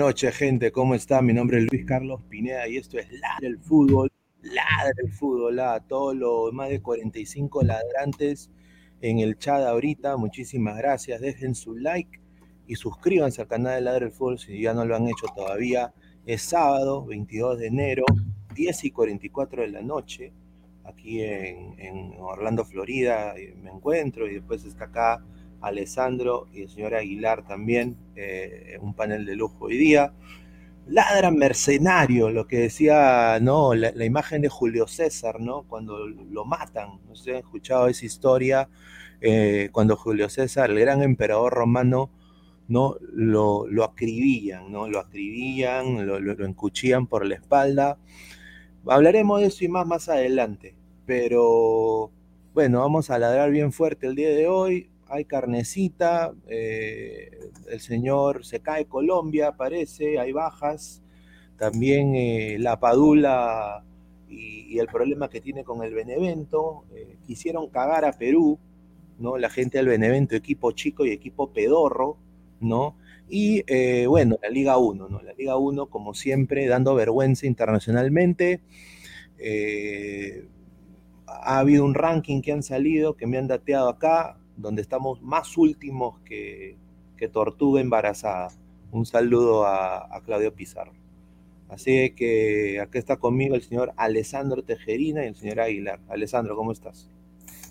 Noches, 0.00 0.34
gente. 0.34 0.72
¿Cómo 0.72 0.94
está? 0.94 1.20
Mi 1.20 1.34
nombre 1.34 1.58
es 1.58 1.70
Luis 1.70 1.84
Carlos 1.84 2.22
Pineda 2.30 2.66
y 2.66 2.78
esto 2.78 2.98
es 2.98 3.12
Ladra 3.12 3.46
el 3.46 3.58
Fútbol. 3.58 4.10
Ladra 4.40 4.94
el 4.96 5.12
Fútbol. 5.12 5.60
A 5.60 5.78
todos 5.80 6.16
los 6.16 6.54
más 6.54 6.70
de 6.70 6.80
45 6.80 7.62
ladrantes 7.62 8.50
en 9.02 9.18
el 9.18 9.36
chat 9.36 9.60
ahorita, 9.60 10.16
muchísimas 10.16 10.78
gracias. 10.78 11.20
Dejen 11.20 11.54
su 11.54 11.76
like 11.76 12.18
y 12.66 12.76
suscríbanse 12.76 13.42
al 13.42 13.48
canal 13.48 13.74
de 13.74 13.80
Ladra 13.82 14.06
el 14.06 14.10
Fútbol 14.12 14.38
si 14.38 14.62
ya 14.62 14.72
no 14.72 14.86
lo 14.86 14.96
han 14.96 15.06
hecho 15.06 15.26
todavía. 15.36 15.92
Es 16.24 16.40
sábado, 16.40 17.04
22 17.04 17.58
de 17.58 17.66
enero, 17.66 18.04
10 18.54 18.84
y 18.84 18.90
44 18.92 19.60
de 19.62 19.68
la 19.68 19.82
noche, 19.82 20.32
aquí 20.84 21.22
en, 21.22 21.78
en 21.78 22.14
Orlando, 22.18 22.64
Florida. 22.64 23.36
eh, 23.36 23.54
Me 23.54 23.70
encuentro 23.70 24.26
y 24.26 24.36
después 24.36 24.64
está 24.64 24.84
acá 24.84 25.22
Alessandro 25.60 26.46
y 26.52 26.62
el 26.62 26.68
señor 26.68 26.94
Aguilar 26.94 27.46
también, 27.46 27.96
eh, 28.16 28.78
un 28.80 28.94
panel 28.94 29.26
de 29.26 29.36
lujo 29.36 29.66
hoy 29.66 29.76
día. 29.76 30.12
Ladra 30.86 31.30
mercenario, 31.30 32.30
lo 32.30 32.46
que 32.46 32.58
decía, 32.58 33.38
¿no? 33.40 33.74
La, 33.74 34.04
imagen 34.04 34.42
de 34.42 34.48
Julio 34.48 34.86
César, 34.86 35.40
¿no? 35.40 35.62
Cuando 35.62 36.06
lo 36.06 36.44
matan, 36.44 37.00
no 37.06 37.14
sé 37.14 37.32
han 37.32 37.36
escuchado 37.38 37.86
esa 37.88 38.06
historia, 38.06 38.68
eh, 39.20 39.68
cuando 39.72 39.96
Julio 39.96 40.28
César, 40.28 40.70
el 40.70 40.80
gran 40.80 41.02
emperador 41.02 41.52
romano, 41.52 42.10
¿no? 42.66 42.96
Lo, 43.12 43.66
lo 43.68 43.84
acribillan, 43.84 44.72
¿no? 44.72 44.88
Lo 44.88 44.98
acribillan, 44.98 46.06
lo, 46.06 46.18
lo, 46.18 46.34
lo 46.34 46.46
encuchillan 46.46 47.06
por 47.06 47.26
la 47.26 47.36
espalda. 47.36 47.98
Hablaremos 48.86 49.40
de 49.40 49.48
eso 49.48 49.64
y 49.64 49.68
más 49.68 49.86
más 49.86 50.08
adelante, 50.08 50.74
pero 51.06 52.10
bueno, 52.54 52.80
vamos 52.80 53.10
a 53.10 53.18
ladrar 53.18 53.50
bien 53.50 53.72
fuerte 53.72 54.06
el 54.06 54.14
día 54.16 54.30
de 54.30 54.48
hoy 54.48 54.90
hay 55.10 55.24
carnecita, 55.24 56.32
eh, 56.46 57.30
el 57.68 57.80
señor 57.80 58.44
se 58.44 58.60
cae 58.60 58.86
Colombia, 58.86 59.52
parece, 59.52 60.18
hay 60.20 60.32
bajas, 60.32 61.02
también 61.58 62.14
eh, 62.14 62.56
la 62.58 62.78
Padula 62.78 63.84
y, 64.28 64.78
el 64.78 64.86
problema 64.86 65.28
que 65.28 65.40
tiene 65.40 65.64
con 65.64 65.82
el 65.82 65.92
Benevento, 65.92 66.84
eh, 66.94 67.16
quisieron 67.26 67.68
cagar 67.68 68.04
a 68.04 68.12
Perú, 68.12 68.58
¿no? 69.18 69.36
La 69.36 69.50
gente 69.50 69.78
del 69.78 69.88
Benevento, 69.88 70.36
equipo 70.36 70.70
chico 70.72 71.04
y 71.04 71.10
equipo 71.10 71.50
pedorro, 71.52 72.16
¿no? 72.60 72.94
Y 73.28 73.62
bueno, 74.06 74.38
la 74.42 74.48
Liga 74.48 74.76
1, 74.76 75.08
¿no? 75.08 75.22
La 75.22 75.32
Liga 75.34 75.56
1, 75.56 75.86
como 75.86 76.14
siempre, 76.14 76.66
dando 76.66 76.94
vergüenza 76.96 77.46
internacionalmente. 77.46 78.60
Ha 81.26 81.58
habido 81.58 81.84
un 81.84 81.94
ranking 81.94 82.42
que 82.42 82.52
han 82.52 82.64
salido, 82.64 83.16
que 83.16 83.28
me 83.28 83.38
han 83.38 83.46
dateado 83.46 83.88
acá, 83.88 84.39
donde 84.60 84.82
estamos 84.82 85.22
más 85.22 85.56
últimos 85.56 86.20
que, 86.20 86.76
Tortuga 87.32 87.82
embarazada. 87.82 88.48
Un 88.92 89.04
saludo 89.04 89.66
a, 89.66 90.22
Claudio 90.24 90.54
Pizarro. 90.54 90.92
Así 91.68 92.10
que 92.16 92.80
acá 92.80 92.98
está 92.98 93.18
conmigo 93.18 93.54
el 93.54 93.62
señor 93.62 93.92
Alessandro 93.96 94.62
Tejerina 94.62 95.24
y 95.24 95.28
el 95.28 95.36
señor 95.36 95.60
Aguilar. 95.60 96.00
Alessandro, 96.08 96.56
¿cómo 96.56 96.72
estás? 96.72 97.10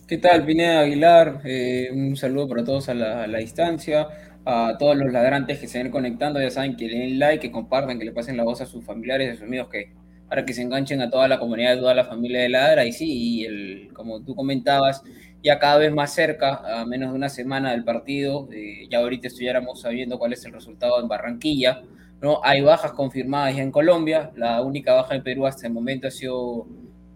¿Qué 0.07 0.19
tal, 0.19 0.45
Pineda 0.45 0.81
Aguilar? 0.81 1.41
Eh, 1.45 1.89
un 1.91 2.15
saludo 2.15 2.47
para 2.47 2.63
todos 2.63 2.89
a 2.89 2.93
la, 2.93 3.37
distancia, 3.39 4.07
a 4.45 4.75
todos 4.77 4.95
los 4.95 5.11
ladrantes 5.11 5.57
que 5.57 5.67
se 5.67 5.81
ven 5.81 5.91
conectando, 5.91 6.39
ya 6.39 6.51
saben 6.51 6.77
que 6.77 6.87
le 6.87 6.99
den 6.99 7.19
like, 7.19 7.41
que 7.41 7.51
compartan, 7.51 7.97
que 7.97 8.05
le 8.05 8.11
pasen 8.11 8.37
la 8.37 8.43
voz 8.43 8.61
a 8.61 8.67
sus 8.67 8.85
familiares, 8.85 9.31
a 9.31 9.33
sus 9.33 9.43
amigos, 9.43 9.69
que 9.69 9.91
para 10.29 10.45
que 10.45 10.53
se 10.53 10.61
enganchen 10.61 11.01
a 11.01 11.09
toda 11.09 11.27
la 11.27 11.39
comunidad, 11.39 11.73
a 11.73 11.79
toda 11.79 11.95
la 11.95 12.05
familia 12.05 12.41
de 12.41 12.49
Ladra. 12.49 12.85
Y 12.85 12.93
sí, 12.93 13.11
y 13.11 13.45
el, 13.45 13.89
como 13.93 14.21
tú 14.21 14.35
comentabas, 14.35 15.03
ya 15.43 15.57
cada 15.57 15.77
vez 15.77 15.91
más 15.91 16.13
cerca, 16.13 16.81
a 16.81 16.85
menos 16.85 17.11
de 17.11 17.15
una 17.15 17.29
semana 17.29 17.71
del 17.71 17.83
partido, 17.83 18.47
eh, 18.53 18.87
ya 18.89 18.99
ahorita 18.99 19.27
estuviéramos 19.27 19.81
sabiendo 19.81 20.19
cuál 20.19 20.33
es 20.33 20.45
el 20.45 20.53
resultado 20.53 21.01
en 21.01 21.07
Barranquilla, 21.07 21.81
¿no? 22.21 22.41
Hay 22.43 22.61
bajas 22.61 22.91
confirmadas 22.91 23.55
ya 23.55 23.63
en 23.63 23.71
Colombia, 23.71 24.31
la 24.35 24.61
única 24.61 24.93
baja 24.93 25.15
en 25.15 25.23
Perú 25.23 25.47
hasta 25.47 25.65
el 25.67 25.73
momento 25.73 26.07
ha 26.07 26.11
sido 26.11 26.67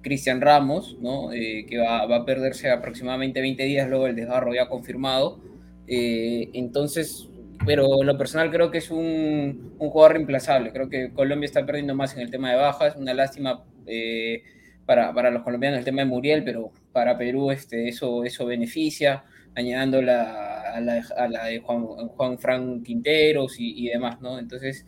Cristian 0.02 0.42
Ramos, 0.42 0.98
¿no? 1.00 1.32
Eh, 1.34 1.66
que 1.70 1.78
va, 1.78 2.06
va, 2.06 2.18
a 2.18 2.26
perderse 2.26 2.72
aproximadamente 2.72 3.42
20 3.42 3.64
días 3.64 3.90
luego 3.90 4.06
del 4.06 4.16
desgarro 4.16 4.54
ya 4.54 4.68
confirmado. 4.68 5.40
Eh, 5.88 6.50
entonces, 6.54 7.30
pero 7.66 8.02
en 8.02 8.08
lo 8.08 8.18
personal 8.18 8.52
creo 8.52 8.72
que 8.72 8.80
es 8.80 8.92
un, 8.92 9.76
un, 9.80 9.90
jugador 9.90 10.14
reemplazable, 10.14 10.72
creo 10.72 10.90
que 10.90 11.12
Colombia 11.14 11.46
está 11.46 11.66
perdiendo 11.66 11.96
más 11.96 12.16
en 12.16 12.22
el 12.22 12.32
tema 12.32 12.52
de 12.52 12.58
bajas, 12.58 12.96
una 12.96 13.14
lástima 13.14 13.64
eh, 13.86 14.44
para, 14.86 15.14
para, 15.14 15.32
los 15.32 15.44
colombianos 15.44 15.80
el 15.80 15.86
tema 15.86 16.02
de 16.02 16.08
Muriel, 16.08 16.44
pero 16.44 16.72
para 16.92 17.18
Perú 17.18 17.52
este, 17.52 17.88
eso, 17.88 18.24
eso 18.24 18.46
beneficia, 18.46 19.24
añadiendo 19.56 20.02
la, 20.02 20.74
a, 20.74 20.82
la, 20.82 21.04
a 21.18 21.28
la 21.28 21.46
de 21.46 21.60
Juan, 21.60 21.84
Juan 21.86 22.38
Fran 22.38 22.84
Quinteros 22.84 23.56
y, 23.60 23.88
demás, 23.88 24.20
¿no? 24.22 24.40
Entonces, 24.40 24.86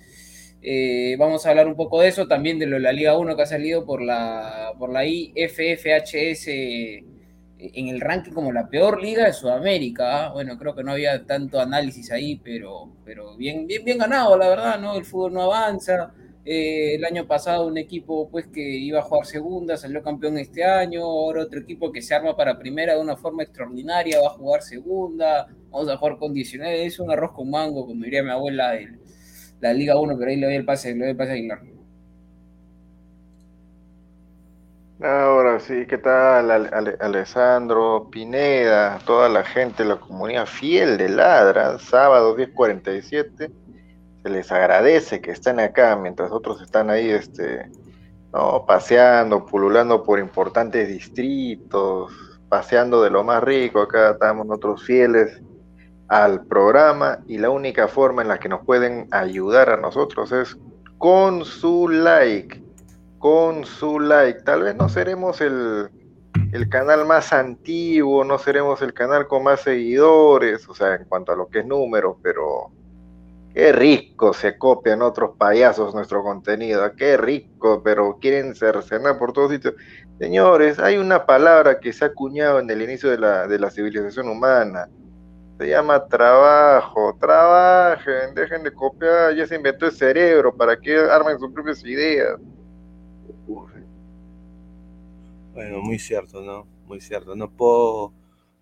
eh, 0.61 1.15
vamos 1.17 1.45
a 1.45 1.51
hablar 1.51 1.67
un 1.67 1.75
poco 1.75 2.01
de 2.01 2.09
eso, 2.09 2.27
también 2.27 2.59
de 2.59 2.65
lo 2.65 2.75
de 2.77 2.81
la 2.81 2.91
Liga 2.91 3.17
1 3.17 3.35
que 3.35 3.41
ha 3.41 3.45
salido 3.45 3.85
por 3.85 4.01
la, 4.01 4.73
por 4.77 4.91
la 4.91 5.05
IFFHS, 5.05 6.47
en 7.73 7.87
el 7.87 8.01
ranking 8.01 8.31
como 8.31 8.51
la 8.51 8.69
peor 8.69 9.01
liga 9.01 9.25
de 9.25 9.33
Sudamérica. 9.33 10.27
¿ah? 10.27 10.33
Bueno, 10.33 10.57
creo 10.57 10.75
que 10.75 10.83
no 10.83 10.91
había 10.91 11.25
tanto 11.25 11.59
análisis 11.59 12.11
ahí, 12.11 12.39
pero, 12.43 12.91
pero 13.03 13.35
bien, 13.35 13.67
bien, 13.67 13.83
bien 13.83 13.97
ganado, 13.97 14.37
la 14.37 14.49
verdad, 14.49 14.79
¿no? 14.79 14.95
El 14.95 15.05
fútbol 15.05 15.33
no 15.33 15.41
avanza. 15.43 16.13
Eh, 16.47 16.95
el 16.95 17.05
año 17.05 17.25
pasado 17.25 17.65
un 17.65 17.77
equipo 17.79 18.29
pues 18.29 18.45
que 18.45 18.61
iba 18.61 18.99
a 18.99 19.01
jugar 19.01 19.25
segunda, 19.25 19.77
salió 19.77 20.03
campeón 20.03 20.37
este 20.37 20.63
año, 20.63 21.01
ahora 21.01 21.41
otro 21.41 21.59
equipo 21.59 21.91
que 21.91 22.03
se 22.03 22.13
arma 22.13 22.37
para 22.37 22.59
primera 22.59 22.93
de 22.93 23.01
una 23.01 23.17
forma 23.17 23.41
extraordinaria, 23.41 24.21
va 24.21 24.27
a 24.27 24.37
jugar 24.37 24.61
segunda, 24.61 25.47
vamos 25.71 25.89
a 25.89 25.97
jugar 25.97 26.17
condicionales, 26.17 26.93
es 26.93 26.99
un 26.99 27.09
arroz 27.09 27.31
con 27.31 27.49
mango, 27.49 27.87
como 27.87 28.03
diría 28.03 28.21
mi 28.21 28.29
abuela, 28.29 28.73
de 28.73 28.89
la 29.59 29.73
Liga 29.73 29.99
1, 29.99 30.15
pero 30.19 30.29
ahí 30.29 30.37
le 30.37 30.45
doy 30.45 30.55
el 30.55 30.65
pase, 30.65 30.93
le 30.93 30.99
doy 30.99 31.09
el 31.09 31.17
pase 31.17 31.31
a 31.31 31.33
Aguilar. 31.33 31.74
Ahora 35.01 35.59
sí, 35.59 35.85
¿qué 35.87 35.97
tal 35.97 36.49
Alessandro 37.01 38.07
Pineda, 38.09 38.97
toda 39.05 39.27
la 39.27 39.43
gente, 39.43 39.83
la 39.83 39.97
comunidad 39.97 40.45
fiel 40.45 40.97
de 40.97 41.09
Ladra, 41.09 41.77
sábado 41.79 42.33
1047, 42.33 43.51
se 44.23 44.29
les 44.29 44.51
agradece 44.53 45.19
que 45.19 45.31
estén 45.31 45.59
acá 45.59 45.97
mientras 45.97 46.31
otros 46.31 46.61
están 46.61 46.89
ahí 46.89 47.09
este, 47.09 47.69
¿no? 48.31 48.65
paseando, 48.65 49.45
pululando 49.45 50.01
por 50.01 50.17
importantes 50.17 50.87
distritos, 50.87 52.13
paseando 52.47 53.03
de 53.03 53.09
lo 53.09 53.25
más 53.25 53.43
rico, 53.43 53.81
acá 53.81 54.11
estamos 54.11 54.45
nosotros 54.45 54.81
fieles 54.85 55.41
al 56.07 56.45
programa 56.45 57.19
y 57.27 57.37
la 57.37 57.49
única 57.49 57.89
forma 57.89 58.21
en 58.21 58.29
la 58.29 58.39
que 58.39 58.47
nos 58.47 58.63
pueden 58.63 59.09
ayudar 59.11 59.71
a 59.71 59.77
nosotros 59.77 60.31
es 60.31 60.57
con 60.97 61.43
su 61.43 61.89
like 61.89 62.64
con 63.25 63.65
su 63.65 63.99
like. 63.99 64.43
Tal 64.43 64.61
vez 64.61 64.75
no 64.75 64.87
seremos 64.87 65.41
el, 65.41 65.89
canal 66.69 67.07
más 67.07 67.33
antiguo, 67.33 68.23
no 68.23 68.37
seremos 68.37 68.83
el 68.83 68.93
canal 68.93 69.27
con 69.27 69.41
más 69.41 69.61
seguidores, 69.61 70.69
o 70.69 70.75
sea, 70.75 70.93
en 70.93 71.05
cuanto 71.05 71.31
a 71.31 71.35
lo 71.35 71.47
que 71.47 71.61
es 71.61 71.65
número, 71.65 72.19
pero 72.21 72.69
qué 73.51 73.71
rico 73.71 74.31
se 74.31 74.59
copian 74.59 75.01
otros 75.01 75.31
payasos 75.39 75.95
nuestro 75.95 76.21
contenido, 76.21 76.87
qué 76.95 77.17
rico, 77.17 77.81
pero 77.83 78.19
quieren 78.21 78.53
cercenar 78.53 79.17
por 79.17 79.33
todos 79.33 79.53
sitios. 79.53 79.73
Señores, 80.19 80.77
hay 80.77 80.97
una 80.97 81.25
palabra 81.25 81.79
que 81.79 81.93
se 81.93 82.05
ha 82.05 82.09
acuñado 82.09 82.59
en 82.59 82.69
el 82.69 82.83
inicio 82.83 83.09
de 83.09 83.17
la, 83.17 83.47
de 83.47 83.57
la 83.57 83.71
civilización 83.71 84.29
humana. 84.29 84.87
Se 85.57 85.67
llama 85.67 86.05
trabajo, 86.05 87.17
trabajen, 87.19 88.35
dejen 88.35 88.61
de 88.61 88.71
copiar, 88.71 89.33
ya 89.33 89.47
se 89.47 89.55
inventó 89.55 89.87
el 89.87 89.93
cerebro 89.93 90.55
para 90.55 90.77
que 90.77 90.95
armen 90.95 91.39
sus 91.39 91.51
propias 91.51 91.83
ideas. 91.83 92.39
Bueno, 95.55 95.81
muy 95.81 95.99
cierto, 95.99 96.41
¿no? 96.41 96.67
Muy 96.85 96.99
cierto. 96.99 97.33
No 97.33 97.49
puedo, 97.49 98.11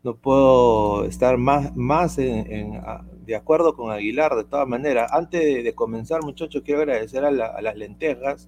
no 0.03 0.15
puedo 0.15 1.05
estar 1.05 1.39
más, 1.39 1.75
más 1.75 2.17
de 2.17 3.35
acuerdo 3.35 3.75
con 3.75 3.91
Aguilar 3.91 4.35
de 4.35 4.43
todas 4.43 4.67
maneras. 4.67 5.11
Antes 5.11 5.63
de, 5.63 5.73
comenzar, 5.73 6.21
muchachos, 6.21 6.61
quiero 6.63 6.81
agradecer 6.81 7.25
a, 7.25 7.31
las 7.31 7.75
lentejas, 7.75 8.47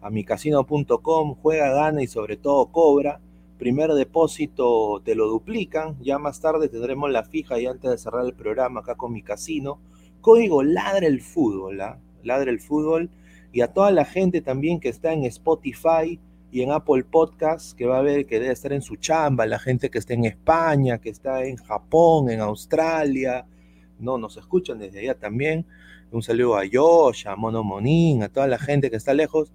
a 0.00 0.08
micasino.com, 0.08 1.34
juega, 1.42 1.70
gana 1.70 2.02
y 2.02 2.06
sobre 2.06 2.38
todo 2.38 2.72
cobra. 2.72 3.20
Primer 3.58 3.92
depósito 3.92 5.02
te 5.04 5.14
lo 5.14 5.26
duplican. 5.28 5.98
Ya 6.00 6.18
más 6.18 6.40
tarde 6.40 6.70
tendremos 6.70 7.10
la 7.10 7.24
fija 7.24 7.60
y 7.60 7.66
antes 7.66 7.90
de 7.90 7.98
cerrar 7.98 8.24
el 8.24 8.32
programa 8.32 8.80
acá 8.80 8.94
con 8.94 9.12
mi 9.12 9.20
casino. 9.20 9.80
Código 10.22 10.62
Ladra 10.62 11.06
el 11.06 11.20
Fútbol, 11.20 11.78
¿ah? 11.82 11.98
Ladra 12.22 12.50
el 12.50 12.60
Fútbol 12.60 13.10
y 13.52 13.60
a 13.60 13.74
toda 13.74 13.90
la 13.90 14.06
gente 14.06 14.40
también 14.40 14.80
que 14.80 14.88
está 14.88 15.12
en 15.12 15.24
Spotify 15.24 16.18
y 16.56 16.62
en 16.62 16.72
Apple 16.72 17.04
Podcast, 17.04 17.76
que 17.76 17.84
va 17.84 17.98
a 17.98 18.00
ver 18.00 18.24
que 18.24 18.40
debe 18.40 18.50
estar 18.50 18.72
en 18.72 18.80
su 18.80 18.96
chamba, 18.96 19.44
la 19.44 19.58
gente 19.58 19.90
que 19.90 19.98
está 19.98 20.14
en 20.14 20.24
España, 20.24 20.96
que 20.96 21.10
está 21.10 21.44
en 21.44 21.56
Japón, 21.56 22.30
en 22.30 22.40
Australia, 22.40 23.44
no, 23.98 24.16
nos 24.16 24.38
escuchan 24.38 24.78
desde 24.78 25.00
allá 25.00 25.14
también. 25.18 25.66
Un 26.10 26.22
saludo 26.22 26.56
a 26.56 26.62
Josh, 26.72 27.28
a 27.28 27.36
Mono 27.36 27.62
Monín, 27.62 28.22
a 28.22 28.30
toda 28.30 28.46
la 28.46 28.56
gente 28.56 28.88
que 28.88 28.96
está 28.96 29.12
lejos. 29.12 29.52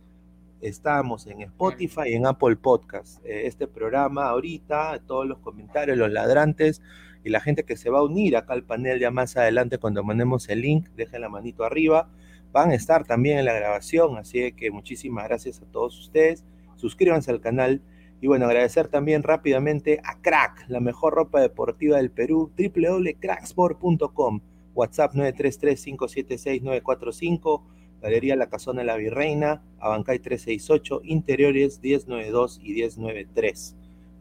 Estamos 0.62 1.26
en 1.26 1.42
Spotify 1.42 2.10
y 2.10 2.14
en 2.14 2.28
Apple 2.28 2.58
Podcast. 2.58 3.26
Eh, 3.26 3.48
este 3.48 3.68
programa 3.68 4.30
ahorita, 4.30 5.02
todos 5.08 5.26
los 5.26 5.40
comentarios, 5.40 5.98
los 5.98 6.12
ladrantes 6.12 6.84
y 7.24 7.32
la 7.32 7.40
gente 7.40 7.64
que 7.64 7.78
se 7.78 7.90
va 7.90 7.98
a 7.98 8.04
unir 8.04 8.38
acá 8.38 8.54
al 8.54 8.62
panel 8.62 9.00
ya 9.00 9.10
más 9.10 9.36
adelante 9.38 9.80
cuando 9.80 10.04
mandemos 10.04 10.48
el 10.50 10.62
link, 10.62 10.90
dejen 10.96 11.22
la 11.22 11.30
manito 11.30 11.64
arriba 11.64 12.12
van 12.52 12.72
a 12.72 12.76
estar 12.76 13.06
también 13.06 13.40
en 13.40 13.46
la 13.46 13.54
grabación, 13.54 14.18
así 14.18 14.52
que 14.52 14.72
muchísimas 14.72 15.24
gracias 15.24 15.62
a 15.62 15.66
todos 15.72 15.98
ustedes. 15.98 16.44
Suscríbanse 16.82 17.30
al 17.30 17.42
canal 17.42 17.84
y 18.22 18.28
bueno, 18.28 18.48
agradecer 18.48 18.88
también 18.88 19.22
rápidamente 19.22 20.02
a 20.04 20.20
Crack, 20.20 20.66
la 20.68 20.80
mejor 20.80 21.14
ropa 21.14 21.40
deportiva 21.40 21.98
del 21.98 22.10
Perú, 22.10 22.50
www.cracksport.com, 22.58 24.42
WhatsApp 24.74 25.14
933-576-945, 25.14 27.62
Galería 28.02 28.36
La 28.36 28.50
Casona 28.50 28.84
la 28.84 28.96
Virreina, 28.96 29.62
Abancay 29.78 30.18
368, 30.18 31.02
Interiores 31.04 31.80
1092 31.84 32.62
y 32.64 32.74
1093. 32.74 33.76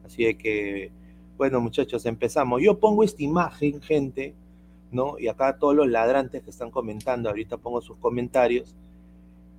Así 0.05 0.35
que, 0.35 0.93
bueno 1.39 1.63
muchachos, 1.63 2.05
empezamos. 2.05 2.61
Yo 2.61 2.79
pongo 2.79 3.05
esta 3.05 3.23
imagen, 3.23 3.81
gente, 3.81 4.35
¿no? 4.93 5.19
Y 5.19 5.29
acá 5.29 5.57
todos 5.57 5.75
los 5.75 5.89
ladrantes 5.89 6.43
que 6.43 6.51
están 6.51 6.71
comentando, 6.71 7.31
ahorita 7.31 7.57
pongo 7.57 7.81
sus 7.81 7.97
comentarios, 7.97 8.77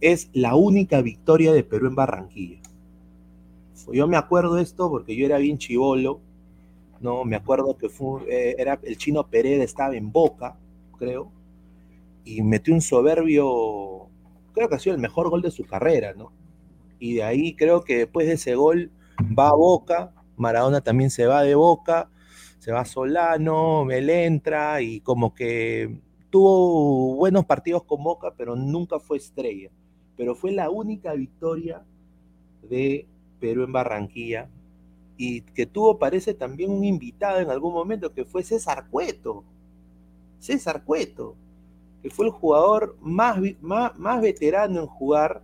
es 0.02 0.30
la 0.34 0.54
única 0.54 1.02
victoria 1.02 1.52
de 1.52 1.64
Perú 1.64 1.88
en 1.88 1.96
Barranquilla. 1.96 2.61
Yo 3.92 4.08
me 4.08 4.18
acuerdo 4.18 4.58
esto 4.58 4.90
porque 4.90 5.16
yo 5.16 5.26
era 5.26 5.38
bien 5.38 5.58
chivolo, 5.58 6.22
¿no? 7.00 7.26
Me 7.26 7.36
acuerdo 7.36 7.78
que 7.78 7.90
fue, 7.90 8.22
eh, 8.30 8.56
era 8.58 8.80
el 8.84 8.98
chino 8.98 9.28
Pereira 9.28 9.64
estaba 9.64 9.96
en 9.96 10.12
Boca, 10.12 10.58
creo, 10.98 11.32
y 12.24 12.42
metió 12.44 12.74
un 12.74 12.82
soberbio, 12.82 14.08
creo 14.54 14.70
que 14.70 14.76
ha 14.76 14.80
sido 14.80 14.96
el 14.96 15.02
mejor 15.02 15.30
gol 15.30 15.42
de 15.42 15.52
su 15.52 15.66
carrera, 15.66 16.14
¿no? 16.14 16.32
Y 17.00 17.16
de 17.16 17.24
ahí 17.24 17.56
creo 17.56 17.84
que 17.84 17.98
después 18.00 18.28
de 18.28 18.34
ese 18.34 18.56
gol 18.56 18.92
va 19.38 19.50
a 19.50 19.56
Boca, 19.56 20.14
Maradona 20.38 20.82
también 20.82 21.10
se 21.10 21.26
va 21.26 21.44
de 21.44 21.56
Boca, 21.56 22.10
se 22.60 22.72
va 22.72 22.86
Solano, 22.86 23.90
él 23.90 24.10
entra 24.10 24.82
y 24.82 25.02
como 25.02 25.34
que 25.34 26.00
tuvo 26.30 27.16
buenos 27.16 27.46
partidos 27.46 27.84
con 27.84 28.04
Boca, 28.04 28.34
pero 28.38 28.56
nunca 28.56 29.00
fue 29.00 29.18
estrella. 29.18 29.70
Pero 30.16 30.36
fue 30.36 30.52
la 30.52 30.70
única 30.70 31.14
victoria 31.14 31.84
de 32.70 33.08
Perú 33.42 33.64
en 33.64 33.74
Barranquilla 33.74 34.48
y 35.18 35.42
que 35.42 35.66
tuvo, 35.66 36.00
parece, 36.00 36.34
también 36.34 36.72
un 36.72 36.86
invitado 36.86 37.40
en 37.40 37.50
algún 37.50 37.74
momento 37.74 38.14
que 38.14 38.24
fue 38.24 38.44
César 38.44 38.88
Cueto. 38.90 39.44
César 40.40 40.84
Cueto, 40.86 41.36
que 42.02 42.10
fue 42.10 42.28
el 42.28 42.32
jugador 42.32 42.96
más, 43.02 43.38
más, 43.60 43.98
más 44.00 44.22
veterano 44.22 44.80
en 44.80 44.88
jugar 44.88 45.44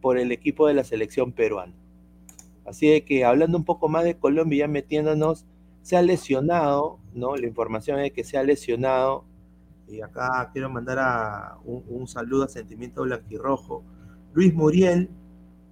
por 0.00 0.18
el 0.18 0.32
equipo 0.32 0.66
de 0.66 0.74
la 0.74 0.84
selección 0.84 1.32
peruana. 1.32 1.74
Así 2.64 3.00
que 3.02 3.24
hablando 3.24 3.58
un 3.58 3.64
poco 3.64 3.88
más 3.88 4.04
de 4.04 4.16
Colombia, 4.16 4.66
ya 4.66 4.68
metiéndonos 4.68 5.44
se 5.82 5.96
ha 5.96 6.02
lesionado, 6.02 6.98
¿no? 7.14 7.36
La 7.36 7.46
información 7.46 7.98
es 8.00 8.12
que 8.12 8.24
se 8.24 8.38
ha 8.38 8.42
lesionado, 8.42 9.24
y 9.90 10.00
acá 10.02 10.48
quiero 10.52 10.70
mandar 10.70 10.98
a 11.00 11.58
un, 11.64 12.06
saludo 12.06 12.44
a 12.44 12.48
Sentimiento 12.48 13.02
Blanquirrojo. 13.02 13.82
Luis 14.32 14.54
Muriel 14.54 15.10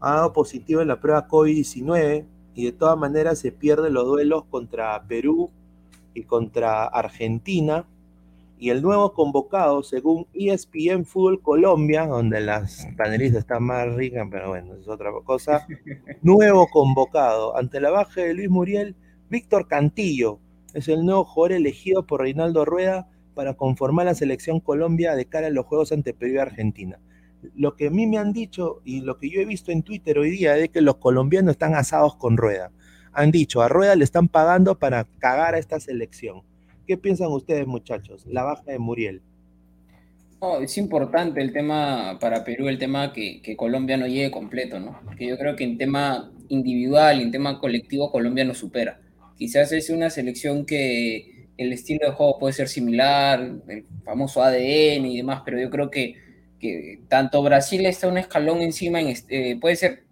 ha 0.01 0.15
dado 0.15 0.33
positivo 0.33 0.81
en 0.81 0.89
la 0.89 1.01
prueba 1.01 1.29
COVID-19 1.29 2.25
y 2.55 2.65
de 2.65 2.73
todas 2.73 2.99
maneras 2.99 3.39
se 3.39 3.53
pierden 3.53 3.95
los 3.95 4.07
duelos 4.07 4.45
contra 4.51 5.03
Perú 5.07 5.51
y 6.15 6.25
contra 6.25 6.85
Argentina. 6.85 7.87
Y 8.61 8.71
el 8.71 8.83
nuevo 8.83 9.13
convocado, 9.13 9.85
según 9.85 10.27
ESPN 10.35 11.05
Fútbol 11.05 11.41
Colombia, 11.41 12.07
donde 12.07 12.41
las 12.41 12.89
panelistas 12.97 13.41
están 13.41 13.63
más 13.63 13.95
ricas, 13.95 14.27
pero 14.31 14.49
bueno, 14.49 14.75
es 14.75 14.89
otra 14.89 15.13
cosa, 15.25 15.65
nuevo 16.23 16.67
convocado 16.69 17.57
ante 17.57 17.81
la 17.81 17.91
baja 17.91 18.23
de 18.23 18.35
Luis 18.35 18.51
Muriel 18.51 18.97
Víctor 19.31 19.69
Cantillo 19.69 20.41
es 20.75 20.89
el 20.89 21.05
nuevo 21.05 21.25
jugador 21.25 21.53
elegido 21.53 22.07
por 22.07 22.21
Reinaldo 22.21 22.65
Rueda 22.65 23.09
para 23.35 23.55
conformar 23.55 24.07
la 24.07 24.15
selección 24.15 24.61
Colombia 24.61 25.15
de 25.15 25.27
cara 25.27 25.47
a 25.47 25.51
los 25.51 25.67
Juegos 25.67 25.93
ante 25.93 26.15
Perú 26.15 26.35
y 26.35 26.39
Argentina. 26.39 26.99
Lo 27.55 27.77
que 27.77 27.89
a 27.89 27.91
mí 27.91 28.07
me 28.07 28.19
han 28.19 28.33
dicho 28.33 28.81
y 28.85 29.01
lo 29.01 29.19
que 29.19 29.31
yo 29.31 29.41
he 29.41 29.45
visto 29.45 29.71
en 29.73 29.83
Twitter 29.83 30.19
hoy 30.19 30.31
día 30.31 30.57
es 30.57 30.71
que 30.71 30.81
los 30.81 30.97
colombianos 30.97 31.53
están 31.53 31.75
asados 31.75 32.17
con 32.17 32.37
Rueda. 32.37 32.71
Han 33.13 33.31
dicho, 33.31 33.63
a 33.63 33.69
Rueda 33.69 33.97
le 33.97 34.05
están 34.05 34.29
pagando 34.29 34.79
para 34.79 35.07
cagar 35.19 35.55
a 35.55 35.59
esta 35.59 35.81
selección. 35.81 36.43
¿Qué 36.87 36.97
piensan 36.97 37.29
ustedes, 37.29 37.67
muchachos? 37.67 38.25
La 38.27 38.43
baja 38.43 38.63
de 38.65 38.79
Muriel. 38.79 39.23
es 40.63 40.79
importante 40.79 41.41
el 41.41 41.53
tema 41.53 42.19
para 42.21 42.45
Perú, 42.45 42.69
el 42.69 42.79
tema 42.79 43.13
que, 43.13 43.43
que, 43.43 43.57
Colombia 43.57 43.97
no 43.97 44.07
llegue 44.07 44.31
completo, 44.31 44.81
¿no? 44.81 44.99
Porque 45.05 45.27
yo 45.27 45.37
creo 45.37 45.55
que 45.55 45.65
en 45.65 45.79
tema 45.79 46.31
individual 46.49 47.21
y 47.21 47.25
en 47.25 47.31
tema 47.31 47.59
colectivo 47.59 48.11
Colombia 48.11 48.45
nos 48.45 48.59
supera. 48.59 49.01
Quizás 49.37 49.71
es 49.73 49.91
una 49.91 50.11
selección 50.11 50.65
que 50.65 51.39
el 51.59 51.73
estilo 51.73 52.07
de 52.07 52.13
juego 52.13 52.39
puede 52.39 52.55
ser 52.55 52.69
similar, 52.69 53.41
el 53.69 53.85
famoso 54.05 54.43
ADN 54.43 55.07
y 55.07 55.17
demás, 55.17 55.43
pero 55.45 55.61
yo 55.61 55.69
creo 55.71 55.91
que, 55.91 56.15
que 56.59 57.01
tanto 57.09 57.43
Brasil 57.43 57.85
está 57.87 58.09
un 58.09 58.19
escalón 58.19 58.63
encima, 58.63 59.01
en, 59.01 59.15
eh, 59.29 59.57
puede 59.61 59.77
ser 59.77 60.05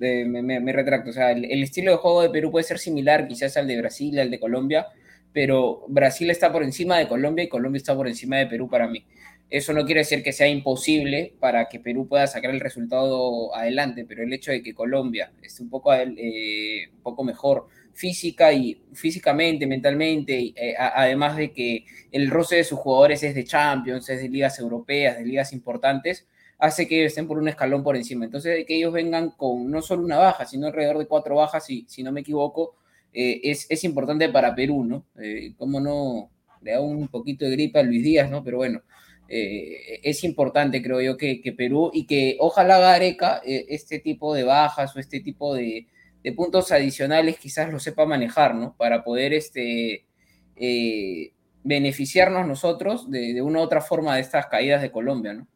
eh, 0.00 0.24
me, 0.24 0.72
retracto. 0.72 1.10
O 1.10 1.12
sea, 1.12 1.32
el, 1.32 1.62
estilo 1.62 1.92
de 1.92 1.98
juego 1.98 2.22
de 2.22 2.30
Perú 2.30 2.50
puede 2.50 2.64
ser 2.64 2.78
similar 2.78 3.28
quizás 3.28 3.56
al 3.56 3.66
de 3.66 3.78
Brasil, 3.78 4.18
al 4.18 4.30
de 4.30 4.40
Colombia, 4.40 4.86
pero 5.32 5.84
Brasil 5.88 6.30
está 6.30 6.52
por 6.52 6.62
encima 6.62 6.98
de 6.98 7.08
Colombia 7.08 7.44
y 7.44 7.48
Colombia 7.48 7.78
está 7.78 7.94
por 7.96 8.08
encima 8.08 8.36
de 8.38 8.46
Perú 8.46 8.68
para 8.68 8.88
mí. 8.88 9.04
Eso 9.50 9.72
no 9.72 9.84
quiere 9.84 10.00
decir 10.00 10.22
que 10.22 10.32
sea 10.32 10.48
imposible 10.48 11.34
para 11.38 11.68
que 11.68 11.78
Perú 11.78 12.08
pueda 12.08 12.26
sacar 12.26 12.50
el 12.50 12.60
resultado 12.60 13.54
adelante, 13.54 14.04
pero 14.06 14.22
el 14.22 14.32
hecho 14.32 14.50
de 14.50 14.62
que 14.62 14.74
Colombia 14.74 15.32
esté 15.42 15.62
un 15.62 15.70
poco, 15.70 15.94
eh, 15.94 16.88
un 16.92 17.02
poco 17.02 17.24
mejor 17.24 17.68
física 17.94 18.52
y 18.52 18.82
físicamente, 18.92 19.66
mentalmente, 19.66 20.52
eh, 20.56 20.74
además 20.76 21.36
de 21.36 21.52
que 21.52 21.84
el 22.12 22.30
roce 22.30 22.56
de 22.56 22.64
sus 22.64 22.78
jugadores 22.78 23.22
es 23.22 23.34
de 23.34 23.44
Champions, 23.44 24.08
es 24.10 24.20
de 24.20 24.28
ligas 24.28 24.58
europeas, 24.58 25.16
de 25.16 25.24
ligas 25.24 25.52
importantes, 25.52 26.26
hace 26.58 26.88
que 26.88 27.04
estén 27.04 27.26
por 27.26 27.38
un 27.38 27.48
escalón 27.48 27.82
por 27.82 27.96
encima. 27.96 28.24
Entonces, 28.24 28.64
que 28.66 28.76
ellos 28.76 28.92
vengan 28.92 29.30
con 29.30 29.70
no 29.70 29.82
solo 29.82 30.04
una 30.04 30.18
baja, 30.18 30.44
sino 30.44 30.66
alrededor 30.66 30.98
de 30.98 31.06
cuatro 31.06 31.36
bajas, 31.36 31.66
si, 31.66 32.02
no 32.02 32.12
me 32.12 32.20
equivoco, 32.20 32.76
eh, 33.12 33.40
es, 33.44 33.84
importante 33.84 34.28
para 34.28 34.54
Perú, 34.54 34.84
¿no? 34.84 35.06
Eh, 35.20 35.52
¿Cómo 35.56 35.80
no? 35.80 36.30
Le 36.62 36.72
da 36.72 36.80
un 36.80 37.08
poquito 37.08 37.44
de 37.44 37.52
gripa 37.52 37.80
a 37.80 37.82
Luis 37.82 38.02
Díaz, 38.02 38.30
¿no? 38.30 38.42
Pero 38.42 38.56
bueno, 38.58 38.82
eh, 39.28 40.00
es 40.02 40.24
importante, 40.24 40.82
creo 40.82 41.00
yo, 41.00 41.16
que, 41.16 41.54
Perú 41.56 41.90
y 41.92 42.06
que 42.06 42.36
ojalá 42.40 42.78
Gareca 42.78 43.40
este 43.44 44.00
tipo 44.00 44.34
de 44.34 44.44
bajas 44.44 44.96
o 44.96 45.00
este 45.00 45.20
tipo 45.20 45.54
de, 45.54 45.86
puntos 46.32 46.72
adicionales 46.72 47.38
quizás 47.38 47.70
lo 47.72 47.78
sepa 47.78 48.06
manejar, 48.06 48.54
¿no? 48.54 48.74
Para 48.76 49.04
poder 49.04 49.34
este, 49.34 50.06
beneficiarnos 51.62 52.46
nosotros 52.46 53.10
de, 53.10 53.34
de 53.34 53.42
una 53.42 53.60
u 53.60 53.62
otra 53.62 53.80
forma 53.80 54.14
de 54.14 54.22
estas 54.22 54.46
caídas 54.46 54.82
de 54.82 54.90
Colombia, 54.90 55.34
¿no? 55.34 55.46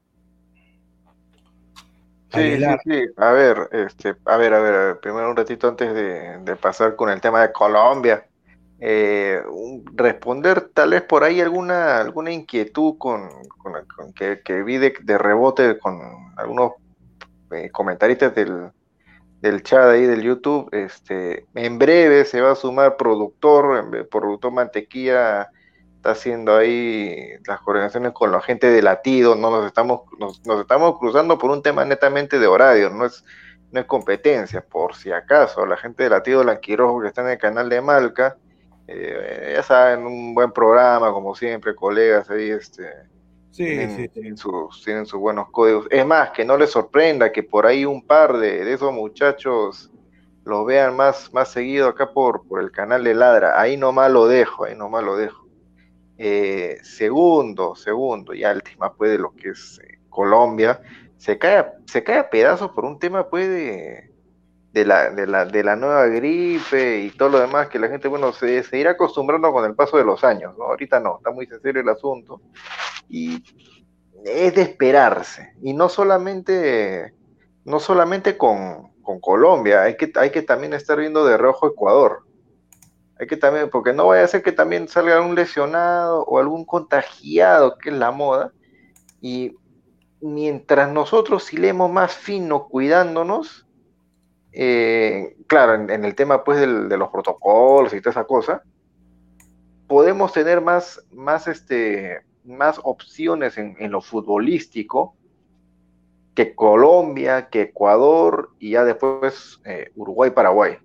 Sí, 2.35 2.57
sí, 2.57 2.65
sí. 2.85 3.07
A 3.17 3.33
ver, 3.33 3.69
este, 3.73 4.15
a 4.27 4.37
ver, 4.37 4.53
a 4.53 4.61
ver, 4.61 5.01
primero 5.01 5.31
un 5.31 5.37
ratito 5.37 5.69
antes 5.69 5.95
de, 5.95 6.57
pasar 6.57 6.95
con 6.95 7.09
el 7.11 7.21
tema 7.21 7.43
de 7.43 7.53
Colombia. 7.53 8.27
Eh, 8.81 9.43
responder 9.95 10.69
tal 10.73 10.91
vez 10.91 11.03
por 11.03 11.25
ahí 11.25 11.41
alguna, 11.41 11.99
alguna 11.99 12.31
inquietud 12.31 12.97
con, 12.97 13.29
que, 14.15 14.41
que, 14.45 14.63
vi 14.63 14.77
de, 14.77 15.19
rebote 15.19 15.79
con 15.79 15.99
algunos 16.37 16.75
eh, 17.51 17.71
comentaristas 17.71 18.35
del, 18.35 18.71
del 19.41 19.63
chat 19.63 19.89
ahí 19.89 20.07
del 20.07 20.23
YouTube. 20.23 20.69
Este, 20.73 21.47
en 21.55 21.79
breve 21.79 22.25
se 22.25 22.41
va 22.41 22.53
a 22.53 22.57
sumar 22.57 22.97
productor, 22.97 24.09
productor 24.09 24.53
Mantequilla 24.53 25.51
está 25.99 26.13
haciendo 26.13 26.57
ahí 26.57 27.33
las 27.47 27.61
coordinaciones 27.61 28.13
con 28.13 28.31
la 28.31 28.41
gente 28.41 28.69
de 28.69 28.83
latido, 28.83 29.35
no 29.35 29.51
nos 29.51 29.67
estamos, 29.67 30.03
nos, 30.19 30.41
estamos 30.61 30.97
cruzando 30.99 31.39
por 31.39 31.51
un 31.51 31.61
tema 31.61 31.85
netamente 31.85 32.39
de 32.39 32.47
horario, 32.47 32.89
no 32.91 33.05
es, 33.05 33.25
no 33.73 33.81
es 33.81 33.87
competencia, 33.87 34.61
por 34.61 34.95
si 34.95 35.11
acaso, 35.11 35.67
la 35.67 35.77
gente 35.77 36.05
de 36.05 36.11
latido 36.11 36.45
Lanquirojo 36.45 37.01
que 37.01 37.09
está 37.09 37.23
en 37.23 37.31
el 37.31 37.39
canal 37.39 37.69
de 37.69 37.81
Malca, 37.81 38.37
eh, 38.87 39.55
ya 39.57 39.63
saben, 39.65 40.07
un 40.07 40.35
buen 40.35 40.53
programa, 40.53 41.13
como 41.13 41.35
siempre, 41.35 41.75
colegas 41.75 42.31
ahí, 42.31 42.51
este, 42.51 42.89
sí, 43.51 43.65
tienen, 43.65 44.11
sí, 44.13 44.37
sus, 44.37 44.83
tienen 44.85 45.07
sus 45.07 45.21
buenos 45.21 45.51
códigos. 45.51 45.87
Es 45.91 46.05
más, 46.05 46.31
que 46.31 46.45
no 46.45 46.57
les 46.57 46.71
sorprenda 46.71 47.33
que 47.33 47.43
por 47.43 47.67
ahí 47.67 47.85
un 47.85 48.07
par 48.07 48.39
de, 48.39 48.65
de 48.65 48.73
esos 48.73 48.93
muchachos 48.93 49.91
lo 50.45 50.65
vean 50.65 50.97
más, 50.97 51.33
más 51.33 51.53
seguido 51.53 51.89
acá 51.89 52.13
por, 52.13 52.47
por 52.49 52.61
el 52.61 52.71
canal 52.71 53.05
de 53.05 53.15
Ladra. 53.15 53.61
Ahí 53.61 53.77
nomás 53.77 54.11
lo 54.11 54.27
dejo, 54.27 54.65
ahí 54.65 54.75
nomás 54.75 55.05
lo 55.05 55.17
dejo. 55.17 55.47
Eh, 56.17 56.79
segundo, 56.83 57.77
segundo, 57.77 58.35
y 58.35 58.45
última 58.45 58.93
pues 58.93 59.13
de 59.13 59.19
lo 59.19 59.35
que 59.37 59.51
es 59.51 59.81
eh, 59.85 60.01
Colombia, 60.09 60.81
se 61.17 61.39
cae, 61.39 61.65
se 61.87 62.03
cae 62.03 62.19
a 62.19 62.31
pedazos 62.31 62.73
por 62.73 62.85
un 62.85 62.99
tema 62.99 63.29
pues 63.29 63.49
de, 63.49 64.08
la, 64.73 65.11
de, 65.11 65.27
la, 65.27 65.45
de 65.45 65.65
la 65.65 65.77
nueva 65.77 66.07
gripe 66.07 67.01
y 67.01 67.11
todo 67.11 67.31
lo 67.31 67.41
demás, 67.41 67.69
que 67.69 67.79
la 67.79 67.89
gente, 67.89 68.09
bueno, 68.09 68.33
se, 68.33 68.63
se, 68.63 68.79
irá 68.79 68.93
acostumbrando 68.93 69.53
con 69.53 69.65
el 69.65 69.75
paso 69.75 69.97
de 69.97 70.05
los 70.05 70.23
años, 70.25 70.57
¿no? 70.59 70.65
Ahorita 70.65 71.01
no, 71.01 71.19
está 71.19 71.31
muy 71.31 71.47
serio 71.47 71.83
el 71.83 71.89
asunto. 71.89 72.41
Y 73.09 73.43
es 74.25 74.55
de 74.55 74.63
esperarse. 74.63 75.55
Y 75.63 75.73
no 75.73 75.89
solamente, 75.89 77.15
no 77.65 77.81
solamente 77.81 78.37
con, 78.37 78.93
con 79.03 79.21
Colombia, 79.21 79.83
hay 79.83 79.97
que, 79.97 80.13
hay 80.17 80.31
que 80.31 80.43
también 80.43 80.75
estar 80.75 80.99
viendo 80.99 81.25
de 81.25 81.37
rojo 81.37 81.67
Ecuador. 81.67 82.25
Hay 83.19 83.27
que 83.27 83.37
también, 83.37 83.69
porque 83.71 83.93
no 83.93 84.07
vaya 84.07 84.25
a 84.25 84.29
ser 84.29 84.43
que 84.43 84.53
también 84.53 84.87
salga 84.87 85.21
un 85.21 85.35
lesionado 85.35 86.25
o 86.25 86.39
algún 86.39 86.65
contagiado, 86.65 87.77
que 87.79 87.91
es 87.91 87.97
la 87.97 88.13
moda. 88.13 88.53
Y 89.21 89.57
mientras 90.21 90.93
nosotros 90.93 91.45
silemos 91.45 91.91
más 91.91 92.15
fino 92.15 92.69
cuidándonos, 92.69 93.68
eh, 94.53 95.37
claro, 95.47 95.75
en, 95.75 96.05
el 96.05 96.15
tema 96.15 96.45
pues 96.45 96.61
de 96.61 96.97
los 96.97 97.09
protocolos 97.11 97.93
y 97.93 98.01
toda 98.01 98.11
esa 98.13 98.25
cosa, 98.25 98.63
podemos 99.87 100.33
tener 100.33 100.61
más, 100.61 101.05
más, 101.13 101.49
este, 101.49 102.23
más 102.45 102.81
opciones 102.83 103.59
en, 103.59 103.77
lo 103.91 104.01
futbolístico 104.01 105.15
que 106.35 106.55
Colombia, 106.55 107.49
que 107.49 107.63
Ecuador 107.63 108.51
y 108.59 108.73
ya 108.73 108.85
después 108.85 109.61
eh, 109.65 109.91
Uruguay, 109.97 110.31
Paraguay 110.31 110.79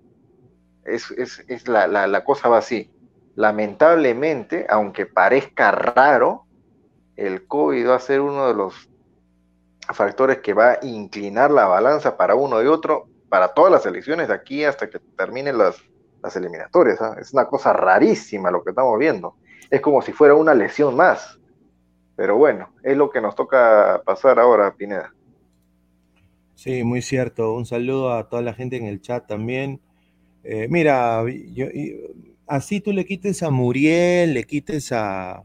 es, 0.84 1.10
es, 1.12 1.44
es 1.48 1.68
la, 1.68 1.86
la, 1.86 2.06
la, 2.06 2.24
cosa 2.24 2.48
va 2.48 2.58
así. 2.58 2.90
Lamentablemente, 3.36 4.66
aunque 4.68 5.06
parezca 5.06 5.70
raro, 5.70 6.44
el 7.16 7.46
COVID 7.46 7.88
va 7.88 7.96
a 7.96 8.00
ser 8.00 8.20
uno 8.20 8.48
de 8.48 8.54
los 8.54 8.88
factores 9.92 10.38
que 10.38 10.54
va 10.54 10.72
a 10.72 10.78
inclinar 10.82 11.50
la 11.50 11.66
balanza 11.66 12.16
para 12.16 12.34
uno 12.34 12.62
y 12.62 12.66
otro, 12.66 13.08
para 13.34 13.48
todas 13.48 13.72
las 13.72 13.84
elecciones 13.84 14.28
de 14.28 14.34
aquí 14.34 14.62
hasta 14.62 14.88
que 14.88 15.00
terminen 15.18 15.58
las, 15.58 15.82
las 16.22 16.36
eliminatorias. 16.36 17.02
¿ah? 17.02 17.16
Es 17.20 17.32
una 17.32 17.48
cosa 17.48 17.72
rarísima 17.72 18.48
lo 18.48 18.62
que 18.62 18.70
estamos 18.70 18.96
viendo. 18.96 19.34
Es 19.68 19.80
como 19.80 20.02
si 20.02 20.12
fuera 20.12 20.36
una 20.36 20.54
lesión 20.54 20.94
más. 20.94 21.40
Pero 22.14 22.36
bueno, 22.36 22.70
es 22.84 22.96
lo 22.96 23.10
que 23.10 23.20
nos 23.20 23.34
toca 23.34 24.00
pasar 24.06 24.38
ahora, 24.38 24.72
Pineda. 24.76 25.12
Sí, 26.54 26.84
muy 26.84 27.02
cierto. 27.02 27.54
Un 27.54 27.66
saludo 27.66 28.12
a 28.12 28.28
toda 28.28 28.40
la 28.40 28.54
gente 28.54 28.76
en 28.76 28.86
el 28.86 29.00
chat 29.00 29.26
también. 29.26 29.80
Eh, 30.44 30.68
mira, 30.70 31.24
así 32.46 32.80
tú 32.80 32.92
le 32.92 33.04
quites 33.04 33.42
a 33.42 33.50
Muriel, 33.50 34.32
le 34.32 34.44
quites 34.44 34.92
a 34.92 35.42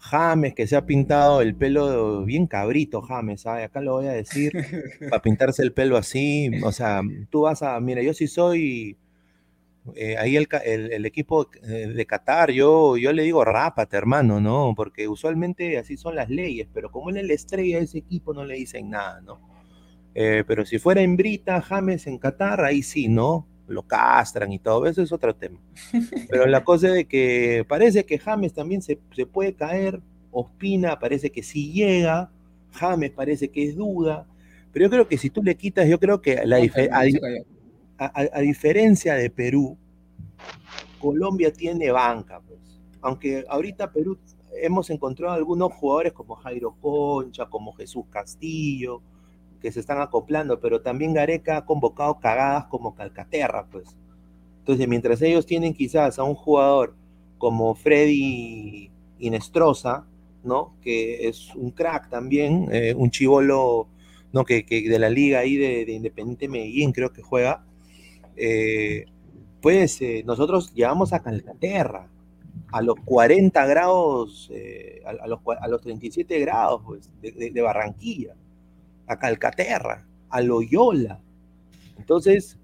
James, 0.00 0.54
que 0.54 0.66
se 0.66 0.76
ha 0.76 0.86
pintado 0.86 1.42
el 1.42 1.54
pelo 1.54 2.24
bien 2.24 2.46
cabrito, 2.46 3.02
James, 3.02 3.42
¿sabes? 3.42 3.66
Acá 3.66 3.80
lo 3.80 3.92
voy 3.92 4.06
a 4.06 4.12
decir, 4.12 4.52
para 5.10 5.22
pintarse 5.22 5.62
el 5.62 5.72
pelo 5.72 5.96
así, 5.96 6.50
o 6.64 6.72
sea, 6.72 7.02
tú 7.28 7.42
vas 7.42 7.62
a, 7.62 7.78
mira, 7.80 8.02
yo 8.02 8.14
sí 8.14 8.26
soy, 8.26 8.96
eh, 9.94 10.16
ahí 10.16 10.36
el, 10.36 11.06
equipo 11.06 11.50
eh, 11.62 11.92
de 11.94 12.06
Qatar, 12.06 12.50
yo, 12.50 12.96
yo 12.96 13.12
le 13.12 13.22
digo 13.24 13.44
rápate, 13.44 13.96
hermano, 13.96 14.40
¿no? 14.40 14.72
Porque 14.74 15.06
usualmente 15.06 15.76
así 15.78 15.98
son 15.98 16.16
las 16.16 16.30
leyes, 16.30 16.66
pero 16.72 16.90
como 16.90 17.10
él 17.10 17.18
es 17.18 17.26
la 17.26 17.34
estrella 17.34 17.78
de 17.78 17.84
ese 17.84 17.98
equipo, 17.98 18.32
no 18.32 18.44
le 18.44 18.54
dicen 18.54 18.90
nada, 18.90 19.20
¿no? 19.20 19.48
pero 20.12 20.66
si 20.66 20.78
fuera 20.78 21.00
en 21.00 21.16
Brita, 21.16 21.62
James 21.62 22.06
en 22.06 22.18
Qatar, 22.18 22.62
ahí 22.64 22.82
sí, 22.82 23.08
¿no? 23.08 23.46
Lo 23.70 23.82
castran 23.82 24.52
y 24.52 24.58
todo, 24.58 24.86
eso 24.86 25.02
es 25.02 25.12
otro 25.12 25.34
tema. 25.34 25.58
Pero 26.28 26.46
la 26.46 26.64
cosa 26.64 26.88
es 26.88 26.94
de 26.94 27.04
que 27.06 27.64
parece 27.68 28.04
que 28.04 28.18
James 28.18 28.52
también 28.52 28.82
se, 28.82 28.96
puede 29.32 29.54
caer, 29.54 30.00
Ospina 30.32 30.98
parece 30.98 31.30
que 31.30 31.42
sí 31.42 31.72
llega, 31.72 32.30
James 32.72 33.10
parece 33.10 33.48
que 33.48 33.64
es 33.64 33.76
duda, 33.76 34.26
pero 34.72 34.84
yo 34.86 34.90
creo 34.90 35.08
que 35.08 35.18
si 35.18 35.30
tú 35.30 35.42
le 35.42 35.56
quitas, 35.56 35.88
yo 35.88 35.98
creo 35.98 36.20
que 36.20 36.46
la 36.46 36.58
a, 37.98 38.40
diferencia 38.40 39.14
de 39.14 39.28
Perú, 39.28 39.76
Colombia 41.00 41.52
tiene 41.52 41.90
banca, 41.90 42.40
pues. 42.40 42.60
Aunque 43.02 43.44
ahorita 43.48 43.92
Perú 43.92 44.16
hemos 44.62 44.88
encontrado 44.90 45.34
algunos 45.34 45.72
jugadores 45.72 46.12
como 46.12 46.36
Jairo 46.36 46.76
Concha, 46.80 47.46
como 47.46 47.72
Jesús 47.72 48.04
Castillo, 48.08 49.02
que 49.60 49.70
se 49.72 49.80
están 49.80 50.00
acoplando, 50.00 50.60
pero 50.60 50.80
también 50.80 51.14
Gareca 51.14 51.58
ha 51.58 51.64
convocado 51.66 52.18
cagadas 52.18 52.66
como 52.66 52.94
Calcaterra, 52.94 53.66
pues. 53.70 53.96
Entonces, 54.58 54.88
mientras 54.88 55.20
ellos 55.22 55.46
tienen 55.46 55.74
quizás 55.74 56.18
a 56.18 56.24
un 56.24 56.34
jugador 56.34 56.94
como 57.38 57.74
Freddy 57.74 58.90
Inestrosa, 59.18 60.06
¿no? 60.42 60.74
Que 60.82 61.28
es 61.28 61.54
un 61.54 61.70
crack 61.70 62.08
también, 62.08 62.68
eh, 62.72 62.94
un 62.94 63.10
chivolo, 63.10 63.88
¿no? 64.32 64.44
Que, 64.44 64.64
de 64.68 64.98
la 64.98 65.10
liga 65.10 65.40
ahí 65.40 65.56
de, 65.56 65.92
Independiente 65.92 66.48
Medellín 66.48 66.92
creo 66.92 67.12
que 67.12 67.22
juega. 67.22 67.64
Eh, 68.36 69.06
pues 69.60 70.00
eh, 70.00 70.22
nosotros 70.24 70.72
llevamos 70.72 71.12
a 71.12 71.20
Calcaterra 71.20 72.08
a 72.72 72.82
los 72.82 72.96
40 73.04 73.66
grados, 73.66 74.50
a, 75.04 75.26
los, 75.26 75.40
a, 75.60 75.68
los, 75.68 75.80
37 75.82 76.38
grados 76.38 76.82
pues, 76.84 77.10
de 77.20 77.60
Barranquilla 77.60 78.34
a 79.10 79.18
Calcaterra, 79.18 80.06
a 80.28 80.40
Loyola. 80.40 81.20
Entonces, 81.98 82.56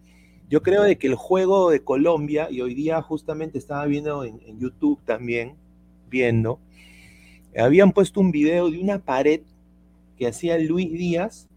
yo 0.49 0.63
creo 0.63 0.85
de 0.85 0.97
que 0.97 1.09
el 1.09 1.17
juego 1.17 1.71
de 1.71 1.83
Colombia, 1.83 2.47
y 2.49 2.61
hoy 2.61 2.73
día 2.73 3.03
justamente 3.03 3.59
estaba 3.59 3.85
viendo 3.87 4.23
en, 4.23 4.39
YouTube 4.61 5.01
también, 5.05 5.57
viendo, 6.09 6.61
habían 7.59 7.91
puesto 7.91 8.21
un 8.21 8.31
video 8.31 8.71
de 8.71 8.79
una 8.79 9.01
pared 9.01 9.41
que 10.17 10.29
hacía 10.29 10.57
Luis 10.59 10.93
Díaz 10.93 11.49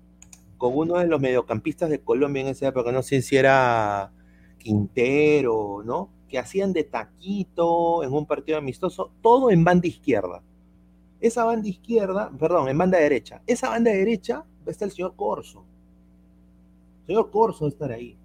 con 0.57 0.75
uno 0.75 0.97
de 0.97 1.05
los 1.05 1.21
mediocampistas 1.21 1.91
de 1.91 1.99
Colombia 1.99 2.41
en 2.41 2.47
esa 2.47 2.69
época, 2.69 2.91
no 2.91 3.03
sé 3.03 3.21
si 3.21 3.37
era 3.37 4.11
Quintero, 4.57 5.83
¿no? 5.85 6.09
Que 6.27 6.39
hacían 6.39 6.73
de 6.73 6.83
taquito 6.83 8.03
en 8.03 8.11
un 8.11 8.25
partido 8.25 8.57
amistoso, 8.57 9.11
todo 9.21 9.51
en 9.51 9.63
banda 9.63 9.87
izquierda. 9.87 10.41
Esa 11.21 11.43
banda 11.43 11.69
izquierda, 11.69 12.31
perdón, 12.39 12.69
en 12.69 12.77
banda 12.77 12.97
derecha. 12.97 13.43
Esa 13.45 13.69
banda 13.69 13.91
derecha 13.91 14.45
estar 14.71 14.87
el 14.87 14.93
señor 14.93 15.15
Corso. 15.15 15.63
El 17.01 17.07
señor 17.07 17.31
Corso 17.31 17.65
va 17.65 17.67
a 17.67 17.69
estar 17.69 17.91
ahí. 17.91 18.17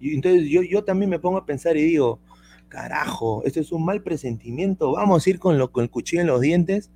Y 0.00 0.14
entonces 0.14 0.48
yo, 0.48 0.62
yo 0.62 0.84
también 0.84 1.10
me 1.10 1.18
pongo 1.18 1.38
a 1.38 1.46
pensar 1.46 1.76
y 1.76 1.82
digo, 1.82 2.20
carajo, 2.68 3.42
esto 3.44 3.60
es 3.60 3.72
un 3.72 3.84
mal 3.84 4.02
presentimiento, 4.02 4.92
vamos 4.92 5.26
a 5.26 5.30
ir 5.30 5.38
con, 5.38 5.58
lo, 5.58 5.72
con 5.72 5.82
el 5.82 5.90
cuchillo 5.90 6.22
en 6.22 6.28
los 6.28 6.40
dientes, 6.40 6.90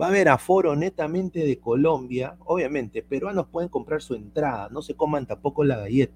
va 0.00 0.06
a 0.06 0.08
haber 0.08 0.28
aforo 0.28 0.74
netamente 0.76 1.40
de 1.40 1.58
Colombia, 1.58 2.36
obviamente, 2.44 3.02
peruanos 3.02 3.48
pueden 3.48 3.68
comprar 3.68 4.02
su 4.02 4.14
entrada, 4.14 4.68
no 4.70 4.82
se 4.82 4.94
coman 4.94 5.26
tampoco 5.26 5.64
la 5.64 5.76
galleta, 5.76 6.14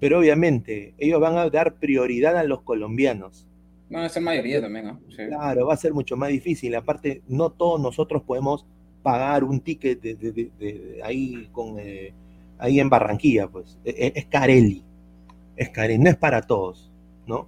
pero 0.00 0.18
obviamente 0.18 0.94
ellos 0.98 1.20
van 1.20 1.36
a 1.38 1.48
dar 1.48 1.76
prioridad 1.76 2.36
a 2.36 2.44
los 2.44 2.62
colombianos. 2.62 3.46
Van 3.88 4.04
a 4.04 4.08
ser 4.08 4.22
mayoría 4.22 4.60
también, 4.60 4.86
¿no? 4.86 5.00
Claro, 5.14 5.66
va 5.66 5.74
a 5.74 5.76
ser 5.76 5.94
mucho 5.94 6.16
más 6.16 6.28
difícil, 6.28 6.74
aparte 6.74 7.22
no 7.28 7.50
todos 7.50 7.80
nosotros 7.80 8.22
podemos 8.22 8.66
pagar 9.06 9.44
un 9.44 9.60
ticket 9.60 10.02
de, 10.02 11.00
ahí, 11.04 11.48
con, 11.52 11.78
eh, 11.78 12.12
ahí 12.58 12.80
en 12.80 12.90
Barranquilla, 12.90 13.46
pues, 13.46 13.78
es, 13.84 13.94
e, 13.96 14.12
es 14.16 14.26
Carelli, 14.26 14.82
es 15.54 15.70
Carelli, 15.70 16.02
no 16.02 16.10
es 16.10 16.16
para 16.16 16.42
todos, 16.42 16.90
¿no? 17.24 17.46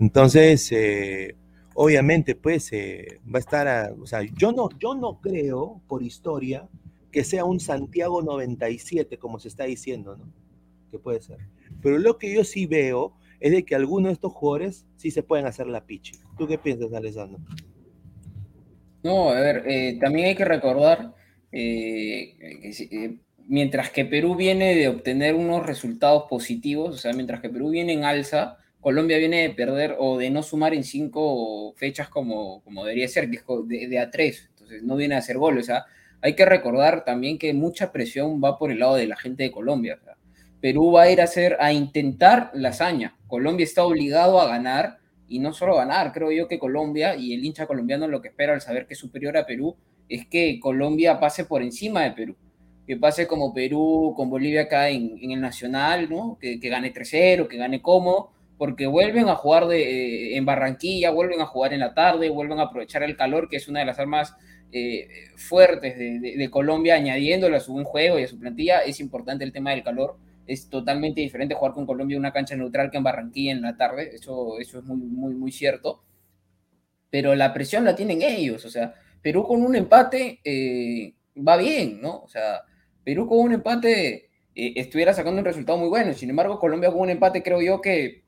Entonces, 0.00 0.72
eh, 0.72 1.36
obviamente, 1.74 2.34
pues 2.34 2.72
eh, 2.72 3.20
va 3.28 3.36
a 3.36 3.40
estar, 3.40 3.94
o 4.00 4.06
sea, 4.06 4.22
yo 4.22 4.52
no, 4.52 4.70
yo 4.78 4.94
no 4.94 5.20
creo, 5.20 5.82
por 5.88 6.02
historia, 6.02 6.66
que 7.12 7.22
sea 7.22 7.44
un 7.44 7.60
Santiago 7.60 8.22
97, 8.22 9.18
como 9.18 9.38
se 9.38 9.48
está 9.48 9.64
diciendo, 9.64 10.16
¿no? 10.16 10.24
Que 10.90 10.98
puede 10.98 11.20
ser. 11.20 11.36
Pero 11.82 11.98
lo 11.98 12.16
que 12.16 12.34
yo 12.34 12.44
sí 12.44 12.64
veo 12.64 13.12
es 13.40 13.52
de 13.52 13.62
que 13.66 13.74
algunos 13.74 14.08
de 14.08 14.14
estos 14.14 14.32
jugadores 14.32 14.86
sí 14.96 15.10
se 15.10 15.22
pueden 15.22 15.44
hacer 15.44 15.66
la 15.66 15.84
pichi. 15.84 16.14
¿Tú 16.38 16.46
qué 16.46 16.56
piensas, 16.56 16.94
Alessandro? 16.94 17.40
No, 19.04 19.30
a 19.30 19.40
ver, 19.40 19.64
eh, 19.68 19.98
también 20.00 20.28
hay 20.28 20.34
que 20.34 20.46
recordar 20.46 21.12
que 21.52 23.18
mientras 23.46 23.90
que 23.90 24.06
Perú 24.06 24.34
viene 24.34 24.74
de 24.74 24.88
obtener 24.88 25.34
unos 25.34 25.64
resultados 25.64 26.24
positivos, 26.28 26.94
o 26.94 26.98
sea, 26.98 27.12
mientras 27.12 27.40
que 27.40 27.50
Perú 27.50 27.70
viene 27.70 27.92
en 27.92 28.04
alza, 28.04 28.56
Colombia 28.80 29.18
viene 29.18 29.42
de 29.42 29.50
perder 29.50 29.96
o 29.98 30.18
de 30.18 30.30
no 30.30 30.42
sumar 30.42 30.74
en 30.74 30.84
cinco 30.84 31.74
fechas 31.76 32.08
como, 32.08 32.62
como 32.64 32.84
debería 32.84 33.06
ser, 33.06 33.28
de, 33.28 33.88
de 33.88 33.98
a 33.98 34.10
tres, 34.10 34.48
entonces 34.50 34.82
no 34.82 34.96
viene 34.96 35.14
a 35.14 35.18
hacer 35.18 35.36
goles. 35.36 35.64
O 35.64 35.66
sea, 35.66 35.84
hay 36.22 36.34
que 36.34 36.46
recordar 36.46 37.04
también 37.04 37.38
que 37.38 37.52
mucha 37.52 37.92
presión 37.92 38.40
va 38.42 38.58
por 38.58 38.70
el 38.70 38.78
lado 38.78 38.96
de 38.96 39.06
la 39.06 39.16
gente 39.16 39.42
de 39.42 39.50
Colombia. 39.50 39.98
Perú 40.62 40.92
va 40.92 41.02
a 41.02 41.10
ir 41.10 41.20
a 41.20 41.24
hacer, 41.24 41.58
a 41.60 41.74
intentar 41.74 42.50
la 42.54 42.70
hazaña. 42.70 43.18
Colombia 43.26 43.64
está 43.64 43.84
obligado 43.84 44.40
a 44.40 44.48
ganar 44.48 44.98
y 45.34 45.38
no 45.38 45.52
solo 45.52 45.76
ganar, 45.76 46.12
creo 46.12 46.30
yo 46.30 46.48
que 46.48 46.58
Colombia 46.58 47.16
y 47.16 47.34
el 47.34 47.44
hincha 47.44 47.66
colombiano 47.66 48.08
lo 48.08 48.22
que 48.22 48.28
espera 48.28 48.52
al 48.52 48.60
saber 48.60 48.86
que 48.86 48.94
es 48.94 49.00
superior 49.00 49.36
a 49.36 49.46
Perú 49.46 49.76
es 50.08 50.26
que 50.26 50.60
Colombia 50.60 51.18
pase 51.18 51.44
por 51.44 51.62
encima 51.62 52.02
de 52.02 52.12
Perú 52.12 52.36
que 52.86 52.96
pase 52.96 53.26
como 53.26 53.54
Perú 53.54 54.12
con 54.16 54.30
Bolivia 54.30 54.62
acá 54.62 54.88
en, 54.90 55.30
el 55.30 55.40
Nacional, 55.40 56.08
¿no? 56.10 56.38
Que, 56.40 56.56
gane 56.56 56.92
3-0, 56.92 57.48
que 57.48 57.56
gane 57.56 57.80
cómodo, 57.80 58.30
porque 58.58 58.86
vuelven 58.86 59.28
a 59.28 59.36
jugar 59.36 59.66
de, 59.66 59.82
eh, 60.32 60.36
en 60.36 60.44
Barranquilla, 60.44 61.10
vuelven 61.10 61.40
a 61.40 61.46
jugar 61.46 61.72
en 61.72 61.80
la 61.80 61.94
tarde, 61.94 62.28
vuelven 62.28 62.58
a 62.58 62.64
aprovechar 62.64 63.02
el 63.02 63.16
calor, 63.16 63.48
que 63.48 63.56
es 63.56 63.68
una 63.68 63.80
de 63.80 63.86
las 63.86 63.98
armas 63.98 64.36
eh, 64.72 65.08
fuertes 65.36 65.96
de, 65.96 66.50
Colombia, 66.50 66.96
añadiéndole 66.96 67.56
a 67.56 67.60
su 67.60 67.72
buen 67.72 67.84
juego 67.84 68.18
y 68.18 68.24
a 68.24 68.28
su 68.28 68.38
plantilla. 68.38 68.80
Es 68.80 69.00
importante 69.00 69.44
el 69.44 69.52
tema 69.52 69.70
del 69.70 69.82
calor. 69.82 70.18
Es 70.46 70.68
totalmente 70.68 71.20
diferente 71.20 71.54
jugar 71.54 71.72
con 71.72 71.86
Colombia 71.86 72.16
en 72.16 72.20
una 72.20 72.32
cancha 72.32 72.56
neutral 72.56 72.90
que 72.90 72.98
en 72.98 73.02
Barranquilla 73.04 73.52
en 73.52 73.62
la 73.62 73.76
tarde. 73.76 74.10
Eso, 74.14 74.58
eso 74.58 74.78
es 74.78 74.84
muy, 74.84 74.98
muy, 74.98 75.34
muy 75.34 75.52
cierto. 75.52 76.02
Pero 77.10 77.34
la 77.34 77.52
presión 77.54 77.84
la 77.84 77.94
tienen 77.96 78.22
ellos. 78.22 78.64
O 78.64 78.70
sea, 78.70 78.94
Perú 79.22 79.46
con 79.46 79.62
un 79.62 79.76
empate 79.76 80.40
eh, 80.44 81.14
va 81.36 81.56
bien, 81.56 82.00
¿no? 82.00 82.20
O 82.20 82.28
sea, 82.28 82.62
Perú 83.04 83.28
con 83.28 83.38
un 83.38 83.52
empate 83.52 84.30
estuviera 84.54 85.12
sacando 85.12 85.40
un 85.40 85.44
resultado 85.44 85.78
muy 85.78 85.88
bueno. 85.88 86.12
Sin 86.14 86.30
embargo, 86.30 86.58
Colombia 86.58 86.90
con 86.90 87.00
un 87.00 87.10
empate 87.10 87.42
creo 87.42 87.60
yo 87.60 87.80
que 87.80 88.24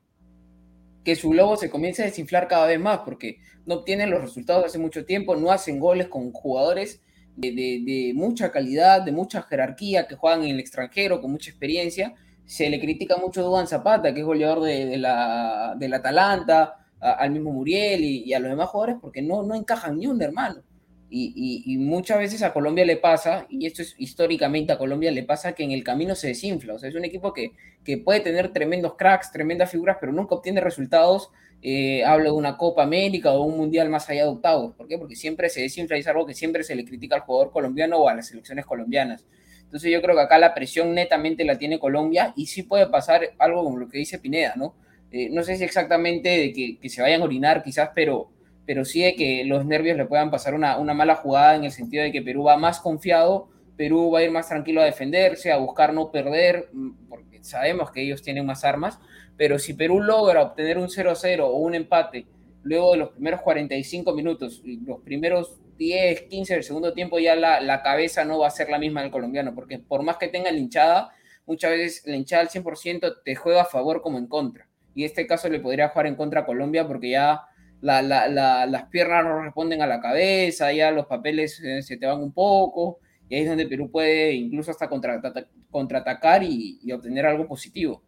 que 1.07 1.15
su 1.15 1.33
lobo 1.33 1.55
se 1.55 1.69
comience 1.69 2.01
a 2.01 2.05
desinflar 2.05 2.49
cada 2.49 2.67
vez 2.67 2.81
más 2.81 2.99
porque 3.05 3.39
no 3.65 3.75
obtienen 3.75 4.09
los 4.09 4.19
resultados 4.19 4.65
hace 4.65 4.77
mucho 4.77 5.05
tiempo, 5.05 5.37
no 5.37 5.53
hacen 5.53 5.79
goles 5.79 6.09
con 6.09 6.33
jugadores 6.33 7.01
de, 7.37 8.11
mucha 8.15 8.51
calidad, 8.51 9.01
de 9.01 9.11
mucha 9.11 9.43
jerarquía, 9.43 10.07
que 10.07 10.15
juegan 10.15 10.43
en 10.43 10.49
el 10.49 10.59
extranjero 10.59 11.21
con 11.21 11.31
mucha 11.31 11.49
experiencia. 11.49 12.13
Se 12.45 12.69
le 12.69 12.79
critica 12.79 13.17
mucho 13.17 13.41
a 13.41 13.43
Duan 13.45 13.67
Zapata, 13.67 14.13
que 14.13 14.21
es 14.21 14.25
goleador 14.25 14.63
de, 14.63 14.97
la, 14.97 15.75
del 15.77 15.93
Atalanta, 15.93 16.85
al 16.99 17.31
mismo 17.31 17.51
Muriel 17.51 18.03
y, 18.03 18.23
y, 18.25 18.33
a 18.33 18.39
los 18.39 18.49
demás 18.49 18.69
jugadores 18.69 18.97
porque 18.99 19.21
no, 19.21 19.43
no 19.43 19.53
encajan 19.53 19.97
ni 19.97 20.07
un 20.07 20.21
hermano. 20.21 20.63
Y, 21.09 21.77
muchas 21.79 22.17
veces 22.17 22.43
a 22.43 22.51
Colombia 22.51 22.85
le 22.85 22.97
pasa, 22.97 23.45
y 23.49 23.65
esto 23.65 23.81
es 23.81 23.95
históricamente 23.97 24.73
a 24.73 24.77
Colombia 24.77 25.09
le 25.11 25.23
pasa 25.23 25.53
que 25.53 25.63
en 25.63 25.71
el 25.71 25.83
camino 25.83 26.15
se 26.15 26.27
desinfla. 26.27 26.73
O 26.73 26.79
sea, 26.79 26.89
es 26.89 26.95
un 26.95 27.05
equipo 27.05 27.33
que, 27.33 27.51
que 27.85 27.97
puede 27.97 28.19
tener 28.19 28.51
tremendos 28.51 28.95
cracks, 28.95 29.31
tremendas 29.31 29.71
figuras, 29.71 29.97
pero 30.01 30.11
nunca 30.11 30.35
obtiene 30.35 30.59
resultados. 30.59 31.31
Eh, 31.61 32.03
hablo 32.05 32.25
de 32.25 32.31
una 32.31 32.55
Copa 32.55 32.83
América 32.83 33.31
o 33.31 33.43
un 33.43 33.57
Mundial 33.57 33.89
más 33.89 34.09
allá 34.09 34.23
de 34.23 34.29
octavos. 34.29 34.75
¿Por 34.75 34.87
qué? 34.87 34.97
Porque 34.97 35.15
siempre 35.15 35.49
se 35.49 35.61
desinfla 35.61 35.97
y 35.97 36.01
es 36.01 36.07
algo 36.07 36.25
que 36.25 36.33
siempre 36.33 36.63
se 36.63 36.75
le 36.75 36.85
critica 36.85 37.15
al 37.15 37.21
jugador 37.21 37.51
colombiano 37.51 37.97
o 37.97 38.09
a 38.09 38.15
las 38.15 38.27
selecciones 38.27 38.65
colombianas. 38.65 39.25
Entonces 39.63 39.91
yo 39.91 40.01
creo 40.01 40.15
que 40.15 40.21
acá 40.21 40.37
la 40.37 40.53
presión 40.53 40.93
netamente 40.93 41.43
la 41.43 41.57
tiene 41.57 41.79
Colombia 41.79 42.33
y 42.37 42.45
sí 42.45 42.63
puede 42.63 42.87
pasar 42.87 43.31
algo 43.37 43.63
como 43.63 43.77
lo 43.77 43.89
que 43.89 43.97
dice 43.97 44.19
Pineda, 44.19 44.53
¿no? 44.55 44.75
Eh, 45.11 45.29
no 45.29 45.43
sé 45.43 45.57
si 45.57 45.63
exactamente 45.63 46.29
de 46.29 46.53
que, 46.53 46.77
que 46.79 46.89
se 46.89 47.01
vayan 47.01 47.21
a 47.21 47.25
orinar 47.25 47.63
quizás, 47.63 47.89
pero 47.93 48.29
pero 48.67 48.83
sí 48.83 49.01
de 49.01 49.15
que 49.15 49.45
los 49.45 49.65
nervios 49.65 49.97
le 49.97 50.05
puedan 50.05 50.29
pasar 50.29 50.53
una, 50.53 50.77
mala 50.93 51.15
jugada 51.15 51.55
en 51.55 51.63
el 51.63 51.71
sentido 51.71 52.03
de 52.03 52.11
que 52.11 52.21
Perú 52.21 52.43
va 52.43 52.57
más 52.57 52.81
confiado, 52.81 53.47
Perú 53.77 54.11
va 54.11 54.19
a 54.19 54.23
ir 54.23 54.29
más 54.29 54.49
tranquilo 54.49 54.81
a 54.81 54.85
defenderse, 54.85 55.53
a 55.53 55.57
buscar 55.57 55.93
no 55.93 56.11
perder, 56.11 56.67
mm, 56.73 57.07
porque 57.07 57.43
sabemos 57.43 57.91
que 57.91 58.01
ellos 58.01 58.21
tienen 58.21 58.45
más 58.45 58.65
armas, 58.65 58.99
pero 59.37 59.59
si 59.59 59.73
Perú 59.73 60.01
logra 60.01 60.41
obtener 60.41 60.77
un 60.77 60.87
0-0 60.87 61.41
o 61.41 61.55
un 61.57 61.75
empate 61.75 62.25
luego 62.63 62.93
de 62.93 62.97
los 62.97 63.09
primeros 63.09 63.41
45 63.41 64.13
minutos, 64.13 64.61
los 64.85 64.99
primeros 65.01 65.59
10, 65.77 66.23
15 66.23 66.53
del 66.55 66.63
segundo 66.63 66.93
tiempo, 66.93 67.19
ya 67.19 67.35
la, 67.35 67.61
la 67.61 67.81
cabeza 67.81 68.25
no 68.25 68.39
va 68.39 68.47
a 68.47 68.51
ser 68.51 68.69
la 68.69 68.79
misma 68.79 69.01
del 69.01 69.11
colombiano, 69.11 69.55
porque 69.55 69.79
por 69.79 70.03
más 70.03 70.17
que 70.17 70.27
tenga 70.27 70.51
la 70.51 70.57
hinchada, 70.57 71.11
muchas 71.45 71.71
veces 71.71 72.03
la 72.05 72.17
hinchada 72.17 72.41
al 72.41 72.49
100% 72.49 73.21
te 73.23 73.35
juega 73.35 73.61
a 73.61 73.65
favor 73.65 74.01
como 74.01 74.17
en 74.17 74.27
contra. 74.27 74.67
Y 74.93 75.03
en 75.03 75.05
este 75.05 75.27
caso 75.27 75.47
le 75.47 75.59
podría 75.59 75.89
jugar 75.89 76.07
en 76.07 76.15
contra 76.15 76.41
a 76.41 76.45
Colombia 76.45 76.87
porque 76.87 77.11
ya 77.11 77.43
las 77.81 78.85
piernas 78.89 79.23
no 79.23 79.43
responden 79.43 79.81
a 79.81 79.87
la 79.87 80.01
cabeza, 80.01 80.71
ya 80.73 80.91
los 80.91 81.05
papeles 81.05 81.59
eh, 81.63 81.81
se 81.83 81.97
te 81.97 82.05
van 82.05 82.21
un 82.21 82.33
poco, 82.33 82.99
y 83.29 83.35
ahí 83.35 83.41
es 83.41 83.47
donde 83.47 83.67
Perú 83.67 83.91
puede 83.91 84.33
incluso 84.33 84.71
hasta 84.71 84.89
contraatacar 84.89 86.43
y, 86.43 86.79
obtener 86.91 87.25
algo 87.25 87.47
positivo. 87.47 88.03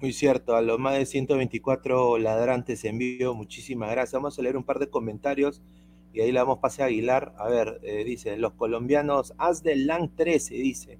Muy 0.00 0.14
cierto, 0.14 0.56
a 0.56 0.62
los 0.62 0.78
más 0.78 0.96
de 0.96 1.04
124 1.04 2.16
ladrantes 2.16 2.86
en 2.86 2.96
vivo, 2.96 3.34
muchísimas 3.34 3.90
gracias. 3.90 4.14
Vamos 4.14 4.38
a 4.38 4.42
leer 4.42 4.56
un 4.56 4.64
par 4.64 4.78
de 4.78 4.88
comentarios 4.88 5.60
y 6.14 6.22
ahí 6.22 6.32
le 6.32 6.38
damos 6.38 6.58
pase 6.58 6.82
a 6.82 6.86
Aguilar. 6.86 7.34
A 7.36 7.50
ver, 7.50 7.80
eh, 7.82 8.02
dice, 8.04 8.38
los 8.38 8.54
colombianos, 8.54 9.34
haz 9.36 9.62
del 9.62 9.86
LAN 9.86 10.16
13, 10.16 10.54
dice. 10.54 10.98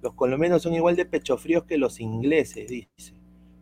Los 0.00 0.14
colombianos 0.14 0.62
son 0.62 0.74
igual 0.74 0.94
de 0.94 1.06
pecho 1.06 1.36
fríos 1.38 1.64
que 1.64 1.76
los 1.76 1.98
ingleses, 1.98 2.68
dice. 2.68 3.14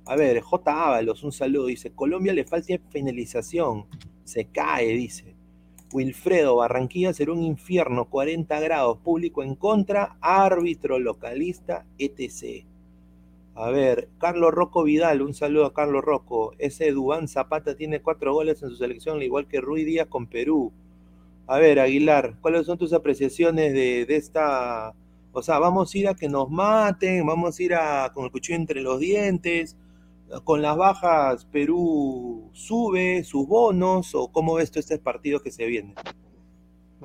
A 0.05 0.17
ver, 0.17 0.43
J. 0.43 0.87
Ábalos, 0.87 1.23
un 1.25 1.33
saludo. 1.33 1.65
Dice, 1.65 1.93
Colombia 1.93 2.35
le 2.35 2.45
falta 2.45 2.75
finalización. 2.91 3.87
Se 4.25 4.45
cae, 4.45 4.89
dice. 4.89 5.35
Wilfredo, 5.95 6.57
Barranquilla 6.57 7.15
será 7.15 7.33
un 7.33 7.43
infierno, 7.43 8.11
40 8.11 8.61
grados, 8.61 8.99
público 8.99 9.43
en 9.43 9.55
contra, 9.55 10.19
árbitro 10.21 10.99
localista, 10.99 11.87
etc. 11.97 12.67
A 13.57 13.71
ver, 13.71 14.09
Carlos 14.19 14.53
Rocco 14.53 14.83
Vidal, 14.83 15.23
un 15.23 15.33
saludo 15.33 15.67
a 15.67 15.73
Carlos 15.75 16.05
Rocco. 16.05 16.55
Ese 16.59 16.91
Dubán 16.91 17.29
Zapata 17.29 17.77
tiene 17.77 18.03
cuatro 18.03 18.33
goles 18.35 18.63
en 18.63 18.71
su 18.71 18.77
selección, 18.77 19.17
al 19.17 19.23
igual 19.23 19.47
que 19.47 19.61
Rui 19.61 19.85
Díaz 19.85 20.09
con 20.09 20.27
Perú. 20.27 20.73
A 21.47 21.59
ver, 21.59 21.79
Aguilar, 21.79 22.37
¿cuáles 22.41 22.67
son 22.67 22.79
tus 22.79 22.93
apreciaciones 22.93 23.73
de, 23.73 24.07
de 24.07 24.17
esta... 24.17 24.95
O 25.33 25.43
sea, 25.43 25.59
vamos 25.59 25.95
a 25.95 25.99
ir 25.99 26.09
a 26.09 26.15
que 26.15 26.29
nos 26.29 26.51
maten, 26.51 27.27
vamos 27.27 27.59
a 27.59 27.63
ir 27.63 27.75
a 27.75 28.13
con 28.13 28.25
el 28.25 28.31
cuchillo 28.31 28.57
entre 28.57 28.83
los 28.83 28.99
dientes, 29.01 29.77
con 30.43 30.63
las 30.63 30.77
bajas 30.77 31.45
Perú 31.47 32.51
sube 32.53 33.25
sus 33.25 33.47
bonos 33.47 34.15
o 34.15 34.29
cómo 34.33 34.55
ves 34.55 34.71
tú 34.71 34.81
este 34.81 34.99
partido 34.99 35.41
que 35.41 35.51
se 35.51 35.67
viene? 35.67 35.95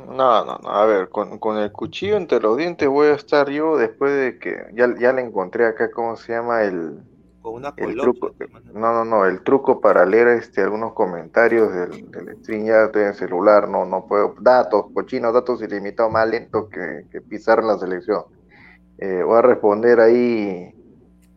No, 0.07 0.45
no, 0.45 0.57
no, 0.61 0.69
a 0.69 0.85
ver, 0.85 1.09
con, 1.09 1.57
el 1.57 1.71
cuchillo 1.71 2.17
entre 2.17 2.39
los 2.39 2.57
dientes 2.57 2.87
voy 2.87 3.07
a 3.07 3.13
estar 3.13 3.49
yo 3.49 3.77
después 3.77 4.13
de 4.13 4.39
que 4.39 4.65
ya, 4.73 4.93
ya 4.99 5.13
le 5.13 5.21
encontré 5.21 5.65
acá, 5.65 5.91
¿cómo 5.91 6.15
se 6.15 6.33
llama? 6.33 6.63
El, 6.63 6.99
con 7.41 7.55
una 7.55 7.73
el 7.77 7.95
truco. 7.95 8.33
No, 8.73 8.93
no, 8.93 9.05
no, 9.05 9.25
el 9.25 9.41
truco 9.41 9.81
para 9.81 10.05
leer 10.05 10.27
este, 10.29 10.61
algunos 10.61 10.93
comentarios 10.93 11.73
del, 11.73 12.11
del 12.11 12.37
stream 12.37 12.65
ya 12.65 12.85
estoy 12.85 13.03
en 13.03 13.13
celular, 13.13 13.67
no, 13.67 13.85
no 13.85 14.05
puedo, 14.07 14.35
datos, 14.39 14.85
cochinos, 14.93 15.33
datos 15.33 15.61
ilimitados, 15.61 16.11
más 16.11 16.29
lento 16.29 16.69
que, 16.69 17.05
que 17.11 17.21
pisar 17.21 17.59
en 17.59 17.67
la 17.67 17.77
selección. 17.77 18.23
Eh, 18.97 19.23
voy 19.23 19.37
a 19.37 19.41
responder 19.41 19.99
ahí 19.99 20.73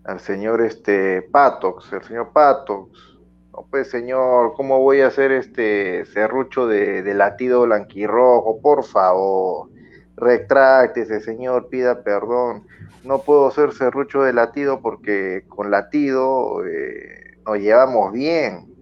al 0.05 0.21
señor 0.21 0.61
este 0.63 1.23
Patox, 1.23 1.93
el 1.93 2.03
señor 2.03 2.33
Patox. 2.33 3.12
No, 3.53 3.67
pues 3.71 3.91
señor, 3.91 4.55
¿cómo 4.55 4.81
voy 4.81 5.03
a 5.03 5.09
hacer 5.09 5.31
este 5.31 6.07
serrucho 6.07 6.67
de, 6.67 7.03
de 7.03 7.15
latido 7.15 7.63
blanquirrojo? 7.63 8.61
Por 8.61 8.85
favor, 8.85 9.69
retráctese, 10.17 11.21
señor, 11.21 11.69
pida 11.69 12.03
perdón. 12.03 12.67
No 13.05 13.19
puedo 13.23 13.51
ser 13.51 13.73
serrucho 13.73 14.23
de 14.23 14.33
latido 14.33 14.81
porque 14.81 15.45
con 15.49 15.71
latido 15.71 16.65
eh, 16.67 17.37
nos 17.45 17.59
llevamos 17.59 18.13
bien. 18.13 18.73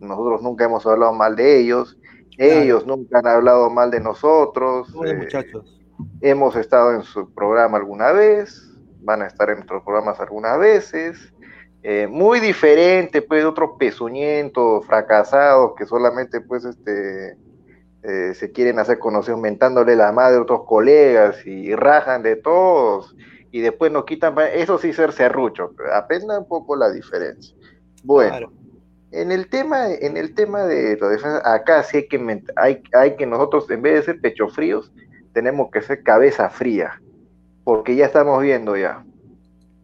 Nosotros 0.00 0.42
nunca 0.42 0.64
hemos 0.64 0.84
hablado 0.86 1.12
mal 1.12 1.36
de 1.36 1.60
ellos. 1.60 1.96
Ellos 2.36 2.86
nunca 2.86 3.18
han 3.18 3.26
hablado 3.26 3.70
mal 3.70 3.90
de 3.90 4.00
nosotros. 4.00 4.94
Hola, 4.94 5.12
eh, 5.12 5.16
muchachos. 5.16 5.80
Hemos 6.20 6.54
estado 6.54 6.92
en 6.92 7.02
su 7.02 7.32
programa 7.32 7.78
alguna 7.78 8.12
vez, 8.12 8.70
van 9.00 9.22
a 9.22 9.26
estar 9.26 9.48
en 9.50 9.56
nuestros 9.56 9.82
programas 9.82 10.20
algunas 10.20 10.58
veces. 10.58 11.32
Eh, 11.82 12.06
muy 12.08 12.40
diferente, 12.40 13.22
pues, 13.22 13.42
de 13.42 13.46
otros 13.46 13.70
pezuñentos, 13.78 14.84
fracasados, 14.86 15.74
que 15.76 15.86
solamente, 15.86 16.40
pues, 16.40 16.64
este, 16.64 17.36
eh, 18.02 18.34
se 18.34 18.52
quieren 18.52 18.78
hacer 18.78 18.98
conocidos 18.98 19.40
mentándole 19.40 19.96
la 19.96 20.12
madre 20.12 20.38
a 20.38 20.42
otros 20.42 20.64
colegas 20.66 21.44
y 21.46 21.74
rajan 21.74 22.22
de 22.22 22.36
todos 22.36 23.14
y 23.50 23.60
después 23.60 23.90
nos 23.90 24.04
quitan, 24.04 24.34
eso 24.54 24.78
sí 24.78 24.92
ser 24.92 25.12
serrucho, 25.12 25.72
aprenda 25.92 26.38
un 26.38 26.46
poco 26.46 26.76
la 26.76 26.90
diferencia. 26.90 27.56
Bueno, 28.04 28.30
Claro. 28.30 28.52
en 29.10 29.32
el 29.32 29.48
tema, 29.48 29.90
en 29.90 30.16
el 30.16 30.34
tema 30.34 30.64
de 30.64 30.96
la 30.96 31.08
defensa, 31.08 31.52
acá 31.54 31.82
sí 31.82 31.98
hay 31.98 32.08
que, 32.08 32.42
hay, 32.56 32.82
hay 32.92 33.16
que 33.16 33.26
nosotros, 33.26 33.70
en 33.70 33.82
vez 33.82 33.94
de 33.94 34.02
ser 34.02 34.20
pecho 34.20 34.48
fríos, 34.48 34.92
tenemos 35.32 35.70
que 35.70 35.82
ser 35.82 36.02
cabeza 36.02 36.50
fría, 36.50 37.00
porque 37.64 37.96
ya 37.96 38.06
estamos 38.06 38.42
viendo 38.42 38.76
ya. 38.76 39.04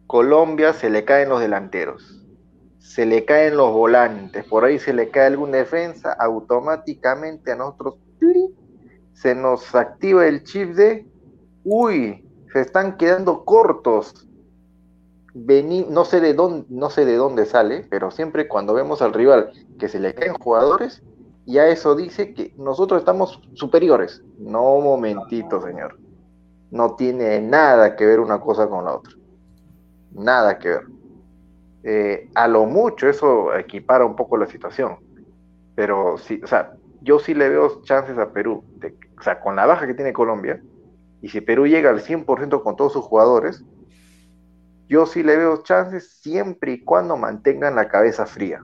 Colombia 0.07 0.73
se 0.73 0.89
le 0.89 1.03
caen 1.03 1.29
los 1.29 1.39
delanteros, 1.39 2.23
se 2.79 3.05
le 3.05 3.25
caen 3.25 3.57
los 3.57 3.71
volantes, 3.71 4.45
por 4.45 4.63
ahí 4.63 4.77
se 4.77 4.93
le 4.93 5.09
cae 5.09 5.27
alguna 5.27 5.57
defensa, 5.57 6.13
automáticamente 6.13 7.51
a 7.51 7.55
nosotros 7.55 7.95
se 9.13 9.33
nos 9.33 9.73
activa 9.73 10.27
el 10.27 10.43
chip 10.43 10.75
de, 10.75 11.07
uy, 11.63 12.23
se 12.53 12.61
están 12.61 12.97
quedando 12.97 13.43
cortos. 13.43 14.27
Vení, 15.33 15.85
no 15.89 16.05
sé 16.05 16.21
de 16.21 16.33
dónde, 16.33 16.65
no 16.69 16.89
sé 16.89 17.05
de 17.05 17.15
dónde 17.15 17.45
sale, 17.45 17.85
pero 17.89 18.11
siempre 18.11 18.47
cuando 18.47 18.73
vemos 18.73 19.01
al 19.01 19.13
rival 19.13 19.51
que 19.79 19.89
se 19.89 19.99
le 19.99 20.13
caen 20.13 20.35
jugadores, 20.35 21.01
ya 21.45 21.67
eso 21.67 21.95
dice 21.95 22.33
que 22.33 22.53
nosotros 22.57 22.99
estamos 22.99 23.41
superiores. 23.53 24.23
No, 24.37 24.79
momentito, 24.79 25.61
señor. 25.61 25.97
No 26.71 26.95
tiene 26.95 27.41
nada 27.41 27.95
que 27.95 28.05
ver 28.05 28.19
una 28.19 28.39
cosa 28.39 28.67
con 28.67 28.85
la 28.85 28.95
otra. 28.95 29.13
Nada 30.15 30.57
que 30.59 30.69
ver. 30.69 30.83
Eh, 31.83 32.31
a 32.35 32.47
lo 32.47 32.65
mucho 32.65 33.07
eso 33.09 33.55
equipara 33.55 34.05
un 34.05 34.15
poco 34.15 34.37
la 34.37 34.47
situación. 34.47 34.97
Pero 35.75 36.17
sí, 36.17 36.41
o 36.43 36.47
sea, 36.47 36.75
yo 36.99 37.19
sí 37.19 37.33
le 37.35 37.49
veo 37.49 37.81
chances 37.83 38.17
a 38.17 38.33
Perú. 38.33 38.67
de- 38.75 38.97
o 39.19 39.23
sea, 39.23 39.39
con 39.41 39.55
la 39.57 39.65
baja 39.65 39.87
que 39.87 39.95
tiene 39.95 40.13
Colombia, 40.13 40.63
y 41.21 41.29
si 41.29 41.41
Perú 41.41 41.67
llega 41.67 41.89
al 41.91 42.01
100% 42.01 42.63
con 42.63 42.75
todos 42.77 42.93
sus 42.93 43.05
jugadores, 43.05 43.65
yo 44.89 45.05
sí 45.05 45.21
le 45.21 45.37
veo 45.37 45.61
chances 45.63 46.17
siempre 46.21 46.71
y 46.73 46.83
cuando 46.83 47.17
mantengan 47.17 47.75
la 47.75 47.87
cabeza 47.87 48.25
fría. 48.25 48.63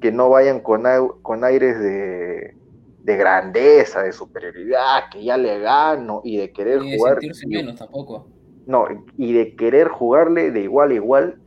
Que 0.00 0.12
no 0.12 0.28
vayan 0.28 0.60
con, 0.60 0.82
con 1.22 1.44
aires 1.44 1.78
de, 1.80 2.56
de 3.02 3.16
grandeza, 3.16 4.02
de 4.02 4.12
superioridad, 4.12 5.04
que 5.10 5.24
ya 5.24 5.36
le 5.38 5.58
gano 5.60 6.20
y 6.24 6.36
de 6.36 6.52
querer 6.52 6.80
Y 6.82 6.90
de 6.90 6.96
jugar. 6.96 7.14
sentirse 7.20 7.46
menos 7.46 7.76
tampoco. 7.76 8.33
No, 8.66 8.86
y 9.16 9.32
de 9.32 9.56
querer 9.56 9.88
jugarle 9.88 10.50
de 10.50 10.60
igual 10.60 10.90
a 10.90 10.94
igual, 10.94 11.38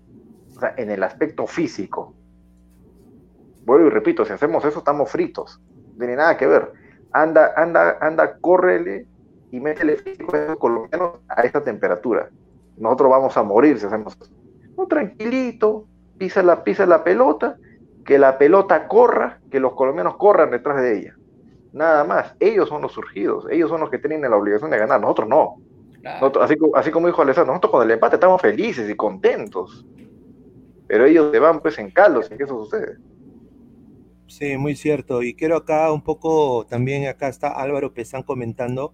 o 0.55 0.59
sea, 0.59 0.73
en 0.77 0.91
el 0.91 1.03
aspecto 1.03 1.47
físico. 1.47 2.13
Vuelvo 3.65 3.87
y 3.87 3.89
repito, 3.89 4.23
si 4.23 4.33
hacemos 4.33 4.63
eso 4.65 4.79
estamos 4.79 5.09
fritos. 5.09 5.59
No 5.93 5.97
tiene 5.97 6.15
nada 6.15 6.37
que 6.37 6.47
ver. 6.47 6.71
Anda, 7.11 7.53
anda, 7.55 7.97
anda, 8.01 8.37
córrele 8.37 9.07
y 9.51 9.59
métele 9.59 9.97
físico 9.97 10.35
a 10.35 10.43
esos 10.43 10.57
colombianos 10.57 11.15
a 11.27 11.41
esta 11.41 11.63
temperatura. 11.63 12.29
Nosotros 12.77 13.09
vamos 13.09 13.35
a 13.35 13.43
morir 13.43 13.79
si 13.79 13.85
hacemos 13.85 14.15
eso. 14.19 14.31
No, 14.77 14.87
tranquilito, 14.87 15.87
pisa 16.17 16.43
la, 16.43 16.63
pisa 16.63 16.85
la 16.85 17.03
pelota, 17.03 17.57
que 18.05 18.19
la 18.19 18.37
pelota 18.37 18.87
corra, 18.87 19.39
que 19.49 19.59
los 19.59 19.73
colombianos 19.73 20.17
corran 20.17 20.51
detrás 20.51 20.81
de 20.81 20.99
ella. 20.99 21.15
Nada 21.73 22.03
más. 22.03 22.35
Ellos 22.39 22.69
son 22.69 22.81
los 22.81 22.93
surgidos, 22.93 23.47
ellos 23.49 23.69
son 23.69 23.81
los 23.81 23.89
que 23.89 23.97
tienen 23.97 24.21
la 24.21 24.37
obligación 24.37 24.71
de 24.71 24.77
ganar, 24.77 25.01
nosotros 25.01 25.27
no. 25.27 25.57
Claro. 26.07 26.19
Nosotros- 26.21 26.45
así, 26.45 26.55
así 26.75 26.91
como 26.91 27.07
dijo 27.07 27.21
Alessandro, 27.21 27.53
nosotros 27.53 27.71
con 27.71 27.83
el 27.83 27.91
empate 27.91 28.15
estamos 28.15 28.41
felices 28.41 28.89
y 28.89 28.95
contentos. 28.95 29.85
Pero 30.87 31.05
ellos 31.05 31.31
se 31.33 31.39
van 31.39 31.59
pues 31.59 31.77
en 31.79 31.91
caldos 31.91 32.29
y 32.31 32.37
que 32.37 32.43
eso 32.43 32.63
sucede. 32.63 32.97
Sí, 34.27 34.57
muy 34.57 34.75
cierto. 34.75 35.21
Y 35.21 35.33
quiero 35.33 35.57
acá 35.57 35.91
un 35.91 36.01
poco, 36.01 36.65
también 36.65 37.07
acá 37.07 37.27
está 37.27 37.49
Álvaro 37.49 37.93
Pesán 37.93 38.23
comentando, 38.23 38.93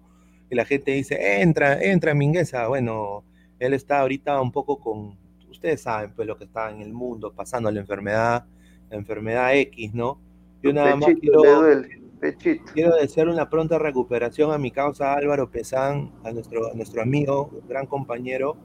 y 0.50 0.56
la 0.56 0.64
gente 0.64 0.90
dice, 0.90 1.40
entra, 1.40 1.80
entra 1.80 2.14
Mingueza. 2.14 2.66
Bueno, 2.66 3.24
él 3.60 3.74
está 3.74 4.00
ahorita 4.00 4.40
un 4.40 4.50
poco 4.50 4.78
con, 4.80 5.16
ustedes 5.48 5.82
saben 5.82 6.12
pues 6.14 6.26
lo 6.26 6.36
que 6.36 6.44
está 6.44 6.70
en 6.70 6.80
el 6.80 6.92
mundo, 6.92 7.32
pasando 7.32 7.70
la 7.70 7.80
enfermedad, 7.80 8.44
la 8.90 8.96
enfermedad 8.96 9.54
X, 9.54 9.94
¿no? 9.94 10.20
Yo 10.62 10.72
nada 10.72 10.96
más 10.96 11.10
quiero, 11.20 11.42
le 11.42 11.50
duele, 11.50 12.02
pechito. 12.24 12.64
quiero 12.72 12.96
desear 12.96 13.28
una 13.28 13.50
pronta 13.50 13.78
recuperación 13.78 14.50
a 14.52 14.58
mi 14.58 14.70
causa 14.70 15.12
Álvaro 15.14 15.50
Pesán, 15.50 16.10
a 16.24 16.32
nuestro, 16.32 16.70
a 16.70 16.74
nuestro 16.74 17.02
amigo, 17.02 17.50
gran 17.68 17.86
compañero, 17.86 18.56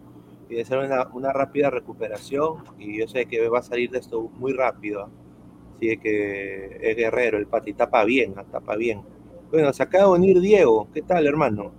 y 0.50 0.56
desear 0.56 0.86
una, 0.86 1.10
una 1.14 1.34
rápida 1.34 1.70
recuperación. 1.70 2.64
Y 2.78 3.00
yo 3.00 3.08
sé 3.08 3.26
que 3.26 3.48
va 3.50 3.60
a 3.60 3.64
salir 3.64 3.92
de 3.92 4.00
esto 4.00 4.30
muy 4.38 4.54
rápido. 4.54 5.10
Así 5.76 5.98
que 5.98 6.78
es 6.82 6.96
guerrero, 6.96 7.38
el 7.38 7.48
pati 7.48 7.74
tapa 7.74 8.04
bien, 8.06 8.34
ah, 8.38 8.46
tapa 8.50 8.76
bien. 8.76 9.02
Bueno, 9.52 9.74
se 9.74 9.84
acaba 9.84 10.06
de 10.06 10.12
unir 10.12 10.40
Diego. 10.40 10.88
¿Qué 10.94 11.02
tal, 11.02 11.28
hermano? 11.28 11.72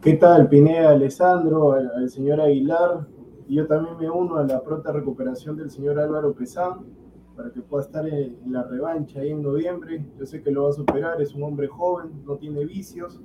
¿Qué 0.00 0.14
tal, 0.14 0.48
Pineda, 0.48 0.90
Alessandro, 0.90 1.72
al, 1.72 1.90
al 1.90 2.08
señor 2.08 2.40
Aguilar? 2.40 3.06
Yo 3.48 3.66
también 3.66 3.96
me 3.98 4.10
uno 4.10 4.36
a 4.36 4.44
la 4.44 4.62
pronta 4.62 4.92
recuperación 4.92 5.56
del 5.56 5.70
señor 5.70 5.98
Álvaro 5.98 6.32
Pesán 6.32 6.97
para 7.38 7.52
que 7.52 7.60
pueda 7.62 7.84
estar 7.84 8.04
en, 8.08 8.36
en 8.44 8.52
la 8.52 8.64
revancha 8.64 9.20
ahí 9.20 9.30
en 9.30 9.40
noviembre. 9.42 10.04
Yo 10.18 10.26
sé 10.26 10.42
que 10.42 10.50
lo 10.50 10.64
va 10.64 10.70
a 10.70 10.72
superar, 10.72 11.22
es 11.22 11.32
un 11.36 11.44
hombre 11.44 11.68
joven, 11.68 12.10
no 12.26 12.36
tiene 12.36 12.64
vicios, 12.64 13.20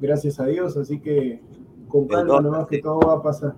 gracias 0.00 0.40
a 0.40 0.46
Dios, 0.46 0.78
así 0.78 0.98
que 0.98 1.42
con 1.88 2.08
calma 2.08 2.40
nomás 2.40 2.66
que 2.66 2.80
todo 2.80 3.00
va 3.00 3.12
a 3.16 3.22
pasar. 3.22 3.54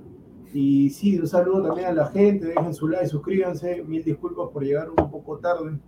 Y 0.52 0.90
sí, 0.90 1.20
un 1.20 1.28
saludo 1.28 1.68
también 1.68 1.86
a 1.88 1.92
la 1.92 2.06
gente, 2.06 2.46
dejen 2.46 2.74
su 2.74 2.88
like, 2.88 3.06
suscríbanse, 3.06 3.84
mil 3.84 4.02
disculpas 4.02 4.48
por 4.48 4.64
llegar 4.64 4.88
un 4.90 5.08
poco 5.08 5.38
tarde, 5.38 5.78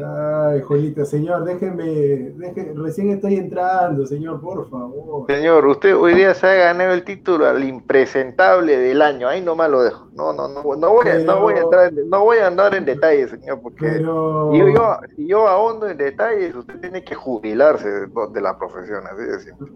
Ay, 0.04 0.60
Juanita, 0.62 1.04
señor, 1.04 1.44
déjenme, 1.44 1.84
deje- 1.84 2.72
recién 2.76 3.10
estoy 3.10 3.36
entrando, 3.36 4.06
señor, 4.06 4.40
por 4.40 4.68
favor. 4.68 5.26
Señor, 5.30 5.66
usted 5.66 5.96
hoy 5.96 6.14
día 6.14 6.34
se 6.34 6.46
ha 6.46 6.54
ganado 6.54 6.92
el 6.94 7.04
título 7.04 7.46
al 7.46 7.62
impresentable 7.64 8.76
del 8.76 9.02
año. 9.02 9.28
Ahí 9.28 9.40
nomás 9.40 9.70
lo 9.70 9.82
dejo. 9.82 10.08
No, 10.12 10.32
no, 10.32 10.48
no, 10.48 10.62
no 10.62 10.90
voy 10.92 11.08
a, 11.08 11.18
no 11.18 11.40
voy 11.40 11.54
a 11.54 11.60
entrar, 11.60 11.92
en- 11.92 12.08
no 12.10 12.24
voy 12.24 12.38
a 12.38 12.46
andar 12.46 12.74
en 12.74 12.84
detalles, 12.84 13.30
señor, 13.30 13.60
porque 13.62 13.86
Pero, 13.86 14.50
si 14.52 14.58
yo, 14.74 14.96
si 15.16 15.26
yo 15.28 15.48
ahondo 15.48 15.88
en 15.88 15.96
detalles, 15.98 16.54
usted 16.54 16.80
tiene 16.80 17.04
que 17.04 17.14
jubilarse 17.14 17.88
de, 17.88 18.06
de 18.32 18.40
la 18.40 18.58
profesión, 18.58 19.04
así 19.06 19.22
de 19.22 19.38
simple. 19.40 19.68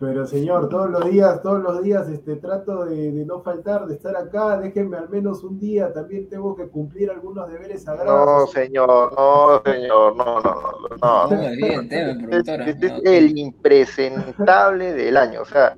Pero 0.00 0.26
señor, 0.26 0.70
todos 0.70 0.88
los 0.90 1.04
días, 1.10 1.42
todos 1.42 1.62
los 1.62 1.82
días, 1.82 2.08
este, 2.08 2.36
trato 2.36 2.86
de, 2.86 3.12
de 3.12 3.26
no 3.26 3.42
faltar, 3.42 3.86
de 3.86 3.94
estar 3.96 4.16
acá, 4.16 4.58
déjenme 4.58 4.96
al 4.96 5.10
menos 5.10 5.44
un 5.44 5.58
día, 5.58 5.92
también 5.92 6.26
tengo 6.28 6.56
que 6.56 6.68
cumplir 6.68 7.10
algunos 7.10 7.46
deberes 7.48 7.84
No, 7.84 7.96
sagrados. 7.96 8.50
señor, 8.50 9.12
no, 9.14 9.60
señor, 9.62 10.16
no, 10.16 10.40
no, 10.40 10.40
no, 10.40 10.96
no. 11.02 11.28
No, 11.28 11.28
bien, 11.56 11.88
tema, 11.88 12.26
Este 12.66 12.86
es 12.86 12.92
el 13.04 13.38
impresentable 13.38 14.94
del 14.94 15.16
año, 15.18 15.42
o 15.42 15.44
sea, 15.44 15.76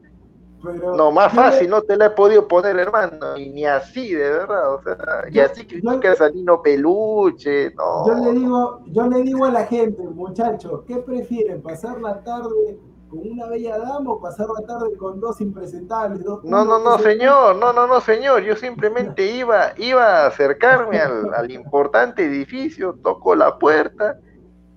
Pero 0.63 0.97
no, 0.97 1.11
más 1.11 1.33
fácil 1.33 1.69
no 1.69 1.83
te 1.83 1.97
la 1.97 2.07
he 2.07 2.11
podido 2.11 2.47
poner, 2.47 2.79
hermano, 2.79 3.37
y 3.37 3.51
ni 3.51 3.65
así, 3.67 4.15
de 4.15 4.31
verdad, 4.31 4.75
o 4.75 4.83
sea, 4.83 4.97
y 5.29 5.35
Yo- 5.35 5.45
así 5.45 5.67
criticas 5.67 6.21
a 6.21 6.31
Nino 6.31 6.63
Peluche, 6.63 7.73
no. 7.75 8.07
Yo 8.07 8.15
le 8.25 8.39
digo, 8.39 8.79
yo 8.87 9.07
le 9.09 9.23
digo 9.23 9.45
a 9.47 9.51
la 9.51 9.67
gente, 9.67 10.01
muchachos, 10.05 10.85
¿qué 10.87 10.99
prefieren? 10.99 11.61
¿Pasar 11.61 12.01
la 12.01 12.23
tarde 12.23 12.79
con 13.13 13.31
una 13.31 13.47
bella 13.47 13.79
dama 13.79 14.11
o 14.13 14.21
pasar 14.21 14.47
la 14.59 14.67
tarde 14.67 14.97
con 14.97 15.21
dos 15.21 15.41
impresentables? 15.43 16.25
Dos 16.25 16.43
No, 16.45 16.65
no, 16.65 16.79
no, 16.79 16.99
señor, 16.99 17.57
no, 17.57 17.73
no, 17.75 17.87
no, 17.87 18.01
señor. 18.01 18.43
Yo 18.43 18.57
simplemente 18.57 19.27
iba, 19.27 19.73
iba 19.77 20.25
a 20.25 20.27
acercarme 20.29 20.99
al, 20.99 21.35
al 21.35 21.51
importante 21.51 22.25
edificio, 22.25 22.99
toco 23.03 23.35
la 23.35 23.59
puerta, 23.59 24.17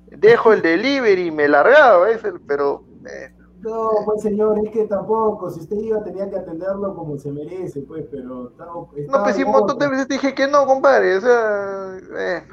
dejo 0.07 0.51
el 0.51 0.61
delivery 0.61 1.27
y 1.27 1.31
me 1.31 1.47
largaba, 1.47 2.09
es 2.11 2.23
el- 2.25 2.41
pero 2.41 2.83
eh, 3.09 3.31
No, 3.61 3.89
pues 4.05 4.21
señor, 4.21 4.59
es 4.65 4.71
que 4.71 4.85
tampoco, 4.85 5.49
si 5.49 5.61
usted 5.61 5.77
iba 5.77 6.03
tenía 6.03 6.29
que 6.29 6.35
atenderlo 6.35 6.93
como 6.93 7.17
se 7.17 7.31
merece, 7.31 7.81
pues, 7.81 8.05
pero 8.11 8.49
estaba, 8.49 8.73
no, 8.73 9.23
pues 9.23 9.35
sí, 9.35 9.43
un 9.43 9.51
montón 9.51 9.79
de 9.79 9.87
veces 9.87 10.07
dije 10.09 10.35
que 10.35 10.47
no, 10.47 10.65
compadre, 10.65 11.17
o 11.17 11.21
sea, 11.21 11.97
eh, 12.17 12.43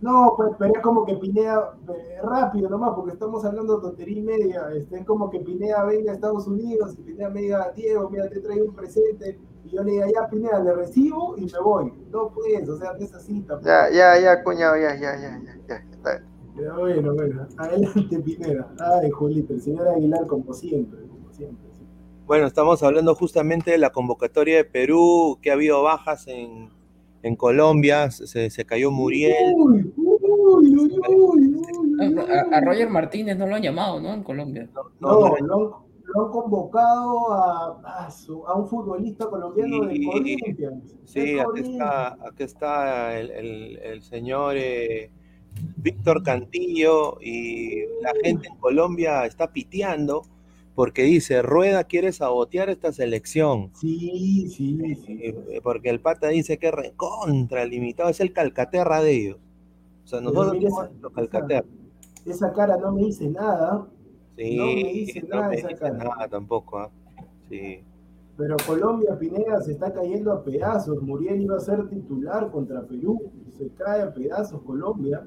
No, 0.00 0.32
pues, 0.36 0.52
pero 0.58 0.72
es 0.74 0.80
como 0.80 1.04
que 1.04 1.14
Pineda, 1.16 1.76
eh, 1.88 2.18
rápido 2.22 2.70
nomás, 2.70 2.94
porque 2.94 3.12
estamos 3.12 3.44
hablando 3.44 3.76
de 3.76 3.82
tontería 3.82 4.18
y 4.18 4.22
media. 4.22 4.68
Este, 4.74 4.98
es 4.98 5.04
como 5.04 5.28
que 5.28 5.40
Pineda 5.40 5.84
venga 5.84 6.12
a 6.12 6.14
Estados 6.14 6.46
Unidos 6.46 6.94
y 6.98 7.02
Pineda 7.02 7.28
me 7.28 7.40
diga, 7.42 7.70
Diego, 7.76 8.08
mira, 8.08 8.28
te 8.28 8.40
traigo 8.40 8.66
un 8.66 8.74
presente. 8.74 9.38
Y 9.64 9.68
yo 9.68 9.82
le 9.82 9.92
diga, 9.92 10.06
ya, 10.08 10.28
Pineda, 10.28 10.58
le 10.60 10.74
recibo 10.74 11.36
y 11.36 11.44
me 11.44 11.60
voy. 11.62 11.92
No, 12.10 12.30
pues, 12.30 12.66
o 12.68 12.78
sea, 12.78 12.92
es 12.98 13.14
así 13.14 13.42
tampoco. 13.42 13.68
Ya, 13.68 13.90
ya, 13.90 14.18
ya, 14.18 14.42
cuñado, 14.42 14.76
ya, 14.76 14.94
ya, 14.94 15.16
ya, 15.20 15.40
ya, 15.44 15.58
ya. 15.68 15.76
Está 15.90 16.10
bien. 16.12 16.30
Pero 16.56 16.78
bueno, 16.78 17.14
bueno, 17.14 17.46
adelante, 17.58 18.18
Pineda. 18.20 18.68
Ay, 18.78 19.10
Julito, 19.10 19.52
el 19.52 19.60
señor 19.60 19.86
Aguilar, 19.88 20.26
como 20.26 20.52
siempre, 20.54 21.00
como 21.08 21.30
siempre. 21.30 21.68
sí. 21.72 21.86
Bueno, 22.26 22.46
estamos 22.46 22.82
hablando 22.82 23.14
justamente 23.14 23.72
de 23.72 23.78
la 23.78 23.90
convocatoria 23.90 24.56
de 24.56 24.64
Perú, 24.64 25.38
que 25.42 25.50
ha 25.50 25.54
habido 25.54 25.82
bajas 25.82 26.26
en, 26.26 26.70
en 27.22 27.36
Colombia, 27.36 28.10
se, 28.10 28.50
se 28.50 28.64
cayó 28.64 28.90
Muriel. 28.90 29.54
Uy, 29.56 29.92
uy, 29.96 30.76
uy, 30.76 30.98
uy, 31.08 31.54
uy, 31.98 32.18
A, 32.50 32.56
a 32.56 32.60
Roger 32.62 32.88
Martínez 32.88 33.36
no 33.36 33.46
lo 33.46 33.56
han 33.56 33.62
llamado, 33.62 34.00
¿no? 34.00 34.12
En 34.14 34.22
Colombia. 34.22 34.68
No, 34.74 34.82
No, 35.00 35.10
no, 35.10 35.18
lo, 35.28 35.34
han- 35.36 35.90
lo 36.14 36.26
han 36.26 36.32
convocado 36.32 37.32
a, 37.32 38.06
a, 38.06 38.10
su- 38.10 38.44
a 38.46 38.54
un 38.58 38.66
futbolista 38.66 39.26
colombiano 39.28 39.84
de 39.86 39.94
Sí, 39.94 40.06
Corinthians. 40.06 40.96
Sí, 41.04 41.20
de 41.34 41.40
aquí 41.40 41.60
está, 41.60 42.08
aquí 42.26 42.42
está 42.42 43.18
el, 43.20 43.30
el- 43.30 43.78
el 43.78 44.02
señor 44.02 44.56
eh, 44.56 45.10
Víctor 45.76 46.22
Cantillo 46.22 47.18
y 47.20 47.80
la 48.02 48.12
gente 48.22 48.48
en 48.48 48.56
Colombia 48.56 49.24
está 49.26 49.52
piteando 49.52 50.22
porque 50.80 51.02
dice, 51.02 51.42
Rueda 51.42 51.84
quiere 51.84 52.10
sabotear 52.10 52.70
esta 52.70 52.90
selección. 52.90 53.70
Sí, 53.74 54.48
sí, 54.48 54.94
sí. 55.04 55.20
Eh, 55.22 55.60
Porque 55.62 55.90
el 55.90 56.00
pata 56.00 56.28
dice 56.28 56.56
que 56.56 56.70
recontra 56.70 57.66
limitado, 57.66 58.08
es 58.08 58.18
el 58.20 58.32
calcaterra 58.32 59.02
de 59.02 59.12
ellos. 59.14 59.36
O 60.04 60.08
sea, 60.08 60.22
nosotros 60.22 60.56
somos 60.62 60.88
los 61.02 61.12
calcaterra. 61.12 61.66
Esa 62.24 62.50
cara 62.54 62.78
no 62.78 62.92
me 62.92 63.02
dice 63.02 63.28
nada, 63.28 63.86
Sí, 64.38 64.56
no 64.56 64.64
me 64.64 64.74
dice 64.94 65.20
no 65.20 65.36
nada 65.36 65.48
me 65.50 65.56
esa 65.56 65.68
dice 65.68 65.80
cara. 65.80 65.98
nada 65.98 66.28
tampoco. 66.28 66.78
¿ah? 66.78 66.90
Sí. 67.50 67.80
pero 68.38 68.56
Colombia 68.66 69.18
Pineda 69.18 69.60
se 69.60 69.72
está 69.72 69.92
cayendo 69.92 70.32
a 70.32 70.42
pedazos. 70.42 71.02
Muriel 71.02 71.42
iba 71.42 71.58
a 71.58 71.60
ser 71.60 71.90
titular 71.90 72.50
contra 72.50 72.80
Perú, 72.86 73.20
se 73.58 73.68
cae 73.74 74.00
a 74.00 74.14
pedazos 74.14 74.62
Colombia. 74.62 75.26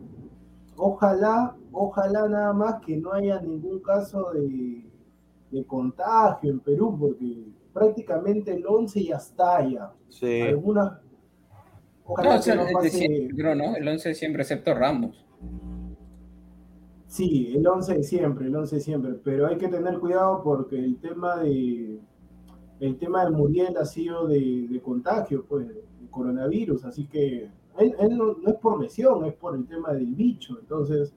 Ojalá, 0.78 1.56
ojalá 1.72 2.28
nada 2.28 2.54
más 2.54 2.82
que 2.84 2.98
no 2.98 3.14
haya 3.14 3.40
ningún 3.40 3.82
caso 3.82 4.32
de, 4.34 4.92
de 5.54 5.66
contagio 5.66 6.52
en 6.52 6.60
Perú, 6.60 6.98
porque 7.00 7.46
prácticamente 7.72 8.54
el 8.54 8.66
11 8.66 9.04
ya 9.04 9.18
está 9.18 9.68
ya. 9.68 9.94
Sí. 10.10 10.42
Algunas. 10.42 10.92
No, 10.92 11.00
Ojalá 12.06 12.36
o 12.36 12.42
sea, 12.42 12.58
que 12.58 12.64
no 12.64 12.68
pase. 12.74 12.90
siempre, 12.90 13.56
¿no? 13.56 13.76
El 13.76 13.88
11 13.88 14.10
de 14.10 14.16
siempre, 14.16 14.42
excepto 14.42 14.74
Ramos. 14.74 15.26
Sí, 17.08 17.54
el 17.56 17.66
11 17.66 17.96
de 17.96 18.04
siempre, 18.04 18.48
el 18.48 18.56
11 18.56 18.76
de 18.76 18.82
siempre, 18.82 19.14
pero 19.24 19.48
hay 19.48 19.58
que 19.58 19.68
tener 19.68 20.00
cuidado 20.00 20.42
porque 20.44 20.78
el 20.78 20.98
tema 21.00 21.38
de 21.38 22.00
el 22.80 22.98
tema 22.98 23.24
de 23.24 23.32
Muriel 23.32 23.78
ha 23.78 23.86
sido 23.86 24.28
de, 24.28 24.68
de 24.68 24.82
contagio, 24.82 25.46
pues, 25.48 25.68
de 25.68 25.84
coronavirus, 26.10 26.84
así 26.86 27.06
que 27.08 27.50
él, 27.78 27.96
él 28.00 28.18
no, 28.18 28.34
no 28.34 28.50
es 28.50 28.56
por 28.56 28.82
lesión, 28.82 29.24
es 29.26 29.34
por 29.36 29.56
el 29.56 29.66
tema 29.68 29.94
del 29.94 30.14
bicho, 30.16 30.58
entonces, 30.60 31.14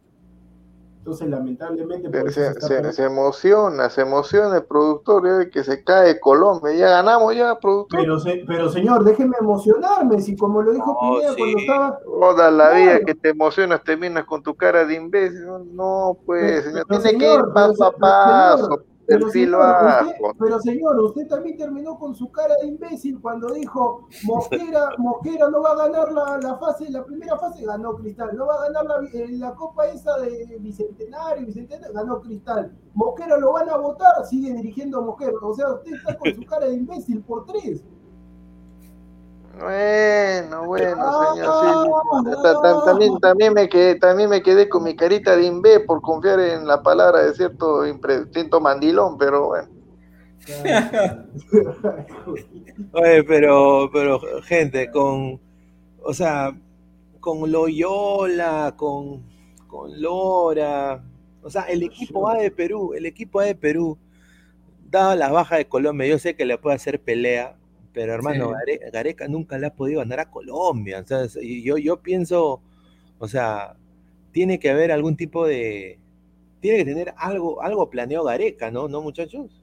entonces 1.07 1.29
lamentablemente 1.29 2.11
por 2.11 2.17
eso 2.29 2.31
se 2.31 2.35
Se, 2.41 2.47
está 2.49 2.61
se- 2.63 2.67
perdiendo. 2.75 2.93
se 2.93 3.05
emociona, 3.05 3.91
se 3.91 4.01
emociona 4.01 4.57
el 4.57 4.65
productor 4.65 5.25
ya 5.25 5.33
de 5.35 5.51
que 5.51 5.63
se 5.63 5.85
cae 5.85 6.19
Colombia. 6.19 6.73
Ya 6.75 6.89
ganamos 6.91 7.33
ya, 7.37 7.57
productor. 7.61 8.01
Pero, 8.01 8.19
se- 8.19 8.43
pero 8.45 8.69
señor, 8.69 9.05
déjeme 9.05 9.37
emocionarme, 9.41 10.21
si 10.21 10.37
como 10.37 10.63
lo 10.63 10.73
dijo 10.73 10.99
No, 11.01 11.15
Pineda 11.15 11.31
sí. 11.33 11.37
cuando 11.39 11.59
estaba, 11.61 11.99
Toda 12.05 12.51
la 12.51 12.71
vida 12.71 13.01
que 13.07 13.15
te 13.15 13.29
emocionas 13.29 13.85
terminas 13.85 14.25
con 14.25 14.43
tu 14.43 14.57
cara 14.57 14.85
de 14.85 14.95
imbécil. 14.95 15.47
No, 15.77 16.19
pues, 16.27 16.43
Pero- 16.43 16.63
señor, 16.65 16.87
pero, 16.89 17.01
tiene 17.03 17.19
que 17.19 17.25
señor, 17.25 17.47
ir 17.49 17.55
paso 17.55 17.75
pero, 17.77 17.87
a 17.87 17.99
paso, 17.99 18.65
señor, 18.65 18.85
Pero 19.07 19.29
filo 19.31 19.59
señor, 19.59 19.63
abajo. 19.63 20.11
usted, 20.11 20.39
pero 20.39 20.61
señor, 20.61 21.01
usted 21.01 21.29
también 21.29 21.57
terminó 21.57 21.99
con 21.99 22.15
su 22.15 22.31
cara 22.31 22.55
de 22.61 22.69
imbécil 22.69 23.21
cuando 23.21 23.53
dijo 23.53 24.09
Mosquera, 24.25 24.91
Mosquera 24.99 25.49
no 25.49 25.63
va 25.63 25.73
a 25.73 25.77
ganar 25.77 26.13
la, 26.13 26.39
la 26.39 26.57
fase, 26.59 26.91
la 26.91 27.05
primera 27.05 27.39
fase 27.39 27.65
ganó 27.65 27.95
Cristal, 27.97 28.37
no 28.37 28.47
va 28.47 28.55
a 28.55 28.71
ganar 28.71 28.85
la, 28.85 29.09
eh, 29.13 29.29
la 29.33 29.55
copa 29.55 29.87
esa 29.87 30.19
de 30.19 30.59
Bicentenario, 30.61 31.47
Bicentenario, 31.47 31.95
ganó 31.95 32.21
Cristal. 32.21 32.73
Mosquera 32.95 33.39
lo 33.39 33.53
van 33.53 33.69
a 33.71 33.77
votar, 33.77 34.25
sigue 34.27 34.53
dirigiendo 34.53 35.03
Mosquera. 35.03 35.33
O 35.43 35.55
sea, 35.55 35.73
usted 35.75 35.93
está 35.95 36.17
con 36.19 36.35
su 36.35 36.45
cara 36.45 36.67
de 36.67 36.75
imbécil 36.75 37.23
por 37.23 37.47
tres. 37.47 37.85
Bueno, 39.59 40.67
bueno, 40.67 41.03
Ah, 41.03 41.31
señor, 41.33 41.55
sí. 41.55 41.67
Ta- 42.43 42.85
También, 42.85 43.19
también, 43.21 43.55
me 43.55 43.69
quedé, 43.69 43.95
también 43.97 44.31
me 44.31 44.43
quedé 44.43 44.69
con 44.69 44.85
mi 44.85 44.95
carita 44.95 45.35
de 45.37 45.45
imbé 45.47 45.81
por 45.81 46.03
confiar 46.03 46.39
en 46.41 46.67
la 46.67 46.83
palabra 46.83 47.23
de 47.25 47.35
cierto, 47.35 47.83
cierto 48.33 48.61
mandilón, 48.61 49.17
pero 49.19 49.47
bueno. 49.49 49.69
Oye, 52.93 53.23
pero, 53.25 53.91
pero 53.93 54.21
gente, 54.43 54.91
con, 54.91 55.41
o 56.03 56.13
sea, 56.15 56.57
con 57.21 57.51
Loyola, 57.51 58.75
con, 58.77 59.23
con 59.67 60.01
Lora, 60.01 61.03
o 61.43 61.51
sea, 61.51 61.63
el 61.65 61.83
equipo 61.83 62.29
A 62.29 62.39
de 62.39 62.51
Perú, 62.51 62.93
el 62.95 63.07
equipo 63.07 63.41
A 63.41 63.45
de 63.45 63.55
Perú, 63.55 63.99
dada 64.91 65.17
la 65.17 65.31
baja 65.31 65.57
de 65.57 65.69
Colombia, 65.69 66.07
yo 66.09 66.19
sé 66.19 66.37
que 66.37 66.45
le 66.47 66.59
puede 66.59 66.77
hacer 66.77 67.01
pelea, 67.03 67.57
pero 67.97 68.15
hermano, 68.15 68.53
Sí. 68.67 68.79
Gareca 68.93 69.29
nunca 69.29 69.59
le 69.59 69.69
ha 69.69 69.75
podido 69.75 70.01
ganar 70.01 70.21
a 70.21 70.31
Colombia, 70.31 71.01
o 71.01 71.07
sea, 71.09 71.27
yo, 71.43 71.79
yo 71.79 72.03
pienso, 72.03 72.63
o 73.19 73.29
sea, 73.29 73.77
tiene 74.33 74.59
que 74.61 74.71
haber 74.71 74.93
algún 74.93 75.17
tipo 75.17 75.47
de, 75.47 76.01
tiene 76.61 76.79
que 76.81 76.87
tener 76.87 77.15
algo, 77.19 77.63
algo 77.63 77.91
planeado 77.91 78.27
Gareca, 78.27 78.71
¿no? 78.73 78.89
¿No, 78.89 79.03
muchachos? 79.03 79.63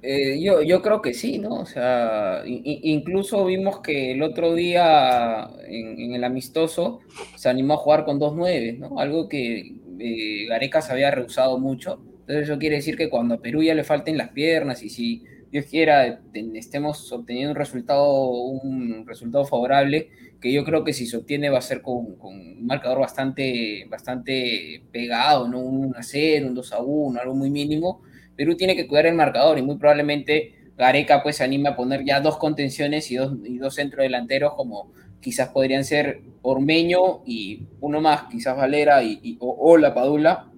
Eh, 0.00 0.42
yo, 0.42 0.62
yo 0.62 0.80
creo 0.82 1.02
que 1.02 1.12
sí, 1.14 1.38
¿no? 1.38 1.60
O 1.60 1.66
sea, 1.66 2.42
i- 2.46 2.80
incluso 2.92 3.44
vimos 3.44 3.80
que 3.80 4.12
el 4.12 4.22
otro 4.22 4.54
día 4.54 5.48
en, 5.66 6.00
en 6.00 6.14
el 6.14 6.24
amistoso 6.24 7.00
se 7.36 7.48
animó 7.48 7.74
a 7.74 7.76
jugar 7.76 8.04
con 8.04 8.18
dos 8.18 8.34
nueves, 8.34 8.78
¿no? 8.78 8.98
Algo 8.98 9.28
que 9.28 9.76
eh, 9.98 10.46
Gareca 10.48 10.80
se 10.82 10.92
había 10.92 11.10
rehusado 11.10 11.58
mucho. 11.58 12.02
Entonces 12.20 12.48
eso 12.48 12.58
quiere 12.58 12.76
decir 12.76 12.96
que 12.96 13.10
cuando 13.10 13.34
a 13.34 13.42
Perú 13.42 13.62
ya 13.62 13.74
le 13.74 13.84
falten 13.84 14.16
las 14.16 14.30
piernas 14.30 14.82
y 14.82 14.88
si 14.90 15.24
Dios 15.52 15.66
quiera 15.66 16.20
estemos 16.54 17.12
obteniendo 17.12 17.50
un 17.50 17.56
resultado, 17.56 18.30
un 18.30 19.06
resultado 19.06 19.44
favorable, 19.44 20.08
que 20.40 20.52
yo 20.52 20.64
creo 20.64 20.82
que 20.82 20.92
si 20.92 21.06
se 21.06 21.18
obtiene 21.18 21.50
va 21.50 21.58
a 21.58 21.62
ser 21.62 21.82
con, 21.82 22.16
un 22.20 22.66
marcador 22.66 22.98
bastante, 22.98 23.86
bastante 23.88 24.82
pegado, 24.90 25.46
¿no? 25.46 25.60
Un 25.60 25.84
1 25.84 25.98
a 25.98 26.02
0, 26.02 26.48
un 26.48 26.54
2 26.54 26.72
a 26.72 26.82
1, 26.82 27.20
algo 27.20 27.34
muy 27.34 27.50
mínimo 27.50 28.02
Perú 28.36 28.56
tiene 28.56 28.74
que 28.74 28.86
cuidar 28.86 29.06
el 29.06 29.14
marcador 29.14 29.58
y 29.58 29.62
muy 29.62 29.76
probablemente 29.76 30.54
Gareca 30.76 31.22
pues 31.22 31.36
se 31.36 31.44
anime 31.44 31.68
a 31.68 31.76
poner 31.76 32.04
ya 32.04 32.20
dos 32.20 32.38
contenciones 32.38 33.10
y 33.10 33.16
dos, 33.16 33.34
y 33.44 33.58
dos 33.58 33.74
centrodelanteros 33.74 34.54
como 34.54 34.90
quizás 35.20 35.50
podrían 35.50 35.84
ser 35.84 36.22
Ormeño 36.42 37.22
y 37.24 37.66
uno 37.80 38.00
más, 38.00 38.24
quizás 38.24 38.56
Valera 38.56 39.02
y, 39.04 39.36
o 39.38 39.76
la 39.76 39.94
Padula, 39.94 40.50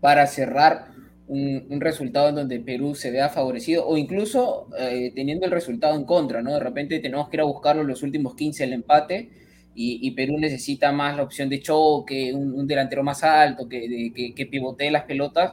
para 0.00 0.26
cerrar 0.26 0.88
un, 1.28 1.80
resultado 1.80 2.28
en 2.28 2.36
donde 2.36 2.60
Perú 2.60 2.94
se 2.94 3.10
vea 3.10 3.28
favorecido 3.28 3.86
o 3.86 3.96
incluso 3.96 4.68
eh, 4.78 5.12
teniendo 5.14 5.46
el 5.46 5.52
resultado 5.52 5.96
en 5.96 6.04
contra, 6.04 6.42
¿no? 6.42 6.52
De 6.52 6.60
repente 6.60 6.98
tenemos 7.00 7.28
que 7.28 7.36
ir 7.36 7.40
a 7.40 7.44
buscarlo 7.44 7.82
los 7.82 8.02
últimos 8.02 8.34
15 8.34 8.64
el 8.64 8.72
empate 8.72 9.30
y, 9.74 10.10
Perú 10.12 10.38
necesita 10.38 10.90
más 10.90 11.16
la 11.16 11.22
opción 11.22 11.50
de 11.50 11.60
choque, 11.60 12.32
un, 12.32 12.54
un 12.54 12.66
delantero 12.66 13.02
más 13.02 13.22
alto 13.22 13.68
que, 13.68 14.10
que, 14.14 14.34
que 14.34 14.46
pivotee 14.46 14.90
las 14.90 15.04
pelotas 15.04 15.52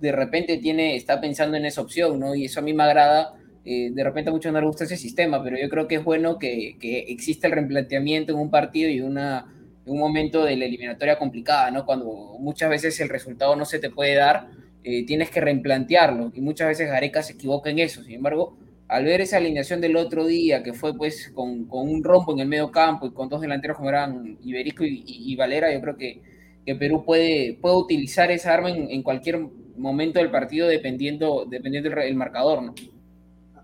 de 0.00 0.12
repente 0.12 0.56
tiene, 0.58 0.96
está 0.96 1.20
pensando 1.20 1.56
en 1.56 1.66
esa 1.66 1.82
opción, 1.82 2.18
¿no? 2.18 2.34
Y 2.34 2.46
eso 2.46 2.60
a 2.60 2.62
mí 2.62 2.72
me 2.72 2.82
agrada. 2.82 3.34
Eh, 3.66 3.90
de 3.92 4.02
repente 4.02 4.30
a 4.30 4.32
muchos 4.32 4.50
no 4.50 4.58
les 4.58 4.66
gusta 4.66 4.84
ese 4.84 4.96
sistema, 4.96 5.42
pero 5.44 5.58
yo 5.58 5.68
creo 5.68 5.86
que 5.86 5.96
es 5.96 6.04
bueno 6.04 6.38
que, 6.38 6.78
que 6.80 7.00
exista 7.00 7.46
el 7.46 7.52
replanteamiento 7.52 8.32
en 8.32 8.38
un 8.38 8.50
partido 8.50 8.88
y 8.88 9.02
una, 9.02 9.52
en 9.84 9.92
un 9.92 9.98
momento 9.98 10.44
de 10.44 10.56
la 10.56 10.64
eliminatoria 10.64 11.18
complicada, 11.18 11.70
¿no? 11.70 11.84
Cuando 11.84 12.06
muchas 12.40 12.70
veces 12.70 12.98
el 13.00 13.10
resultado 13.10 13.54
no 13.56 13.66
se 13.66 13.78
te 13.78 13.90
puede 13.90 14.14
dar, 14.14 14.48
eh, 14.84 15.04
tienes 15.06 15.30
que 15.30 15.40
replantearlo. 15.40 16.30
Y 16.34 16.40
muchas 16.40 16.68
veces 16.68 16.88
Gareca 16.88 17.22
se 17.22 17.34
equivoca 17.34 17.70
en 17.70 17.78
eso. 17.80 18.02
Sin 18.02 18.14
embargo, 18.14 18.56
al 18.88 19.04
ver 19.04 19.20
esa 19.20 19.36
alineación 19.36 19.80
del 19.80 19.96
otro 19.96 20.26
día, 20.26 20.62
que 20.62 20.72
fue 20.72 20.96
pues 20.96 21.30
con, 21.34 21.66
un 21.70 22.02
rompo 22.02 22.32
en 22.32 22.40
el 22.40 22.48
medio 22.48 22.70
campo 22.70 23.06
y 23.06 23.12
con 23.12 23.28
dos 23.28 23.40
delanteros 23.40 23.76
como 23.76 23.88
eran 23.88 24.38
Iberico 24.42 24.84
y, 24.84 25.36
Valera, 25.36 25.72
yo 25.72 25.80
creo 25.80 25.96
que, 25.96 26.20
que 26.66 26.74
Perú 26.74 27.04
puede, 27.04 27.58
puede 27.60 27.76
utilizar 27.76 28.30
esa 28.30 28.52
arma 28.52 28.70
en, 28.70 29.02
cualquier 29.02 29.46
momento 29.76 30.18
del 30.18 30.30
partido 30.30 30.66
dependiendo, 30.66 31.46
dependiendo 31.48 31.88
el, 31.88 31.98
el 31.98 32.16
marcador, 32.16 32.62
¿no? 32.62 32.74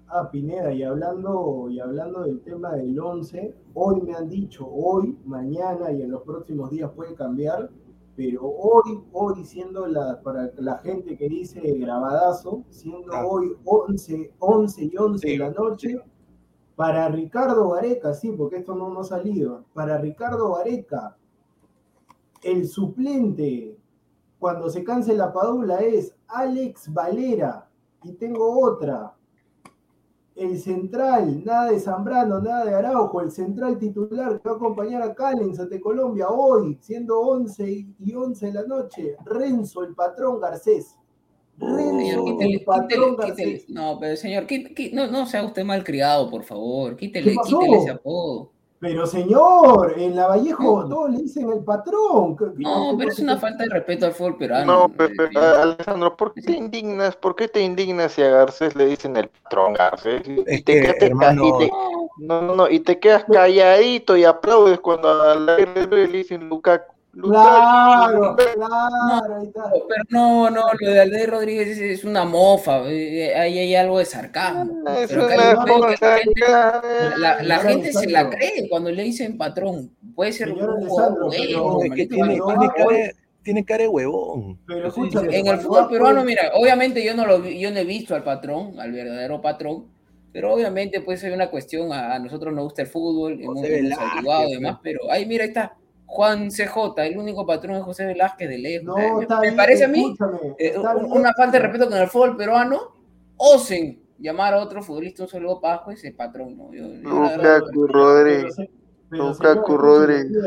Ah, 0.09 0.31
Pineda, 0.31 0.73
y 0.73 0.85
hablando, 0.85 1.67
y 1.69 1.81
hablando 1.81 2.23
del 2.23 2.41
tema 2.43 2.77
del 2.77 2.97
11, 2.97 3.53
hoy 3.75 4.03
me 4.03 4.15
han 4.15 4.29
dicho, 4.29 4.65
hoy, 4.65 5.19
mañana 5.25 5.91
y 5.91 6.03
en 6.03 6.13
los 6.13 6.23
próximos 6.23 6.71
días 6.71 6.93
puede 6.95 7.15
cambiar, 7.17 7.69
pero 8.17 8.43
hoy, 8.45 9.03
hoy 9.13 9.45
siendo 9.45 9.87
la, 9.87 10.21
para 10.23 10.51
la 10.57 10.79
gente 10.79 11.17
que 11.17 11.29
dice 11.29 11.61
grabadazo, 11.79 12.65
siendo 12.71 13.13
Ah. 13.13 13.27
hoy 13.27 13.57
11, 13.65 14.33
11 14.39 14.85
y 14.85 14.97
11 14.97 15.29
de 15.29 15.39
la 15.39 15.51
noche, 15.51 16.01
para 16.75 17.09
Ricardo 17.09 17.71
Gareca, 17.71 18.15
sí, 18.15 18.33
porque 18.33 18.57
esto 18.57 18.75
no, 18.75 18.89
no 18.91 19.01
ha 19.01 19.05
salido, 19.05 19.65
para 19.75 19.99
Ricardo 19.99 20.55
Gareca, 20.55 21.17
el 22.43 22.67
suplente 22.69 23.77
cuando 24.39 24.69
se 24.71 24.85
canse 24.85 25.15
la 25.15 25.33
Padula 25.33 25.79
es 25.79 26.15
Alex 26.29 26.93
Valera. 26.93 27.69
Y 28.03 28.13
tengo 28.13 28.61
otra. 28.61 29.16
El 30.37 30.59
central, 30.59 31.43
nada 31.45 31.71
de 31.71 31.81
Zambrano, 31.81 32.41
nada 32.41 32.67
de 32.67 32.75
Araujo, 32.75 33.23
el 33.23 33.31
central 33.31 33.79
titular 33.79 34.39
que 34.39 34.49
va 34.49 34.55
a 34.55 34.59
acompañar 34.59 35.01
a 35.01 35.15
Callens 35.15 35.59
ante 35.59 35.81
Colombia 35.81 36.29
hoy, 36.29 36.77
siendo 36.83 37.19
11 37.19 37.87
y 37.99 38.15
11 38.15 38.47
de 38.47 38.53
la 38.53 38.63
noche, 38.65 39.17
Renzo, 39.25 39.83
el 39.83 39.95
patrón 39.95 40.39
Garcés. 40.39 40.95
Renzo, 41.57 42.23
Señor, 42.27 42.43
el 42.43 42.65
patrón 42.65 43.17
Garcés. 43.17 43.65
No, 43.71 43.99
pero 43.99 44.15
señor, 44.15 44.47
no, 44.93 45.07
no 45.07 45.25
sea 45.25 45.43
usted 45.43 45.65
malcriado, 45.65 46.29
por 46.29 46.45
favor. 46.45 46.97
Quítele, 46.97 47.35
quítele 47.47 47.79
ese 47.79 47.91
apodo. 47.93 48.53
Pero 48.79 49.07
señor, 49.07 49.95
en 49.97 50.15
la 50.15 50.27
Vallejo 50.27 50.87
todos 50.87 51.11
le 51.11 51.23
dicen 51.23 51.51
el 51.51 51.65
patrón. 51.65 52.37
¿Qué- 52.37 52.45
No, 52.57 52.95
pero 52.99 53.11
es 53.11 53.19
una 53.21 53.39
falta 53.39 53.65
de 53.65 53.71
respeto 53.71 54.05
al 54.07 54.13
fútbol 54.13 54.37
peruano. 54.37 54.81
No, 54.87 54.89
pero, 54.95 55.15
pero, 55.17 55.41
Alessandro, 55.63 56.15
¿por 56.17 56.35
qué 56.35 56.43
te 56.43 56.53
indignas? 56.53 57.17
¿Por 57.17 57.35
qué 57.37 57.49
te 57.49 57.63
indignas 57.63 58.13
si 58.13 58.23
a 58.23 58.29
Garcés 58.29 58.77
le 58.77 58.85
dicen 58.87 59.17
el 59.17 59.29
patrón 59.29 59.73
Garcés? 59.73 60.23
Y 60.29 60.41
Es 60.47 60.65
te 60.65 60.75
que, 60.75 60.81
quedas 60.83 60.97
ca- 61.01 61.07
hermano, 61.07 61.43
y 61.47 61.59
te- 61.59 61.71
No, 62.19 62.41
no, 62.41 62.43
no, 62.43 62.55
no, 62.57 62.69
y 62.71 62.81
te 62.81 62.99
quedas 62.99 63.25
calladito 63.25 64.17
y 64.17 64.25
aplaudes 64.25 64.79
cuando 64.81 65.09
al 65.23 65.49
aire 65.49 65.87
le 65.87 66.07
dicen 66.09 66.49
Lukaku. 66.49 66.96
Claro, 67.21 68.37
claro, 68.37 69.37
ahí 69.41 69.47
está. 69.47 69.63
pero 69.89 70.05
no, 70.11 70.51
no, 70.51 70.63
lo 70.79 70.91
de 70.91 71.01
Alde 71.01 71.27
Rodríguez 71.27 71.69
es, 71.69 71.79
es 71.81 72.05
una 72.05 72.25
mofa. 72.25 72.83
eh, 72.91 73.35
Ahí 73.35 73.59
hay 73.59 73.75
algo 73.75 73.99
de 73.99 74.05
sarcasmo. 74.05 74.85
Es 74.99 75.09
Pero 75.09 75.27
una 75.27 75.37
yo 75.53 75.63
creo 75.63 75.75
que 75.87 75.95
cosa 75.97 76.11
la 76.11 76.19
gente- 76.19 77.19
La, 77.19 77.43
la 77.43 77.59
gente 77.61 77.93
se 77.93 78.09
la 78.11 78.29
cree 78.31 78.69
cuando 78.69 78.91
le 78.91 79.03
dicen 79.03 79.39
patrón. 79.39 79.91
Puede 80.15 80.33
ser 80.33 80.53
un 80.53 80.87
jugador 80.87 81.19
bueno, 81.27 81.79
tiene, 81.95 82.39
cara, 82.39 82.89
de- 82.91 83.15
tiene 83.43 83.65
cara 83.65 83.83
de 83.85 83.89
huevón. 83.89 84.59
Pero 84.67 84.89
escúchame, 84.89 85.39
En 85.39 85.47
el 85.47 85.59
fútbol 85.59 85.89
peruano, 85.89 86.25
mira, 86.25 86.53
obviamente 86.55 87.05
yo 87.05 87.15
no 87.15 87.27
lo 87.27 87.41
vi- 87.41 87.59
yo 87.59 87.71
no 87.71 87.79
he 87.79 87.85
visto 87.85 88.15
al 88.15 88.25
patrón, 88.25 88.79
al 88.81 88.93
verdadero 88.93 89.41
patrón, 89.41 89.87
pero 90.33 90.53
obviamente 90.53 91.01
pues 91.01 91.23
hay 91.25 91.33
una 91.33 91.49
cuestión, 91.49 91.93
a, 91.93 92.15
a 92.15 92.19
nosotros 92.19 92.53
nos 92.53 92.65
gusta 92.65 92.83
el 92.83 92.89
fútbol, 92.89 93.41
hemos, 93.41 93.65
y 93.65 94.53
demás, 94.55 94.79
pero 94.83 95.11
ahí 95.11 95.25
mira, 95.27 95.45
ahí 95.45 95.49
está 95.51 95.75
Juan 96.07 96.51
CJ, 96.51 97.05
el 97.07 97.19
único 97.19 97.45
patrón 97.45 97.77
es 97.77 97.83
José 97.83 98.07
Velázquez 98.07 98.49
de 98.49 98.59
lejos. 98.59 98.87
No, 98.87 98.95
sea, 98.95 99.15
me- 99.15 99.27
bien, 99.43 99.57
parece 99.57 99.85
a 99.85 99.89
mí 99.89 100.05
escúchame, 100.13 100.55
eh, 100.59 100.75
una 101.19 101.33
falta 101.35 101.59
de 101.59 101.59
respeto 101.65 101.89
con 101.89 101.99
el 101.99 102.09
fútbol 102.09 102.37
peruano, 102.37 102.81
osen 103.37 104.03
llamar 104.19 104.55
a 104.55 104.63
otro 104.63 104.83
futbolista 104.83 105.25
un 105.25 105.29
saludo 105.29 105.61
pajo 105.61 105.91
ese 105.91 106.13
patrón, 106.13 106.57
¿no? 106.57 106.73
Yo- 106.73 106.87
yo 106.87 107.09
Lukaku 109.11 109.77
Rodríguez. 109.77 110.43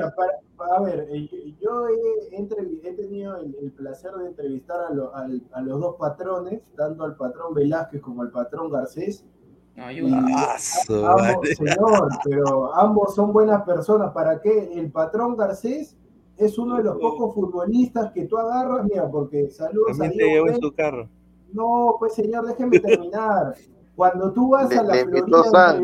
A 0.77 0.81
ver, 0.81 1.07
eh, 1.11 1.55
yo 1.61 1.87
he, 1.87 2.35
he 2.35 2.93
tenido 2.93 3.37
el, 3.37 3.55
el 3.61 3.71
placer 3.71 4.11
de 4.11 4.27
entrevistar 4.27 4.77
a, 4.89 4.93
lo- 4.93 5.13
a 5.15 5.61
los 5.61 5.79
dos 5.79 5.95
patrones, 5.97 6.61
tanto 6.75 7.03
al 7.05 7.15
patrón 7.15 7.53
Velázquez 7.53 8.01
como 8.01 8.21
al 8.23 8.31
patrón 8.31 8.69
Garcés. 8.71 9.23
No, 9.79 9.91
yo- 9.91 10.05
Ambos, 10.07 11.49
señor, 11.57 12.09
pero 12.23 12.75
ambos 12.75 13.15
son 13.15 13.31
buenas 13.31 13.63
personas. 13.63 14.11
¿Para 14.13 14.39
qué? 14.41 14.71
El 14.73 14.91
patrón 14.91 15.35
Garcés 15.37 15.95
es 16.37 16.57
uno 16.57 16.77
de 16.77 16.83
los 16.83 16.97
pocos 16.97 17.33
futbolistas 17.33 18.11
que 18.11 18.25
tú 18.25 18.37
agarras, 18.37 18.85
mira, 18.85 19.09
porque 19.09 19.49
saludos 19.49 19.91
a 19.91 20.03
También 20.03 20.11
te 20.11 20.17
Diego 20.17 20.33
llevó 20.33 20.47
en 20.47 20.53
Pérez. 20.53 20.59
su 20.69 20.75
carro. 20.75 21.09
No, 21.53 21.95
pues 21.99 22.13
señor, 22.13 22.45
déjeme 22.45 22.79
terminar. 22.79 23.55
Cuando 23.95 24.31
tú 24.31 24.49
vas 24.49 24.71
a 24.71 24.83
la 24.83 24.93
le 24.95 25.05
Florida. 25.05 25.81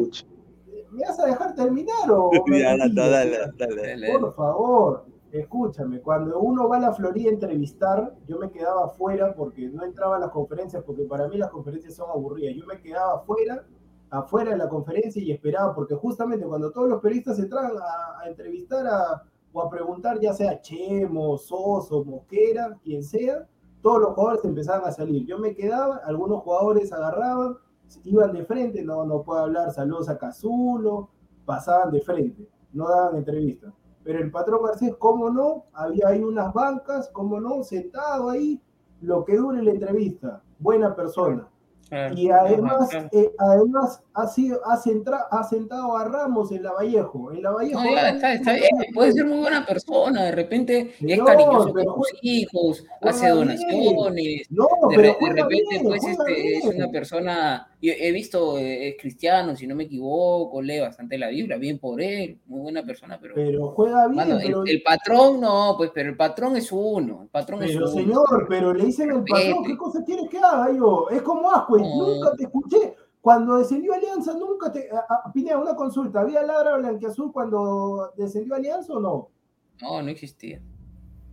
¿me 0.91 1.05
vas 1.05 1.19
a 1.19 1.25
dejar 1.25 1.55
terminar 1.55 2.09
o 2.09 2.29
Ya, 2.47 2.75
dale. 2.77 3.37
Dale. 3.57 4.17
Por 4.19 4.33
favor, 4.35 5.05
escúchame, 5.31 5.99
cuando 6.01 6.39
uno 6.39 6.69
va 6.69 6.77
a 6.77 6.79
la 6.79 6.93
Florida 6.93 7.29
a 7.29 7.33
entrevistar, 7.33 8.15
yo 8.27 8.39
me 8.39 8.49
quedaba 8.51 8.85
afuera 8.85 9.33
porque 9.35 9.67
no 9.69 9.83
entraba 9.83 10.15
a 10.17 10.19
las 10.19 10.29
conferencias, 10.31 10.83
porque 10.85 11.03
para 11.03 11.27
mí 11.27 11.37
las 11.37 11.49
conferencias 11.49 11.95
son 11.95 12.09
aburridas. 12.09 12.55
Yo 12.55 12.65
me 12.65 12.79
quedaba 12.81 13.15
afuera, 13.15 13.65
afuera 14.09 14.51
de 14.51 14.57
la 14.57 14.69
conferencia 14.69 15.21
y 15.21 15.31
esperaba, 15.31 15.73
porque 15.73 15.95
justamente 15.95 16.45
cuando 16.45 16.71
todos 16.71 16.89
los 16.89 17.01
periodistas 17.01 17.39
entraban 17.39 17.77
a, 17.77 18.21
a 18.21 18.29
entrevistar 18.29 18.85
a, 18.87 19.23
o 19.51 19.61
a 19.61 19.69
preguntar, 19.69 20.19
ya 20.19 20.33
sea 20.33 20.61
Chemo, 20.61 21.37
Soso, 21.37 22.03
Mosquera, 22.03 22.77
quien 22.83 23.03
sea, 23.03 23.47
todos 23.81 24.01
los 24.01 24.13
jugadores 24.13 24.43
empezaban 24.45 24.87
a 24.87 24.91
salir. 24.91 25.25
Yo 25.25 25.39
me 25.39 25.53
quedaba, 25.55 25.97
algunos 25.97 26.41
jugadores 26.41 26.91
agarraban, 26.91 27.57
iban 28.03 28.33
de 28.33 28.43
frente, 28.45 28.83
no, 28.83 29.05
no 29.05 29.21
puedo 29.23 29.41
hablar, 29.41 29.71
saludos 29.71 30.09
a 30.09 30.17
Cazulo, 30.17 31.09
pasaban 31.45 31.91
de 31.91 32.01
frente, 32.01 32.49
no 32.73 32.89
daban 32.89 33.15
entrevistas. 33.15 33.73
Pero 34.03 34.19
el 34.19 34.29
patrón 34.29 34.63
Garcés, 34.63 34.95
¿cómo 34.97 35.29
no? 35.29 35.65
Había 35.73 36.09
ahí 36.09 36.23
unas 36.23 36.53
bancas, 36.53 37.09
¿cómo 37.09 37.39
no? 37.39 37.63
Sentado 37.63 38.29
ahí, 38.29 38.61
lo 39.01 39.23
que 39.23 39.37
dure 39.37 39.63
la 39.63 39.71
entrevista. 39.71 40.43
Buena 40.59 40.95
persona. 40.95 41.47
Claro, 41.89 42.15
Y 42.17 42.31
además, 42.31 42.89
claro. 42.89 43.09
eh, 43.11 43.29
además 43.37 44.01
ha, 44.15 44.27
sido, 44.27 44.59
ha, 44.65 44.75
centra- 44.77 45.27
ha 45.29 45.43
sentado 45.43 45.95
a 45.95 46.05
Ramos 46.05 46.51
en 46.51 46.63
la 46.63 46.71
Vallejo. 46.73 47.31
En 47.31 47.43
la 47.43 47.51
Vallejo. 47.51 47.83
No, 47.83 47.89
ya, 47.91 48.01
Ramos- 48.01 48.15
está, 48.15 48.33
está 48.33 48.53
bien, 48.53 48.69
puede 48.93 49.11
ser 49.13 49.25
muy 49.25 49.37
buena 49.39 49.65
persona, 49.65 50.23
de 50.23 50.31
repente 50.31 50.93
es 50.99 51.17
No, 51.17 51.25
cariñoso 51.25 51.71
con 51.73 51.83
sus 51.83 52.13
hijos, 52.23 52.83
hace 53.01 53.29
donaciones, 53.29 54.47
No, 54.49 54.67
de, 54.89 54.95
pero 54.95 55.15
de 55.21 55.29
repente 55.43 55.45
bien, 55.69 55.83
pues 55.83 56.03
este, 56.05 56.57
es 56.57 56.65
una 56.65 56.89
persona, 56.89 57.67
yo 57.81 57.93
he 57.97 58.11
visto, 58.11 58.57
eh, 58.57 58.89
es 58.89 58.95
cristiano, 58.99 59.55
si 59.55 59.67
no 59.67 59.75
me 59.75 59.83
equivoco, 59.83 60.61
lee 60.61 60.79
bastante 60.79 61.17
la 61.17 61.27
Biblia, 61.27 61.57
bien 61.57 61.77
por 61.79 62.01
él, 62.01 62.39
muy 62.47 62.61
buena 62.61 62.83
persona, 62.83 63.19
pero, 63.21 63.35
Pero 63.35 63.67
juega 63.71 64.07
bien. 64.07 64.15
mano, 64.15 64.39
el, 64.39 64.45
pero, 64.47 64.63
el 64.65 64.81
patrón 64.81 65.39
no, 65.41 65.75
pues, 65.77 65.91
pero 65.93 66.09
el 66.09 66.17
patrón 66.17 66.55
es 66.55 66.71
uno, 66.71 67.23
el 67.23 67.29
patrón 67.29 67.63
es 67.63 67.71
pero, 67.73 67.85
uno. 67.85 67.93
señor, 67.93 68.45
pero 68.49 68.73
le 68.73 68.85
dicen 68.85 69.11
el 69.11 69.23
patrón. 69.23 69.63
¿qué 69.65 69.77
cosa 69.77 70.03
quieres 70.03 70.29
que 70.29 70.37
haga 70.39 70.71
yo? 70.73 71.07
Es 71.09 71.21
como 71.21 71.51
Ascuez, 71.51 71.81
No. 71.83 72.07
nunca 72.07 72.31
te 72.35 72.43
escuché. 72.43 72.95
Cuando 73.21 73.57
descendió 73.57 73.91
Alianza, 73.93 74.35
nunca 74.35 74.71
te. 74.71 74.87
Pineda, 75.33 75.57
una 75.57 75.75
consulta. 75.75 76.21
¿Había 76.21 76.43
ladra 76.43 76.77
blanquiazul 76.77 77.31
cuando 77.33 78.11
descendió 78.15 78.53
Alianza 78.53 78.93
o 78.93 78.99
no? 78.99 79.29
No, 79.81 80.01
no 80.03 80.09
existía. 80.11 80.61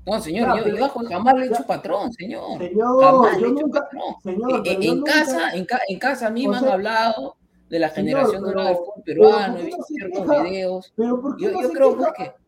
No, 0.05 0.21
señor, 0.21 0.57
yo, 0.59 0.65
pero- 0.65 0.77
yo 0.79 0.88
jamás 1.09 1.35
le 1.37 1.45
he 1.45 1.49
hecho 1.49 1.65
patrón, 1.67 2.12
señor. 2.12 2.59
Señor, 2.59 3.05
Jamás 3.05 3.35
le 3.37 3.41
yo 3.41 3.47
he 3.47 3.51
hecho 3.53 3.61
nunca. 3.67 3.81
patrón. 3.83 4.15
Señor, 4.23 4.62
En- 4.67 4.97
nunca- 4.99 5.12
casa, 5.12 5.51
en, 5.55 5.65
ca- 5.65 5.81
en 5.88 5.99
casa 5.99 6.27
a 6.27 6.31
mí 6.31 6.49
me 6.49 6.57
han 6.57 6.69
hablado 6.69 7.37
de 7.69 7.79
la 7.79 7.88
generación 7.88 8.43
dorada 8.43 8.69
del 8.71 8.77
fútbol 8.79 9.03
peruano, 9.05 9.53
¿por 9.55 9.61
he 9.62 9.65
visto 9.67 9.83
ciertos 9.85 10.21
queja? 10.27 10.43
videos. 10.43 10.93
Pero 10.97 11.21
¿por 11.23 11.37
qué 11.37 11.45
Yo, 11.45 11.53
no 11.53 11.62
yo 11.62 11.69
se 11.69 11.75
creo 11.75 11.97
queja? 11.97 12.12
pues, 12.17 12.29
que 12.31 12.43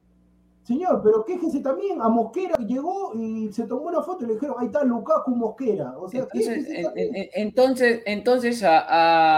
Señor, 0.65 1.03
pero 1.05 1.25
quéjese 1.27 1.61
también 1.61 2.01
a 2.01 2.09
Mosquera 2.09 2.55
que 2.57 2.65
llegó 2.65 3.13
y 3.15 3.53
se 3.53 3.65
tomó 3.65 3.83
una 3.83 4.01
foto 4.03 4.25
y 4.25 4.29
le 4.29 4.35
dijeron, 4.35 4.57
ahí 4.59 4.67
está 4.67 4.83
Lukaku 4.83 5.31
Mosquera. 5.37 5.95
O 5.99 6.09
sea, 6.09 6.21
entonces, 6.33 6.67
en- 6.97 7.29
entonces, 7.35 8.03
entonces 8.07 8.63
a, 8.63 8.83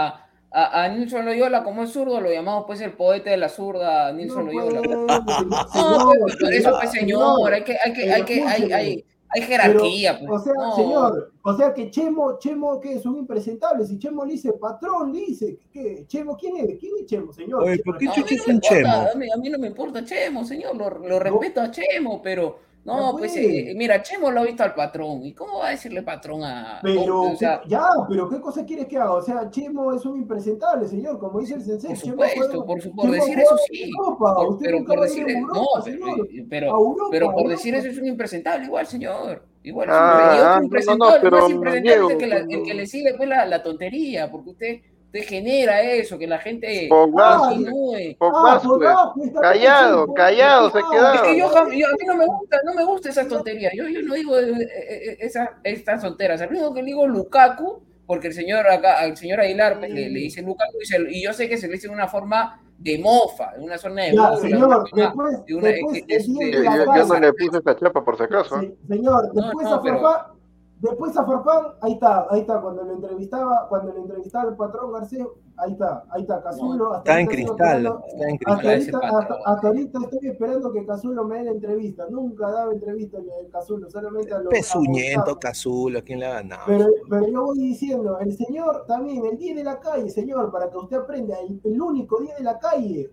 a, 0.07 0.26
a, 0.51 0.83
a 0.83 0.89
Nilson 0.89 1.25
Loyola, 1.25 1.63
como 1.63 1.83
es 1.83 1.91
zurdo, 1.91 2.21
lo 2.21 2.31
llamamos 2.31 2.63
pues 2.65 2.81
el 2.81 2.93
poeta 2.93 3.29
de 3.29 3.37
la 3.37 3.49
zurda, 3.49 4.11
Nilson 4.13 4.45
No 4.45 4.51
Loyola. 4.51 4.81
No, 5.75 6.11
pues, 6.21 6.35
por 6.37 6.53
eso, 6.53 6.71
pues, 6.79 6.91
señor, 6.91 7.53
hay 7.53 7.63
que, 7.63 7.77
hay 7.83 7.93
que, 7.93 8.13
hay 8.13 8.23
que, 8.23 8.43
hay, 8.43 8.71
hay, 8.71 9.05
hay 9.29 9.41
jerarquía, 9.41 10.17
Pero, 10.19 10.29
pues. 10.31 10.41
o 10.41 10.43
sea, 10.43 10.53
no. 10.53 10.75
señor, 10.75 11.31
o 11.43 11.57
sea 11.57 11.73
que 11.73 11.91
Chemo, 11.91 12.39
Chemo 12.39 12.79
que 12.79 12.93
es 12.93 13.05
un 13.05 13.17
impresentable, 13.17 13.85
si 13.85 13.99
Chemo 13.99 14.25
le 14.25 14.33
dice 14.33 14.53
patrón, 14.53 15.13
le 15.13 15.19
dice, 15.19 15.57
¿qué? 15.71 16.05
Chemo, 16.07 16.37
¿quién 16.37 16.57
es? 16.57 16.77
¿Quién 16.79 16.93
es 16.99 17.05
Chemo, 17.05 17.33
señor? 17.33 17.63
Oye, 17.63 17.81
¿por 17.83 17.97
qué 17.97 18.05
No, 18.05 18.13
a 18.13 18.15
mí 18.17 18.23
no 18.23 18.45
me 18.47 18.53
un 18.53 18.61
Chemo? 18.61 18.77
importa, 18.79 19.11
a 19.11 19.15
mí, 19.15 19.27
a 19.33 19.37
mí 19.37 19.49
no 19.49 19.59
me 19.59 19.67
importa 19.67 20.05
Chemo, 20.05 20.45
señor, 20.45 20.75
lo, 20.75 20.89
lo 20.89 21.19
respeto 21.19 21.61
a 21.61 21.71
Chemo, 21.71 22.21
pero 22.21 22.66
no, 22.87 23.11
Ya 23.11 23.17
pues 23.19 23.31
pues. 23.33 23.45
eh, 23.45 23.73
mira, 23.75 24.01
Chemo 24.01 24.31
lo 24.31 24.39
ha 24.39 24.43
visto 24.45 24.63
al 24.63 24.73
patrón, 24.73 25.23
¿y 25.23 25.33
cómo 25.33 25.59
va 25.59 25.67
a 25.67 25.71
decirle 25.71 26.01
patrón 26.03 26.43
a... 26.43 26.79
Pero, 26.81 27.21
o 27.21 27.35
sea, 27.35 27.59
¿qué- 27.61 27.69
ya, 27.69 27.85
pero 28.09 28.27
¿qué 28.29 28.39
cosa 28.41 28.65
quieres 28.65 28.87
que 28.87 28.97
haga? 28.97 29.13
O 29.13 29.21
sea, 29.21 29.49
Chemo 29.51 29.93
es 29.93 30.05
un 30.05 30.17
impresentable, 30.17 30.87
señor, 30.87 31.19
como 31.19 31.39
dice 31.39 31.55
el 31.55 31.61
sensei. 31.63 31.89
por 31.89 31.97
supuesto, 31.99 32.65
por, 32.65 32.81
su- 32.81 32.95
por 32.95 33.05
Chemo 33.05 33.13
decir 33.15 33.39
eso 33.39 33.57
sí, 33.69 33.91
Europa, 33.95 34.35
por- 34.35 34.57
pero 34.59 34.85
por 34.85 35.01
decir, 35.01 35.23
a 35.27 35.33
no, 35.33 35.37
Europa, 35.39 35.81
pero, 35.85 35.97
señor. 35.97 36.27
pero, 36.49 36.67
Europa, 36.67 37.09
por 37.11 37.15
Europa. 37.21 37.49
decir 37.49 37.75
eso 37.75 37.87
es 37.89 37.97
un 37.97 38.05
impresentable 38.07 38.65
igual, 38.65 38.87
señor. 38.87 39.45
Igual 39.63 39.89
Ah, 39.91 39.97
es 39.97 39.99
un, 39.99 40.37
y 40.37 40.37
ah, 40.39 40.39
otro 40.39 40.47
no, 40.47 40.57
no, 40.57 40.63
impresentable, 40.63 41.19
pero, 41.21 41.37
más 41.41 41.49
impresentable 41.49 42.05
es 42.05 42.11
el 42.11 42.17
que, 42.17 42.27
la- 42.27 42.37
el 42.37 42.63
que 42.63 42.73
le 42.73 42.85
sigue 42.87 43.13
pues 43.17 43.27
la, 43.27 43.45
la 43.45 43.61
tontería, 43.63 44.31
porque 44.31 44.49
usted, 44.51 44.81
usted 45.07 45.23
genera 45.27 45.81
eso, 45.81 46.17
que 46.17 46.27
la 46.27 46.37
gente 46.37 46.87
Pogba, 46.89 47.37
continúe. 47.39 48.15
Pogba, 48.19 48.61
Ah, 48.61 49.13
Callado, 49.41 50.13
callado, 50.13 50.69
se 50.71 50.79
quedaba. 50.91 51.15
Es 51.15 51.21
que 51.21 51.37
yo, 51.39 51.49
yo- 51.51 51.57
a 51.57 51.65
mí 51.65 51.81
no 52.05 52.15
me 52.15 52.25
gusta, 52.25 52.57
no 52.65 52.73
me 52.73 52.83
gusta 52.83 53.09
esa 53.09 53.27
tontería. 53.27 53.71
Yo, 53.73 53.87
yo 53.87 54.01
no 54.01 54.13
digo 54.13 54.37
eh, 54.37 54.51
eh, 54.61 54.67
eh, 55.11 55.17
esa- 55.21 55.57
estas 55.63 56.01
tonteras. 56.01 56.41
El 56.41 56.49
único 56.49 56.73
que 56.73 56.81
le 56.81 56.87
digo 56.87 57.07
Lukaku, 57.07 57.81
porque 58.05 58.27
el 58.27 58.33
señor 58.33 58.67
acá, 58.67 58.99
al 58.99 59.15
señor 59.17 59.39
Aguilar 59.41 59.79
pues, 59.79 59.91
le, 59.91 60.09
le 60.09 60.19
dice 60.19 60.41
Lukaku 60.41 60.77
y, 60.81 60.85
se- 60.85 61.07
y 61.11 61.23
yo 61.23 61.33
sé 61.33 61.47
que 61.49 61.57
se 61.57 61.67
le 61.67 61.73
dice 61.73 61.87
de 61.87 61.93
una 61.93 62.07
forma 62.07 62.61
de 62.77 62.99
mofa, 62.99 63.53
de 63.57 63.63
una 63.63 63.77
zona 63.77 64.03
de 64.03 64.13
Ya, 64.15 64.29
burla, 64.29 64.37
señor, 64.41 64.59
de 64.59 64.65
una 64.65 64.77
forma- 65.11 65.29
después, 65.31 65.45
de 65.45 65.55
una- 65.55 65.67
después 65.69 66.03
que- 66.05 66.15
es 66.15 66.27
el 66.27 66.33
día 66.33 66.45
de- 66.47 66.63
Yo, 66.85 67.05
no 67.05 67.19
le 67.19 67.33
puse 67.33 67.57
esa 67.59 67.75
chapa 67.75 68.03
por 68.03 68.17
si 68.17 68.23
acaso. 68.23 68.59
Sí, 68.59 68.75
señor, 68.87 69.33
No, 69.33 69.41
después 69.45 69.67
no, 69.67 69.73
a 69.73 69.81
pero- 69.81 70.01
Farfán, 70.01 70.36
Después 70.79 71.17
a 71.17 71.25
Farfán, 71.25 71.73
ahí 71.81 71.93
está, 71.93 72.27
ahí 72.29 72.41
está, 72.41 72.61
cuando 72.61 72.83
lo 72.83 72.93
entrevistaba, 72.93 73.67
cuando 73.67 73.93
lo 73.93 73.99
entrevistaba 74.01 74.49
el 74.51 74.55
patrón 74.55 74.91
García, 74.93 75.25
ahí 75.57 75.71
está, 75.71 76.03
ahí 76.11 76.21
está, 76.21 76.43
Cazulo. 76.43 76.93
hasta 76.93 77.09
Está 77.11 77.19
en 77.19 77.27
cristal, 77.27 77.55
esperando- 77.87 78.03
está 78.05 78.29
en 78.29 78.35
Hasta 78.45 78.61
cristal. 78.69 79.01
ahorita, 79.03 79.17
hasta, 79.17 79.35
hasta 79.51 79.67
ahorita 79.69 79.99
estoy 80.03 80.27
esperando 80.29 80.71
que 80.71 80.85
Cazulo 80.85 81.23
me 81.25 81.37
dé 81.39 81.43
la 81.45 81.51
entrevista. 81.51 82.05
Nunca 82.11 82.51
daba 82.51 82.73
entrevista 82.73 83.17
el 83.17 83.49
Cazulo, 83.51 83.89
solamente 83.89 84.31
a 84.35 84.37
los. 84.39 84.53
Gonzalo. 84.53 85.39
Cazulo, 85.39 86.03
¿quién 86.03 86.19
le 86.19 86.27
ha 86.27 86.33
ganado? 86.33 86.61
Pero, 86.67 86.85
pero 87.09 87.27
yo 87.27 87.43
voy 87.45 87.57
diciendo, 87.57 88.19
el 88.19 88.37
señor 88.37 88.85
también, 88.87 89.25
el 89.25 89.35
10 89.35 89.55
de 89.55 89.63
la 89.63 89.79
calle, 89.79 90.09
señor, 90.11 90.51
para 90.51 90.69
que 90.69 90.77
usted 90.77 90.97
aprenda, 90.97 91.39
el, 91.39 91.59
el 91.63 91.81
único 91.81 92.19
10 92.21 92.37
de 92.37 92.43
la 92.43 92.59
calle, 92.59 93.09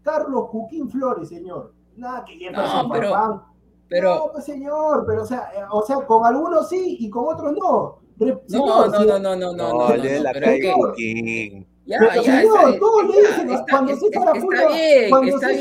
Carlos 0.00 0.44
Juquín 0.48 0.88
Flores, 0.88 1.28
señor. 1.28 1.74
Nada 1.96 2.24
que 2.24 2.32
Jefferson 2.36 2.88
No, 2.88 2.92
pero- 2.94 3.10
Farfán. 3.10 3.42
Pero, 3.94 4.14
No, 4.16 4.32
pues 4.32 4.44
señor, 4.44 5.04
pero 5.06 5.22
o 5.22 5.26
sea, 5.26 5.50
eh, 5.56 5.62
o 5.70 5.82
sea, 5.82 5.96
con 6.06 6.26
algunos 6.26 6.68
sí 6.68 6.96
y 7.00 7.08
con 7.08 7.32
otros 7.32 7.52
no. 7.52 7.98
Re- 8.18 8.32
no, 8.32 8.38
señor, 8.48 8.90
no, 8.90 9.04
no, 9.04 9.04
no, 9.06 9.18
no, 9.18 9.36
no, 9.36 9.52
No, 9.52 9.72
no, 9.72 9.88
no, 9.88 10.22
la 10.22 10.32
pero 10.32 10.46
es 10.46 10.60
que- 10.60 10.72
Joaquín. 10.72 11.68
Ya, 11.86 11.98
Pero, 11.98 12.14
ya, 12.14 12.22
señor, 12.40 12.58
está, 12.68 12.78
todos 12.78 13.04
le 13.04 13.20
dicen, 13.20 13.50
está, 13.50 13.64
cuando 13.70 13.92
Acuña- 13.92 14.32
está 14.32 14.68
bien, 14.68 15.10
cuando 15.10 15.34
está 15.36 15.48
bien, 15.48 15.60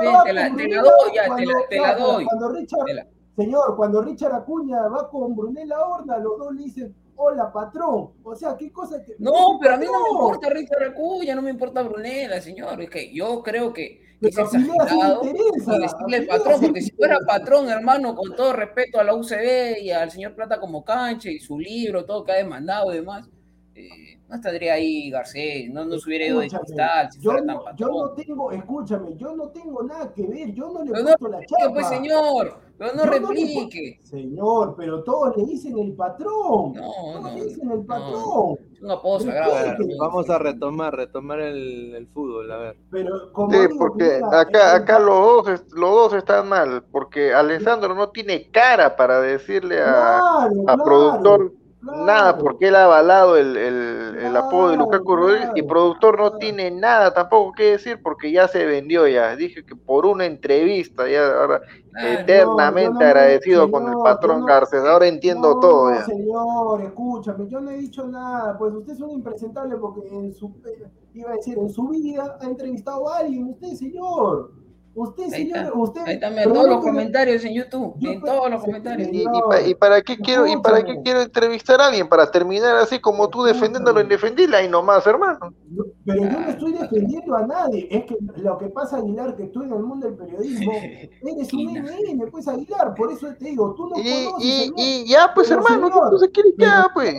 bien, 0.00 0.14
va 0.16 0.22
te 0.24 0.32
la, 0.32 0.56
te 0.56 0.68
la 0.68 0.82
doy, 0.82 0.92
ya, 1.14 1.22
te 1.22 1.28
cuando- 1.28 1.50
la, 1.52 1.68
te 1.68 1.76
la 1.80 1.94
doy. 1.96 2.24
Cuando 2.24 2.48
Richard, 2.52 2.84
Te 2.86 2.94
la- 2.94 3.06
señor, 3.36 3.76
cuando 3.76 4.02
Richard 4.02 4.32
Acuña 4.34 4.88
va 4.88 5.08
con 5.10 5.36
Brunella 5.36 5.78
Horna, 5.86 6.18
los 6.18 6.38
dos 6.38 6.54
le 6.54 6.62
dicen, 6.64 6.96
hola 7.20 7.52
patrón. 7.52 8.12
O 8.22 8.34
sea, 8.34 8.56
qué 8.56 8.72
cosa 8.72 9.02
que. 9.04 9.14
No, 9.18 9.58
pero 9.60 9.74
a 9.74 9.76
mí 9.76 9.86
no 9.86 10.02
me 10.02 10.10
importa 10.10 10.48
Richard 10.48 10.78
Recuya, 10.78 11.34
no 11.34 11.42
me 11.42 11.50
importa 11.50 11.82
Brunella, 11.82 12.40
señor. 12.40 12.80
Es 12.80 12.90
que 12.90 13.12
yo 13.12 13.42
creo 13.42 13.72
que, 13.72 14.02
es 14.20 14.38
exagerado 14.38 15.24
interesa, 15.24 15.72
y 15.72 15.76
a 15.76 15.78
decirle 15.78 16.22
Pineda 16.22 16.38
patrón, 16.38 16.60
porque 16.60 16.80
si 16.82 16.90
fuera 16.92 17.18
patrón, 17.26 17.68
hermano, 17.68 18.14
con 18.14 18.34
todo 18.34 18.52
respeto 18.52 18.98
a 18.98 19.04
la 19.04 19.14
UCB 19.14 19.82
y 19.82 19.90
al 19.90 20.10
señor 20.10 20.34
Plata 20.34 20.58
como 20.58 20.84
cancha 20.84 21.30
y 21.30 21.38
su 21.38 21.58
libro, 21.58 22.04
todo 22.04 22.24
que 22.24 22.32
ha 22.32 22.36
demandado 22.36 22.92
y 22.92 22.96
demás, 22.96 23.28
eh, 23.74 24.19
no 24.30 24.36
estaría 24.36 24.72
ahí 24.74 25.10
Garcés, 25.10 25.70
no, 25.70 25.84
no 25.84 25.98
se 25.98 26.08
hubiera 26.08 26.26
ido 26.26 26.38
de 26.40 26.46
Escúchame, 26.46 26.64
cristal 26.66 27.12
si 27.12 27.20
yo, 27.20 27.30
fuera 27.32 27.46
tan 27.46 27.56
no, 27.56 27.76
yo 27.76 27.88
no 27.88 28.10
tengo, 28.12 28.52
escúchame, 28.52 29.16
yo 29.16 29.36
no 29.36 29.48
tengo 29.48 29.82
nada 29.82 30.12
que 30.14 30.26
ver, 30.26 30.54
yo 30.54 30.70
no 30.70 30.84
le 30.84 30.92
Pero 30.92 31.02
no 31.04 31.16
puesto 31.16 31.28
la 31.28 31.38
replique, 31.40 31.62
chapa. 31.62 31.74
pues 31.74 31.86
señor, 31.88 32.56
pero 32.78 32.94
no 32.94 33.04
Yo 33.04 33.10
no 33.10 33.12
le 33.12 33.18
replique. 33.18 33.98
Señor, 34.04 34.74
pero 34.76 35.02
todos 35.04 35.36
le 35.36 35.44
dicen 35.44 35.78
el 35.78 35.92
patrón. 35.94 36.72
No, 36.74 36.80
todos 36.80 37.22
no, 37.22 37.34
le 37.34 37.44
dicen 37.44 37.70
el 37.70 37.78
no. 37.80 37.86
patrón. 37.86 38.56
Replique. 38.80 39.32
para 39.50 39.78
mí. 39.78 39.94
Vamos 39.98 40.30
a 40.30 40.38
retomar, 40.38 40.94
retomar 40.96 41.40
el, 41.40 41.94
el 41.94 42.06
fútbol, 42.08 42.50
a 42.50 42.56
ver. 42.56 42.76
Pero 42.90 43.32
como 43.32 43.50
Sí, 43.52 43.58
digo, 43.58 43.78
porque 43.78 44.20
acá, 44.32 44.76
el- 44.76 44.82
acá 44.82 44.98
los 44.98 45.44
dos, 45.44 45.64
los 45.72 45.90
dos 45.90 46.12
están 46.14 46.48
mal, 46.48 46.84
porque 46.90 47.34
Alessandro 47.34 47.94
no 47.94 48.08
tiene 48.08 48.50
cara 48.50 48.96
para 48.96 49.20
decirle 49.20 49.80
a, 49.80 49.82
Claro, 49.84 50.50
a 50.62 50.64
claro, 50.64 50.84
productor 50.84 51.52
nada, 51.82 52.36
porque 52.38 52.68
él 52.68 52.76
ha 52.76 52.84
avalado 52.84 53.36
el, 53.36 53.56
el, 53.56 54.16
el 54.18 54.36
apodo 54.36 54.70
de 54.70 54.76
Lukaku 54.76 55.16
Rodríguez 55.16 55.50
y 55.54 55.62
productor 55.62 56.18
no 56.18 56.32
tiene 56.36 56.70
nada 56.70 57.12
tampoco 57.12 57.52
que 57.52 57.72
decir 57.72 58.00
porque 58.02 58.30
ya 58.30 58.48
se 58.48 58.66
vendió 58.66 59.06
ya. 59.08 59.34
Dije 59.36 59.64
que 59.64 59.74
por 59.76 60.06
una 60.06 60.26
entrevista, 60.26 61.08
ya 61.08 61.26
ahora 61.40 61.62
Claro. 61.92 62.20
eternamente 62.20 63.04
agradecido 63.04 63.68
con 63.70 63.88
el 63.88 63.98
patrón 63.98 64.44
Garcés. 64.44 64.84
Ahora 64.84 65.08
entiendo 65.08 65.58
todo 65.58 65.92
ya. 65.92 66.04
señor, 66.04 66.82
escúchame, 66.82 67.48
yo 67.48 67.60
no 67.60 67.70
he 67.70 67.78
dicho 67.78 68.06
nada, 68.06 68.56
pues 68.56 68.72
usted 68.74 68.92
es 68.92 69.00
un 69.00 69.10
impresentable 69.10 69.76
porque 69.76 70.06
en 70.08 70.32
su, 70.32 70.54
iba 71.14 71.30
a 71.30 71.34
decir, 71.34 71.58
en 71.58 71.68
su 71.68 71.88
vida 71.88 72.38
ha 72.40 72.46
entrevistado 72.46 73.08
a 73.08 73.18
alguien, 73.18 73.48
usted, 73.48 73.72
señor. 73.74 74.52
Usted, 74.92 75.22
Ahí 75.24 75.30
señor, 75.30 75.56
está, 75.58 75.72
usted. 75.78 76.00
Ahí 76.04 76.18
también, 76.20 76.44
pero 76.44 76.54
todos 76.54 76.68
los 76.68 76.80
comentarios 76.84 77.44
en 77.44 77.54
YouTube, 77.54 77.94
Yo 77.98 78.10
en 78.10 78.20
todos 78.22 78.50
los 78.50 78.60
se- 78.60 78.66
comentarios. 78.66 79.08
¿Y, 79.12 79.74
para 79.76 80.02
qué 80.02 80.16
quiero 80.18 80.46
y 80.48 80.56
para 80.60 80.82
qué 80.84 81.00
quiero 81.04 81.20
entrevistar 81.22 81.80
a 81.80 81.86
alguien? 81.86 82.08
Para 82.08 82.28
terminar 82.30 82.74
así 82.76 82.98
como 82.98 83.28
tú 83.28 83.44
defendiendo 83.44 83.92
lo 83.92 84.00
indefendible 84.00 84.56
ahí 84.56 84.68
nomás, 84.68 85.06
hermano. 85.06 85.54
No, 85.70 85.84
Pero 86.04 86.22
yo 86.24 86.30
no 86.40 86.48
estoy 86.48 86.72
defendiendo 86.72 87.36
a 87.36 87.46
nadie. 87.46 87.86
Es 87.88 88.04
que 88.04 88.16
lo 88.42 88.58
que 88.58 88.66
pasa, 88.66 88.96
Aguilar, 88.96 89.36
que 89.36 89.44
tú 89.44 89.62
en 89.62 89.72
el 89.72 89.78
mundo 89.82 90.08
del 90.08 90.16
periodismo 90.16 90.72
eres 91.22 91.52
un 91.54 91.72
NN, 91.72 92.28
pues 92.30 92.48
Aguilar. 92.48 92.92
Por 92.96 93.12
eso 93.12 93.28
te 93.38 93.44
digo, 93.44 93.72
tú 93.76 93.88
no 93.90 93.96
Y, 93.96 94.24
conoces. 94.24 94.72
y, 94.76 95.04
ya 95.08 95.30
pues 95.32 95.48
Pero, 95.48 95.60
hermano, 95.62 95.86
¿qué 95.86 95.92
señor, 95.94 96.10
cosa 96.10 96.26
quieres 96.32 96.52
que 96.52 96.58
pero- 96.64 96.70
haga 96.72 96.90
pues? 96.92 97.14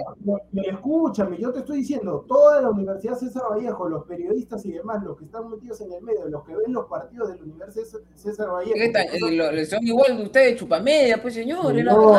Pero 0.53 0.71
escúchame, 0.77 1.37
yo 1.39 1.53
te 1.53 1.59
estoy 1.59 1.77
diciendo, 1.77 2.25
toda 2.27 2.61
la 2.61 2.69
Universidad 2.69 3.15
César 3.17 3.43
Vallejo, 3.49 3.87
los 3.87 4.03
periodistas 4.05 4.65
y 4.65 4.73
demás, 4.73 5.01
los 5.03 5.17
que 5.17 5.23
están 5.25 5.49
metidos 5.49 5.79
en 5.79 5.93
el 5.93 6.01
medio, 6.03 6.27
los 6.27 6.43
que 6.43 6.53
ven 6.55 6.73
los 6.73 6.85
partidos 6.87 7.29
de 7.29 7.35
la 7.37 7.41
Universidad 7.43 7.61
César- 7.71 8.01
César 8.15 8.49
Vallejo. 8.51 8.75
Eh, 8.75 9.31
lo- 9.31 9.65
son 9.65 9.85
igual 9.87 10.17
de 10.17 10.23
ustedes, 10.23 10.55
chupamedia, 10.59 11.21
pues 11.21 11.33
señor, 11.33 11.73
no, 11.73 12.13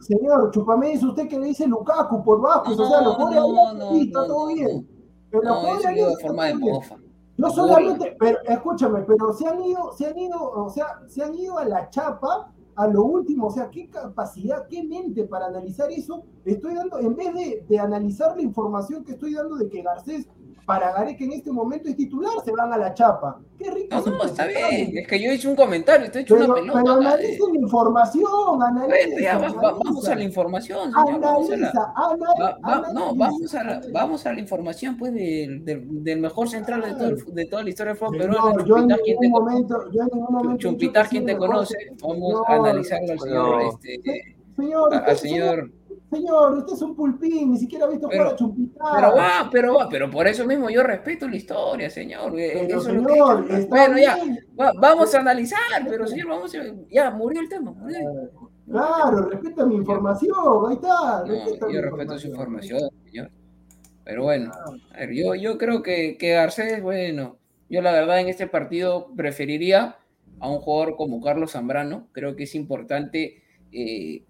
señor, 0.00 0.50
Chupamé 0.50 0.92
es 0.94 1.02
usted 1.02 1.28
que 1.28 1.38
le 1.38 1.46
dice 1.46 1.66
Lukaku 1.66 2.22
por 2.24 2.40
Vázquez, 2.40 2.78
o 2.78 2.88
sea, 2.88 3.00
lo 3.02 3.12
No, 3.12 3.18
pone 3.18 3.36
no, 3.36 3.42
ahí, 3.46 3.76
no, 3.78 3.92
está 4.00 4.20
no, 4.20 4.26
todo 4.26 4.48
no, 4.48 4.54
bien. 4.54 4.88
Pero 5.30 5.42
No, 5.42 5.78
eso 5.78 5.88
ahí, 5.88 5.96
de 5.96 6.16
forma 6.20 6.46
de 6.46 6.54
mofa. 6.54 6.96
Burla. 7.36 7.50
solamente, 7.54 8.16
pero 8.18 8.38
escúchame, 8.48 9.02
pero 9.02 9.32
se 9.32 9.46
han 9.46 9.60
ido, 9.62 9.92
se 9.92 10.06
han 10.06 10.18
ido, 10.18 10.40
o 10.40 10.68
sea, 10.70 10.86
se 11.06 11.22
han 11.22 11.34
ido 11.34 11.56
a 11.58 11.64
la 11.64 11.88
chapa 11.90 12.52
a 12.74 12.86
lo 12.86 13.04
último, 13.04 13.46
o 13.48 13.50
sea, 13.50 13.68
qué 13.70 13.88
capacidad, 13.90 14.66
qué 14.68 14.82
mente 14.84 15.24
para 15.24 15.46
analizar 15.46 15.90
eso. 15.90 16.22
Estoy 16.44 16.74
dando, 16.74 16.98
en 16.98 17.14
vez 17.16 17.34
de, 17.34 17.64
de 17.68 17.78
analizar 17.78 18.36
la 18.36 18.42
información 18.42 19.04
que 19.04 19.12
estoy 19.12 19.34
dando 19.34 19.56
de 19.56 19.68
que 19.68 19.82
Garcés 19.82 20.28
para 20.68 20.92
Gareca 20.92 21.24
en 21.24 21.32
este 21.32 21.50
momento 21.50 21.88
es 21.88 21.96
titular, 21.96 22.30
se 22.44 22.52
van 22.52 22.70
a 22.70 22.76
la 22.76 22.92
chapa. 22.92 23.40
Qué 23.58 23.70
rico. 23.70 23.88
No, 24.04 24.04
no, 24.18 24.24
está 24.24 24.46
bien. 24.46 24.98
Es 24.98 25.08
que 25.08 25.18
yo 25.18 25.32
hice 25.32 25.48
un 25.48 25.56
comentario, 25.56 26.04
estoy 26.04 26.22
hecho 26.22 26.34
Pero, 26.36 26.52
una 26.52 26.54
pero 26.60 26.72
pelota. 26.74 26.90
eh. 26.90 27.06
analicen 27.06 27.46
la 27.54 27.58
información, 27.60 28.62
analicen. 28.62 29.24
Va- 29.24 29.38
va- 29.38 29.72
vamos 29.72 29.80
analiza. 29.88 30.12
a 30.12 30.14
la 30.16 30.22
información, 30.24 30.92
señor. 30.92 31.20
Vamos 31.22 31.50
a 31.50 31.56
la, 31.56 31.68
Analiza, 31.70 31.92
va- 32.68 32.92
no, 32.92 33.14
vamos 33.14 33.54
a 33.54 33.64
la, 33.64 33.80
vamos 33.94 34.26
a 34.26 34.32
la 34.34 34.40
información 34.40 34.96
pues 34.98 35.14
del, 35.14 35.64
del, 35.64 36.04
del 36.04 36.20
mejor 36.20 36.50
central 36.50 36.82
de, 36.82 36.92
todo 36.92 37.32
de 37.32 37.46
toda 37.46 37.62
la 37.62 37.70
historia 37.70 37.92
del 37.94 37.98
fútbol 37.98 38.18
peruano, 38.18 38.64
yo 38.66 38.76
en 38.76 38.88
Chumpitar, 38.88 39.00
quien 39.02 39.16
te 39.18 39.26
ningún 39.26 39.40
conoce. 39.40 39.54
momento, 39.54 39.90
yo 39.90 40.02
en 40.02 40.08
ningún 40.12 40.34
momento. 40.34 40.50
he 40.50 40.52
dicho 40.52 40.68
Chumpitar, 40.68 41.04
que 41.04 41.08
quien 41.08 41.24
te 41.26 41.36
conoce, 41.38 41.76
vamos 42.02 42.42
a 42.46 42.54
analizarlo 42.54 43.12
al 43.12 43.18
señor, 43.20 43.62
No. 43.62 43.70
este, 43.70 44.36
al 45.06 45.16
señor. 45.16 45.70
Señor, 46.10 46.58
usted 46.58 46.72
es 46.74 46.82
un 46.82 46.94
pulpín, 46.96 47.52
ni 47.52 47.58
siquiera 47.58 47.86
ha 47.86 47.88
visto 47.88 48.08
Pero- 48.08 48.36
jugar 48.36 48.64
a. 48.80 48.94
Pero 48.96 49.16
va, 49.16 49.48
pero 49.50 49.74
va, 49.74 49.88
pero 49.88 50.10
por 50.10 50.26
eso 50.26 50.44
mismo 50.46 50.70
yo 50.70 50.82
respeto 50.82 51.28
la 51.28 51.36
historia, 51.36 51.90
señor. 51.90 52.38
eh, 52.38 52.66
Pero, 52.66 52.80
eso 52.80 52.90
es 52.90 52.96
lo 52.96 53.06
que 53.06 53.12
señor, 53.12 53.68
Bueno, 53.68 53.98
ya, 53.98 54.18
va- 54.58 54.72
vamos 54.80 55.14
a 55.14 55.20
analizar, 55.20 55.58
pero 55.88 56.06
señor, 56.06 56.28
vamos 56.28 56.54
a, 56.54 56.58
ya 56.90 57.10
murió 57.10 57.40
el 57.40 57.48
tema. 57.48 57.72
murió. 57.72 57.98
Claro, 58.70 59.22
respeta 59.30 59.64
mi 59.64 59.76
información, 59.76 60.34
ahí 60.68 60.74
está. 60.74 61.24
No, 61.26 61.70
yo 61.70 61.80
respeto 61.82 62.18
su 62.18 62.28
información, 62.28 62.80
señor. 63.04 63.30
Pero 64.04 64.22
bueno, 64.24 64.52
a 64.94 64.98
ver, 65.00 65.12
yo, 65.14 65.34
yo 65.34 65.58
creo 65.58 65.82
que, 65.82 66.16
que 66.18 66.30
Garcés, 66.32 66.82
bueno, 66.82 67.36
yo 67.70 67.82
la 67.82 67.92
verdad 67.92 68.20
en 68.20 68.28
este 68.28 68.46
partido 68.46 69.08
preferiría 69.16 69.96
a 70.40 70.50
un 70.50 70.58
jugador 70.60 70.96
como 70.96 71.20
Carlos 71.20 71.52
Zambrano. 71.52 72.08
Creo 72.12 72.36
que 72.36 72.44
es 72.44 72.54
importante 72.54 73.42
eh, 73.72 74.22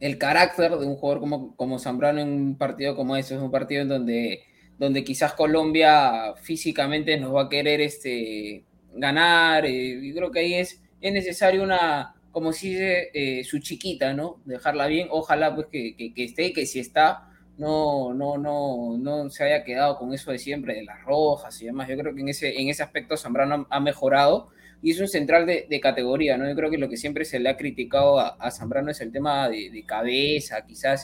el 0.00 0.18
carácter 0.18 0.72
de 0.72 0.86
un 0.86 0.96
jugador 0.96 1.20
como, 1.20 1.56
como 1.56 1.78
Zambrano 1.78 2.20
en 2.20 2.28
un 2.28 2.58
partido 2.58 2.96
como 2.96 3.16
ese. 3.16 3.34
Es 3.34 3.40
un 3.40 3.50
partido 3.50 3.82
en 3.82 3.88
donde, 3.88 4.42
donde 4.78 5.04
quizás 5.04 5.34
Colombia 5.34 6.34
físicamente 6.42 7.18
nos 7.18 7.34
va 7.34 7.42
a 7.42 7.48
querer 7.48 7.80
este, 7.80 8.64
ganar. 8.94 9.66
eh, 9.66 10.00
yo 10.02 10.14
creo 10.14 10.30
que 10.30 10.40
ahí 10.40 10.54
es, 10.54 10.82
es 11.00 11.12
necesario 11.12 11.62
una, 11.62 12.14
como 12.32 12.52
si 12.52 12.70
dice, 12.70 13.10
eh, 13.12 13.44
su 13.44 13.58
chiquita, 13.58 14.14
¿no? 14.14 14.40
Dejarla 14.44 14.86
bien. 14.86 15.08
Ojalá 15.10 15.54
pues 15.54 15.66
que, 15.70 15.94
que, 15.96 16.14
que 16.14 16.24
esté, 16.24 16.52
que 16.52 16.66
si 16.66 16.80
está, 16.80 17.28
no, 17.58 18.14
no, 18.14 18.38
no, 18.38 18.96
no 18.98 19.28
se 19.28 19.44
haya 19.44 19.64
quedado 19.64 19.98
con 19.98 20.14
eso 20.14 20.32
de 20.32 20.38
siempre, 20.38 20.74
de 20.74 20.84
las 20.84 21.02
rojas 21.04 21.60
y 21.60 21.66
demás. 21.66 21.88
Yo 21.88 21.98
creo 21.98 22.14
que 22.14 22.22
en 22.22 22.30
ese, 22.30 22.58
en 22.58 22.68
ese 22.70 22.82
aspecto 22.82 23.18
Zambrano 23.18 23.66
ha 23.68 23.80
mejorado 23.80 24.48
y 24.82 24.92
es 24.92 25.00
un 25.00 25.08
central 25.08 25.46
de, 25.46 25.80
categoría, 25.80 26.38
¿no? 26.38 26.48
Yo 26.48 26.54
creo 26.54 26.70
que 26.70 26.78
lo 26.78 26.88
que 26.88 26.96
siempre 26.96 27.24
se 27.24 27.38
le 27.38 27.50
ha 27.50 27.56
criticado 27.56 28.18
a, 28.18 28.28
a 28.28 28.50
Zambrano 28.50 28.90
es 28.90 29.00
el 29.00 29.12
tema 29.12 29.48
de, 29.48 29.84
cabeza, 29.86 30.64
quizás 30.66 31.02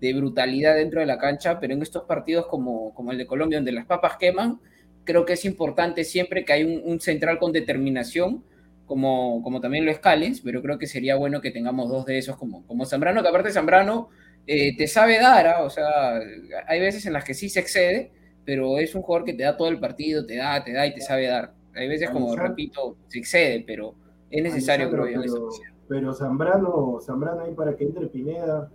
de 0.00 0.14
brutalidad 0.14 0.74
dentro 0.74 1.00
de 1.00 1.06
la 1.06 1.18
cancha, 1.18 1.60
pero 1.60 1.74
en 1.74 1.82
estos 1.82 2.04
partidos 2.04 2.46
como, 2.46 2.92
como 2.94 3.12
el 3.12 3.18
de 3.18 3.26
Colombia, 3.26 3.58
donde 3.58 3.72
las 3.72 3.86
papas 3.86 4.16
queman, 4.16 4.60
creo 5.04 5.24
que 5.24 5.34
es 5.34 5.44
importante 5.44 6.02
siempre 6.04 6.44
que 6.44 6.52
hay 6.52 6.64
un, 6.64 7.00
central 7.00 7.38
con 7.38 7.52
determinación, 7.52 8.44
como, 8.86 9.42
como 9.42 9.60
también 9.60 9.84
lo 9.84 9.90
es 9.90 9.98
Callens, 9.98 10.40
pero 10.40 10.60
creo 10.60 10.78
que 10.78 10.86
sería 10.86 11.16
bueno 11.16 11.40
que 11.40 11.50
tengamos 11.50 11.88
dos 11.88 12.04
de 12.04 12.18
esos 12.18 12.36
como, 12.36 12.66
como 12.66 12.84
Zambrano, 12.84 13.22
que 13.22 13.28
aparte 13.28 13.50
Zambrano 13.50 14.08
eh, 14.46 14.76
te 14.76 14.86
sabe 14.88 15.18
dar, 15.18 15.46
¿ah? 15.46 15.62
o 15.62 15.70
sea, 15.70 16.18
hay 16.66 16.80
veces 16.80 17.06
en 17.06 17.12
las 17.12 17.24
que 17.24 17.32
sí 17.32 17.48
se 17.48 17.60
excede, 17.60 18.10
pero 18.44 18.78
es 18.78 18.94
un 18.94 19.02
jugador 19.02 19.24
que 19.24 19.32
te 19.32 19.44
da 19.44 19.56
todo 19.56 19.68
el 19.68 19.78
partido, 19.78 20.26
te 20.26 20.36
da, 20.36 20.62
te 20.62 20.72
da 20.72 20.86
y 20.86 20.94
te 20.94 21.00
sabe 21.00 21.28
dar. 21.28 21.52
Hay 21.74 21.88
veces, 21.88 22.10
como 22.10 22.34
repito, 22.36 22.96
se 23.08 23.18
excede, 23.18 23.64
pero 23.66 23.94
es 24.30 24.42
necesario, 24.42 24.86
Alessandro, 24.86 25.20
creo 25.22 25.24
yo, 25.24 25.48
pero 25.88 26.14
Zambrano, 26.14 26.98
Zambrano 27.00 27.42
ahí 27.42 27.54
para 27.54 27.76
que 27.76 27.84
entre 27.84 28.06
Pineda, 28.06 28.70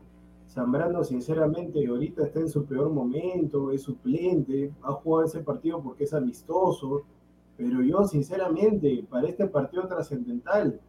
Zambrano 0.48 1.04
sinceramente 1.04 1.86
ahorita 1.86 2.26
está 2.26 2.40
en 2.40 2.50
su 2.50 2.66
peor 2.66 2.90
momento, 2.90 3.72
es 3.72 3.84
suplente, 3.84 4.72
ha 4.82 4.94
jugado 4.94 5.26
ese 5.26 5.40
partido 5.42 5.82
porque 5.82 6.04
es 6.06 6.14
amistoso, 6.14 7.04
pero 7.58 7.82
yo 7.84 8.04
sinceramente 8.08 9.06
para 9.10 9.28
este 9.28 9.48
partido 9.48 9.88
trascendental, 9.88 10.80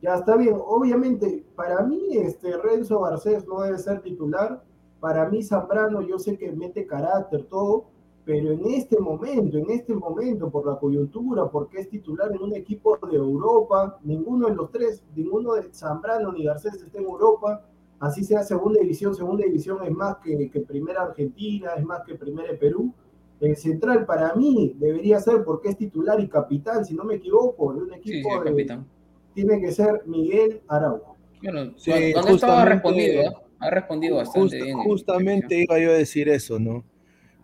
Ya 0.00 0.14
está 0.14 0.36
bien, 0.36 0.54
obviamente, 0.54 1.44
para 1.56 1.82
mí 1.82 2.08
este 2.12 2.56
Renzo 2.56 3.00
Garcés 3.00 3.46
no 3.46 3.62
debe 3.62 3.78
ser 3.78 4.00
titular, 4.00 4.62
para 5.00 5.28
mí 5.28 5.42
Zambrano 5.42 6.02
yo 6.02 6.18
sé 6.18 6.36
que 6.36 6.52
mete 6.52 6.86
carácter, 6.86 7.44
todo, 7.44 7.86
pero 8.28 8.52
en 8.52 8.66
este 8.66 8.98
momento, 9.00 9.56
en 9.56 9.70
este 9.70 9.94
momento, 9.94 10.50
por 10.50 10.66
la 10.66 10.78
coyuntura, 10.78 11.48
porque 11.48 11.78
es 11.80 11.88
titular 11.88 12.30
en 12.30 12.42
un 12.42 12.54
equipo 12.54 12.98
de 13.10 13.16
Europa, 13.16 13.98
ninguno 14.04 14.48
de 14.50 14.54
los 14.54 14.70
tres, 14.70 15.02
ninguno 15.16 15.54
de 15.54 15.62
Zambrano 15.72 16.30
ni 16.32 16.44
Garcés 16.44 16.74
está 16.74 16.98
en 16.98 17.06
Europa, 17.06 17.64
así 18.00 18.22
sea 18.24 18.42
segunda 18.42 18.80
división, 18.80 19.14
segunda 19.14 19.46
división 19.46 19.78
es 19.82 19.90
más 19.92 20.18
que, 20.18 20.50
que 20.50 20.60
primera 20.60 21.04
Argentina, 21.04 21.70
es 21.78 21.84
más 21.86 22.02
que 22.06 22.16
primera 22.16 22.50
Perú. 22.60 22.92
El 23.40 23.56
central 23.56 24.04
para 24.04 24.34
mí 24.34 24.76
debería 24.78 25.20
ser 25.20 25.42
porque 25.42 25.70
es 25.70 25.78
titular 25.78 26.20
y 26.20 26.28
capitán, 26.28 26.84
si 26.84 26.94
no 26.94 27.04
me 27.04 27.14
equivoco, 27.14 27.72
de 27.72 27.80
un 27.84 27.94
equipo 27.94 28.28
Sí, 28.28 28.34
sí, 28.34 28.38
de, 28.44 28.50
capitán. 28.50 28.86
tiene 29.32 29.58
que 29.58 29.72
ser 29.72 30.02
Miguel 30.04 30.60
Araujo. 30.68 31.16
Bueno, 31.42 31.72
Sí, 31.78 31.90
cuando 32.12 32.32
estaba 32.34 32.60
justamente- 32.60 32.74
respondido, 32.74 33.22
¿eh? 33.22 33.34
ha 33.60 33.70
respondido 33.70 34.16
bastante 34.16 34.40
Just- 34.58 34.64
bien. 34.66 34.78
en 34.78 34.84
justamente 34.84 35.62
iba 35.62 35.78
yo 35.78 35.90
a 35.92 35.94
decir 35.94 36.28
eso, 36.28 36.58
¿no? 36.58 36.84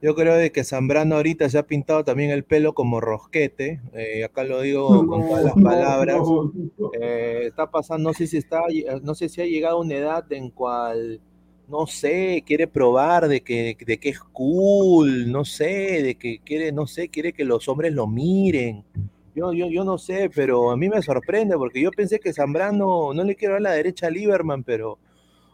Yo 0.05 0.14
creo 0.14 0.34
de 0.36 0.52
que 0.52 0.64
Zambrano 0.64 1.14
ahorita 1.16 1.48
se 1.48 1.57
ha 1.57 1.66
pintado 1.66 2.05
también 2.05 2.28
el 2.30 2.44
pelo 2.44 2.74
como 2.74 3.00
rosquete, 3.00 3.80
eh, 3.94 4.22
acá 4.22 4.44
lo 4.44 4.61
digo 4.61 5.07
con 5.07 5.22
todas 5.26 5.42
las 5.42 5.55
palabras. 5.55 6.20
Eh, 7.00 7.44
está 7.46 7.70
pasando, 7.70 8.11
no 8.11 8.14
sé 8.14 8.26
si 8.26 8.36
está, 8.36 8.61
no 9.02 9.14
sé 9.14 9.30
si 9.30 9.40
ha 9.40 9.46
llegado 9.46 9.78
a 9.78 9.80
una 9.80 9.94
edad 9.94 10.30
en 10.30 10.50
cual, 10.50 11.22
no 11.68 11.86
sé, 11.86 12.44
quiere 12.46 12.68
probar 12.68 13.28
de 13.28 13.40
que, 13.40 13.78
de 13.86 13.98
que 13.98 14.11
es 14.11 14.20
cool, 14.20 15.32
no 15.32 15.46
sé, 15.46 16.02
de 16.02 16.16
que 16.16 16.38
quiere, 16.44 16.70
no 16.70 16.86
sé, 16.86 17.09
quiere 17.09 17.32
que 17.32 17.46
los 17.46 17.66
hombres 17.66 17.94
lo 17.94 18.07
miren. 18.07 18.84
Yo, 19.34 19.55
yo, 19.55 19.68
yo 19.68 19.84
no 19.84 19.96
sé, 19.96 20.30
pero 20.34 20.70
a 20.70 20.76
mí 20.76 20.90
me 20.90 21.00
sorprende 21.00 21.57
porque 21.57 21.80
yo 21.80 21.90
pensé 21.90 22.20
que 22.20 22.34
Zambrano, 22.34 23.14
no 23.14 23.24
le 23.24 23.36
quiero 23.36 23.55
dar 23.55 23.62
la 23.62 23.72
derecha 23.72 24.09
a 24.09 24.11
Lieberman, 24.11 24.64
pero, 24.64 24.98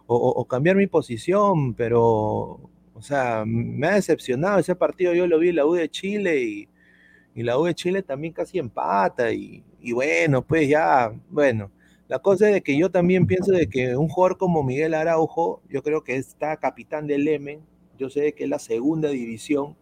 o- 0.08 0.16
o 0.30 0.44
cambiar 0.46 0.74
mi 0.74 0.88
posición, 0.88 1.74
pero, 1.74 2.69
o 3.00 3.02
sea, 3.02 3.44
me 3.46 3.86
ha 3.88 3.94
decepcionado 3.94 4.58
ese 4.58 4.76
partido, 4.76 5.14
yo 5.14 5.26
lo 5.26 5.38
vi 5.38 5.48
en 5.48 5.56
la 5.56 5.66
U 5.66 5.72
de 5.74 5.88
Chile 5.90 6.42
y, 6.42 6.68
la 7.34 7.58
U 7.58 7.64
de 7.64 7.74
Chile 7.74 8.02
también 8.02 8.34
casi 8.34 8.58
empata 8.58 9.32
y, 9.32 9.64
y 9.80 9.92
bueno, 9.92 10.42
pues 10.42 10.68
ya, 10.68 11.10
bueno, 11.30 11.70
la 12.08 12.18
cosa 12.18 12.48
es 12.48 12.54
de 12.54 12.60
que 12.62 12.76
yo 12.76 12.90
también 12.90 13.26
pienso 13.26 13.52
de 13.52 13.68
que 13.68 13.96
un 13.96 14.08
jugador 14.08 14.36
como 14.36 14.62
Miguel 14.62 14.92
Araujo, 14.92 15.62
yo 15.70 15.82
creo 15.82 16.04
que 16.04 16.16
está 16.16 16.58
capitán 16.58 17.06
del 17.06 17.24
Lemen, 17.24 17.60
yo 17.98 18.10
sé 18.10 18.34
que 18.34 18.44
es 18.44 18.50
la 18.50 18.58
segunda 18.58 19.08
división, 19.08 19.76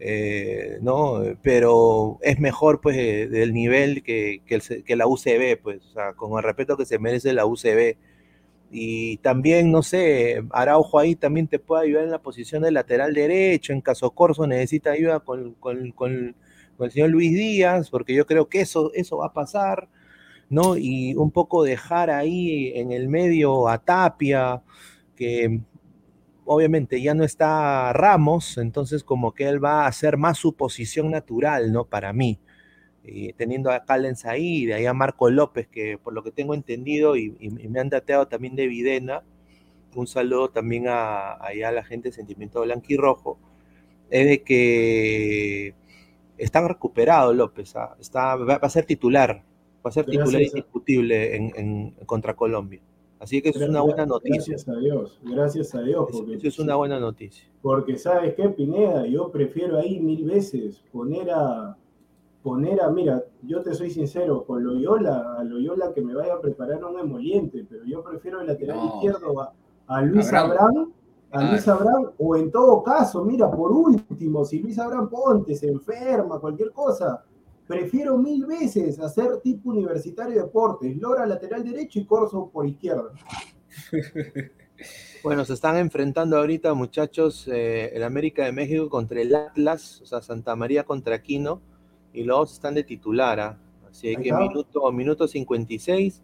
eh, 0.00 0.78
¿no? 0.80 1.22
Pero 1.42 2.18
es 2.22 2.40
mejor 2.40 2.80
pues 2.80 2.96
eh, 2.96 3.28
del 3.28 3.52
nivel 3.54 4.02
que, 4.02 4.42
que, 4.46 4.56
el 4.56 4.84
que 4.84 4.96
la 4.96 5.06
UCB, 5.06 5.60
pues, 5.62 5.84
o 5.90 5.92
sea, 5.92 6.14
con 6.14 6.36
el 6.36 6.42
respeto 6.42 6.76
que 6.76 6.86
se 6.86 6.98
merece 6.98 7.32
la 7.32 7.46
UCB. 7.46 7.96
Y 8.74 9.18
también, 9.18 9.70
no 9.70 9.82
sé, 9.82 10.42
Araujo 10.50 10.98
ahí 10.98 11.14
también 11.14 11.46
te 11.46 11.58
puede 11.58 11.84
ayudar 11.84 12.04
en 12.04 12.10
la 12.10 12.22
posición 12.22 12.62
de 12.62 12.72
lateral 12.72 13.12
derecho, 13.12 13.74
en 13.74 13.82
caso 13.82 14.10
Corso 14.12 14.46
necesita 14.46 14.92
ayuda 14.92 15.20
con, 15.20 15.52
con, 15.54 15.92
con, 15.92 16.34
con 16.78 16.86
el 16.86 16.90
señor 16.90 17.10
Luis 17.10 17.32
Díaz, 17.32 17.90
porque 17.90 18.14
yo 18.14 18.24
creo 18.24 18.48
que 18.48 18.62
eso, 18.62 18.90
eso 18.94 19.18
va 19.18 19.26
a 19.26 19.32
pasar, 19.34 19.88
¿no? 20.48 20.78
Y 20.78 21.14
un 21.16 21.30
poco 21.30 21.64
dejar 21.64 22.08
ahí 22.10 22.72
en 22.74 22.92
el 22.92 23.08
medio 23.10 23.68
a 23.68 23.76
Tapia, 23.76 24.62
que 25.16 25.60
obviamente 26.46 27.02
ya 27.02 27.12
no 27.12 27.24
está 27.24 27.92
Ramos, 27.92 28.56
entonces 28.56 29.04
como 29.04 29.32
que 29.32 29.48
él 29.48 29.62
va 29.62 29.84
a 29.84 29.88
hacer 29.88 30.16
más 30.16 30.38
su 30.38 30.54
posición 30.54 31.10
natural, 31.10 31.72
¿no? 31.72 31.84
Para 31.84 32.14
mí. 32.14 32.38
Y 33.04 33.32
teniendo 33.32 33.70
a 33.70 33.84
Callens 33.84 34.24
ahí, 34.26 34.64
de 34.66 34.74
ahí 34.74 34.86
a 34.86 34.94
Marco 34.94 35.28
López, 35.30 35.66
que 35.68 35.98
por 35.98 36.12
lo 36.12 36.22
que 36.22 36.30
tengo 36.30 36.54
entendido 36.54 37.16
y, 37.16 37.34
y- 37.40 37.46
y 37.64 37.68
me 37.68 37.80
han 37.80 37.88
dateado 37.88 38.26
también 38.28 38.54
de 38.54 38.68
Videna, 38.68 39.22
un 39.96 40.06
saludo 40.06 40.48
también 40.50 40.86
a, 40.88 41.32
a 41.32 41.52
la 41.72 41.84
gente 41.84 42.08
de 42.10 42.14
Sentimiento 42.14 42.62
Blanquirrojo, 42.62 43.38
es 44.10 44.26
de 44.26 44.42
que 44.42 45.74
está 46.38 46.66
recuperado 46.66 47.32
López, 47.32 47.74
¿ah? 47.76 47.96
está, 48.00 48.36
va, 48.36 48.54
a 48.54 48.70
ser 48.70 48.84
titular, 48.86 49.42
va 49.84 49.88
a 49.90 49.92
ser 49.92 50.06
titular 50.06 50.40
indiscutible 50.42 51.36
en, 51.36 51.52
en- 51.56 51.90
contra 52.06 52.34
Colombia. 52.34 52.80
Así 53.18 53.40
que 53.40 53.50
eso 53.50 53.62
es 53.62 53.68
una 53.68 53.82
buena 53.82 54.04
noticia. 54.04 54.54
Gracias 54.54 54.68
a 54.68 54.78
Dios, 54.80 55.20
gracias 55.22 55.74
a 55.76 55.82
Dios. 55.82 56.08
Porque, 56.10 56.34
eso 56.34 56.48
es 56.48 56.58
una 56.58 56.74
buena 56.74 56.98
noticia. 56.98 57.48
porque 57.62 57.96
¿sabes 57.96 58.34
qué, 58.34 58.48
Pineda? 58.48 59.06
Yo 59.06 59.30
prefiero 59.30 59.78
ahí 59.78 60.00
mil 60.00 60.24
veces 60.24 60.82
poner 60.92 61.30
a, 61.30 61.76
poner 62.42 62.80
a, 62.82 62.90
mira, 62.90 63.22
yo 63.42 63.62
te 63.62 63.74
soy 63.74 63.90
sincero, 63.90 64.44
con 64.44 64.64
Loyola, 64.64 65.36
a 65.38 65.44
Loyola 65.44 65.92
que 65.94 66.00
me 66.02 66.14
vaya 66.14 66.34
a 66.34 66.40
preparar 66.40 66.84
un 66.84 66.98
emoliente, 66.98 67.64
pero 67.68 67.84
yo 67.84 68.02
prefiero 68.02 68.40
el 68.40 68.48
lateral 68.48 68.76
No. 68.78 68.94
izquierdo 68.96 69.40
a, 69.40 69.52
a 69.86 70.02
Luis 70.02 70.32
Abraham. 70.32 70.92
A 71.30 71.38
Claro. 71.38 71.50
Luis 71.52 71.66
Abraham, 71.68 72.10
o 72.18 72.36
en 72.36 72.50
todo 72.50 72.82
caso, 72.82 73.24
mira, 73.24 73.50
por 73.50 73.72
último, 73.72 74.44
si 74.44 74.58
Luis 74.58 74.78
Abraham 74.78 75.08
Ponte 75.08 75.54
se 75.54 75.66
enferma, 75.68 76.38
cualquier 76.38 76.72
cosa, 76.72 77.24
prefiero 77.66 78.18
mil 78.18 78.44
veces 78.44 79.00
hacer 79.00 79.38
tipo 79.38 79.70
universitario 79.70 80.34
de 80.34 80.42
deportes, 80.42 80.94
Lora 80.98 81.24
lateral 81.24 81.64
derecho 81.64 82.00
y 82.00 82.04
Corso 82.04 82.50
por 82.52 82.66
izquierda. 82.66 83.12
Bueno, 85.22 85.44
se 85.44 85.54
están 85.54 85.76
enfrentando 85.76 86.36
ahorita, 86.36 86.74
muchachos, 86.74 87.46
eh, 87.46 87.92
el 87.94 88.02
América 88.02 88.44
de 88.44 88.50
México 88.50 88.88
contra 88.90 89.20
el 89.20 89.32
Atlas, 89.32 90.00
o 90.02 90.06
sea, 90.06 90.20
Santa 90.20 90.56
María 90.56 90.82
contra 90.84 91.22
Quino, 91.22 91.60
y 92.12 92.24
los 92.24 92.38
dos 92.38 92.52
están 92.52 92.74
de 92.74 92.84
titular, 92.84 93.40
¿ah? 93.40 93.58
Así 93.88 94.16
que 94.16 94.32
minuto, 94.32 94.90
minuto 94.90 95.28
56 95.28 96.22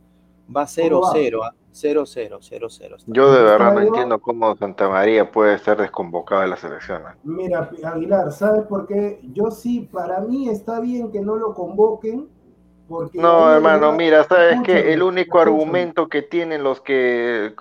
va 0.54 0.66
¿Cómo 0.66 1.00
va? 1.02 1.12
0-0, 1.12 1.40
¿ah? 1.44 1.54
0-0, 1.72 2.38
0-0. 2.38 2.96
está. 2.96 3.04
Yo 3.06 3.32
de 3.32 3.42
verdad 3.42 3.74
no 3.74 3.80
entiendo 3.80 4.18
cómo 4.20 4.56
Santa 4.56 4.88
María 4.88 5.30
puede 5.30 5.54
estar 5.54 5.76
desconvocado 5.76 6.42
de 6.42 6.48
la 6.48 6.56
selección. 6.56 7.02
¿eh? 7.02 7.16
Mira, 7.24 7.70
Aguilar, 7.84 8.32
¿sabes 8.32 8.66
por 8.66 8.86
qué? 8.86 9.20
Yo 9.32 9.50
sí, 9.50 9.88
para 9.92 10.20
mí 10.20 10.48
está 10.48 10.80
bien 10.80 11.12
que 11.12 11.20
no 11.20 11.36
lo 11.36 11.54
convoquen, 11.54 12.28
porque... 12.88 13.18
No, 13.18 13.52
hermano, 13.52 13.92
miro, 13.92 14.22
sabes 14.24 14.60
que 14.62 14.92
el 14.92 15.02
único 15.02 15.40
argumento 15.40 16.08
que 16.08 16.22
tienen 16.22 16.62
los 16.62 16.80
que, 16.80 17.54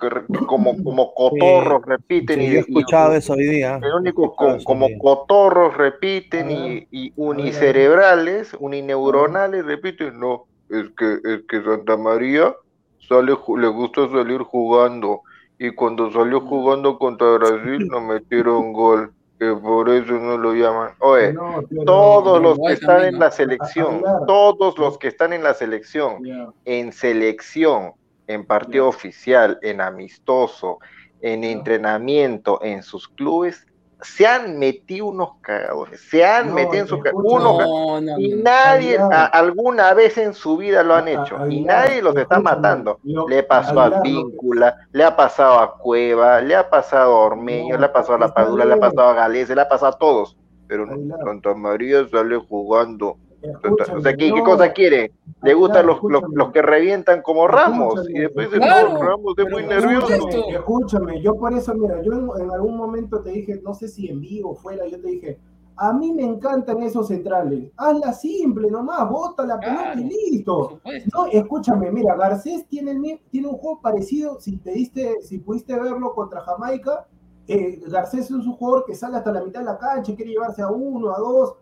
como, 0.46 0.80
como 0.82 1.14
cotorros 1.14 1.82
repiten 1.84 2.40
Sí, 2.40 2.42
y, 2.42 2.50
yo 2.50 2.58
he 2.58 2.60
y- 2.60 2.60
escuchado 2.60 3.14
eso 3.14 3.32
hoy 3.34 3.44
día. 3.44 3.80
el 3.80 3.94
único 3.94 4.36
como 4.64 4.90
día. 4.90 4.98
cotorros 4.98 5.76
repiten 5.76 6.50
y, 6.50 6.86
y 6.90 7.12
unicerebrales, 7.16 8.54
unineuronales 8.58 9.64
repiten, 9.64 10.18
no, 10.20 10.48
es 10.68 10.90
que, 10.96 11.18
es 11.24 11.42
que 11.48 11.62
Santa 11.62 11.96
María 11.96 12.54
sale, 12.98 13.34
le 13.58 13.68
gusta 13.68 14.08
salir 14.10 14.40
jugando 14.42 15.22
y 15.58 15.70
cuando 15.74 16.10
salió 16.12 16.40
jugando 16.40 16.98
contra 16.98 17.32
Brasil 17.38 17.86
no 17.88 18.00
metieron 18.00 18.72
gol, 18.72 19.12
que 19.38 19.54
por 19.54 19.88
eso 19.88 20.12
no 20.12 20.36
lo 20.36 20.52
llaman. 20.54 20.90
Oye, 20.98 21.32
No, 21.32 21.62
todos 21.86 22.42
los 22.42 22.58
que 22.58 22.72
están 22.72 23.04
en 23.04 23.18
la 23.18 23.30
selección, 23.30 24.02
todos 24.26 24.78
los 24.78 24.98
que 24.98 25.08
están 25.08 25.32
en 25.32 25.42
la 25.42 25.54
selección, 25.54 26.18
en 26.64 26.92
selección, 26.92 27.92
en 28.26 28.44
partido 28.44 28.88
oficial, 28.88 29.58
en 29.62 29.80
amistoso, 29.80 30.78
en 31.20 31.44
entrenamiento, 31.44 32.60
en 32.62 32.82
sus 32.82 33.08
clubes, 33.08 33.66
se 34.00 34.26
han 34.26 34.58
metido 34.58 35.06
unos 35.06 35.30
cagadores, 35.40 36.00
se 36.08 36.24
han 36.24 36.48
No, 36.48 36.54
metido 36.54 36.82
en 36.82 36.86
su 36.86 37.00
ca- 37.00 37.08
escucha, 37.10 37.34
unos 37.36 37.58
No, 37.58 38.00
no, 38.00 38.18
y 38.20 38.34
nadie 38.36 38.96
a- 38.98 39.26
alguna 39.26 39.92
vez 39.94 40.16
en 40.18 40.34
su 40.34 40.56
vida 40.56 40.82
lo 40.84 40.94
han 40.94 41.08
A- 41.08 41.10
a- 41.10 41.12
hecho 41.24 41.46
y 41.48 41.62
nadie 41.62 42.00
los 42.00 42.14
está 42.16 42.38
matando. 42.38 43.00
lo- 43.02 43.28
Le 43.28 43.42
pasó 43.42 43.80
a 43.80 44.00
Víncula, 44.00 44.76
le 44.92 45.02
ha 45.04 45.16
pasado 45.16 45.58
a 45.58 45.76
Cueva, 45.78 46.40
le 46.40 46.54
ha 46.54 46.70
pasado 46.70 47.16
a 47.16 47.20
Ormeño, 47.26 47.76
le 47.76 47.86
ha 47.86 47.92
pasado 47.92 48.14
a 48.14 48.18
La 48.20 48.34
Padula, 48.34 48.64
le 48.64 48.74
ha 48.74 48.78
pasado 48.80 49.08
a 49.08 49.14
Galés, 49.14 49.48
le 49.50 49.60
ha 49.60 49.68
pasado 49.68 49.92
a 49.94 49.98
todos. 49.98 50.36
Pero. 50.68 50.86
Santa 51.24 51.54
María 51.54 52.06
sale 52.08 52.36
jugando. 52.36 53.16
Escúchame, 53.40 53.98
O 53.98 54.02
sea, 54.02 54.12
¿qué, 54.16 54.32
qué 54.32 54.38
no, 54.38 54.44
cosa 54.44 54.72
quiere? 54.72 55.12
Le 55.42 55.54
gustan 55.54 55.86
los, 55.86 55.98
los, 56.02 56.22
los 56.32 56.50
que 56.50 56.62
revientan 56.62 57.22
como 57.22 57.46
Ramos. 57.46 58.08
Y 58.08 58.18
después 58.18 58.50
de 58.50 58.58
claro, 58.58 58.94
todo, 58.94 59.02
Ramos 59.02 59.34
es 59.38 59.50
muy 59.50 59.64
nervioso. 59.64 60.12
Escúchame, 60.12 60.50
escúchame, 60.50 61.22
yo 61.22 61.36
por 61.36 61.52
eso, 61.54 61.74
mira, 61.74 62.02
yo 62.02 62.12
en, 62.12 62.28
en 62.42 62.50
algún 62.50 62.76
momento 62.76 63.20
te 63.20 63.30
dije, 63.30 63.60
no 63.62 63.74
sé 63.74 63.88
si 63.88 64.08
en 64.08 64.20
vivo 64.20 64.50
o 64.50 64.54
fuera, 64.54 64.86
yo 64.86 65.00
te 65.00 65.08
dije, 65.08 65.38
a 65.78 65.92
mí 65.92 66.12
me 66.12 66.24
encantan 66.24 66.82
esos 66.82 67.06
centrales, 67.06 67.70
hazla 67.76 68.12
simple 68.12 68.68
nomás, 68.68 69.08
bota 69.08 69.46
la 69.46 69.60
pelota 69.60 69.92
Claro, 69.92 70.00
y 70.00 70.04
listo. 70.04 70.80
No, 71.14 71.26
escúchame, 71.26 71.90
mira, 71.92 72.16
Garcés 72.16 72.66
tiene, 72.66 73.20
tiene 73.30 73.46
un 73.46 73.56
juego 73.56 73.80
parecido, 73.80 74.40
si 74.40 74.56
te 74.56 74.72
diste, 74.72 75.22
si 75.22 75.38
pudiste 75.38 75.78
verlo 75.78 76.14
contra 76.14 76.40
Jamaica, 76.40 77.06
eh, 77.46 77.80
Garcés 77.86 78.24
es 78.24 78.30
un 78.32 78.56
jugador 78.56 78.84
que 78.86 78.94
sale 78.94 79.16
hasta 79.16 79.32
la 79.32 79.42
mitad 79.42 79.60
de 79.60 79.66
la 79.66 79.78
cancha, 79.78 80.14
quiere 80.16 80.32
llevarse 80.32 80.62
a 80.62 80.68
uno, 80.68 81.14
a 81.14 81.18
dos, 81.18 81.54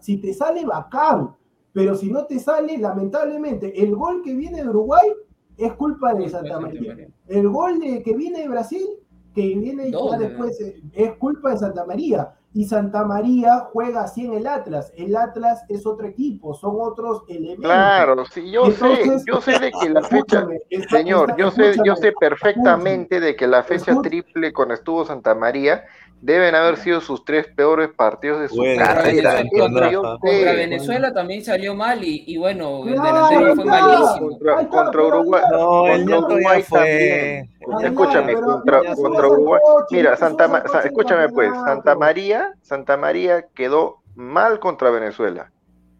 si 0.00 0.18
te 0.18 0.32
sale, 0.34 0.64
bacán, 0.64 1.34
pero 1.72 1.94
si 1.94 2.10
no 2.10 2.26
te 2.26 2.38
sale, 2.38 2.76
lamentablemente, 2.78 3.82
el 3.82 3.94
gol 3.96 4.22
que 4.22 4.34
viene 4.34 4.62
de 4.62 4.68
Uruguay 4.68 5.08
es 5.56 5.72
culpa 5.74 6.14
de 6.14 6.28
Santa 6.28 6.60
María. 6.60 7.08
El 7.28 7.48
gol 7.48 7.78
de, 7.78 8.02
que 8.02 8.14
viene 8.14 8.40
de 8.40 8.48
Brasil, 8.48 8.86
que 9.34 9.54
viene 9.56 9.90
ya 9.90 10.18
después, 10.18 10.60
eh, 10.60 10.82
es 10.92 11.12
culpa 11.16 11.50
de 11.50 11.58
Santa 11.58 11.84
María. 11.86 12.34
y 12.54 12.66
Santa 12.66 13.06
María 13.06 13.60
juega 13.72 14.02
así 14.02 14.26
en 14.26 14.34
el 14.34 14.46
Atlas. 14.46 14.92
El 14.94 15.16
Atlas 15.16 15.64
es 15.70 15.86
otro 15.86 16.06
equipo, 16.06 16.52
son 16.52 16.76
otros 16.78 17.22
elementos. 17.28 17.64
Claro, 17.64 18.26
sí, 18.26 18.50
yo 18.50 18.66
Entonces, 18.66 19.22
sé, 19.22 19.24
yo 19.26 19.40
sé 19.40 19.58
de 19.58 19.72
que 19.72 19.88
la 19.88 20.02
fecha, 20.02 20.46
señor, 20.90 21.34
yo 21.38 21.50
sé, 21.50 21.74
yo 21.82 21.96
sé 21.96 22.12
perfectamente 22.20 23.20
de 23.20 23.34
que 23.36 23.46
la 23.46 23.62
fecha 23.62 23.98
triple 24.02 24.52
con 24.52 24.70
estuvo 24.70 25.06
Santa 25.06 25.34
María 25.34 25.84
deben 26.22 26.54
haber 26.54 26.76
sido 26.76 27.00
sus 27.00 27.24
tres 27.24 27.48
peores 27.48 27.90
partidos 27.90 28.40
de 28.40 28.48
su 28.48 28.56
Bueno, 28.56 28.82
carrera. 28.82 29.34
Venezuela, 29.34 29.40
Eso 29.40 30.00
contra-. 30.20 30.52
Venezuela 30.54 31.12
también 31.12 31.44
salió 31.44 31.74
mal 31.74 32.02
y, 32.04 32.24
y 32.26 32.38
bueno, 32.38 32.84
el 32.86 32.94
delantero 32.94 33.54
fue 33.56 33.64
ahí 33.64 33.80
está. 33.80 33.88
malísimo. 33.88 34.28
Contra, 34.30 34.68
contra 34.68 35.02
Uruguay, 35.02 35.42
No, 35.50 35.86
el 35.88 36.08
Uruguay 36.14 36.62
fue. 36.62 36.78
también. 36.78 37.50
Escúchame, 37.90 38.34
contra, 38.34 38.82
Uruguay. 39.28 39.60
Mira, 39.90 40.16
Santa, 40.16 40.46
Ma- 40.48 40.62
escúchame 40.84 41.28
pues. 41.28 41.50
Santa 41.66 41.94
María, 41.96 42.52
Santa 42.62 42.96
María 42.96 43.46
quedó 43.54 43.98
mal 44.14 44.60
contra 44.60 44.90
Venezuela, 44.90 45.50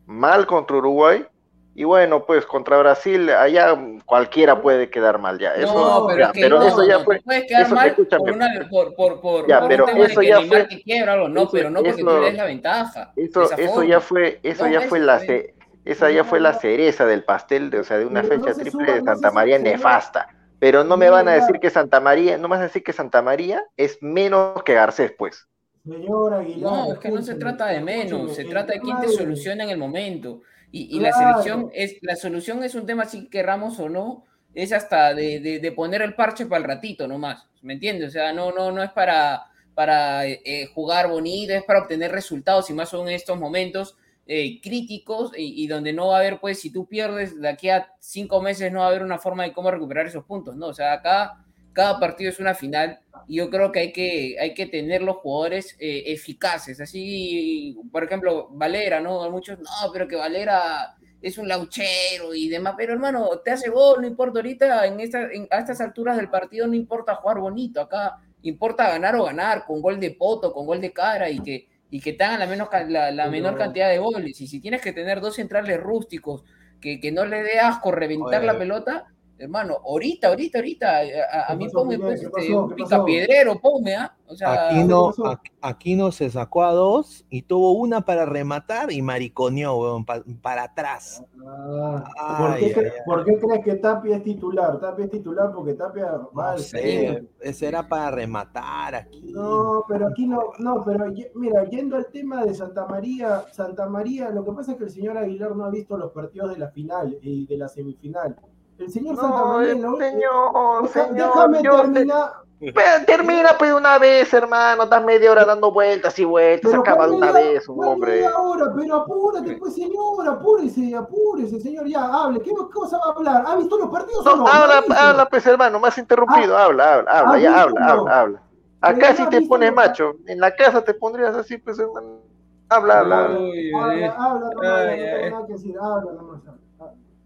mal 0.07 0.47
contra 0.47 0.77
Uruguay, 0.77 1.27
y 1.75 1.85
bueno, 1.85 2.25
pues 2.27 2.45
contra 2.47 2.77
Brasil, 2.79 3.31
allá 3.31 3.79
cualquiera 4.05 4.61
puede 4.61 4.91
quedar 4.91 5.18
mal 5.18 5.39
ya. 5.39 5.55
Eso, 5.55 5.73
No, 5.73 6.07
pero 6.07 6.18
ya, 6.20 6.27
es 6.27 6.33
que 6.33 6.41
pero 6.43 6.59
no, 6.59 6.66
eso 6.66 6.83
ya 6.85 6.99
no, 6.99 7.05
fue. 7.05 7.20
puedes 7.25 7.45
quedar 7.47 7.62
eso- 7.62 7.75
mal 7.75 7.89
escúchame. 7.89 8.20
por, 8.25 8.33
una, 8.33 8.68
por, 8.70 8.95
por, 8.95 9.20
por, 9.20 9.49
Ya, 9.49 9.61
por 9.61 9.68
pero 9.68 9.85
un 9.85 9.91
tema 9.93 10.05
eso 10.07 10.20
de 10.20 10.27
que 10.27 10.33
ya 10.33 10.41
fue- 10.43 10.68
quiebra 10.85 11.12
algo, 11.14 11.29
no, 11.29 11.43
eso- 11.43 11.51
pero 11.53 11.70
no 11.70 11.77
porque 11.83 11.91
eso- 12.01 12.01
tú 12.31 12.37
la 12.37 12.45
ventaja. 12.45 13.12
Eso, 13.16 13.83
ya 13.85 14.01
fue, 14.01 14.41
eso 14.43 14.66
ya 14.68 14.81
fue 14.83 15.01
la 15.01 15.18
ce- 15.20 15.55
esa 15.85 16.11
ya 16.11 16.25
fue 16.25 16.41
la 16.41 16.53
cereza 16.55 17.07
del 17.07 17.25
pastel 17.25 17.70
de, 17.70 17.81
o 17.81 17.85
sea, 17.85 17.99
de 17.99 18.07
una 18.07 18.23
Pero 18.23 18.37
no 18.37 18.43
fecha 18.45 18.55
se 18.55 18.61
triple 18.62 18.87
suba- 18.87 18.95
de 18.95 19.03
Santa 19.03 19.31
María 19.33 19.59
nefasta. 19.59 20.29
Pero 20.61 20.85
no 20.85 20.97
me 20.97 21.11
van 21.11 21.27
a 21.27 21.33
decir 21.33 21.59
que 21.59 21.70
Santa 21.70 21.99
María, 22.01 22.37
no 22.39 22.45
me 22.47 22.53
van 22.53 22.61
a 22.61 22.64
decir 22.64 22.85
que 22.85 22.93
Santa 22.93 23.20
María 23.20 23.64
es 23.77 23.99
menos 24.01 24.62
que 24.62 24.75
Garcés, 24.75 25.12
pues. 25.18 25.49
Señor 25.85 26.35
Aguilar, 26.35 26.70
No, 26.73 26.93
es 26.93 26.99
que 27.01 27.09
no 27.09 27.20
se 27.23 27.35
trata 27.35 27.66
de 27.66 27.81
menos, 27.81 28.37
se 28.37 28.45
trata 28.45 28.75
de 28.75 28.81
quién 28.81 29.01
te 29.01 29.09
soluciona 29.09 29.64
en 29.64 29.70
el 29.70 29.79
momento. 29.79 30.43
Y, 30.73 30.97
y 30.97 31.01
la 31.01 31.12
Claro. 31.12 31.18
selección 31.18 31.70
es, 31.75 31.99
la 32.03 32.16
solución 32.16 32.64
es 32.64 32.75
un 32.75 32.87
tema, 32.87 33.05
si 33.07 33.29
querramos 33.29 33.79
o 33.81 33.89
no, 33.89 34.25
es 34.55 34.73
hasta 34.73 35.14
de, 35.14 35.41
de- 35.41 35.61
de 35.61 35.73
poner 35.73 36.03
el 36.03 36.14
parche 36.16 36.47
para 36.47 36.59
el 36.61 36.64
ratito 36.68 37.07
nomás, 37.09 37.47
¿me 37.62 37.75
entiendes? 37.75 38.09
O 38.09 38.12
sea, 38.12 38.33
no, 38.33 38.53
no, 38.53 38.73
no 38.73 38.83
es 38.83 38.91
para, 38.93 39.45
para 39.75 40.27
eh, 40.27 40.41
eh, 40.45 40.66
jugar 40.75 41.09
bonito, 41.09 41.53
es 41.55 41.64
para 41.64 41.83
obtener 41.83 42.12
resultados 42.12 42.68
y 42.70 42.75
más 42.75 42.89
son 42.91 43.09
estos 43.09 43.39
momentos 43.39 43.97
eh, 44.27 44.61
críticos 44.62 45.33
y, 45.37 45.62
y 45.64 45.66
donde 45.68 45.93
no 45.93 46.09
va 46.09 46.16
a 46.16 46.20
haber, 46.20 46.41
pues, 46.41 46.61
si 46.61 46.70
tú 46.73 46.87
pierdes 46.87 47.39
de 47.41 47.49
aquí 47.49 47.68
a 47.70 47.93
cinco 48.01 48.41
meses, 48.43 48.73
no 48.73 48.81
va 48.81 48.87
a 48.87 48.89
haber 48.89 49.03
una 49.03 49.18
forma 49.18 49.45
de 49.45 49.53
cómo 49.53 49.70
recuperar 49.70 50.07
esos 50.07 50.25
puntos, 50.25 50.57
¿no? 50.57 50.68
O 50.68 50.75
sea, 50.75 50.93
acá 50.95 51.45
cada 51.73 51.99
partido 52.01 52.31
es 52.31 52.39
una 52.41 52.55
final 52.55 53.01
y 53.27 53.37
yo 53.37 53.51
creo 53.51 53.73
que 53.73 53.81
hay 53.81 53.93
que, 53.93 54.37
hay 54.41 54.55
que 54.55 54.66
tener 54.66 55.03
los 55.03 55.16
jugadores 55.16 55.77
eh, 55.79 56.05
eficaces. 56.07 56.81
Así, 56.81 57.77
por 57.93 58.05
ejemplo, 58.05 58.49
Valera, 58.51 59.01
¿no? 59.01 59.29
Muchos, 59.31 59.59
no, 59.59 59.93
pero 59.93 60.09
que 60.09 60.16
Valera 60.16 60.95
es 61.20 61.39
un 61.39 61.49
lauchero 61.49 62.35
y 62.35 62.49
demás, 62.49 62.75
pero 62.77 62.93
hermano, 62.95 63.29
te 63.45 63.53
hace 63.53 63.70
gol, 63.70 64.01
no 64.01 64.07
importa 64.09 64.41
ahorita, 64.41 64.87
en 64.87 65.01
esta, 65.01 65.31
en- 65.33 65.47
a 65.51 65.59
estas 65.59 65.81
alturas 65.81 66.16
del 66.16 66.29
partido 66.31 66.66
no 66.66 66.75
importa 66.75 67.14
jugar 67.16 67.39
bonito, 67.39 67.81
acá 67.81 68.18
importa 68.43 68.89
ganar 68.91 69.14
o 69.16 69.25
ganar, 69.25 69.64
con 69.64 69.81
gol 69.81 70.01
de 70.01 70.11
poto, 70.12 70.53
con 70.53 70.66
gol 70.66 70.81
de 70.81 70.93
cara 70.93 71.31
y 71.31 71.41
que, 71.41 71.68
y 71.91 72.01
que 72.01 72.12
te 72.14 72.25
hagan 72.25 72.41
la, 72.41 72.47
menos, 72.47 72.68
la, 72.89 73.11
la 73.12 73.29
menor 73.29 73.57
cantidad 73.57 73.89
de 73.89 73.99
goles. 73.99 74.41
Y 74.41 74.47
si 74.49 74.61
tienes 74.61 74.81
que 74.83 74.93
tener 74.93 75.20
dos 75.20 75.37
centrales 75.37 75.79
rústicos, 75.81 76.43
que, 76.81 76.99
que 77.01 77.12
no 77.12 77.25
le 77.25 77.43
dé 77.45 77.61
asco 77.61 77.93
reventar 77.93 78.41
Oye. 78.41 78.47
la 78.47 78.59
pelota, 78.59 79.07
hermano, 79.43 79.76
ahorita, 79.84 80.28
ahorita, 80.28 80.59
ahorita, 80.59 80.88
a, 80.99 81.43
a 81.43 81.47
¿Qué 81.49 81.57
mí 81.57 81.68
ponme 81.68 81.99
pues 81.99 82.20
¿Qué 82.20 82.26
este, 82.26 82.55
un 82.55 82.74
picapiedrero, 82.74 83.61
ponme, 83.61 83.95
¿ah? 83.97 84.14
O 84.26 84.34
sea, 84.34 84.68
Aquino, 84.70 85.12
Aquino 85.61 86.11
se 86.11 86.30
sacó 86.30 86.64
a 86.64 86.72
dos 86.72 87.26
y 87.28 87.43
tuvo 87.43 87.72
una 87.72 88.01
para 88.03 88.24
rematar 88.24 88.90
y 88.90 89.03
mariconeó, 89.03 89.76
weón, 89.76 90.07
pa- 90.07 90.24
para 90.40 90.62
atrás. 90.64 91.22
Ah, 91.47 92.36
¿por, 92.38 92.57
qué 92.59 92.64
Ay, 92.66 92.72
cre- 92.72 92.78
ay, 92.78 92.90
ay. 92.95 93.01
por 93.05 93.24
qué 93.24 93.38
crees 93.38 93.64
que 93.64 93.74
Tapia 93.74 94.16
es 94.16 94.22
titular? 94.22 94.80
Tapia 94.80 95.05
es 95.05 95.11
titular 95.11 95.53
porque 95.53 95.74
Tapia 95.74 96.07
va 96.07 96.22
No 96.34 96.43
al 96.53 96.59
sé, 96.61 97.28
ese 97.40 97.66
era 97.68 97.86
para 97.86 98.11
rematar 98.11 98.95
aquí. 98.95 99.32
No, 99.32 99.84
pero 99.86 100.09
aquí 100.09 100.26
no, 100.26 100.40
no, 100.59 100.82
pero 100.84 101.12
mira, 101.34 101.64
yendo 101.68 101.97
al 101.97 102.07
tema 102.07 102.45
de 102.45 102.55
Santa 102.55 102.86
María, 102.86 103.45
Santa 103.53 103.86
María, 103.86 104.30
lo 104.30 104.45
que 104.45 104.53
pasa 104.53 104.72
es 104.72 104.78
que 104.78 104.84
el 104.84 104.90
señor 104.90 105.18
Aguilar 105.18 105.55
no 105.55 105.66
ha 105.66 105.70
visto 105.70 105.99
los 105.99 106.11
partidos 106.12 106.51
de 106.55 106.59
la 106.59 106.70
final 106.70 107.18
y 107.20 107.47
de 107.47 107.57
la 107.59 107.68
semifinal. 107.68 108.36
El 108.83 108.91
señor 108.91 109.16
Santa 109.16 109.39
No, 109.39 109.47
María, 109.47 109.74
lo- 109.74 109.97
señor, 109.97 110.89
señor, 110.89 111.28
déjame 111.28 111.62
yo 111.62 111.70
te- 111.76 111.83
terminar. 111.93 112.33
Pero 112.61 113.05
termina 113.07 113.49
pues 113.59 113.72
una 113.72 113.99
vez, 113.99 114.33
hermano, 114.33 114.85
estás 114.85 115.05
media 115.05 115.33
hora 115.33 115.45
dando 115.45 115.72
vueltas 115.72 116.16
y 116.20 116.24
vueltas, 116.24 116.70
se 116.70 116.76
acaba 116.76 117.07
de 117.09 117.16
¿cuál 117.16 117.22
una 117.30 117.33
media- 117.33 117.51
vez, 117.53 117.68
un 117.68 117.85
hombre. 117.85 118.12
media 118.12 118.37
hora? 118.39 118.72
pero 118.76 118.95
apúrate, 118.97 119.57
pues 119.57 119.74
señor, 119.74 120.28
apúrese, 120.28 120.95
apúrese, 120.95 121.61
señor, 121.61 121.87
ya, 121.89 122.05
hable, 122.05 122.41
¿qué 122.41 122.53
cosa 122.72 122.99
va 122.99 123.07
a 123.07 123.16
hablar? 123.16 123.45
¿Ha 123.47 123.57
visto 123.57 123.76
los 123.78 123.89
partidos 123.91 124.24
o 124.24 124.30
No, 124.30 124.37
no? 124.37 124.47
habla, 124.47 124.83
habla, 124.97 125.28
pues 125.28 125.45
hermano, 125.47 125.80
has 125.85 125.99
interrumpido, 125.99 126.57
habla, 126.57 126.95
habla, 126.95 127.11
habla, 127.11 127.35
¿has 127.35 127.43
ya, 127.43 127.62
habla, 127.62 127.80
no? 127.80 127.87
habla, 127.93 128.20
habla. 128.20 128.43
Acá 128.80 129.14
sí 129.16 129.28
te 129.28 129.43
pones 129.43 129.72
macho, 129.74 130.14
en 130.26 130.39
la 130.41 130.55
casa 130.55 130.83
te 130.85 130.95
pondrías 130.95 131.35
así, 131.35 131.59
pues 131.59 131.78
hermano. 131.80 132.20
Habla, 132.68 133.01
habla. 133.01 133.24
habla. 133.24 133.37
Habla, 133.37 134.14
habla, 134.16 134.51
no 134.55 134.61
habla 134.61 135.39
habla. 135.83 136.53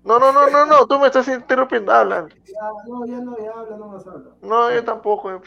No, 0.07 0.19
no, 0.19 0.33
no, 0.33 0.49
no, 0.49 0.65
no, 0.65 0.87
tú 0.87 0.99
me 0.99 1.07
estás 1.09 1.29
interrumpiendo, 1.29 1.93
habla. 1.93 2.29
Ya, 2.47 2.71
no, 2.89 3.07
ya 3.07 3.21
no, 3.21 3.37
ya 3.39 3.51
habla 3.53 3.77
nomás, 3.77 4.07
habla. 4.07 4.35
No, 4.41 4.71
yo 4.73 4.83
tampoco. 4.85 5.31
eh. 5.33 5.41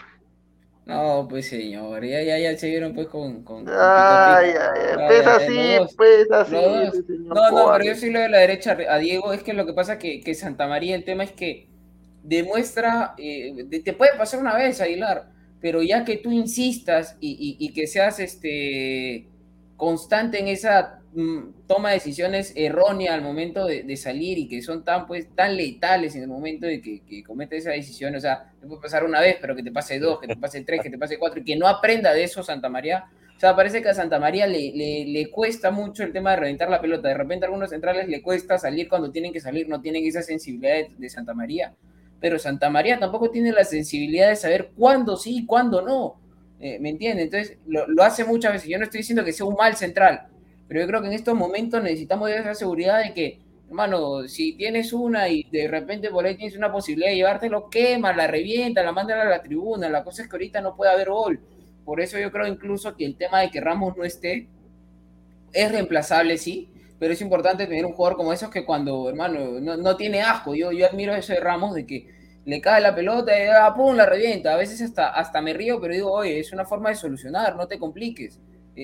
No, 0.85 1.27
pues 1.29 1.47
señor, 1.49 2.03
ya, 2.03 2.21
ya, 2.23 2.39
ya 2.39 2.57
se 2.57 2.67
vieron 2.69 2.93
pues 2.95 3.07
con... 3.07 3.43
con, 3.43 3.65
con 4.05 4.23
Ay, 4.23 4.23
Pico 4.23 4.57
ay, 4.57 4.79
ay, 4.97 4.97
pues 5.05 5.27
así, 5.27 5.53
dos. 5.53 5.95
pues 5.95 6.31
así, 6.31 6.55
Los 6.55 6.63
dos. 6.63 6.95
ese 6.95 7.03
señor 7.03 7.35
No, 7.35 7.51
no, 7.51 7.71
pero 7.71 7.85
yo 7.85 7.95
sí 7.95 8.09
lo 8.09 8.19
de 8.19 8.29
la 8.29 8.39
derecha 8.39 8.75
a 8.89 8.97
Diego, 8.97 9.33
es 9.33 9.43
que 9.43 9.53
lo 9.53 9.65
que 9.67 9.73
pasa 9.73 9.99
que, 9.99 10.21
que 10.21 10.33
Santa 10.33 10.67
María, 10.67 10.95
el 10.95 11.03
tema 11.05 11.23
es 11.23 11.31
que 11.31 11.69
demuestra, 12.23 13.13
eh, 13.17 13.53
de- 13.65 13.79
te 13.81 13.93
puede 13.93 14.17
pasar 14.17 14.39
una 14.39 14.55
vez, 14.55 14.81
Aguilar, 14.81 15.31
pero 15.61 15.83
ya 15.83 16.05
que 16.05 16.17
tú 16.17 16.31
insistas 16.31 17.17
y, 17.19 17.31
y- 17.59 17.65
y 17.67 17.73
que 17.73 17.85
seas 17.87 18.19
este, 18.19 19.29
constante 19.77 20.39
en 20.39 20.47
esa 20.47 20.98
toma 21.67 21.89
de 21.89 21.95
decisiones 21.95 22.53
errónea 22.55 23.13
al 23.13 23.21
momento 23.21 23.65
de, 23.65 23.83
de 23.83 23.97
salir 23.97 24.37
y 24.37 24.47
que 24.47 24.61
son 24.61 24.83
tan, 24.83 25.07
pues, 25.07 25.27
tan 25.35 25.57
letales 25.57 26.15
en 26.15 26.23
el 26.23 26.27
momento 26.27 26.67
de 26.67 26.81
que, 26.81 27.01
que 27.01 27.23
cometes 27.23 27.61
esa 27.61 27.71
decisión, 27.71 28.15
o 28.15 28.19
sea, 28.19 28.51
te 28.59 28.67
puede 28.67 28.81
pasar 28.81 29.03
una 29.03 29.19
vez, 29.19 29.37
pero 29.41 29.55
que 29.55 29.63
te 29.63 29.71
pase 29.71 29.99
dos, 29.99 30.19
que 30.19 30.27
te 30.27 30.35
pase 30.35 30.63
tres, 30.63 30.81
que 30.81 30.89
te 30.89 30.97
pase 30.97 31.17
cuatro, 31.17 31.41
y 31.41 31.43
que 31.43 31.55
no 31.55 31.67
aprenda 31.67 32.13
de 32.13 32.23
eso 32.23 32.43
Santa 32.43 32.69
María, 32.69 33.05
o 33.35 33.39
sea, 33.39 33.55
parece 33.55 33.81
que 33.81 33.87
a 33.87 33.93
Santa 33.93 34.19
María 34.19 34.47
le, 34.47 34.73
le, 34.75 35.05
le 35.05 35.31
cuesta 35.31 35.71
mucho 35.71 36.03
el 36.03 36.11
tema 36.11 36.31
de 36.31 36.35
reventar 36.35 36.69
la 36.69 36.81
pelota. 36.81 37.07
De 37.07 37.13
repente 37.13 37.45
a 37.45 37.47
algunos 37.47 37.69
centrales 37.69 38.09
le 38.09 38.21
cuesta 38.21 38.57
salir 38.57 38.89
cuando 38.89 39.11
tienen 39.11 39.31
que 39.31 39.39
salir, 39.39 39.69
no 39.69 39.79
tienen 39.79 40.05
esa 40.05 40.21
sensibilidad 40.21 40.73
de, 40.73 40.91
de 40.97 41.09
Santa 41.09 41.33
María. 41.33 41.73
Pero 42.19 42.37
Santa 42.37 42.69
María 42.69 42.99
tampoco 42.99 43.31
tiene 43.31 43.53
la 43.53 43.63
sensibilidad 43.63 44.27
de 44.27 44.35
saber 44.35 44.71
cuándo 44.77 45.15
sí 45.15 45.37
y 45.37 45.45
cuándo 45.45 45.81
no. 45.81 46.19
Eh, 46.59 46.79
¿Me 46.81 46.89
entiendes? 46.89 47.23
Entonces 47.23 47.57
lo, 47.65 47.87
lo, 47.87 48.03
hace 48.03 48.25
muchas 48.25 48.51
veces. 48.51 48.67
Yo 48.67 48.77
no 48.77 48.83
estoy 48.83 48.97
diciendo 48.97 49.23
que 49.23 49.31
sea 49.31 49.45
un 49.45 49.55
mal 49.55 49.77
central, 49.77 50.27
pero 50.69 50.81
yo 50.81 50.87
creo 50.87 51.01
que 51.01 51.07
en 51.07 51.13
estos 51.13 51.35
momentos 51.35 51.81
necesitamos 51.81 52.29
esa 52.29 52.53
seguridad 52.53 53.03
de 53.03 53.11
que, 53.11 53.39
hermano, 53.67 54.27
si 54.27 54.53
tienes 54.53 54.93
una 54.93 55.27
y 55.27 55.43
de 55.51 55.67
repente 55.67 56.11
por 56.11 56.25
ahí 56.25 56.35
tienes 56.37 56.55
una 56.55 56.71
posibilidad 56.71 57.09
de 57.09 57.15
llevártelo, 57.15 57.71
quema, 57.71 58.13
la 58.13 58.27
revienta, 58.27 58.83
la 58.83 58.91
manda 58.91 59.19
a 59.19 59.25
la 59.25 59.41
tribuna. 59.41 59.89
La 59.89 60.03
cosa 60.03 60.21
es 60.21 60.29
que 60.29 60.35
ahorita 60.35 60.61
no 60.61 60.75
puede 60.75 60.91
haber 60.91 61.09
gol. 61.09 61.39
Por 61.83 61.99
eso 61.99 62.19
yo 62.19 62.31
creo 62.31 62.45
incluso 62.45 62.95
que 62.95 63.03
el 63.03 63.17
tema 63.17 63.41
de 63.41 63.49
que 63.49 63.59
Ramos 63.59 63.97
no 63.97 64.03
esté 64.03 64.47
es 65.53 65.71
reemplazable, 65.71 66.37
sí, 66.37 66.69
pero 66.99 67.13
es 67.13 67.21
importante 67.21 67.65
tener 67.65 67.83
un 67.87 67.93
jugador 67.93 68.15
como 68.15 68.31
esos 68.31 68.51
que 68.51 68.63
cuando, 68.63 69.09
hermano, 69.09 69.59
no, 69.59 69.75
no 69.75 69.97
tiene 69.97 70.21
asco. 70.21 70.53
Yo, 70.53 70.71
yo 70.71 70.85
admiro 70.85 71.15
eso 71.15 71.33
de 71.33 71.39
Ramos, 71.39 71.73
de 71.73 71.87
que 71.87 72.07
le 72.45 72.61
cae 72.61 72.79
la 72.79 72.93
pelota 72.93 73.31
y 73.43 73.47
ah, 73.47 73.73
pum, 73.75 73.95
la 73.95 74.05
revienta. 74.05 74.53
A 74.53 74.57
veces 74.57 74.83
hasta, 74.83 75.09
hasta 75.09 75.41
me 75.41 75.51
río, 75.53 75.81
pero 75.81 75.95
digo, 75.95 76.11
oye, 76.11 76.39
es 76.39 76.53
una 76.53 76.65
forma 76.65 76.89
de 76.89 76.95
solucionar, 76.95 77.55
no 77.55 77.67
te 77.67 77.79
compliques. 77.79 78.39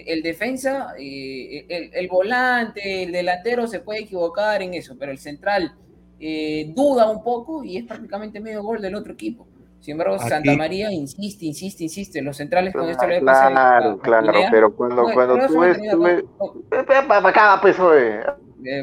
El 0.06 0.22
defensa, 0.24 0.94
eh, 1.00 1.66
el, 1.70 1.90
el, 1.94 2.08
volante, 2.08 3.04
el 3.04 3.12
delantero 3.12 3.68
se 3.68 3.80
puede 3.80 4.02
equivocar 4.02 4.62
en 4.62 4.74
eso, 4.74 4.96
pero 5.00 5.12
el 5.12 5.18
central 5.18 5.74
eh, 6.20 6.72
duda 6.76 7.10
un 7.10 7.24
poco 7.24 7.64
y 7.64 7.78
es 7.78 7.86
prácticamente 7.86 8.40
medio 8.40 8.64
gol 8.64 8.82
del 8.82 8.96
otro 8.96 9.14
equipo. 9.14 9.48
Sin 9.80 9.94
embargo, 9.94 10.16
Aquí. 10.16 10.30
Santa 10.30 10.56
María 10.56 10.92
insiste, 10.92 11.46
insiste, 11.46 11.84
insiste. 11.84 12.22
Los 12.22 12.38
centrales 12.38 12.74
con 12.74 12.90
esto 12.90 13.06
le 13.06 13.20
Claro, 13.20 13.98
pasa. 13.98 14.02
claro, 14.02 14.34
pero 14.50 14.76
cuando, 14.76 15.04
cuando 15.14 15.48
tú 15.48 15.60
ves, 15.60 15.78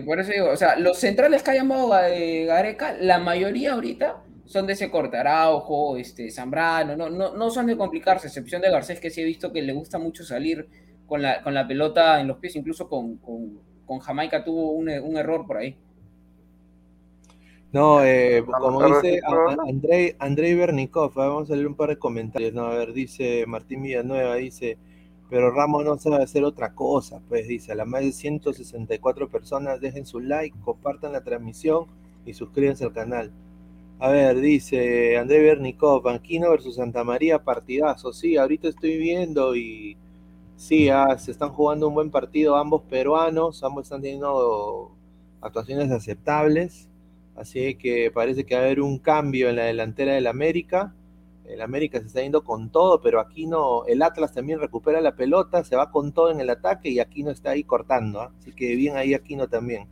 por 0.06 0.20
eso 0.20 0.30
digo, 0.32 0.50
o 0.50 0.56
sea, 0.56 0.76
los 0.76 0.98
centrales 0.98 1.42
que 1.42 1.50
ha 1.50 1.54
llamado 1.54 1.90
eh, 2.06 2.44
Gareca, 2.44 2.94
la 3.00 3.18
mayoría 3.18 3.72
ahorita 3.72 4.22
son 4.44 4.66
de 4.66 4.74
ese 4.74 4.90
corte, 4.90 5.16
Araujo, 5.16 5.96
este, 5.96 6.30
Zambrano, 6.30 6.96
no, 6.96 7.10
no, 7.10 7.34
no 7.34 7.50
son 7.50 7.66
de 7.66 7.76
complicarse, 7.76 8.28
excepción 8.28 8.62
de 8.62 8.70
Garcés, 8.70 9.00
que 9.00 9.10
sí 9.10 9.22
he 9.22 9.24
visto 9.24 9.52
que 9.52 9.62
le 9.62 9.72
gusta 9.72 9.98
mucho 9.98 10.24
salir 10.24 10.68
con 11.12 11.20
la, 11.20 11.42
con 11.42 11.52
la 11.52 11.68
pelota 11.68 12.22
en 12.22 12.26
los 12.26 12.38
pies, 12.38 12.56
incluso 12.56 12.88
con, 12.88 13.18
con, 13.18 13.58
con 13.84 13.98
Jamaica 13.98 14.42
tuvo 14.42 14.70
un, 14.70 14.88
un 14.88 15.16
error 15.18 15.46
por 15.46 15.58
ahí. 15.58 15.76
No, 17.70 18.02
eh, 18.02 18.42
como 18.46 18.82
dice 18.86 19.20
Andrei, 19.68 20.16
Andrei 20.18 20.54
Bernikov, 20.54 21.12
vamos 21.12 21.50
a 21.50 21.54
leer 21.54 21.66
un 21.66 21.74
par 21.74 21.90
de 21.90 21.98
comentarios. 21.98 22.54
No, 22.54 22.64
a 22.64 22.78
ver, 22.78 22.94
dice 22.94 23.44
Martín 23.46 23.82
Villanueva, 23.82 24.36
dice, 24.36 24.78
Pero 25.28 25.50
Ramos 25.50 25.84
no 25.84 25.98
sabe 25.98 26.24
hacer 26.24 26.44
otra 26.44 26.74
cosa, 26.74 27.20
pues 27.28 27.46
dice, 27.46 27.72
a 27.72 27.74
las 27.74 27.86
más 27.86 28.00
de 28.00 28.12
164 28.12 29.28
personas 29.28 29.82
dejen 29.82 30.06
su 30.06 30.18
like, 30.18 30.58
compartan 30.64 31.12
la 31.12 31.22
transmisión 31.22 31.88
y 32.24 32.32
suscríbanse 32.32 32.84
al 32.84 32.94
canal. 32.94 33.30
A 33.98 34.08
ver, 34.10 34.40
dice 34.40 35.18
André 35.18 35.42
Bernicov, 35.42 36.02
Banquino 36.02 36.50
versus 36.52 36.76
Santa 36.76 37.04
María, 37.04 37.44
partidazo. 37.44 38.14
Sí, 38.14 38.38
ahorita 38.38 38.68
estoy 38.68 38.96
viendo 38.96 39.54
y 39.54 39.98
sí, 40.62 40.88
ah, 40.88 41.18
se 41.18 41.32
están 41.32 41.50
jugando 41.50 41.88
un 41.88 41.94
buen 41.94 42.10
partido 42.10 42.56
ambos 42.56 42.82
peruanos, 42.82 43.62
ambos 43.64 43.84
están 43.84 44.00
teniendo 44.00 44.96
actuaciones 45.40 45.90
aceptables. 45.90 46.88
Así 47.34 47.74
que 47.76 48.10
parece 48.12 48.44
que 48.44 48.54
va 48.54 48.62
a 48.62 48.64
haber 48.64 48.80
un 48.80 48.98
cambio 48.98 49.48
en 49.48 49.56
la 49.56 49.64
delantera 49.64 50.14
del 50.14 50.26
América. 50.26 50.94
El 51.46 51.60
América 51.62 52.00
se 52.00 52.06
está 52.06 52.22
yendo 52.22 52.44
con 52.44 52.70
todo, 52.70 53.00
pero 53.00 53.20
aquí 53.20 53.46
no. 53.46 53.84
El 53.86 54.02
Atlas 54.02 54.32
también 54.32 54.60
recupera 54.60 55.00
la 55.00 55.16
pelota, 55.16 55.64
se 55.64 55.76
va 55.76 55.90
con 55.90 56.12
todo 56.12 56.30
en 56.30 56.40
el 56.40 56.50
ataque 56.50 56.90
y 56.90 57.00
aquí 57.00 57.22
no 57.24 57.30
está 57.30 57.50
ahí 57.50 57.64
cortando. 57.64 58.20
¿ah? 58.20 58.32
Así 58.38 58.52
que 58.52 58.76
bien 58.76 58.96
ahí 58.96 59.14
Aquino 59.14 59.48
también. 59.48 59.88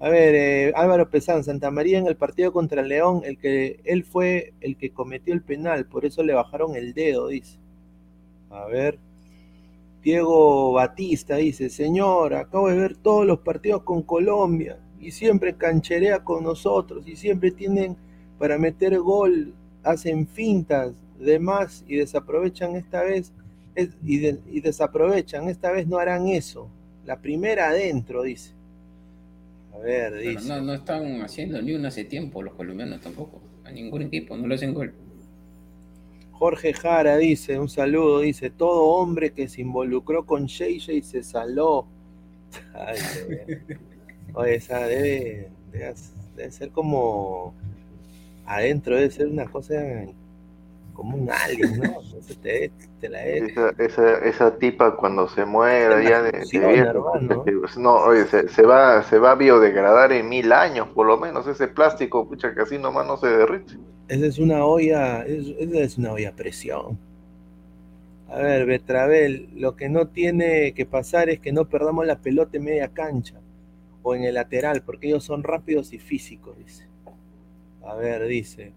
A 0.00 0.10
ver, 0.10 0.34
eh, 0.34 0.72
Álvaro 0.76 1.08
Pesán, 1.08 1.44
Santa 1.44 1.70
María 1.70 1.98
en 1.98 2.06
el 2.06 2.16
partido 2.16 2.52
contra 2.52 2.82
el 2.82 2.88
León, 2.88 3.22
el 3.24 3.38
que 3.38 3.80
él 3.84 4.04
fue 4.04 4.52
el 4.60 4.76
que 4.76 4.92
cometió 4.92 5.32
el 5.32 5.42
penal, 5.42 5.86
por 5.86 6.04
eso 6.04 6.22
le 6.22 6.34
bajaron 6.34 6.76
el 6.76 6.92
dedo, 6.94 7.28
dice. 7.28 7.58
A 8.50 8.66
ver. 8.66 8.98
Diego 10.04 10.72
Batista 10.72 11.36
dice, 11.36 11.70
señor, 11.70 12.34
acabo 12.34 12.68
de 12.68 12.76
ver 12.76 12.94
todos 12.94 13.24
los 13.24 13.38
partidos 13.38 13.84
con 13.84 14.02
Colombia 14.02 14.78
y 15.00 15.12
siempre 15.12 15.56
cancherea 15.56 16.22
con 16.22 16.44
nosotros 16.44 17.08
y 17.08 17.16
siempre 17.16 17.50
tienen 17.50 17.96
para 18.38 18.58
meter 18.58 18.98
gol, 18.98 19.54
hacen 19.82 20.26
fintas, 20.26 20.92
demás 21.18 21.86
y 21.88 21.96
desaprovechan 21.96 22.76
esta 22.76 23.02
vez 23.02 23.32
y, 24.04 24.26
y 24.26 24.60
desaprovechan, 24.60 25.48
esta 25.48 25.72
vez 25.72 25.86
no 25.86 25.96
harán 25.96 26.28
eso. 26.28 26.68
La 27.06 27.22
primera 27.22 27.70
adentro, 27.70 28.22
dice. 28.24 28.52
A 29.72 29.78
ver, 29.78 30.18
dice. 30.18 30.46
No, 30.46 30.60
no 30.60 30.74
están 30.74 31.22
haciendo 31.22 31.60
ni 31.62 31.72
una 31.72 31.88
hace 31.88 32.04
tiempo 32.04 32.42
los 32.42 32.54
colombianos 32.54 33.00
tampoco. 33.00 33.40
A 33.64 33.70
ningún 33.70 34.02
equipo, 34.02 34.36
no 34.36 34.46
lo 34.46 34.54
hacen 34.54 34.74
gol. 34.74 34.92
Jorge 36.38 36.72
Jara 36.72 37.16
dice, 37.16 37.58
un 37.58 37.68
saludo, 37.68 38.20
dice, 38.20 38.50
todo 38.50 38.84
hombre 38.84 39.32
que 39.32 39.48
se 39.48 39.60
involucró 39.60 40.26
con 40.26 40.46
Shay 40.46 40.80
se 40.80 41.22
saló. 41.22 41.86
Oye, 44.34 44.56
esa 44.56 44.80
debe, 44.86 45.50
debe, 45.72 46.50
ser 46.50 46.70
como 46.70 47.54
adentro, 48.46 48.96
debe 48.96 49.10
ser 49.10 49.28
una 49.28 49.46
cosa 49.46 49.74
como 50.94 51.16
un 51.16 51.30
alien, 51.30 51.78
¿no? 51.78 52.00
te, 52.42 52.70
te 53.00 53.08
la 53.08 53.24
esa, 53.24 53.74
esa, 53.78 54.18
esa, 54.18 54.56
tipa 54.56 54.96
cuando 54.96 55.28
se 55.28 55.44
muera 55.44 56.02
ya 56.02 56.22
de, 56.22 56.30
de 56.30 56.94
¿no? 57.76 57.94
oye, 57.96 58.24
se, 58.26 58.48
se, 58.48 58.62
va, 58.62 59.02
se 59.02 59.18
va 59.18 59.32
a 59.32 59.34
biodegradar 59.34 60.12
en 60.12 60.28
mil 60.28 60.52
años, 60.52 60.88
por 60.94 61.06
lo 61.06 61.18
menos, 61.18 61.46
ese 61.46 61.68
plástico, 61.68 62.26
pucha, 62.26 62.54
que 62.54 62.62
así 62.62 62.78
nomás 62.78 63.06
no 63.06 63.16
se 63.18 63.26
derrite. 63.26 63.74
Esa 64.08 64.26
es 64.26 64.38
una 64.38 64.64
olla, 64.64 65.22
esa 65.24 65.80
es 65.80 65.98
una 65.98 66.12
olla 66.12 66.30
a 66.30 66.36
presión. 66.36 66.98
A 68.28 68.38
ver, 68.38 68.66
Betravel, 68.66 69.48
lo 69.54 69.76
que 69.76 69.88
no 69.88 70.08
tiene 70.08 70.72
que 70.74 70.86
pasar 70.86 71.28
es 71.28 71.40
que 71.40 71.52
no 71.52 71.66
perdamos 71.66 72.06
la 72.06 72.18
pelota 72.18 72.56
en 72.56 72.64
media 72.64 72.88
cancha 72.88 73.40
o 74.02 74.14
en 74.14 74.24
el 74.24 74.34
lateral, 74.34 74.82
porque 74.82 75.08
ellos 75.08 75.24
son 75.24 75.42
rápidos 75.42 75.92
y 75.92 75.98
físicos, 75.98 76.56
dice. 76.58 76.86
A 77.86 77.94
ver, 77.94 78.26
dice. 78.26 78.72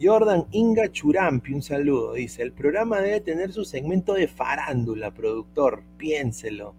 Jordan 0.00 0.46
Inga 0.52 0.90
Churampi, 0.90 1.52
un 1.52 1.62
saludo, 1.62 2.14
dice. 2.14 2.42
El 2.42 2.52
programa 2.52 3.00
debe 3.00 3.20
tener 3.20 3.52
su 3.52 3.64
segmento 3.64 4.14
de 4.14 4.28
farándula, 4.28 5.10
productor, 5.10 5.82
piénselo. 5.98 6.74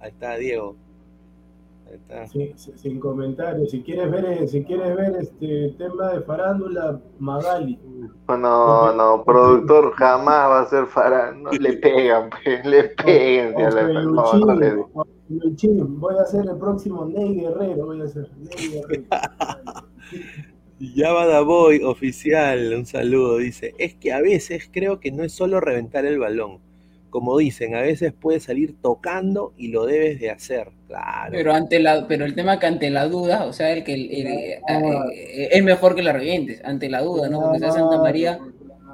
Ahí 0.00 0.10
está, 0.10 0.36
Diego. 0.36 0.76
Sí, 2.32 2.52
sin 2.56 2.98
comentarios. 2.98 3.70
Si 3.70 3.82
quieres 3.82 4.10
ver, 4.10 4.24
eh, 4.24 4.48
si 4.48 4.64
quieres 4.64 4.96
ver 4.96 5.16
este 5.20 5.74
tema 5.78 6.10
de 6.12 6.20
farándula, 6.22 7.00
Magali. 7.18 7.78
No, 8.28 8.92
no, 8.92 9.24
productor 9.24 9.92
jamás 9.92 10.50
va 10.50 10.60
a 10.60 10.66
ser 10.66 10.86
farándula. 10.86 11.52
No, 11.52 11.58
le 11.58 11.72
pegan, 11.74 12.30
le 12.64 12.84
pegan. 12.90 13.54
voy 16.00 16.16
a 16.16 16.22
hacer 16.22 16.44
el 16.48 16.56
próximo 16.58 17.06
Ney 17.06 17.40
Guerrero, 17.40 17.86
voy 17.86 18.00
a 18.00 18.04
hacer 18.04 18.28
Ney 18.36 18.68
Guerrero. 18.72 19.06
Yabada 20.78 21.40
Boy, 21.40 21.82
oficial, 21.82 22.74
un 22.74 22.84
saludo, 22.84 23.38
dice, 23.38 23.74
es 23.78 23.94
que 23.94 24.12
a 24.12 24.20
veces 24.20 24.68
creo 24.70 25.00
que 25.00 25.10
no 25.10 25.24
es 25.24 25.32
solo 25.32 25.60
reventar 25.60 26.04
el 26.04 26.18
balón, 26.18 26.58
como 27.08 27.38
dicen, 27.38 27.74
a 27.74 27.80
veces 27.80 28.12
puede 28.12 28.40
salir 28.40 28.74
tocando 28.82 29.54
y 29.56 29.68
lo 29.68 29.86
debes 29.86 30.20
de 30.20 30.30
hacer, 30.30 30.68
claro. 30.86 31.30
Pero 31.32 31.54
ante 31.54 31.78
la, 31.78 32.06
pero 32.06 32.26
el 32.26 32.34
tema 32.34 32.58
que 32.58 32.66
ante 32.66 32.90
la 32.90 33.08
duda, 33.08 33.46
o 33.46 33.54
sea, 33.54 33.72
el 33.72 33.84
que 33.84 33.94
eh, 33.94 34.60
eh, 34.68 35.48
es 35.50 35.64
mejor 35.64 35.94
que 35.94 36.02
la 36.02 36.12
revientes, 36.12 36.62
ante 36.62 36.90
la 36.90 37.00
duda, 37.00 37.30
¿no? 37.30 37.40
Porque 37.40 37.60
Santa 37.60 37.98
María 37.98 38.38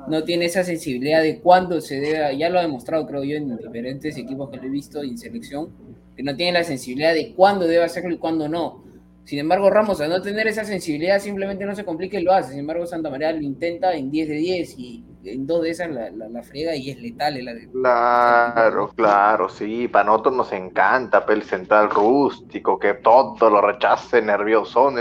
no 0.06 0.22
tiene 0.22 0.44
esa 0.44 0.62
sensibilidad 0.62 1.20
de 1.20 1.40
cuándo 1.40 1.80
se 1.80 1.98
debe, 1.98 2.36
ya 2.36 2.48
lo 2.48 2.60
ha 2.60 2.62
demostrado, 2.62 3.06
creo 3.08 3.24
yo, 3.24 3.36
en 3.36 3.56
diferentes 3.56 4.16
equipos 4.16 4.50
que 4.50 4.58
lo 4.58 4.64
he 4.64 4.70
visto 4.70 5.02
en 5.02 5.18
selección, 5.18 5.70
que 6.16 6.22
no 6.22 6.36
tiene 6.36 6.52
la 6.52 6.64
sensibilidad 6.64 7.14
de 7.14 7.32
cuándo 7.34 7.66
debe 7.66 7.82
hacerlo 7.82 8.14
y 8.14 8.18
cuándo 8.18 8.48
no. 8.48 8.84
Sin 9.24 9.38
embargo, 9.38 9.70
Ramos, 9.70 10.00
al 10.00 10.10
no 10.10 10.20
tener 10.20 10.48
esa 10.48 10.64
sensibilidad, 10.64 11.20
simplemente 11.20 11.64
no 11.64 11.74
se 11.74 11.84
complica 11.84 12.18
y 12.18 12.24
lo 12.24 12.32
hace. 12.32 12.50
Sin 12.50 12.60
embargo, 12.60 12.86
Santa 12.86 13.08
María 13.08 13.32
lo 13.32 13.40
intenta 13.40 13.94
en 13.94 14.10
10 14.10 14.28
de 14.28 14.34
10 14.34 14.78
y 14.78 15.04
en 15.24 15.46
dos 15.46 15.62
de 15.62 15.70
esas 15.70 15.90
la, 15.90 16.10
la, 16.10 16.42
friega 16.42 16.74
y 16.74 16.90
es 16.90 17.00
letal. 17.00 17.40
claro, 17.72 18.88
claro, 18.96 19.48
sí, 19.48 19.86
para 19.86 20.06
nosotros 20.06 20.34
nos 20.34 20.52
encanta 20.52 21.24
el 21.28 21.42
central 21.42 21.90
rústico, 21.90 22.78
que 22.78 22.94
todo 22.94 23.48
lo 23.48 23.60
rechace 23.60 24.20
nervioso, 24.20 24.92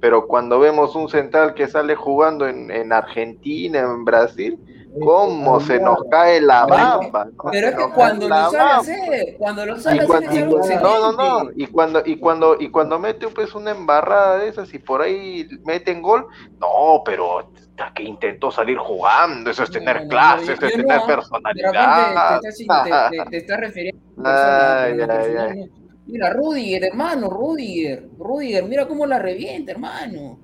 pero 0.00 0.26
cuando 0.26 0.58
vemos 0.58 0.96
un 0.96 1.08
central 1.08 1.54
que 1.54 1.68
sale 1.68 1.94
jugando 1.94 2.48
en, 2.48 2.70
en 2.70 2.92
Argentina, 2.92 3.80
en 3.80 4.04
Brasil, 4.04 4.58
cómo 5.00 5.60
se 5.60 5.78
nos 5.80 5.98
cae 6.10 6.40
la 6.40 6.66
bamba. 6.66 7.28
Pero 7.50 7.68
es 7.68 7.74
que 7.74 7.90
cuando 7.94 8.28
lo 8.28 8.50
sabe 8.50 8.70
hacer, 8.72 9.36
cuando 9.38 9.66
lo 9.66 9.76
sabe 9.78 10.00
hacer, 10.00 10.48
no, 10.82 11.12
no, 11.12 11.12
no, 11.12 11.50
y 11.54 11.66
cuando, 11.66 12.02
y 12.04 12.18
cuando, 12.18 12.56
y 12.58 12.70
cuando 12.70 12.98
mete 12.98 13.28
pues 13.28 13.54
una 13.54 13.70
embarrada 13.72 14.38
de 14.38 14.48
esas 14.48 14.72
y 14.74 14.78
por 14.78 15.02
ahí 15.02 15.48
meten 15.64 16.02
gol, 16.02 16.26
no, 16.60 17.02
pero 17.04 17.50
que 17.94 18.02
intentó 18.02 18.50
salir 18.50 18.76
jugando, 18.76 19.50
eso 19.50 19.62
es 19.62 19.70
tener 19.70 20.08
clases, 20.08 20.50
eso 20.50 20.66
es 20.66 20.72
tener 20.72 21.00
personalidad. 21.06 22.40
Te, 22.40 23.36
estás 23.36 23.60
refiriendo 23.60 24.00
ay, 24.24 24.98
ay, 25.00 25.36
ay. 25.38 25.70
Mira, 26.06 26.32
Rudiger, 26.32 26.84
hermano, 26.84 27.28
Rudiger, 27.28 28.08
Rudiger, 28.18 28.64
mira 28.64 28.88
cómo 28.88 29.06
la 29.06 29.18
revienta, 29.18 29.72
hermano. 29.72 30.38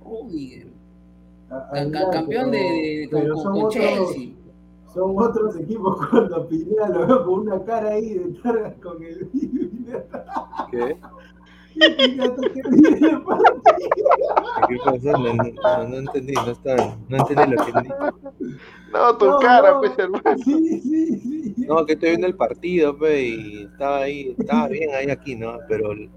Rudiger 0.00 0.69
campeón 2.12 2.50
de, 2.50 3.08
con, 3.10 3.70
Chelsea. 3.70 4.32
Son 4.92 5.16
otros 5.16 5.56
equipos 5.56 6.06
cuando 6.10 6.48
Pineda 6.48 6.88
lo 6.88 7.06
veo 7.06 7.24
con 7.24 7.34
una 7.40 7.62
cara 7.64 7.90
ahí 7.90 8.14
de 8.14 8.30
estar 8.30 8.76
con 8.80 9.02
el 9.02 9.30
¿Qué? 10.70 10.96
¿Qué 14.68 14.76
pasó? 14.84 15.12
No, 15.12 15.34
no, 15.34 15.88
no, 15.88 15.96
entendí, 15.98 16.34
no, 16.34 16.50
estaba, 16.50 16.96
no 17.08 17.16
entendí 17.16 17.54
lo 17.54 17.64
que 17.64 17.72
No, 18.92 19.16
tu 19.16 19.38
cara, 19.38 19.78
pues, 19.78 19.96
hermano. 19.96 20.38
Sí, 20.44 20.80
sí, 20.80 21.20
sí. 21.20 21.66
No, 21.66 21.86
que 21.86 21.92
estoy 21.92 22.10
viendo 22.10 22.26
el 22.26 22.34
partido, 22.34 22.98
pues, 22.98 23.22
y 23.22 23.62
estaba 23.62 23.98
ahí, 23.98 24.34
estaba 24.36 24.68
bien 24.68 24.90
ahí 24.94 25.10
aquí, 25.10 25.36
¿no? 25.36 25.58
Pero 25.68 25.92
el 25.92 26.10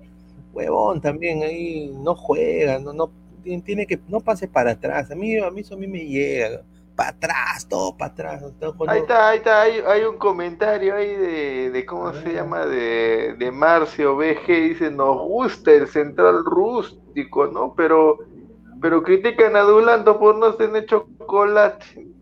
huevón 0.53 0.99
también 0.99 1.43
ahí 1.43 1.93
no 2.03 2.15
juega, 2.15 2.79
no, 2.79 2.93
no 2.93 3.11
tiene 3.43 3.85
que, 3.85 3.99
no 4.07 4.19
pase 4.19 4.47
para 4.47 4.71
atrás. 4.71 5.11
A 5.11 5.15
mí, 5.15 5.37
a 5.37 5.49
mí 5.51 5.61
eso 5.61 5.75
a 5.75 5.77
mí 5.77 5.87
me 5.87 6.05
llega. 6.05 6.61
Para 6.95 7.09
atrás, 7.09 7.67
todo 7.67 7.97
para 7.97 8.11
atrás. 8.11 8.43
Ahí 8.87 8.99
está, 8.99 9.29
ahí 9.29 9.37
está, 9.37 9.61
hay, 9.61 10.03
un 10.03 10.17
comentario 10.17 10.95
ahí 10.95 11.15
de, 11.15 11.71
de 11.71 11.85
¿cómo 11.85 12.13
se 12.13 12.33
llama? 12.33 12.67
De, 12.67 13.33
de 13.33 13.51
Marcio 13.51 14.15
BG, 14.15 14.45
dice, 14.47 14.91
nos 14.91 15.17
gusta 15.17 15.71
el 15.71 15.87
central 15.87 16.45
rústico, 16.45 17.47
¿no? 17.47 17.73
Pero, 17.75 18.19
pero 18.79 19.01
critican 19.01 19.55
a 19.55 19.61
Dulanto 19.61 20.19
por 20.19 20.35
no 20.35 20.53
tener 20.53 20.85
chocolate. 20.85 22.12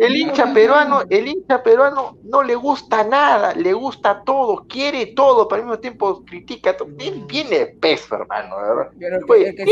El 0.00 0.16
hincha 0.16 0.54
peruano, 0.54 1.02
el 1.10 1.28
hincha 1.28 1.62
peruano 1.62 2.16
no 2.24 2.42
le 2.42 2.54
gusta 2.54 3.04
nada, 3.04 3.52
le 3.52 3.74
gusta 3.74 4.22
todo, 4.24 4.64
quiere 4.66 5.08
todo, 5.08 5.46
pero 5.46 5.60
al 5.60 5.68
mismo 5.68 5.78
tiempo 5.78 6.24
critica 6.24 6.74
todo. 6.74 6.88
Él 6.98 7.24
viene 7.28 7.66
peso, 7.66 8.14
hermano, 8.14 8.56
¿verdad? 8.56 8.92
el 8.98 9.54
que, 9.56 9.64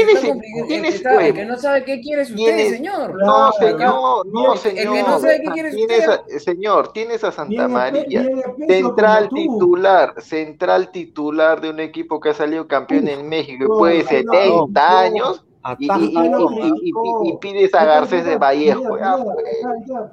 que, 1.32 1.44
no 1.46 1.56
sabe 1.56 1.82
qué 1.84 2.02
quiere 2.02 2.22
usted, 2.24 2.70
señor. 2.72 3.14
No, 3.24 3.52
señor, 3.52 4.26
no, 4.26 4.56
señor. 4.58 4.86
El 4.86 4.92
que 4.92 5.10
no 5.10 5.18
sabe 5.18 5.40
qué 5.40 5.50
quiere 5.50 5.68
usted. 5.70 6.38
señor, 6.40 6.92
tienes 6.92 7.24
a 7.24 7.32
Santa 7.32 7.66
María, 7.66 8.28
central 8.66 9.30
titular, 9.30 10.20
central 10.20 10.90
titular 10.90 11.62
de 11.62 11.70
un 11.70 11.80
equipo 11.80 12.20
que 12.20 12.28
ha 12.28 12.34
salido 12.34 12.68
campeón 12.68 13.08
en 13.08 13.26
México, 13.26 13.64
después 13.66 14.10
de 14.10 14.18
70 14.18 15.00
años 15.00 15.42
Y, 15.78 15.84
y- 15.84 15.86
y- 15.86 15.90
Atajadón, 15.90 16.54
y- 16.54 16.68
y- 16.68 16.90
y- 16.90 17.28
y 17.30 17.36
pides 17.38 17.74
a 17.74 17.84
Garcés 17.84 18.24
de 18.24 18.36
Vallejo. 18.38 18.82
pues. 18.88 19.02
adelante, 19.02 20.04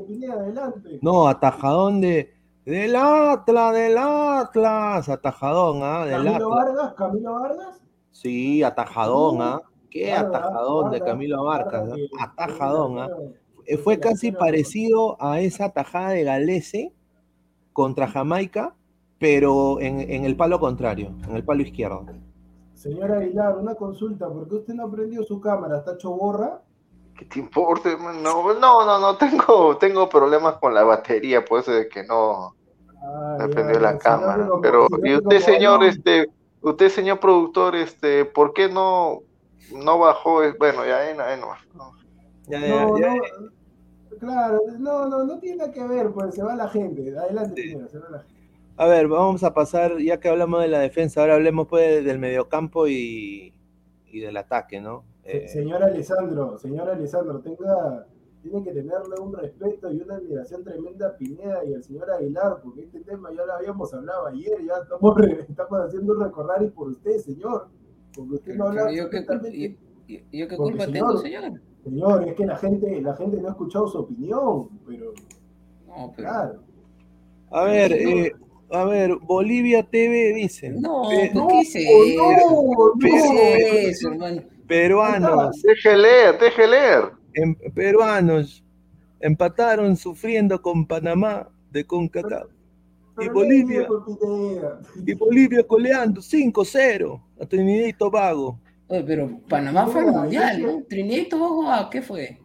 Pineda, 0.00 0.32
adelante. 0.34 0.98
No, 1.02 1.28
atajadón 1.28 2.00
de 2.00 2.32
del 2.64 2.96
Atlas, 2.96 3.74
del 3.74 3.98
Atlas, 3.98 5.08
atajadón, 5.10 5.80
¿ah? 5.82 6.06
Del 6.06 6.24
Camilo 6.24 6.54
Atlas. 6.54 6.74
Vargas, 6.76 6.94
Camilo 6.94 7.32
Vargas. 7.34 7.80
Sí, 8.12 8.62
atajadón, 8.62 9.42
¿ah? 9.42 9.60
Qué 9.90 10.12
atajadón 10.12 10.90
de 10.90 11.00
Camilo 11.00 11.44
Vargas, 11.44 11.88
¿ah? 11.92 11.94
que- 11.94 12.08
atajadón, 12.20 12.98
¿ah? 13.00 13.08
Eh, 13.66 13.76
Fue 13.76 13.98
casi 13.98 14.32
parecido 14.32 15.16
a 15.20 15.40
esa 15.40 15.70
tajada 15.70 16.10
de 16.10 16.24
Galese 16.24 16.92
contra 17.72 18.06
Jamaica, 18.08 18.74
pero 19.18 19.80
en, 19.80 20.00
en 20.00 20.24
el 20.24 20.36
palo 20.36 20.58
contrario, 20.60 21.12
en 21.28 21.36
el 21.36 21.44
palo 21.44 21.62
izquierdo. 21.62 22.06
Señor 22.84 23.12
Aguilar, 23.12 23.56
una 23.56 23.74
consulta, 23.74 24.28
¿por 24.28 24.46
qué 24.46 24.56
usted 24.56 24.74
no 24.74 24.84
ha 24.84 24.90
prendido 24.90 25.24
su 25.24 25.40
cámara? 25.40 25.78
¿Está 25.78 25.94
hecho 25.94 26.10
borra? 26.10 26.60
¿Qué 27.16 27.24
te 27.24 27.38
importa? 27.38 27.96
No, 27.96 28.52
no, 28.52 28.84
no, 28.84 28.98
no, 28.98 29.16
tengo, 29.16 29.78
tengo 29.78 30.06
problemas 30.06 30.56
con 30.58 30.74
la 30.74 30.82
batería, 30.84 31.42
por 31.42 31.60
eso 31.60 31.72
de 31.72 31.88
que 31.88 32.04
no 32.04 32.54
Ah, 33.02 33.38
ya, 33.40 33.48
prendió 33.48 33.80
la 33.80 33.96
cámara. 33.96 34.46
como- 34.48 34.60
Pero, 34.60 34.86
y 35.02 35.14
usted, 35.14 35.40
señor, 35.40 35.80
no- 35.80 35.86
este, 35.86 36.26
usted, 36.60 36.90
señor 36.90 37.20
productor, 37.20 37.74
este, 37.74 38.26
¿por 38.26 38.52
qué 38.52 38.68
no, 38.68 39.20
no 39.72 39.98
bajó? 39.98 40.40
Bueno, 40.58 40.84
ya, 40.84 41.14
no, 41.14 41.22
ahí 41.22 41.40
no. 41.40 41.54
Ya, 42.48 42.60
ya, 42.60 42.86
No, 42.86 42.98
ya. 42.98 43.14
no, 43.14 44.18
claro, 44.18 44.60
no, 44.78 45.08
no, 45.08 45.24
no 45.24 45.38
tiene 45.38 45.56
nada 45.56 45.72
que 45.72 45.86
ver, 45.86 46.12
pues 46.12 46.34
se 46.34 46.42
va 46.42 46.54
la 46.54 46.68
gente. 46.68 47.16
Adelante, 47.18 47.62
Sí. 47.62 47.68
señora, 47.70 47.88
se 47.88 47.98
va 47.98 48.10
la 48.10 48.18
gente. 48.18 48.34
A 48.76 48.86
ver, 48.86 49.06
vamos 49.08 49.44
a 49.44 49.54
pasar, 49.54 49.98
ya 49.98 50.18
que 50.18 50.28
hablamos 50.28 50.60
de 50.62 50.68
la 50.68 50.80
defensa, 50.80 51.20
ahora 51.20 51.34
hablemos 51.34 51.68
pues 51.68 52.04
del 52.04 52.18
mediocampo 52.18 52.88
y, 52.88 53.54
y 54.06 54.20
del 54.20 54.36
ataque, 54.36 54.80
¿no? 54.80 55.04
Eh, 55.22 55.46
Señor 55.48 55.82
Alessandro, 55.82 56.58
señor 56.58 56.90
Alessandro, 56.90 57.40
tenga, 57.40 58.06
tiene 58.42 58.62
que 58.64 58.72
tenerle 58.72 59.14
un 59.22 59.32
respeto 59.32 59.92
y 59.92 60.00
una 60.02 60.16
admiración 60.16 60.64
tremenda 60.64 61.08
a 61.08 61.16
Pineda 61.16 61.64
y 61.64 61.72
al 61.72 61.82
señor 61.84 62.10
Aguilar, 62.10 62.58
porque 62.62 62.82
este 62.82 63.00
tema 63.00 63.30
ya 63.32 63.46
lo 63.46 63.52
habíamos 63.54 63.94
hablado 63.94 64.26
ayer, 64.26 64.58
ya 64.66 64.74
estamos, 64.82 65.16
estamos 65.48 65.80
haciendo 65.80 66.14
recordar 66.14 66.62
y 66.62 66.68
por 66.68 66.88
usted, 66.88 67.16
señor, 67.18 67.68
porque 68.14 68.34
usted 68.34 68.54
no 68.56 68.68
habla 68.68 68.92
yo 68.92 69.08
qué 69.08 69.24
yo, 69.24 69.68
yo- 70.08 70.18
yo 70.32 70.48
qué 70.48 70.56
culpa 70.56 70.84
señor, 70.84 70.92
tengo, 71.08 71.16
señor. 71.18 71.60
Señor, 71.84 72.28
es 72.28 72.34
que 72.34 72.46
la 72.46 72.56
gente, 72.56 73.00
la 73.00 73.14
gente 73.14 73.40
no 73.40 73.48
ha 73.48 73.50
escuchado 73.52 73.86
su 73.86 73.98
opinión, 73.98 74.68
pero 74.86 75.12
No, 75.86 76.12
pero. 76.16 76.28
claro. 76.28 76.60
a 77.50 77.64
ver, 77.64 77.92
eh, 77.92 78.32
a 78.70 78.84
ver, 78.84 79.16
Bolivia 79.22 79.82
TV 79.82 80.32
dice, 80.34 80.70
No, 80.70 81.02
pe- 81.08 81.30
¿por 81.34 81.48
qué 81.48 81.60
es 81.60 81.74
no, 81.74 81.80
eso? 81.80 82.94
¿Qué 83.00 83.06
no. 83.06 83.38
es 83.54 83.86
eso, 83.96 84.08
hermano? 84.12 84.42
peruanos, 84.66 85.62
Deje 85.62 85.96
leer, 85.96 86.38
deje 86.38 86.66
leer. 86.66 87.04
em- 87.34 87.54
peruanos 87.74 88.64
empataron 89.20 89.96
sufriendo 89.96 90.60
con 90.60 90.86
Panamá 90.86 91.48
de 91.70 91.84
CONCACAF. 91.84 92.48
Y 93.20 93.28
Bolivia, 93.28 93.86
y 95.06 95.14
Bolivia 95.14 95.62
goleando 95.68 96.20
5-0 96.20 97.20
a 97.40 97.46
Trinidad 97.46 97.86
y 97.86 97.92
Tobago. 97.92 98.58
Oye, 98.88 99.04
pero 99.04 99.38
Panamá 99.48 99.86
fue 99.86 100.00
al 100.00 100.12
mundial, 100.12 100.60
¿no? 100.62 100.82
Trinidad 100.88 101.18
y 101.22 101.28
Tobago, 101.28 101.70
¿a 101.70 101.88
qué 101.90 102.02
fue? 102.02 102.38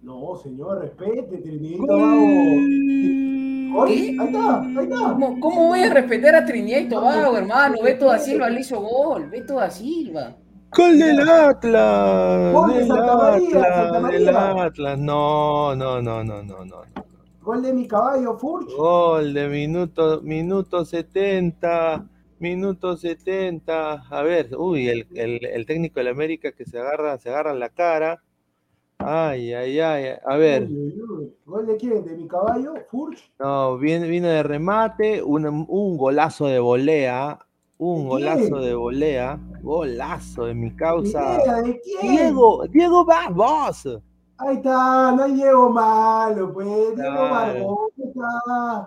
No, 0.00 0.36
señor, 0.42 0.80
respete, 0.80 1.38
Trinidad 1.38 1.78
y. 1.82 1.86
Tobago. 1.86 2.26
Gol, 3.70 3.88
¿Qué? 3.88 4.16
Ahí 4.18 4.26
está, 4.26 4.60
ahí 4.60 4.76
está. 4.80 4.96
¿Cómo, 4.96 5.40
cómo 5.40 5.66
voy 5.68 5.80
a 5.80 5.94
respetar 5.94 6.34
a 6.34 6.44
Trinidad 6.44 6.80
y 6.80 6.88
Tobago, 6.88 7.36
hermano? 7.36 7.76
Beto 7.82 8.06
da 8.06 8.18
Silva 8.18 8.50
le 8.50 8.60
hizo 8.60 8.80
gol, 8.80 9.28
Beto 9.30 9.54
da 9.54 9.70
Silva. 9.70 10.36
Gol 10.72 10.98
del 10.98 11.28
Atlas, 11.28 12.52
Gol 12.52 12.72
de 12.72 12.78
del 12.78 12.86
Santa 12.86 13.16
María, 13.16 13.50
Santa 13.50 13.98
Atlas, 13.98 14.12
del. 14.12 14.36
Atlas. 14.36 14.98
No, 14.98 15.74
no, 15.74 16.00
no, 16.00 16.24
no, 16.24 16.42
no, 16.42 16.64
no. 16.64 16.76
Gol 17.42 17.62
de 17.62 17.72
mi 17.72 17.88
caballo, 17.88 18.38
Furch. 18.38 18.70
Gol 18.76 19.34
de 19.34 19.48
minuto, 19.48 20.20
minuto 20.22 20.84
70, 20.84 22.04
minuto 22.38 22.96
70. 22.96 24.04
A 24.10 24.22
ver, 24.22 24.50
uy, 24.56 24.88
el, 24.88 25.06
el, 25.14 25.44
el 25.44 25.66
técnico 25.66 26.00
del 26.00 26.08
América 26.08 26.52
que 26.52 26.64
se 26.64 26.78
agarra, 26.78 27.18
se 27.18 27.30
agarra 27.30 27.54
la 27.54 27.68
cara. 27.70 28.22
Ay, 29.02 29.52
ay, 29.54 29.80
ay. 29.80 30.14
A 30.26 30.36
ver, 30.36 30.64
Uy, 30.64 30.76
uy, 30.76 31.00
uy. 31.00 31.34
¿Gol 31.46 31.66
de 31.66 31.76
quién? 31.76 32.04
¿De 32.04 32.14
mi 32.16 32.28
caballo? 32.28 32.74
¿Furch? 32.90 33.32
no, 33.38 33.78
viene, 33.78 34.06
vino 34.08 34.28
de 34.28 34.42
remate, 34.42 35.22
un, 35.22 35.46
un 35.46 35.96
golazo 35.96 36.46
de 36.46 36.58
volea, 36.58 37.38
un 37.78 38.02
¿De 38.02 38.08
golazo 38.08 38.48
quién? 38.48 38.60
de 38.62 38.74
volea, 38.74 39.40
golazo 39.62 40.44
de 40.44 40.54
mi 40.54 40.70
causa. 40.76 41.38
¿De? 41.64 41.80
Diego, 42.02 42.66
Diego 42.68 43.04
Barbosa. 43.04 44.00
Ahí 44.42 44.56
está, 44.56 45.12
no 45.12 45.28
Diego 45.28 45.68
malo, 45.68 46.50
pues. 46.52 46.94
Claro. 46.94 47.90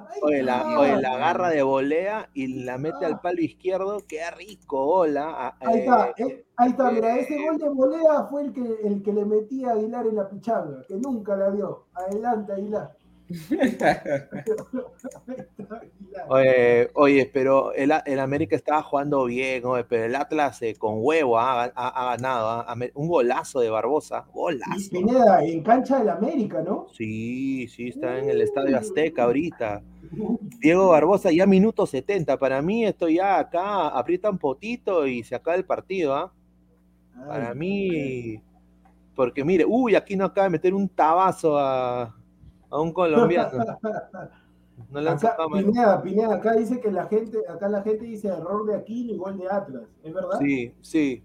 Ahí 0.10 0.20
Oye, 0.24 0.42
la, 0.42 0.80
oye, 0.80 1.00
la 1.00 1.14
agarra 1.14 1.50
de 1.50 1.62
volea 1.62 2.28
y 2.34 2.64
la 2.64 2.80
mete 2.80 3.06
al 3.06 3.20
palo 3.22 3.40
izquierdo. 3.40 4.00
Qué 4.08 4.20
rico, 4.32 4.84
hola. 4.84 5.56
Ahí 5.60 5.80
está, 5.82 6.10
eh, 6.18 6.46
ahí 6.58 6.72
está, 6.72 6.90
mira, 6.90 7.18
ese 7.18 7.38
gol 7.46 7.60
de 7.60 7.70
volea 7.70 8.24
fue 8.32 8.46
el 8.46 8.54
que, 8.54 8.80
el 8.84 9.04
que 9.04 9.14
le 9.14 9.26
metía 9.26 9.70
a 9.70 9.74
Aguilar 9.74 10.08
en 10.08 10.16
la 10.16 10.28
pichanga, 10.28 10.82
que 10.88 10.96
nunca 10.96 11.36
la 11.36 11.52
dio. 11.52 11.86
Adelante, 11.94 12.54
Aguilar. 12.54 12.96
Oye, 16.30 16.90
oye, 16.94 17.30
pero 17.34 17.74
el, 17.74 17.92
el 18.06 18.20
América 18.20 18.56
estaba 18.56 18.84
jugando 18.84 19.26
bien, 19.26 19.66
oye, 19.66 19.84
pero 19.84 20.06
el 20.06 20.16
Atlas 20.16 20.62
eh, 20.62 20.76
con 20.76 20.96
huevo 20.98 21.40
ha, 21.40 21.64
ha- 21.64 21.72
ha 21.76 22.16
ganado. 22.16 22.66
Un 22.94 23.08
golazo 23.08 23.60
de 23.60 23.70
Barbosa. 23.70 24.26
Y 24.30 24.32
Golazo. 24.34 24.90
Pineda, 24.92 25.44
en 25.44 25.64
cancha 25.64 26.00
del 26.00 26.10
América, 26.10 26.62
¿no? 26.62 26.88
Sí, 26.94 27.68
sí, 27.68 27.90
está 27.90 28.20
en 28.20 28.30
el 28.30 28.42
Estadio 28.42 28.78
Azteca 28.78 29.24
ahorita. 29.24 29.82
Diego 30.60 30.90
Barbosa, 30.90 31.32
ya 31.32 31.46
minuto 31.48 31.86
70. 31.88 32.38
Para 32.38 32.62
mí, 32.62 32.86
esto 32.86 33.10
ya 33.10 33.40
acá 33.40 33.88
aprieta 33.88 34.30
un 34.30 34.38
potito 34.38 35.08
y 35.08 35.24
se 35.24 35.36
acaba 35.36 35.56
el 35.58 35.66
partido, 35.66 36.14
¿ah? 36.16 36.32
Para 37.28 37.54
mí, 37.54 38.40
porque 39.16 39.44
mire, 39.44 39.66
uy, 39.68 39.96
aquí 39.96 40.16
no 40.16 40.26
acaba 40.26 40.46
de 40.46 40.52
meter 40.52 40.74
un 40.74 40.90
tabazo 40.90 41.58
a, 41.58 42.16
a 42.74 42.82
un 42.82 42.92
colombiano. 42.92 43.52
No 44.90 45.02
le 45.02 45.10
Acá. 45.12 45.38
Pineda, 45.52 46.02
Pineda, 46.02 46.36
acá 46.36 46.54
dice 46.54 46.80
que 46.82 46.92
la 46.92 47.06
gente, 47.06 47.38
acá 47.48 47.70
la 47.70 47.84
gente 47.84 48.06
dice 48.06 48.30
error 48.30 48.66
de 48.66 48.76
Aquino 48.76 49.14
y 49.14 49.18
gol 49.18 49.38
de 49.38 49.48
Atlas, 49.48 49.84
¿es 50.04 50.14
verdad? 50.14 50.40
Sí, 50.40 50.74
sí. 50.82 51.24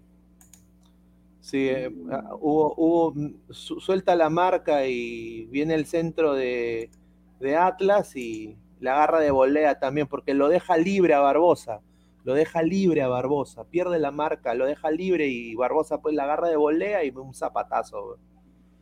Sí, 1.41 1.67
eh, 1.67 1.89
ah, 2.11 2.35
hubo, 2.39 2.75
hubo, 2.77 3.11
mm, 3.15 3.33
su- 3.49 3.79
suelta 3.79 4.15
la 4.15 4.29
marca 4.29 4.85
y 4.85 5.45
viene 5.47 5.73
el 5.73 5.87
centro 5.87 6.33
de, 6.33 6.91
de 7.39 7.55
Atlas 7.55 8.15
y 8.15 8.55
la 8.79 8.93
agarra 8.93 9.19
de 9.19 9.31
volea 9.31 9.79
también, 9.79 10.05
porque 10.05 10.35
lo 10.35 10.47
deja 10.47 10.77
libre 10.77 11.15
a 11.15 11.19
Barbosa. 11.19 11.81
Lo 12.23 12.35
deja 12.35 12.61
libre 12.61 13.01
a 13.01 13.07
Barbosa, 13.07 13.63
pierde 13.63 13.97
la 13.97 14.11
marca, 14.11 14.53
lo 14.53 14.65
deja 14.67 14.91
libre 14.91 15.27
y 15.27 15.55
Barbosa 15.55 15.99
pues 15.99 16.13
la 16.13 16.25
agarra 16.25 16.49
de 16.49 16.57
volea 16.57 17.03
y 17.03 17.09
un 17.09 17.33
zapatazo. 17.33 18.17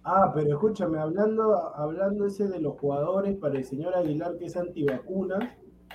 Ah, 0.09 0.31
pero 0.33 0.51
escúchame, 0.53 0.97
hablando, 0.97 1.75
hablando 1.75 2.27
ese 2.27 2.47
de 2.47 2.61
los 2.61 2.79
jugadores 2.79 3.35
para 3.35 3.57
el 3.57 3.65
señor 3.65 3.93
Aguilar 3.93 4.37
que 4.37 4.45
es 4.45 4.55
antivacunas, 4.55 5.43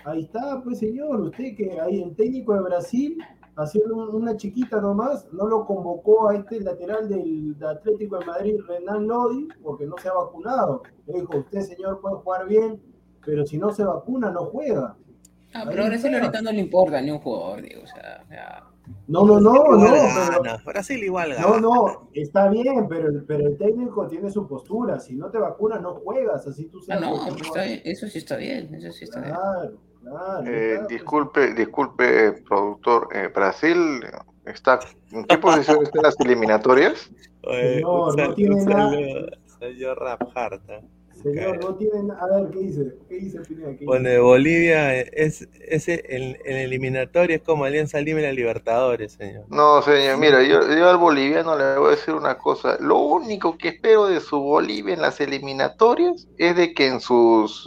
ahí 0.05 0.21
está, 0.21 0.61
pues 0.63 0.81
señor, 0.81 1.23
usted 1.23 1.57
que 1.57 1.81
hay 1.81 2.03
el 2.03 2.15
técnico 2.15 2.53
de 2.53 2.61
Brasil 2.61 3.17
haciendo 3.57 3.97
un- 3.97 4.15
una 4.15 4.37
chiquita 4.37 4.83
nomás, 4.83 5.27
no 5.33 5.47
lo 5.47 5.65
convocó 5.65 6.29
a 6.29 6.37
este 6.37 6.61
lateral 6.61 7.09
del, 7.09 7.57
Atlético 7.65 8.19
de 8.19 8.27
Madrid, 8.27 8.57
Renan 8.69 9.07
Lodi, 9.07 9.49
porque 9.63 9.87
no 9.87 9.97
se 9.97 10.11
ha 10.11 10.13
vacunado. 10.13 10.83
Le 11.07 11.21
dijo, 11.21 11.39
usted 11.39 11.61
señor 11.61 12.03
puede 12.03 12.17
jugar 12.17 12.47
bien, 12.47 12.83
pero 13.25 13.47
si 13.47 13.57
no 13.57 13.71
se 13.73 13.83
vacuna 13.83 14.31
no 14.31 14.45
juega. 14.45 14.95
Ah, 15.55 15.65
pero 15.67 15.85
ahora 15.85 15.97
sí 15.97 16.13
ahorita 16.13 16.43
no 16.43 16.53
le 16.53 16.61
importa 16.61 17.01
ni 17.01 17.11
un 17.11 17.19
jugador, 17.19 17.63
digo, 17.63 17.83
o 17.85 17.87
sea, 17.87 18.27
ya. 18.31 18.72
No, 19.09 19.25
no, 19.27 19.41
no, 19.41 19.53
no, 19.53 19.77
Igual 19.77 19.91
pero, 19.91 20.43
gana, 20.43 20.63
Brasil 20.65 21.03
igual 21.05 21.35
gana. 21.35 21.47
No, 21.47 21.61
no, 21.61 22.09
está 22.15 22.49
bien, 22.49 22.87
pero, 22.89 23.09
el- 23.09 23.25
pero 23.25 23.47
el 23.49 23.59
técnico 23.59 24.07
tiene 24.07 24.31
su 24.31 24.47
postura. 24.47 24.99
Si 25.01 25.15
no 25.17 25.31
te 25.31 25.39
vacunas, 25.39 25.81
no 25.83 25.95
juegas. 25.97 26.47
Así 26.47 26.67
tú 26.67 26.79
Ah, 26.81 26.85
seas. 26.87 27.01
no, 27.01 27.27
está 27.27 27.63
bien, 27.65 27.81
eso 27.85 28.07
sí 28.09 28.19
está 28.19 28.37
bien, 28.37 28.75
eso 28.75 28.93
sí 28.93 29.05
está 29.05 29.21
bien. 29.21 29.35
Claro, 29.35 29.73
claro. 30.01 30.45
Eh, 30.47 30.75
pues. 30.79 30.89
disculpe, 30.89 31.55
disculpe, 31.55 32.33
productor. 32.49 33.09
eh, 33.15 33.29
Brasil 33.35 34.01
está. 34.47 34.81
¿En 35.11 35.25
qué 35.25 35.39
posición 35.39 35.83
está 35.83 35.99
en 35.99 36.03
las 36.05 36.21
eliminatorias? 36.21 37.11
Oye, 37.45 37.81
no 37.83 38.11
sal- 38.17 38.35
tiene 38.35 38.65
nada. 38.65 38.91
saludo, 38.91 39.27
señor 39.59 39.99
Rap 40.01 40.23
Harta. 40.35 40.81
Señor, 41.23 41.59
no 41.63 41.75
tienen. 41.77 42.11
A 42.11 42.27
ver, 42.27 42.51
¿qué 42.51 42.59
dice? 42.59 42.95
¿Qué 43.09 43.15
dice 43.17 43.41
Pineda? 43.41 43.67
¿Qué 43.69 43.73
dice? 43.75 43.85
Bueno, 43.87 44.09
de 44.09 44.19
Bolivia 44.19 44.95
es, 45.01 45.49
es 45.61 45.89
en, 45.89 46.37
en 46.45 46.57
eliminatoria 46.57 47.37
es 47.37 47.43
como 47.43 47.65
Alianza 47.65 48.01
Lima 48.01 48.21
en 48.21 48.27
la 48.27 48.33
Libertadores, 48.33 49.13
señor. 49.13 49.45
No, 49.49 49.83
señor, 49.83 50.19
mira, 50.19 50.43
yo, 50.43 50.61
yo 50.75 50.89
al 50.91 50.97
boliviano 50.99 51.57
le 51.57 51.79
voy 51.79 51.89
a 51.89 51.91
decir 51.97 52.15
una 52.15 52.37
cosa. 52.39 52.77
Lo 52.81 52.99
único 52.99 53.57
que 53.57 53.69
espero 53.69 54.07
de 54.07 54.21
su 54.21 54.41
Bolivia 54.41 54.95
en 54.95 55.03
las 55.03 55.21
eliminatorias 55.21 56.27
es 56.39 56.57
de 56.57 56.75
que 56.75 56.87
en 56.89 57.01
sus. 57.01 57.65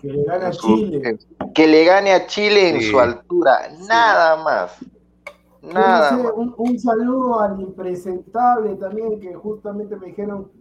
Que 0.00 0.08
le 0.08 0.22
en 0.24 0.52
sus- 0.52 0.80
Chile. 0.80 1.00
en- 1.04 1.52
que 1.54 1.66
le 1.66 1.84
gane 1.84 2.12
a 2.12 2.26
Chile 2.26 2.68
en 2.68 2.80
Sí. 2.80 2.90
su 2.90 3.00
altura. 3.00 3.70
Nada 3.88 4.36
más. 4.42 4.76
Nada 5.62 6.12
más. 6.12 6.32
un, 6.36 6.54
un 6.58 6.78
saludo 6.78 7.40
al 7.40 7.60
impresentable 7.60 8.76
también, 8.76 9.18
que 9.18 9.34
justamente 9.34 9.96
me 9.96 10.06
dijeron, 10.08 10.48
y 10.54 10.55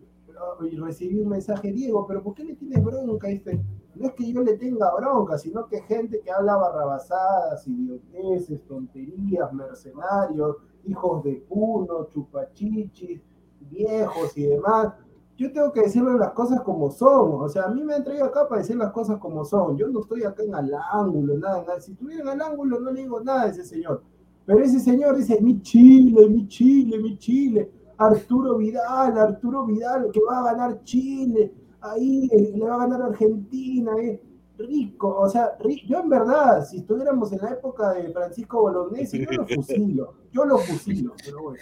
recibí 0.83 1.19
un 1.19 1.29
mensaje, 1.29 1.71
Diego, 1.71 2.05
pero 2.07 2.23
¿por 2.23 2.33
qué 2.33 2.43
le 2.43 2.55
tienes 2.55 2.83
bronca? 2.83 3.27
¿Viste? 3.27 3.61
No 3.95 4.07
es 4.07 4.13
que 4.13 4.31
yo 4.31 4.41
le 4.41 4.57
tenga 4.57 4.93
bronca, 4.95 5.37
sino 5.37 5.67
que 5.67 5.81
gente 5.81 6.19
que 6.19 6.31
habla 6.31 6.57
barrabasadas, 6.57 7.65
idioteces, 7.67 8.65
tonterías, 8.65 9.51
mercenarios, 9.53 10.57
hijos 10.85 11.23
de 11.23 11.45
puno, 11.47 12.07
chupachichis, 12.09 13.21
viejos 13.61 14.37
y 14.37 14.43
demás. 14.43 14.93
Yo 15.37 15.51
tengo 15.51 15.71
que 15.71 15.81
decirle 15.81 16.17
las 16.17 16.31
cosas 16.31 16.61
como 16.61 16.91
son. 16.91 17.41
O 17.41 17.49
sea, 17.49 17.63
a 17.63 17.69
mí 17.69 17.83
me 17.83 17.93
han 17.93 18.03
traído 18.03 18.25
acá 18.25 18.47
para 18.47 18.61
decir 18.61 18.75
las 18.77 18.91
cosas 18.91 19.17
como 19.17 19.43
son. 19.43 19.77
Yo 19.77 19.87
no 19.87 20.01
estoy 20.01 20.23
acá 20.23 20.43
en 20.43 20.55
al 20.55 20.71
ángulo, 20.91 21.37
nada, 21.37 21.61
nada. 21.61 21.81
Si 21.81 21.91
estuviera 21.91 22.21
en 22.21 22.29
al 22.29 22.41
ángulo, 22.41 22.79
no 22.79 22.91
le 22.91 23.01
digo 23.01 23.21
nada 23.21 23.43
a 23.43 23.47
ese 23.47 23.63
señor. 23.63 24.03
Pero 24.45 24.59
ese 24.59 24.79
señor 24.79 25.15
dice, 25.15 25.41
mi 25.41 25.61
Chile, 25.61 26.29
mi 26.29 26.47
Chile, 26.47 26.99
mi 26.99 27.17
Chile. 27.17 27.71
Arturo 27.97 28.57
Vidal, 28.57 29.17
Arturo 29.17 29.65
Vidal, 29.65 30.09
que 30.11 30.19
va 30.29 30.39
a 30.39 30.43
ganar 30.53 30.83
Chile. 30.83 31.51
Ahí 31.81 32.27
le 32.27 32.65
va 32.65 32.75
a 32.75 32.79
ganar 32.79 33.01
Argentina. 33.03 33.91
eh. 34.01 34.21
Rico, 34.57 35.13
o 35.19 35.27
sea, 35.27 35.57
ri- 35.59 35.85
yo 35.85 35.99
en 35.99 36.07
verdad, 36.07 36.63
si 36.65 36.77
estuviéramos 36.77 37.29
en 37.33 37.39
la 37.39 37.49
época 37.49 37.91
de 37.91 38.07
Francisco 38.13 38.61
Bolognesi, 38.61 39.19
yo 39.25 39.31
lo 39.33 39.45
fusilo. 39.47 40.13
Yo 40.31 40.45
lo 40.45 40.57
fusilo, 40.59 41.13
pero 41.25 41.41
bueno. 41.43 41.59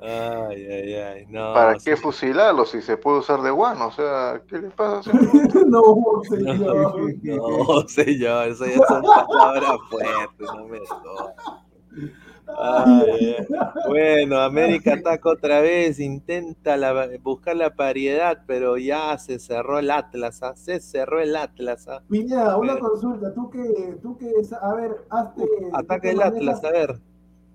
Ay, 0.00 0.66
ay, 0.66 0.94
ay. 0.94 1.26
No, 1.28 1.54
¿Para 1.54 1.78
sí. 1.78 1.84
qué 1.84 1.96
fusilarlo 1.96 2.64
si 2.66 2.82
se 2.82 2.96
puede 2.96 3.20
usar 3.20 3.40
de 3.42 3.50
guano? 3.52 3.86
O 3.86 3.92
sea, 3.92 4.42
¿qué 4.48 4.58
le 4.58 4.70
pasa? 4.70 5.10
señor? 5.10 5.66
no, 5.68 5.82
señor. 6.28 7.14
No, 7.22 7.88
señor, 7.88 8.48
eso 8.48 8.66
ya 8.66 8.86
son 8.86 9.02
palabras 9.02 9.78
fuertes, 9.88 10.48
no 10.54 10.66
me 10.66 10.78
jodas. 10.80 11.34
Ay. 12.46 13.36
Bueno, 13.88 14.38
América 14.40 14.94
ataca 14.94 15.28
otra 15.30 15.60
vez, 15.60 16.00
intenta 16.00 16.76
la- 16.76 17.08
buscar 17.22 17.56
la 17.56 17.74
paridad, 17.74 18.42
pero 18.46 18.76
ya 18.78 19.16
se 19.18 19.38
cerró 19.38 19.78
el 19.78 19.90
Atlas, 19.90 20.42
¿ah? 20.42 20.54
se 20.56 20.80
cerró 20.80 21.20
el 21.20 21.36
Atlas. 21.36 21.86
¿ah? 21.88 22.02
Pineda, 22.08 22.56
una 22.56 22.74
Pero- 22.74 22.88
consulta, 22.90 23.32
tú 23.34 23.48
que, 23.50 23.96
tú 24.02 24.16
que, 24.16 24.32
a 24.60 24.74
ver, 24.74 24.96
hazte. 25.10 25.44
Ataca 25.72 26.10
el 26.10 26.16
manejas- 26.16 26.36
Atlas, 26.36 26.64
a 26.64 26.70
ver. 26.72 27.00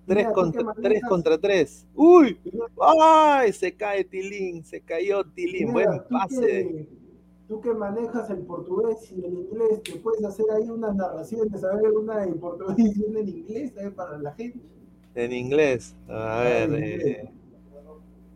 Tres 0.07 0.27
contra, 0.33 0.73
tres 0.81 1.01
contra 1.07 1.37
tres. 1.37 1.87
¡Uy! 1.95 2.37
¡Ay! 2.81 3.53
Se 3.53 3.73
cae 3.75 4.03
Tilín, 4.03 4.63
se 4.63 4.81
cayó 4.81 5.23
Tilín. 5.23 5.71
Buen 5.73 6.03
pase. 6.09 6.39
que- 6.41 7.01
Tú 7.47 7.59
que 7.59 7.73
manejas 7.73 8.29
el 8.29 8.39
portugués 8.45 9.11
y 9.11 9.25
el 9.25 9.33
inglés, 9.33 9.81
que 9.83 9.95
puedes 9.97 10.23
hacer 10.23 10.45
ahí 10.55 10.69
unas 10.69 10.95
narraciones, 10.95 11.61
a 11.65 11.75
ver, 11.75 11.91
una 11.91 12.23
en 12.23 12.39
portugués 12.39 12.95
y 12.95 13.03
una 13.03 13.19
en 13.19 13.27
inglés, 13.27 13.73
para 13.95 14.17
la 14.17 14.31
gente. 14.33 14.59
En 15.15 15.33
inglés. 15.33 15.95
A 16.09 16.39
ver, 16.41 16.73
eh, 16.75 17.29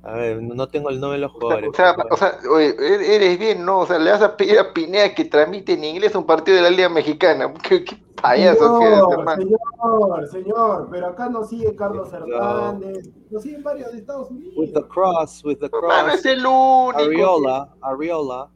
a 0.04 0.14
ver, 0.14 0.42
no 0.44 0.68
tengo 0.68 0.90
el 0.90 1.00
nombre 1.00 1.20
de 1.20 1.22
los 1.26 1.32
O 1.32 1.40
sea, 1.40 1.42
jugadores. 1.42 1.70
o 1.70 1.74
sea, 1.74 1.96
o 2.12 2.18
sea, 2.18 2.40
oye, 2.54 2.76
eres 2.78 3.10
eres 3.10 3.40
bien, 3.40 3.66
¿no? 3.66 3.80
O 3.80 3.86
sea, 3.88 3.98
le 3.98 4.12
vas 4.12 4.22
a 4.22 4.36
pedir 4.38 4.60
a 4.60 4.74
Pineda 4.74 5.14
que 5.16 5.26
tramite 5.26 5.74
en 5.74 5.84
inglés 5.84 6.14
un 6.16 6.26
partido 6.26 6.58
de 6.58 6.64
la 6.64 6.70
Liga 6.70 6.90
Mexicana. 6.90 7.52
¿Qué, 7.68 7.84
qué 7.84 7.96
payaso 8.22 8.80
que 8.80 8.86
hermano? 8.86 9.42
señor, 9.42 10.28
señor, 10.28 10.88
pero 10.92 11.08
acá 11.08 11.30
nos 11.30 11.50
sigue 11.50 11.76
Carlos 11.76 12.12
No. 12.12 12.18
Hernández, 12.18 13.10
nos 13.32 13.42
siguen 13.42 13.64
varios 13.64 13.92
de 13.94 13.98
Estados 14.00 14.30
With 14.32 14.38
the 14.74 14.80
Unidos. 14.80 14.86
cross, 14.90 15.44
with 15.46 15.58
the 15.60 15.70
cross. 15.70 16.14
es 16.14 16.26
el 16.26 16.46
único. 16.46 16.98
Ariola, 17.00 17.70
Ariola. 17.82 18.50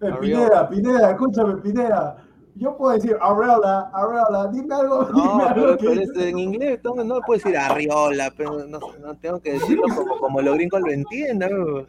Eh. 0.00 0.12
Pineda, 0.20 0.68
Pineda, 0.68 1.10
escúchame, 1.10 1.56
Pineda. 1.56 2.24
Yo 2.54 2.76
puedo 2.76 2.94
decir 2.94 3.16
Arreola, 3.20 3.90
Arreola, 3.94 4.48
dime 4.52 4.74
algo, 4.74 5.04
dime 5.14 5.24
No, 5.24 5.46
algo 5.46 5.54
pero, 5.54 5.78
que 5.78 5.86
pero 5.88 6.00
es 6.02 6.16
en 6.16 6.38
inglés, 6.38 6.80
no, 6.84 6.94
no 7.02 7.20
puedo 7.22 7.38
decir 7.38 7.56
Arriola, 7.56 8.32
pero 8.36 8.66
no, 8.66 8.78
no 9.00 9.14
tengo 9.16 9.40
que 9.40 9.54
decirlo 9.54 9.84
como, 9.94 10.18
como 10.18 10.40
los 10.42 10.54
gringos 10.54 10.80
lo 10.80 10.90
entiendan. 10.90 11.86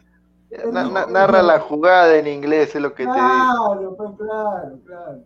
Na- 0.72 0.88
na- 0.88 1.06
narra 1.06 1.42
la 1.42 1.58
jugada 1.60 2.16
en 2.16 2.26
inglés, 2.28 2.74
es 2.74 2.80
lo 2.80 2.94
que 2.94 3.04
te 3.04 3.12
digo. 3.12 3.14
Claro, 3.14 3.96
pues 3.96 4.10
claro, 4.16 4.78
claro. 4.86 5.18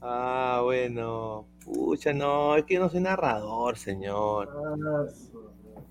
Ah, 0.00 0.60
bueno. 0.64 1.44
Pucha, 1.64 2.12
no, 2.12 2.56
es 2.56 2.64
que 2.64 2.74
yo 2.74 2.80
no 2.80 2.88
soy 2.88 3.00
narrador, 3.00 3.76
señor. 3.76 4.48
Ah, 4.52 5.04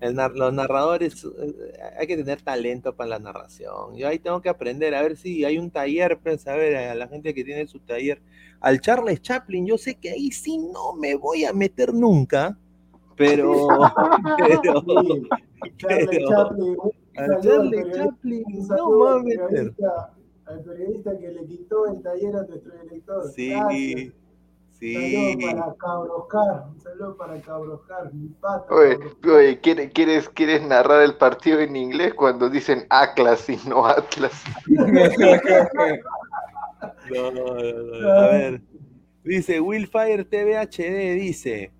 El 0.02 0.16
nar- 0.16 0.34
los 0.34 0.52
narradores, 0.52 1.24
eh, 1.24 1.72
hay 1.96 2.06
que 2.08 2.16
tener 2.16 2.42
talento 2.42 2.92
para 2.94 3.10
la 3.10 3.18
narración. 3.20 3.94
Yo 3.96 4.08
ahí 4.08 4.18
tengo 4.18 4.42
que 4.42 4.48
aprender, 4.48 4.94
a 4.96 5.02
ver 5.02 5.16
si 5.16 5.44
hay 5.44 5.58
un 5.58 5.70
taller, 5.70 6.18
pues, 6.20 6.44
a 6.48 6.56
ver, 6.56 6.76
a 6.76 6.94
la 6.96 7.06
gente 7.06 7.32
que 7.32 7.44
tiene 7.44 7.68
su 7.68 7.78
taller. 7.78 8.20
Al 8.60 8.80
Charles 8.80 9.22
Chaplin, 9.22 9.64
yo 9.64 9.78
sé 9.78 9.94
que 9.94 10.10
ahí 10.10 10.32
sí 10.32 10.58
no 10.58 10.94
me 10.94 11.14
voy 11.14 11.44
a 11.44 11.52
meter 11.52 11.94
nunca, 11.94 12.58
pero, 13.16 13.52
pero, 14.38 16.18
Chaplin, 16.28 16.76
al 17.16 17.40
Charles 17.40 17.94
Chaplin 17.96 18.44
no 18.68 18.90
me 18.90 18.96
voy 18.96 19.08
a 19.08 19.14
al 19.14 19.24
meter. 19.24 19.48
periodista, 19.48 20.14
al 20.46 20.60
periodista 20.64 21.18
que 21.18 21.28
le 21.28 21.44
quitó 21.46 21.86
el 21.86 22.02
taller 22.02 22.36
a 22.36 22.42
nuestro 22.42 22.72
director. 22.82 23.30
Sí, 23.32 23.50
Gracias. 23.50 24.12
Un 24.82 24.88
sí. 24.88 24.94
saludo 24.94 25.38
para 25.38 25.76
Cabroscar, 25.76 26.64
un 26.68 26.80
saludo 26.80 27.16
para 27.16 27.40
Cabroscar, 27.40 28.12
mi 28.12 28.28
pata. 28.40 28.74
Oye, 28.74 28.98
oye, 29.32 29.60
¿quieres, 29.60 29.92
quieres, 29.92 30.28
quieres 30.28 30.66
narrar 30.66 31.02
el 31.02 31.14
partido 31.14 31.60
en 31.60 31.76
inglés 31.76 32.14
cuando 32.14 32.50
dicen 32.50 32.84
Atlas 32.90 33.48
y 33.48 33.56
no 33.68 33.86
Atlas? 33.86 34.42
No, 37.12 37.30
no, 37.30 37.44
no, 37.44 38.08
A 38.10 38.28
ver, 38.28 38.62
dice 39.22 39.60
Willfire 39.60 40.24
TV 40.24 40.56
HD, 40.56 41.14
dice, 41.14 41.72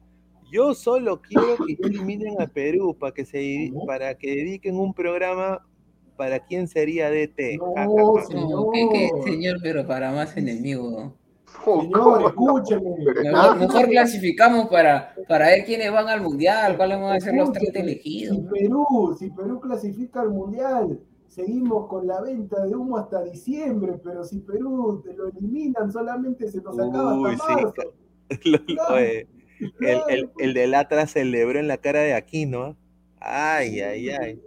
yo 0.53 0.75
solo 0.75 1.21
quiero 1.21 1.57
que 1.57 1.77
eliminen 1.83 2.41
a 2.41 2.47
Perú 2.47 2.97
para 2.97 3.13
que 3.13 3.25
se 3.25 3.73
para 3.85 4.15
que 4.15 4.29
dediquen 4.29 4.79
un 4.79 4.95
programa 4.95 5.67
para 6.17 6.39
quién 6.39 6.69
sería 6.69 7.11
DT. 7.11 7.59
No, 7.59 8.15
señor. 8.29 8.49
No, 8.49 8.71
¿qué, 8.71 8.89
qué, 8.93 9.11
señor, 9.25 9.59
pero 9.61 9.85
para 9.87 10.13
más 10.13 10.37
enemigo. 10.37 11.17
Señor, 11.65 12.23
escúcheme. 12.27 12.91
Mejor, 13.23 13.57
mejor 13.59 13.87
clasificamos 13.89 14.69
para, 14.69 15.15
para 15.29 15.47
ver 15.47 15.65
quiénes 15.65 15.93
van 15.93 16.09
al 16.09 16.21
mundial, 16.23 16.77
cuáles 16.77 17.01
van 17.01 17.17
a 17.17 17.21
ser 17.21 17.35
los 17.35 17.53
30 17.53 17.79
Escúcheme, 17.79 17.93
elegidos. 17.93 18.37
Si 18.37 18.43
Perú, 18.43 19.17
si 19.19 19.31
Perú 19.31 19.61
clasifica 19.61 20.21
al 20.23 20.31
mundial, 20.31 21.01
seguimos 21.29 21.87
con 21.89 22.07
la 22.07 22.21
venta 22.21 22.65
de 22.65 22.75
humo 22.75 22.99
hasta 22.99 23.23
diciembre, 23.23 23.95
pero 24.03 24.25
si 24.25 24.41
Perú 24.41 25.03
te 25.05 25.15
lo 25.15 25.29
eliminan, 25.29 25.91
solamente 25.93 26.49
se 26.51 26.61
nos 26.61 26.79
acaba 26.79 27.15
Uy, 27.15 27.33
hasta 27.33 27.47
sí, 27.47 27.53
marzo. 27.55 27.75
Lo- 28.45 28.65
Claro, 28.67 28.95
oye, 28.95 29.27
el, 29.81 30.01
el, 30.09 30.31
el 30.39 30.55
del 30.55 30.75
Atlas 30.75 31.13
celebró 31.13 31.59
en 31.59 31.69
la 31.69 31.77
cara 31.79 32.01
de 32.01 32.15
Aquino. 32.15 32.63
¿ah? 32.63 32.77
Ay, 33.57 33.81
ay, 33.81 34.11
ay. 34.11 34.41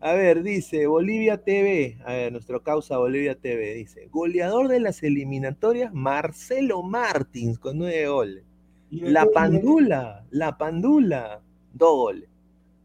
A 0.00 0.12
ver, 0.12 0.42
dice 0.44 0.86
Bolivia 0.86 1.38
TV, 1.38 1.98
a 2.04 2.12
ver, 2.12 2.32
nuestro 2.32 2.62
causa 2.62 2.98
Bolivia 2.98 3.34
TV, 3.34 3.74
dice, 3.74 4.06
goleador 4.12 4.68
de 4.68 4.78
las 4.78 5.02
eliminatorias, 5.02 5.92
Marcelo 5.92 6.82
Martins, 6.82 7.58
con 7.58 7.78
nueve 7.78 8.06
goles. 8.08 8.44
La 8.90 9.26
Pandula, 9.26 10.24
la 10.30 10.56
Pandula, 10.56 11.40
dos 11.72 11.96
goles. 11.96 12.28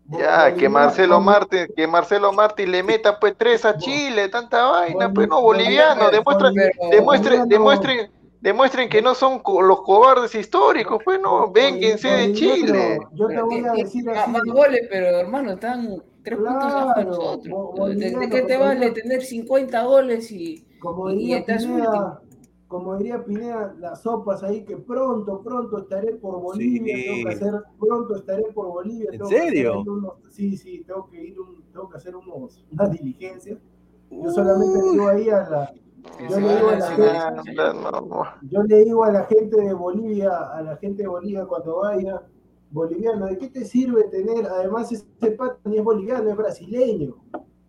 Ya, 0.10 0.54
que 0.54 0.68
Marcelo 0.68 1.22
Martín, 1.22 1.68
que 1.76 1.88
Marcelo 1.88 2.34
Martín 2.34 2.72
le 2.72 2.84
meta 2.84 3.18
pues 3.20 3.36
tres 3.38 3.64
a 3.64 3.78
Chile, 3.78 4.28
tanta 4.28 4.66
vaina, 4.70 5.14
pues 5.14 5.30
no, 5.30 5.40
Boli- 5.42 5.64
boliviano, 5.64 6.06
Bolivia- 6.06 6.12
demuestren, 6.12 6.92
demuestren, 6.92 7.48
demuestren, 7.48 8.12
demuestren 8.42 8.90
que 8.90 9.02
no 9.02 9.16
son 9.16 9.40
co- 9.40 9.62
los 9.62 9.82
cobardes 9.84 10.36
históricos, 10.36 11.02
pues 11.06 11.22
no, 11.22 11.50
vénganse 11.52 12.10
de 12.10 12.34
Chile. 12.34 13.00
Yo 13.14 13.28
te 13.28 13.42
voy 13.42 13.62
¿qué- 13.62 13.70
a 13.70 13.74
decir 13.74 14.10
así. 14.10 14.32
más 14.32 14.42
goles, 14.44 14.82
pero 14.90 15.06
hermano, 15.20 15.52
están 15.54 16.04
tres 16.24 16.38
puntos 16.40 16.54
Claro, 16.56 17.04
nosotros. 17.10 17.50
bo- 17.76 17.88
¿De, 17.90 17.96
qué 18.30 18.42
te 18.42 18.54
como 18.56 18.66
vale 18.66 18.92
tener 18.92 19.22
50 19.24 19.84
goles 19.84 20.32
y, 20.32 20.66
Como 20.80 21.10
y, 21.10 21.14
y 21.14 21.18
diría 21.18 21.38
estás 21.40 21.66
Pineda, 21.66 22.22
como 22.68 22.98
diría 22.98 23.24
Pineda, 23.24 23.76
las 23.78 24.02
sopas 24.02 24.42
ahí 24.44 24.64
que 24.66 24.78
pronto, 24.78 25.42
pronto 25.44 25.78
estaré 25.80 26.14
por 26.16 26.42
Bolivia, 26.42 26.96
Sí. 26.96 27.04
tengo 27.06 27.30
que 27.30 27.36
hacer, 27.36 27.54
pronto 27.80 28.16
estaré 28.16 28.44
por 28.54 28.68
Bolivia. 28.68 29.10
¿En 29.12 29.18
tengo 29.20 29.30
que 29.30 29.36
hacer 29.38 29.50
serio? 29.54 29.82
unos- 29.86 30.14
sí, 30.30 30.58
sí, 30.58 30.84
tengo 30.88 31.08
que 31.10 31.24
ir, 31.24 31.40
un- 31.40 31.62
tengo 31.72 31.88
que 31.90 31.98
hacer 31.98 32.16
unos, 32.16 32.66
unas 32.72 32.92
diligencias. 32.92 33.60
Yo 34.10 34.30
solamente 34.32 34.82
digo 34.92 35.08
ahí 35.08 35.30
a 35.30 35.50
la, 35.50 35.74
yo 36.30 36.40
le 36.40 36.56
digo 36.56 36.70
a 36.70 36.76
la 36.76 36.88
gente, 36.88 38.44
yo 38.50 38.64
le 38.64 38.84
digo 38.86 39.04
a 39.04 39.12
la 39.12 39.24
gente 39.26 39.62
de 39.62 39.74
Bolivia, 39.74 40.38
a 40.54 40.62
la 40.62 40.76
gente 40.78 41.04
de 41.04 41.08
Bolivia 41.10 41.46
cuando 41.46 41.78
vaya, 41.78 42.22
boliviano, 42.74 43.28
¿de 43.28 43.38
qué 43.38 43.50
te 43.50 43.66
sirve 43.66 44.04
tener? 44.06 44.46
Además, 44.48 44.92
ese 44.92 45.06
pata 45.32 45.60
ni 45.66 45.78
es 45.78 45.84
boliviano, 45.84 46.30
es 46.30 46.36
brasileño. 46.38 47.16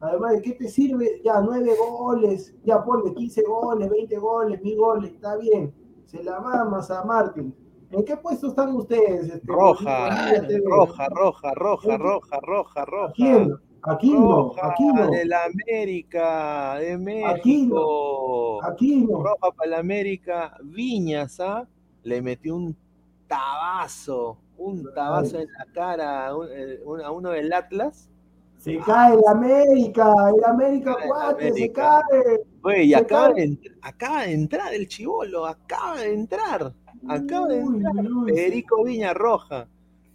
Además, 0.00 0.32
¿de 0.32 0.42
qué 0.42 0.52
te 0.52 0.68
sirve? 0.68 1.20
Ya, 1.24 1.40
nueve 1.40 1.70
goles, 1.78 2.55
ya 2.64 2.82
ponle 2.84 3.14
15 3.14 3.42
goles, 3.42 3.88
20 3.88 4.18
goles, 4.18 4.62
mil 4.62 4.76
goles, 4.76 5.12
está 5.12 5.36
bien. 5.36 5.72
Se 6.07 6.22
la 6.22 6.40
mamas 6.40 6.90
a 6.90 7.05
Martín. 7.05 7.55
¿En 7.90 8.05
qué 8.05 8.16
puesto 8.16 8.48
están 8.48 8.74
ustedes? 8.74 9.26
este, 9.28 9.40
Roja, 9.46 10.09
TV? 10.48 10.62
roja, 10.66 11.09
roja, 11.09 11.55
roja, 11.55 11.96
roja, 11.96 12.40
roja, 12.40 12.82
¿A 12.82 12.84
roja. 12.84 13.12
quién? 13.14 13.55
Aquí 13.86 14.12
no, 14.14 14.48
Roja 14.48 14.70
aquí 14.72 14.84
no, 14.86 15.11
de 15.11 15.24
la 15.26 15.44
América, 15.44 16.76
de 16.78 16.96
México. 16.98 18.62
aquí 18.64 18.96
no. 19.05 19.22
Roja 19.22 19.50
para 19.57 19.70
la 19.70 19.78
América. 19.78 20.57
Viñas, 20.62 21.38
¿ah? 21.40 21.68
Le 22.02 22.22
metió 22.22 22.57
un 22.57 22.74
tabazo. 23.28 24.38
Un 24.59 24.92
tabazo 24.94 25.38
en 25.38 25.48
la 25.52 25.66
cara 25.72 26.26
a, 26.28 26.36
un- 26.36 26.48
eh, 26.50 26.78
a 27.05 27.11
uno 27.11 27.30
del 27.30 27.52
Atlas. 27.52 28.09
Se 28.59 28.78
cae 28.78 29.14
el 29.14 29.20
América, 29.28 30.14
el 30.34 30.42
América 30.44 30.94
Cae 30.94 31.05
el 31.05 31.09
4, 31.11 31.55
se 31.55 31.72
cae. 31.72 32.40
Güey, 32.62 32.86
y 32.86 32.90
Se 32.90 32.96
acaba 32.96 33.34
cae. 33.34 33.34
de, 33.34 33.48
entr- 33.48 33.76
acaba 33.82 34.22
de 34.22 34.32
entrar 34.32 34.74
el 34.74 34.88
chivolo, 34.88 35.44
acaba 35.46 35.98
de 36.00 36.14
entrar. 36.14 36.72
Acaba 37.07 37.48
de 37.48 37.59
entrar 37.61 37.94
uy, 37.96 38.09
uy, 38.12 38.32
Federico 38.32 38.82
Viña 38.84 39.12
Roja. 39.12 39.68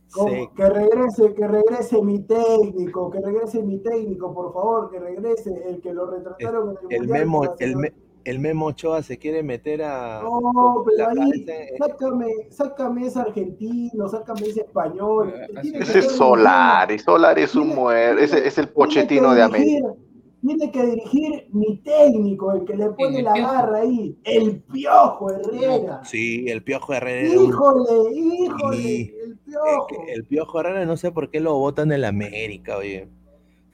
Se- 0.08 0.50
Que 0.56 0.68
regrese, 0.68 1.36
que 1.36 1.48
regrese 1.48 2.02
mi 2.02 2.20
técnico, 2.24 3.12
que 3.12 3.20
regrese 3.22 3.62
mi 3.62 3.78
técnico, 3.78 4.34
por 4.34 4.52
favor, 4.52 4.90
que 4.90 5.00
regrese 5.00 5.54
el 5.70 5.80
que 5.82 5.94
lo 5.94 6.08
retrataron 6.10 6.70
en 6.72 6.78
el, 6.90 6.96
el 6.96 7.00
Mundial 7.02 7.20
Memo, 7.20 7.56
el, 7.60 7.76
me- 7.76 7.94
el 8.26 8.40
Memo 8.40 8.68
Ochoa 8.68 9.02
se 9.04 9.18
quiere 9.18 9.44
meter 9.44 9.82
a 9.84 10.22
No, 10.24 10.84
pero 10.86 11.14
la 11.14 11.24
ahí, 11.24 11.46
sácame, 11.78 12.28
sácame 12.50 13.08
ese 13.08 13.20
argentino, 13.20 14.08
sácame 14.10 14.48
ese 14.48 14.62
español. 14.62 15.34
Es. 15.62 15.66
Ese 15.66 15.78
es 15.80 16.06
estar 16.06 16.18
Solari, 16.18 17.00
Solari 17.00 17.42
es 17.44 17.56
un 17.56 17.70
muerto, 17.70 18.22
ese 18.22 18.48
es 18.48 18.58
el 18.58 18.70
Pochettino 18.70 19.34
de 19.34 19.42
América. 19.44 19.94
Tiene 20.42 20.72
que 20.72 20.86
dirigir 20.86 21.48
mi 21.52 21.78
técnico, 21.80 22.54
el 22.54 22.64
que 22.64 22.74
le 22.78 22.90
pone 22.92 23.22
la 23.22 23.34
Piojo. 23.34 23.52
garra 23.52 23.78
ahí, 23.80 24.18
el 24.24 24.62
Piojo 24.72 25.32
Herrera. 25.32 26.02
Sí, 26.06 26.46
el 26.48 26.64
Piojo 26.64 26.94
Herrera. 26.94 27.28
Híjole, 27.28 28.16
híjole, 28.16 28.78
Sí. 28.78 29.14
el 29.22 29.38
Piojo. 29.40 29.88
el 30.08 30.26
Piojo 30.26 30.60
Herrera 30.62 30.86
no 30.86 30.96
sé 30.96 31.12
por 31.12 31.30
qué 31.30 31.42
lo 31.42 31.56
votan 31.58 31.92
en 31.92 32.02
la 32.02 32.08
América, 32.08 32.78
oye. 32.78 33.10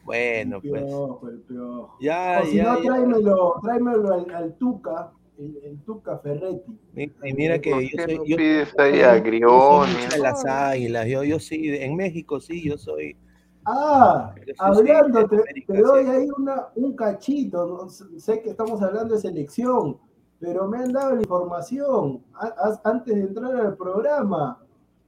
Bueno, 0.06 0.60
el 0.64 0.70
pues. 0.70 0.84
El 0.84 1.41
Piojo. 1.47 1.97
Ya, 1.99 2.39
o 2.41 2.45
si 2.45 2.56
ya, 2.58 2.64
no, 2.64 2.78
ya. 2.84 2.89
tráemelo, 2.89 3.53
tráemelo 3.64 4.14
al, 4.14 4.30
al 4.36 4.53
Tuca, 4.56 5.12
el, 5.39 5.58
el 5.64 5.80
Tuca 5.84 6.20
Ferretti. 6.20 6.80
Y 6.95 7.34
mira 7.34 7.60
que 7.60 7.72
¿Por 7.72 7.82
yo 7.82 8.03
soy, 8.06 8.20
yo, 8.30 8.38
pides 8.38 8.74
ahí 8.80 8.99
yo 8.99 9.82
a 9.82 9.88
soy 9.88 10.12
de 10.12 10.18
las 10.20 10.45
águilas. 10.45 11.08
Yo, 11.08 11.24
yo 11.24 11.39
sí, 11.39 11.76
en 11.76 11.95
México 11.95 12.39
sí, 12.39 12.64
yo 12.64 12.78
soy. 12.78 13.18
Ah, 13.66 14.36
Yo 14.45 14.53
hablando, 14.60 15.28
te, 15.28 15.36
América, 15.38 15.74
te 15.74 15.82
doy 15.82 16.03
sí. 16.06 16.10
ahí 16.12 16.28
una, 16.38 16.68
un 16.76 16.95
cachito. 16.95 17.66
¿no? 17.66 17.89
Sé 17.89 18.41
que 18.43 18.51
estamos 18.51 18.80
hablando 18.84 19.16
de 19.16 19.22
selección, 19.22 19.97
pero 20.39 20.68
me 20.68 20.78
han 20.78 20.93
dado 20.93 21.16
la 21.16 21.22
información 21.22 22.24
a- 22.36 22.45
a- 22.45 22.82
antes 22.84 23.16
de 23.16 23.22
entrar 23.22 23.56
al 23.56 23.76
programa. 23.76 24.62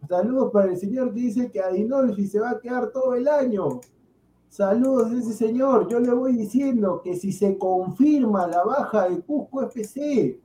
Saludos 0.10 0.52
para 0.52 0.72
el 0.72 0.78
señor 0.78 1.14
que 1.14 1.20
dice 1.20 1.52
que 1.52 1.60
Adinolfi 1.60 2.26
se 2.26 2.40
va 2.40 2.50
a 2.52 2.60
quedar 2.60 2.90
todo 2.92 3.14
el 3.14 3.28
año. 3.28 3.80
Saludos 4.58 5.12
a 5.12 5.20
ese 5.20 5.34
señor. 5.34 5.88
Yo 5.88 6.00
le 6.00 6.12
voy 6.12 6.34
diciendo 6.34 7.00
que 7.04 7.14
si 7.16 7.32
se 7.32 7.60
confirma 7.60 8.48
la 8.48 8.64
baja 8.64 9.08
de 9.08 9.22
Cusco 9.22 9.62
FC, 9.62 10.42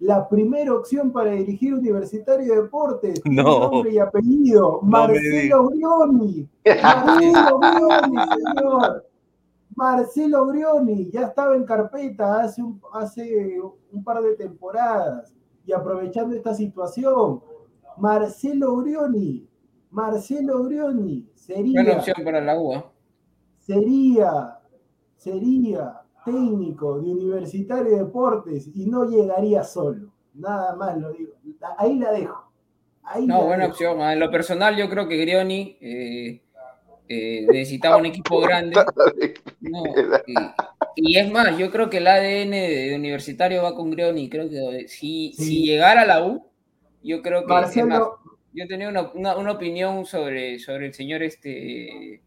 la 0.00 0.28
primera 0.28 0.74
opción 0.74 1.10
para 1.10 1.30
dirigir 1.30 1.72
Universitario 1.72 2.54
de 2.54 2.60
Deportes, 2.60 3.22
No. 3.24 3.70
nombre 3.70 3.94
y 3.94 3.98
apellido, 3.98 4.80
No 4.82 4.88
Marcelo 4.90 5.68
Grioni. 5.68 6.46
Marcelo 6.66 7.58
Grioni, 7.58 8.16
señor. 8.36 9.06
Marcelo 9.74 10.46
Grioni 10.48 11.10
ya 11.10 11.22
estaba 11.22 11.56
en 11.56 11.64
carpeta 11.64 12.42
hace 12.42 12.62
un, 12.62 12.78
hace 12.92 13.58
un 13.90 14.04
par 14.04 14.20
de 14.20 14.36
temporadas 14.36 15.32
y 15.64 15.72
aprovechando 15.72 16.36
esta 16.36 16.52
situación, 16.52 17.40
Marcelo 17.96 18.76
Grioni, 18.76 19.48
Marcelo 19.90 20.64
Grioni 20.64 21.26
sería 21.34 21.82
Buena 21.82 21.98
opción 21.98 22.16
para 22.22 22.42
la 22.42 22.60
UA. 22.60 22.97
Sería, 23.68 24.58
sería 25.16 26.00
técnico 26.24 27.00
de 27.00 27.10
Universitario 27.12 27.84
de 27.92 27.98
Deportes 28.04 28.68
y 28.74 28.86
no 28.86 29.04
llegaría 29.04 29.62
solo. 29.62 30.10
Nada 30.34 30.74
más 30.76 30.96
lo 30.98 31.12
digo. 31.12 31.32
Ahí 31.78 31.98
la 31.98 32.12
dejo. 32.12 32.50
Ahí 33.02 33.26
No, 33.26 33.38
la 33.38 33.44
buena 33.44 33.62
dejo. 33.64 33.72
opción. 33.72 34.00
ah, 34.02 34.12
En 34.12 34.20
lo 34.20 34.30
personal, 34.30 34.76
yo 34.76 34.88
creo 34.88 35.06
que 35.08 35.16
Grioni 35.18 35.76
eh, 35.80 36.42
eh, 37.08 37.46
necesitaba 37.50 37.96
un 37.98 38.06
equipo 38.06 38.40
grande. 38.40 38.76
No, 39.60 39.82
y, 40.96 41.12
y 41.14 41.18
es 41.18 41.30
más, 41.30 41.56
yo 41.58 41.70
creo 41.70 41.88
que 41.90 41.98
el 41.98 42.06
ADN 42.06 42.50
de 42.50 42.94
universitario 42.96 43.62
va 43.62 43.74
con 43.74 43.90
Grioni. 43.90 44.28
Creo 44.28 44.48
que 44.48 44.88
si, 44.88 45.32
Sí. 45.34 45.44
si 45.44 45.66
llegara 45.66 46.02
a 46.02 46.06
la 46.06 46.24
U, 46.26 46.46
yo 47.02 47.22
creo 47.22 47.42
que. 47.46 47.52
más, 47.52 47.74
yo 48.52 48.66
tenía 48.66 48.88
una, 48.88 49.10
una- 49.12 49.36
una 49.36 49.52
opinión 49.52 50.04
sobre, 50.04 50.58
sobre 50.58 50.86
el 50.86 50.94
señor 50.94 51.22
este 51.22 52.22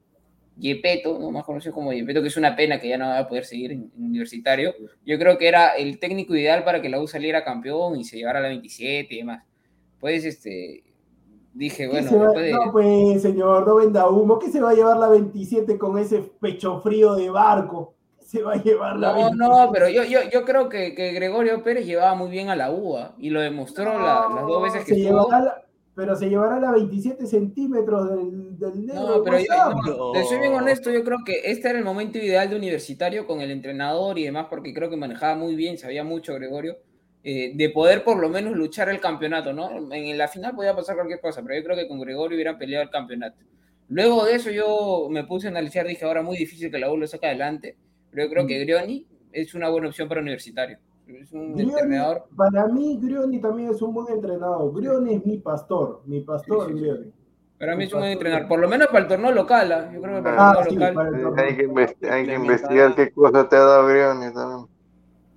Yepeto, 0.58 1.18
¿no? 1.20 1.32
más 1.32 1.44
conocido 1.44 1.74
como 1.74 1.92
Yepeto, 1.94 2.22
que 2.22 2.28
es 2.28 2.38
una 2.38 2.56
pena 2.56 2.80
que 2.80 2.90
ya 2.90 2.98
no 2.98 3.06
va 3.08 3.20
a 3.20 3.28
poder 3.28 3.46
seguir 3.46 3.72
en, 3.72 3.92
en 3.98 4.04
universitario. 4.06 4.74
Yo 5.06 5.18
creo 5.18 5.38
que 5.38 5.48
era 5.48 5.70
el 5.70 6.00
técnico 6.00 6.36
ideal 6.36 6.64
para 6.64 6.82
que 6.82 6.90
la 6.90 7.00
U 7.02 7.08
saliera 7.08 7.44
campeón 7.44 7.96
y 7.98 8.04
se 8.04 8.18
llevara 8.18 8.40
a 8.40 8.44
la 8.44 8.50
27 8.50 9.14
y 9.14 9.18
demás. 9.18 9.44
Pues 10.00 10.26
este 10.26 10.84
dije, 11.54 11.84
¿qué 11.84 11.90
bueno, 11.90 12.10
se 12.10 12.16
va- 12.18 12.24
después 12.26 12.46
de. 12.46 12.52
No, 12.54 12.72
pues, 12.72 13.22
señor, 13.22 13.68
no 13.68 13.76
venda 13.76 14.08
humo. 14.10 14.40
¿Qué 14.40 14.50
se 14.50 14.62
va 14.62 14.72
a 14.72 14.74
llevar 14.74 14.98
la 14.98 15.08
27 15.10 15.78
con 15.78 15.98
ese 15.98 16.20
pecho 16.40 16.80
frío 16.82 17.16
de 17.16 17.30
barco? 17.30 17.94
¿Qué 18.20 18.26
se 18.26 18.42
va 18.44 18.54
a 18.54 18.64
llevar 18.64 18.98
la 18.98 19.10
No, 19.10 19.16
27? 19.16 19.38
no, 19.38 19.70
pero 19.72 19.90
yo, 19.90 20.04
yo, 20.04 20.20
yo 20.32 20.46
creo 20.46 20.70
que, 20.70 20.94
que 20.96 21.12
Gregorio 21.14 21.64
Pérez 21.64 21.86
llevaba 21.86 22.14
muy 22.16 22.30
bien 22.30 22.50
a 22.50 22.56
la 22.56 22.72
UA 22.72 23.16
y 23.18 23.30
lo 23.32 23.42
demostró 23.42 23.86
la- 23.86 24.28
las 24.34 24.46
dos 24.48 24.64
veces 24.64 24.86
que 24.86 24.94
se 24.96 25.02
estuvo. 25.02 25.24
llevará 25.26 25.44
la- 25.44 25.62
pero 26.02 26.16
se 26.16 26.30
llevará 26.30 26.60
la 26.60 26.72
27 26.72 27.28
centímetros 27.28 28.10
del, 28.10 28.58
del 28.58 28.88
negro. 28.88 29.18
No, 29.18 29.24
pero 29.24 29.38
yo, 29.38 29.46
no, 29.86 30.12
te 30.14 30.24
soy 30.26 30.40
bien 30.40 30.52
honesto, 30.52 30.90
yo 30.90 31.04
creo 31.04 31.20
que 31.24 31.42
este 31.44 31.70
era 31.70 31.78
el 31.78 31.86
momento 31.86 32.18
ideal 32.18 32.50
de 32.50 32.56
universitario 32.56 33.28
con 33.28 33.40
el 33.40 33.52
entrenador 33.52 34.18
y 34.18 34.24
demás, 34.24 34.48
porque 34.50 34.74
creo 34.74 34.90
que 34.90 34.98
manejaba 34.98 35.36
muy 35.36 35.56
bien, 35.56 35.78
sabía 35.78 36.04
mucho 36.04 36.34
Gregorio, 36.34 36.80
eh, 37.24 37.52
de 37.54 37.70
poder 37.70 38.04
por 38.04 38.18
lo 38.18 38.30
menos 38.30 38.56
luchar 38.56 38.90
el 38.90 39.00
campeonato, 39.00 39.54
¿no? 39.54 39.94
En 39.94 40.18
la 40.18 40.28
final 40.28 40.56
podía 40.56 40.76
pasar 40.76 40.96
cualquier 40.96 41.22
cosa, 41.22 41.44
pero 41.44 41.56
yo 41.56 41.64
creo 41.64 41.78
que 41.78 41.88
con 41.88 42.00
Gregorio 42.00 42.36
hubieran 42.36 42.58
peleado 42.58 42.84
el 42.84 42.90
campeonato. 42.90 43.38
Luego 43.88 44.26
de 44.26 44.34
eso 44.34 44.50
yo 44.50 45.08
me 45.08 45.26
puse 45.26 45.50
a 45.50 45.52
analizar, 45.52 45.86
dije, 45.86 46.04
ahora 46.04 46.24
muy 46.24 46.36
difícil 46.36 46.72
que 46.72 46.80
la 46.80 46.92
U 46.92 46.98
lo 46.98 47.06
saque 47.06 47.28
adelante, 47.28 47.76
pero 48.10 48.24
yo 48.24 48.32
creo 48.32 48.48
que 48.48 48.58
Grioni 48.58 49.06
es 49.32 49.54
una 49.54 49.70
buena 49.70 49.90
opción 49.90 50.08
para 50.08 50.22
universitario. 50.22 50.80
Es 51.18 51.32
un 51.34 51.54
Grioni, 51.54 51.74
entrenador. 51.74 52.24
para 52.36 52.68
mí, 52.68 53.00
Grioni 53.02 53.40
también 53.42 53.70
es 53.70 53.82
un 53.82 53.94
buen 53.94 54.14
entrenador. 54.14 54.74
Grioni 54.74 55.16
es 55.16 55.26
mi 55.26 55.38
pastor, 55.40 56.02
mi 56.06 56.22
pastor, 56.22 56.68
Sí, 56.68 56.74
sí, 56.74 56.78
sí. 56.80 56.82
Grioni. 56.82 57.12
Para 57.60 57.76
mí 57.76 57.84
es 57.84 57.94
un 57.94 58.00
buen 58.00 58.12
entrenador, 58.14 58.48
por 58.48 58.60
lo 58.60 58.68
menos 58.68 58.88
para 58.88 59.00
el 59.00 59.08
torneo 59.08 59.32
local, 59.32 59.72
¿ah? 59.72 59.92
yo 59.94 60.02
creo 60.02 60.16
que 60.18 60.22
para 60.24 60.36
el 60.36 60.42
Ah, 60.42 60.54
torneo 60.56 60.70
sí, 60.70 60.76
local. 60.76 60.94
para 60.96 61.10
el 61.10 61.22
torneo. 61.22 61.46
Hay 61.46 61.58
que, 61.58 61.68
investi- 61.70 62.10
hay 62.10 62.26
que 62.26 62.34
investigar 62.36 62.96
qué 62.96 63.12
cosa 63.12 63.48
te 63.50 63.56
ha 63.56 63.60
dado 63.60 63.88
Grioni 63.88 64.34
también. 64.34 64.68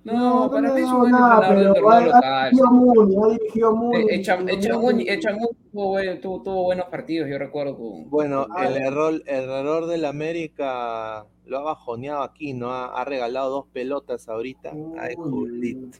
No, 0.05 0.49
para 0.51 0.71
mí 0.73 0.81
es 0.81 0.85
un 0.87 0.91
no, 0.91 0.99
buen 0.99 1.13
entrenador 1.15 1.73
pero 1.73 1.89
ha, 1.89 1.99
local. 2.01 2.49
dirigido 2.51 2.71
Muni, 2.71 3.15
ha 3.15 3.27
dirigido 3.39 3.75
Muni. 3.75 3.97
Eh, 3.97 4.21
Echam- 4.21 4.47
y- 4.47 4.55
Echamuni 4.55 5.09
Echamuni 5.09 5.47
tuvo, 5.71 5.97
tuvo- 6.21 6.43
tuvo 6.43 6.63
buenos 6.63 6.85
partidos, 6.89 7.27
yo 7.27 7.37
recuerdo. 7.39 7.75
Con, 7.75 8.09
Bueno, 8.09 8.45
Ah, 8.55 8.67
el 8.67 8.77
error, 8.77 9.13
el 9.25 9.49
error 9.49 9.87
del 9.87 10.05
América 10.05 11.25
lo 11.45 11.57
ha 11.57 11.61
bajoneado 11.63 12.21
aquí, 12.23 12.53
¿no? 12.53 12.71
Ha, 12.71 13.01
ha 13.01 13.03
regalado 13.05 13.49
dos 13.49 13.65
pelotas 13.73 14.29
ahorita. 14.29 14.71
Ay, 14.99 15.15
Julito. 15.15 15.97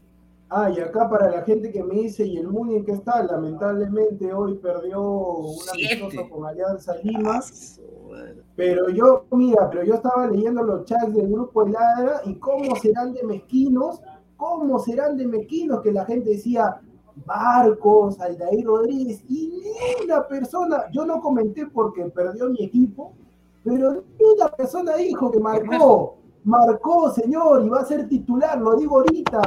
Ah, 0.49 0.69
y 0.69 0.79
acá 0.79 1.09
para 1.09 1.31
la 1.31 1.41
gente 1.41 1.71
que 1.71 1.83
me 1.83 1.95
dice, 1.95 2.25
¿y 2.27 2.37
el 2.37 2.47
Muni 2.47 2.75
en 2.75 2.85
qué 2.85 2.91
está? 2.91 3.23
Lamentablemente 3.23 4.31
hoy 4.31 4.53
perdió 4.55 5.01
un 5.01 5.55
Siete. 5.73 6.03
amistoso 6.03 6.29
con 6.29 6.45
Alianza 6.45 6.95
Lima. 7.03 7.41
Pero 8.55 8.89
yo, 8.89 9.25
mira, 9.31 9.69
pero 9.69 9.83
yo 9.83 9.95
estaba 9.95 10.27
leyendo 10.27 10.63
los 10.63 10.85
chats 10.85 11.13
del 11.13 11.29
grupo 11.29 11.67
Ladra 11.67 12.21
y 12.25 12.35
cómo 12.35 12.75
serán 12.77 13.13
de 13.13 13.23
mezquinos, 13.23 14.01
cómo 14.37 14.79
serán 14.79 15.17
de 15.17 15.27
mezquinos 15.27 15.81
que 15.81 15.91
la 15.91 16.05
gente 16.05 16.31
decía 16.31 16.81
Barcos, 17.25 18.19
Aldair 18.19 18.65
Rodríguez 18.65 19.23
y 19.29 19.49
ni 19.49 20.05
una 20.05 20.27
persona, 20.27 20.85
yo 20.91 21.05
no 21.05 21.21
comenté 21.21 21.67
porque 21.67 22.05
perdió 22.05 22.49
mi 22.49 22.63
equipo, 22.63 23.13
pero 23.63 23.91
ni 23.93 24.25
una 24.35 24.49
persona 24.49 24.95
dijo 24.95 25.31
que 25.31 25.39
marcó, 25.39 26.17
marcó 26.43 27.11
señor 27.11 27.65
y 27.65 27.69
va 27.69 27.79
a 27.79 27.85
ser 27.85 28.07
titular, 28.07 28.59
lo 28.59 28.75
digo 28.75 28.99
ahorita, 28.99 29.41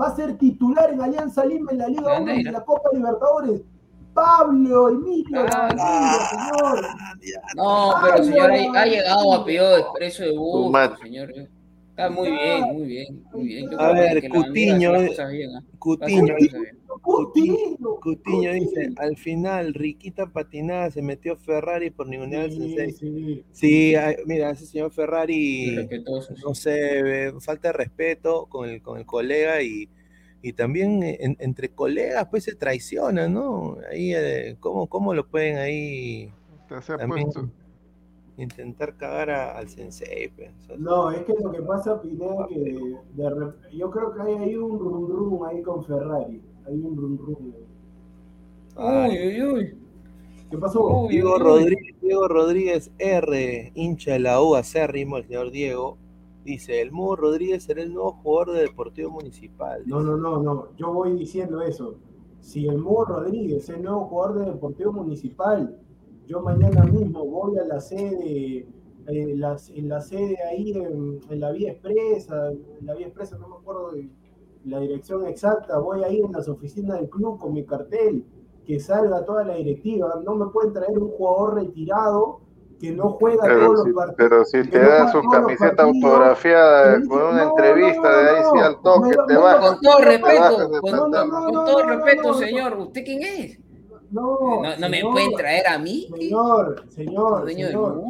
va 0.00 0.06
a 0.06 0.16
ser 0.16 0.36
titular 0.36 0.90
en 0.92 1.00
Alianza 1.00 1.44
Lima 1.44 1.72
en 1.72 1.78
la 1.78 1.88
Liga 1.88 2.20
1 2.20 2.34
y 2.34 2.42
la 2.44 2.64
Copa 2.64 2.90
Libertadores. 2.92 3.62
Pablo 4.14 4.88
Emilio, 4.90 5.46
Ah, 5.52 5.68
Bandeira, 5.72 6.28
señor. 6.30 6.86
No, 7.56 7.94
pero 8.02 8.24
señor, 8.24 8.50
ha, 8.52 8.80
ha 8.82 8.86
llegado 8.86 9.34
a 9.34 9.44
pedido 9.44 9.70
de 9.74 9.80
expreso 9.80 10.22
de 10.24 10.30
gusto, 10.30 10.62
Tomate. 10.64 11.02
señor. 11.02 11.32
Está 11.90 12.08
muy 12.08 12.30
bien, 12.30 12.62
muy 12.72 12.86
bien, 12.86 13.24
muy 13.32 13.44
bien. 13.46 13.70
Yo 13.70 13.78
A 13.80 13.92
ver, 13.92 14.28
Cutiño, 14.30 14.96
eh, 14.96 15.14
¿ah? 15.18 15.62
Cutiño, 15.78 16.34
bien. 16.36 16.78
Coutinho, 17.02 18.00
Cutiño 18.00 18.52
dice, 18.54 18.92
al 18.96 19.16
final, 19.18 19.74
riquita 19.74 20.26
patinada, 20.26 20.90
se 20.90 21.02
metió 21.02 21.36
Ferrari 21.36 21.90
por 21.90 22.06
ninguna 22.08 22.40
del 22.42 22.52
Sí, 22.52 22.76
sí. 22.98 23.44
Sí, 23.52 23.94
mira, 24.24 24.50
ese 24.50 24.64
señor 24.66 24.90
Ferrari, 24.90 25.86
no 26.44 26.54
sé, 26.54 27.26
eh, 27.26 27.32
falta 27.40 27.68
de 27.68 27.72
respeto 27.72 28.46
con 28.46 28.68
el, 28.70 28.80
con 28.80 28.98
el 28.98 29.04
colega 29.04 29.62
y, 29.62 29.88
y 30.42 30.52
también 30.54 31.02
eh, 31.02 31.16
en- 31.20 31.36
entre 31.40 31.68
colegas 31.70 32.26
pues 32.30 32.44
se 32.44 32.54
traicionan, 32.54 33.32
¿no? 33.32 33.76
Ahí, 33.90 34.12
eh, 34.14 34.56
¿cómo, 34.60 34.86
¿cómo 34.88 35.14
lo 35.14 35.26
pueden 35.26 35.58
ahí 35.58 36.30
también 36.98 37.28
intentar 38.36 38.96
cagar 38.96 39.30
a- 39.30 39.56
al 39.58 39.68
sensei? 39.68 40.28
pues? 40.28 40.50
O 40.62 40.66
sea, 40.66 40.76
No, 40.78 41.10
es 41.10 41.22
que 41.24 41.34
lo 41.42 41.52
que 41.52 41.62
pasa, 41.62 42.00
Pineda, 42.00 42.46
que 42.48 42.54
de 43.14 43.24
rep- 43.30 43.54
yo 43.72 43.90
creo 43.90 44.12
que 44.14 44.22
hay 44.22 44.34
ahí 44.34 44.56
un 44.56 44.78
rum 44.78 45.06
rum 45.08 45.44
ahí 45.44 45.62
con 45.62 45.84
Ferrari. 45.84 46.42
Hay 46.66 46.74
un 46.74 46.96
rum 46.96 47.18
rum. 47.18 47.52
ay, 48.76 49.10
Uy, 49.10 49.42
uy, 49.42 49.52
uy. 49.52 49.74
¿Qué 50.50 50.58
pasó? 50.58 50.84
Uy, 50.86 51.08
Diego 51.14 51.34
uy. 51.34 51.40
Rodríguez, 51.40 51.96
Diego 52.00 52.28
Rodríguez 52.28 52.90
R, 52.98 53.72
hincha 53.74 54.12
de 54.12 54.18
la 54.18 54.42
U 54.42 54.54
acérrimo, 54.54 55.16
el 55.18 55.24
señor 55.26 55.50
Diego, 55.50 55.98
dice, 56.44 56.80
el 56.80 56.92
Mudo 56.92 57.16
Rodríguez 57.16 57.64
será 57.64 57.82
el 57.82 57.92
nuevo 57.92 58.12
jugador 58.12 58.52
de 58.52 58.62
Deportivo 58.62 59.10
Municipal. 59.10 59.82
No, 59.86 60.00
no, 60.00 60.16
no, 60.16 60.42
no. 60.42 60.68
Yo 60.76 60.92
voy 60.92 61.12
diciendo 61.12 61.62
eso. 61.62 61.96
Si 62.40 62.66
el 62.66 62.78
Mudo 62.78 63.04
Rodríguez 63.04 63.64
es 63.64 63.76
el 63.76 63.82
nuevo 63.82 64.06
jugador 64.06 64.40
de 64.40 64.52
Deportivo 64.52 64.92
Municipal, 64.92 65.78
yo 66.26 66.40
mañana 66.40 66.84
mismo 66.84 67.24
voy 67.24 67.58
a 67.58 67.64
la 67.64 67.80
sede, 67.80 68.58
eh, 68.58 68.66
en 69.06 69.88
la 69.88 70.00
sede 70.00 70.36
ahí 70.50 70.72
en, 70.72 71.20
en 71.28 71.40
la 71.40 71.52
vía 71.52 71.72
expresa, 71.72 72.50
en 72.50 72.86
la 72.86 72.94
vía 72.94 73.06
expresa, 73.06 73.38
no 73.38 73.48
me 73.48 73.56
acuerdo 73.56 73.92
de 73.92 74.08
la 74.64 74.80
dirección 74.80 75.26
exacta, 75.26 75.78
voy 75.78 76.04
ahí 76.04 76.20
en 76.20 76.32
las 76.32 76.48
oficinas 76.48 76.98
del 76.98 77.10
club 77.10 77.38
con 77.38 77.52
mi 77.52 77.64
cartel, 77.64 78.24
que 78.64 78.78
salga 78.78 79.24
toda 79.24 79.44
la 79.44 79.54
directiva. 79.54 80.20
No 80.24 80.36
me 80.36 80.46
pueden 80.46 80.72
traer 80.72 80.98
un 80.98 81.10
jugador 81.10 81.56
retirado 81.56 82.40
que 82.82 82.90
no 82.92 83.10
juega 83.12 83.44
Pero 83.44 83.60
todos 83.66 83.82
si, 83.84 83.88
los 83.90 83.96
partidos. 83.96 84.16
pero 84.18 84.44
si 84.44 84.70
te 84.70 84.78
da 84.80 85.12
su 85.12 85.22
camiseta 85.22 85.82
autografiada 85.84 87.00
con 87.08 87.22
una 87.22 87.44
no, 87.44 87.50
entrevista 87.50 88.10
no, 88.10 88.16
de 88.18 88.30
ahí 88.30 88.42
sí 88.52 88.58
al 88.58 88.82
toque 88.82 89.08
me 89.16 89.26
te 89.28 89.36
bajas. 89.36 89.70
Con 89.70 89.80
todo 89.80 89.98
respeto, 90.00 90.70
con, 90.80 90.90
todo 90.90 91.82
no, 91.84 91.88
respeto, 91.88 92.34
señor. 92.34 92.78
¿Usted 92.78 93.04
quién 93.04 93.22
es? 93.22 93.58
No, 94.10 94.62
No, 94.62 94.76
no 94.76 94.88
me 94.88 95.00
pueden 95.02 95.32
traer 95.34 95.66
a 95.68 95.78
mí. 95.78 96.08
Señor, 96.18 96.84
señor, 96.90 97.48
señor, 97.48 98.02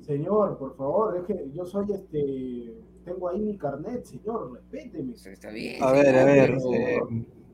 señor, 0.00 0.58
por 0.58 0.76
favor, 0.76 1.16
es 1.18 1.24
que 1.26 1.50
yo 1.52 1.66
soy 1.66 1.92
este, 1.92 2.74
tengo 3.04 3.28
ahí 3.28 3.38
mi 3.40 3.56
carnet, 3.58 4.04
señor, 4.06 4.52
respéteme. 4.54 5.12
Está 5.14 5.50
bien. 5.50 5.82
A 5.82 5.92
ver, 5.92 6.16
a 6.18 6.24
ver, 6.24 6.50
eh, 6.72 7.00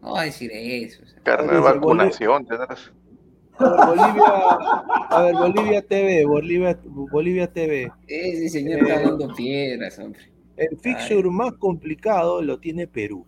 No 0.00 0.12
va 0.12 0.20
a 0.22 0.24
decir 0.24 0.50
eso. 0.52 1.02
o 1.02 1.06
sea. 1.06 1.22
Carne 1.22 1.52
de 1.54 1.60
vacunación 1.60 2.46
tendrás. 2.46 2.92
A 3.66 3.70
ver, 3.70 3.86
Bolivia, 3.86 4.24
a 5.10 5.22
ver, 5.22 5.34
Bolivia 5.34 5.82
TV, 5.86 6.26
Bolivia, 6.26 6.80
Bolivia 6.84 7.52
TV. 7.52 7.90
Ese 8.06 8.48
señor 8.48 8.78
Eh, 8.80 8.82
está 8.82 9.02
dando 9.02 9.34
piedras, 9.34 9.98
hombre. 9.98 10.20
El 10.56 10.76
fixture 10.78 11.28
más 11.30 11.52
complicado 11.54 12.42
lo 12.42 12.58
tiene 12.58 12.86
Perú. 12.86 13.26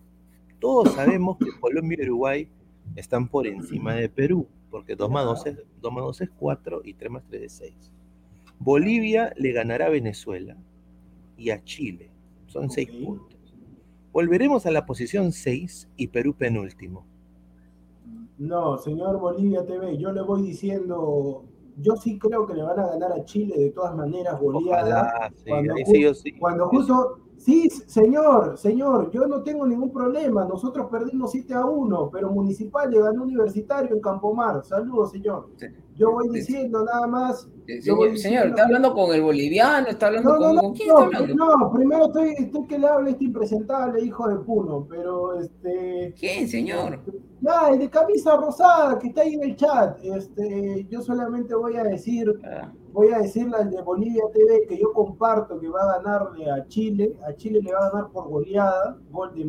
Todos 0.59 0.93
sabemos 0.93 1.37
que 1.37 1.47
Colombia 1.59 1.97
y 2.01 2.05
Uruguay 2.05 2.47
están 2.95 3.27
por 3.27 3.45
encima 3.47 3.95
de 3.95 4.09
Perú, 4.09 4.47
porque 4.71 4.95
2 4.95 5.09
más 5.09 5.25
2 5.25 5.45
es, 5.47 5.57
2 5.81 5.93
más 5.93 6.03
2 6.03 6.21
es 6.21 6.29
4 6.37 6.81
y 6.83 6.93
3 6.93 7.11
más 7.11 7.23
3 7.27 7.41
es 7.43 7.51
6. 7.53 7.91
Bolivia 8.59 9.33
le 9.37 9.51
ganará 9.51 9.87
a 9.87 9.89
Venezuela 9.89 10.55
y 11.37 11.49
a 11.49 11.63
Chile. 11.63 12.09
Son 12.47 12.69
6 12.69 12.89
Ok. 12.89 13.03
puntos. 13.05 13.39
Volveremos 14.13 14.65
a 14.65 14.71
la 14.71 14.85
posición 14.85 15.31
6 15.33 15.89
y 15.97 16.07
Perú 16.07 16.33
penúltimo. 16.35 17.05
No, 18.37 18.77
señor 18.77 19.19
Bolivia 19.19 19.65
TV, 19.65 19.97
yo 19.97 20.11
le 20.11 20.21
voy 20.21 20.41
diciendo, 20.41 21.45
yo 21.77 21.95
sí 21.95 22.19
creo 22.19 22.45
que 22.45 22.53
le 22.53 22.63
van 22.63 22.79
a 22.79 22.87
ganar 22.87 23.13
a 23.13 23.23
Chile 23.23 23.57
de 23.57 23.71
todas 23.71 23.95
maneras. 23.95 24.37
Ojalá, 24.41 25.31
sí, 25.35 25.49
cuando 25.49 25.73
ahí 25.75 25.83
ju- 25.83 25.91
sí 25.91 26.03
sí. 26.15 26.31
Cuando 26.37 26.67
justo, 26.67 27.19
sí, 27.37 27.69
señor, 27.69 28.57
señor, 28.57 29.11
yo 29.11 29.27
no 29.27 29.43
tengo 29.43 29.65
ningún 29.65 29.91
problema. 29.91 30.45
Nosotros 30.45 30.87
perdimos 30.89 31.31
7 31.31 31.53
a 31.53 31.65
1, 31.65 32.09
pero 32.11 32.29
Municipal 32.31 32.89
le 32.91 33.01
ganó 33.01 33.23
Universitario 33.23 33.95
en 33.95 34.01
Campomar. 34.01 34.63
Saludos, 34.65 35.11
señor. 35.11 35.49
Yo 35.95 36.11
voy 36.11 36.27
diciendo 36.29 36.83
nada 36.83 37.07
más. 37.07 37.47
Señor, 37.65 38.11
diciendo 38.11 38.47
¿está 38.47 38.63
hablando 38.63 38.93
con 38.93 39.13
el 39.15 39.21
boliviano? 39.21 39.87
¿Está 39.87 40.07
hablando 40.07 40.29
No, 40.31 40.39
no, 40.39 40.45
con, 40.45 40.55
no, 40.55 40.73
quién 40.73 40.87
no, 40.89 41.03
está 41.03 41.17
hablando? 41.17 41.45
no, 41.57 41.71
primero 41.71 42.05
estoy, 42.07 42.29
estoy 42.37 42.67
que 42.67 42.77
le 42.79 42.87
hable 42.87 43.11
este 43.11 43.23
impresentable 43.23 44.01
hijo 44.03 44.27
de 44.27 44.35
Puno, 44.37 44.85
pero 44.89 45.39
este, 45.39 46.13
¿Quién, 46.19 46.47
señor? 46.47 46.99
ya, 47.41 47.69
el 47.71 47.79
de 47.79 47.89
camisa 47.89 48.35
rosada 48.35 48.99
que 48.99 49.07
está 49.07 49.21
ahí 49.21 49.35
en 49.35 49.43
el 49.43 49.55
chat, 49.55 49.97
este, 50.03 50.85
yo 50.89 51.01
solamente 51.01 51.55
voy 51.55 51.77
a 51.77 51.83
decir, 51.83 52.33
Ah, 52.43 52.71
voy 52.95 53.09
a 53.11 53.19
decirle 53.19 53.57
al 53.57 53.69
de 53.69 53.81
Bolivia 53.81 54.23
TV 54.33 54.65
que 54.69 54.77
yo 54.77 54.93
comparto 54.93 55.59
que 55.59 55.67
va 55.67 55.81
a 55.81 55.97
ganarle 56.01 56.49
a 56.49 56.65
Chile, 56.67 57.13
a 57.27 57.33
Chile 57.35 57.59
le 57.61 57.73
va 57.73 57.79
a 57.87 57.89
ganar 57.91 58.09
por 58.09 58.29
goleada, 58.29 58.97
gol 59.11 59.33
de 59.35 59.45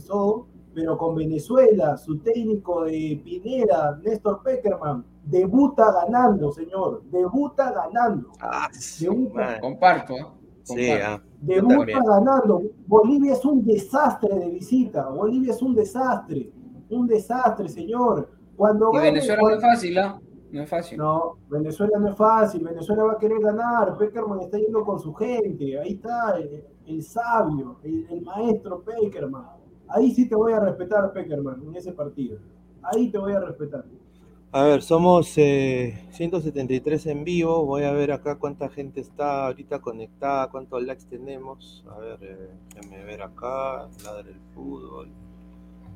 todo, 0.00 0.46
pero 0.74 0.96
con 0.96 1.14
Venezuela, 1.14 1.98
su 1.98 2.18
técnico 2.20 2.84
de 2.84 3.20
Pineda, 3.22 4.00
Néstor 4.02 4.42
Peckerman, 4.42 5.04
debuta 5.24 5.92
ganando, 5.92 6.50
señor, 6.52 7.02
debuta 7.10 7.70
ganando, 7.70 8.30
Ah, 8.40 8.68
de 8.98 9.08
un- 9.10 9.30
man. 9.32 9.60
comparto. 9.60 10.14
¿eh? 10.14 10.26
Sí, 10.62 10.88
Comparto. 10.88 11.04
ah. 11.06 11.22
debuta 11.42 12.00
ganando. 12.02 12.62
Bolivia 12.86 13.34
es 13.34 13.44
un 13.44 13.62
desastre 13.62 14.38
de 14.38 14.48
visita, 14.52 15.10
Bolivia 15.10 15.52
es 15.52 15.60
un 15.60 15.74
desastre, 15.74 16.50
un 16.88 17.06
desastre, 17.06 17.68
señor. 17.68 18.30
Cuando 18.56 18.88
Y 18.90 18.96
gane- 18.96 19.10
Venezuela 19.10 19.42
no 19.42 19.50
es 19.50 19.60
fácil, 19.60 19.98
¿ah? 19.98 20.18
No 20.52 20.62
es 20.62 20.70
fácil. 20.70 20.98
No, 20.98 21.38
Venezuela 21.48 21.98
no 21.98 22.08
es 22.10 22.16
fácil, 22.16 22.62
Venezuela 22.64 23.04
va 23.04 23.12
a 23.12 23.18
querer 23.18 23.40
ganar, 23.40 23.96
Peckerman 23.98 24.40
está 24.40 24.58
yendo 24.58 24.84
con 24.84 24.98
su 25.00 25.12
gente, 25.14 25.78
ahí 25.78 25.94
está 25.94 26.36
el, 26.38 26.64
el 26.86 27.02
sabio, 27.02 27.78
el, 27.82 28.06
el 28.10 28.22
maestro 28.22 28.82
Peckerman. 28.82 29.44
Ahí 29.88 30.12
sí 30.12 30.28
te 30.28 30.34
voy 30.34 30.52
a 30.52 30.60
respetar, 30.60 31.12
Peckerman, 31.12 31.62
en 31.62 31.76
ese 31.76 31.92
partido. 31.92 32.38
Ahí 32.82 33.10
te 33.10 33.18
voy 33.18 33.32
a 33.32 33.40
respetar. 33.40 33.84
A 34.52 34.62
ver, 34.62 34.80
somos 34.80 35.36
eh, 35.36 36.06
173 36.12 37.06
en 37.06 37.24
vivo. 37.24 37.66
Voy 37.66 37.82
a 37.82 37.92
ver 37.92 38.10
acá 38.12 38.36
cuánta 38.36 38.68
gente 38.70 39.00
está 39.00 39.46
ahorita 39.48 39.80
conectada, 39.80 40.48
cuántos 40.48 40.82
likes 40.82 41.04
tenemos. 41.10 41.84
A 41.90 41.98
ver, 41.98 42.18
eh, 42.22 42.50
déjenme 42.74 43.04
ver 43.04 43.22
acá. 43.22 43.88
Ladre 44.04 44.30
el 44.30 44.40
fútbol. 44.54 45.10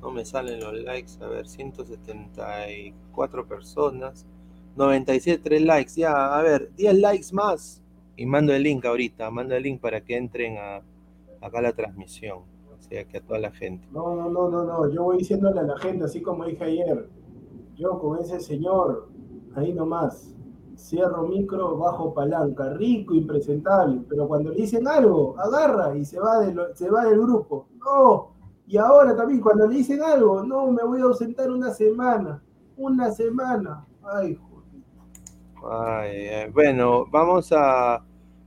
No 0.03 0.11
me 0.11 0.25
salen 0.25 0.61
los 0.61 0.75
likes. 0.75 1.13
A 1.23 1.29
ver, 1.29 1.49
174 1.49 3.47
personas. 3.47 4.27
97, 4.77 5.43
3 5.43 5.63
likes. 5.63 5.93
Ya, 5.97 6.39
a 6.39 6.43
ver, 6.43 6.71
10 6.77 6.99
likes 6.99 7.27
más. 7.33 7.83
Y 8.17 8.27
mando 8.27 8.53
el 8.53 8.63
link 8.63 8.85
ahorita. 8.85 9.31
Mando 9.31 9.55
el 9.55 9.63
link 9.63 9.81
para 9.81 10.01
que 10.01 10.17
entren 10.17 10.59
a, 10.59 10.83
acá 11.41 11.59
a 11.59 11.63
la 11.63 11.73
transmisión. 11.73 12.39
O 12.39 12.83
sea, 12.83 13.05
que 13.05 13.19
a 13.19 13.21
toda 13.21 13.39
la 13.39 13.51
gente. 13.51 13.87
No, 13.93 14.15
no, 14.15 14.29
no, 14.29 14.49
no, 14.49 14.65
no, 14.65 14.91
yo 14.91 15.05
voy 15.05 15.19
diciéndole 15.19 15.61
a 15.61 15.65
la 15.65 15.79
gente, 15.79 16.05
así 16.05 16.23
como 16.23 16.45
dije 16.45 16.65
ayer, 16.65 17.09
yo 17.77 17.99
con 17.99 18.19
ese 18.19 18.41
señor, 18.41 19.09
ahí 19.55 19.73
nomás, 19.73 20.35
cierro 20.77 21.27
micro, 21.29 21.77
bajo 21.77 22.15
palanca, 22.15 22.73
rico, 22.75 23.15
impresentable, 23.15 24.03
pero 24.09 24.27
cuando 24.27 24.51
le 24.51 24.57
dicen 24.57 24.89
algo, 24.89 25.39
agarra 25.39 25.97
y 25.97 26.05
se 26.05 26.19
va, 26.19 26.41
se 26.75 26.91
va 26.91 27.05
del 27.05 27.21
grupo. 27.21 27.69
No, 27.79 28.33
y 28.67 28.77
ahora 28.77 29.15
también 29.15 29.41
cuando 29.41 29.67
le 29.67 29.77
dicen 29.77 30.03
algo, 30.03 30.43
no, 30.43 30.71
me 30.71 30.83
voy 30.83 31.01
a 31.01 31.05
ausentar 31.05 31.51
una 31.51 31.71
semana, 31.71 32.43
una 32.77 33.11
semana. 33.11 33.87
Ay. 34.03 34.39
Ay, 35.69 36.49
bueno, 36.53 37.07
vamos 37.07 37.53
a... 37.53 38.05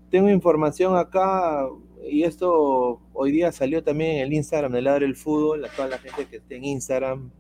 Tengo 0.10 0.30
información 0.30 0.96
acá 0.96 1.68
y 2.08 2.24
esto 2.24 3.00
hoy 3.14 3.32
día 3.32 3.52
salió 3.52 3.84
también 3.84 4.18
en 4.18 4.22
el 4.24 4.34
Instagram 4.34 4.72
de 4.72 4.82
Ladre 4.82 5.06
el 5.06 5.16
Fútbol. 5.16 5.66
A 5.66 5.70
toda 5.70 5.88
la 5.88 5.98
gente 5.98 6.26
que 6.28 6.38
esté 6.38 6.56
en 6.58 6.66
Instagram, 6.66 7.32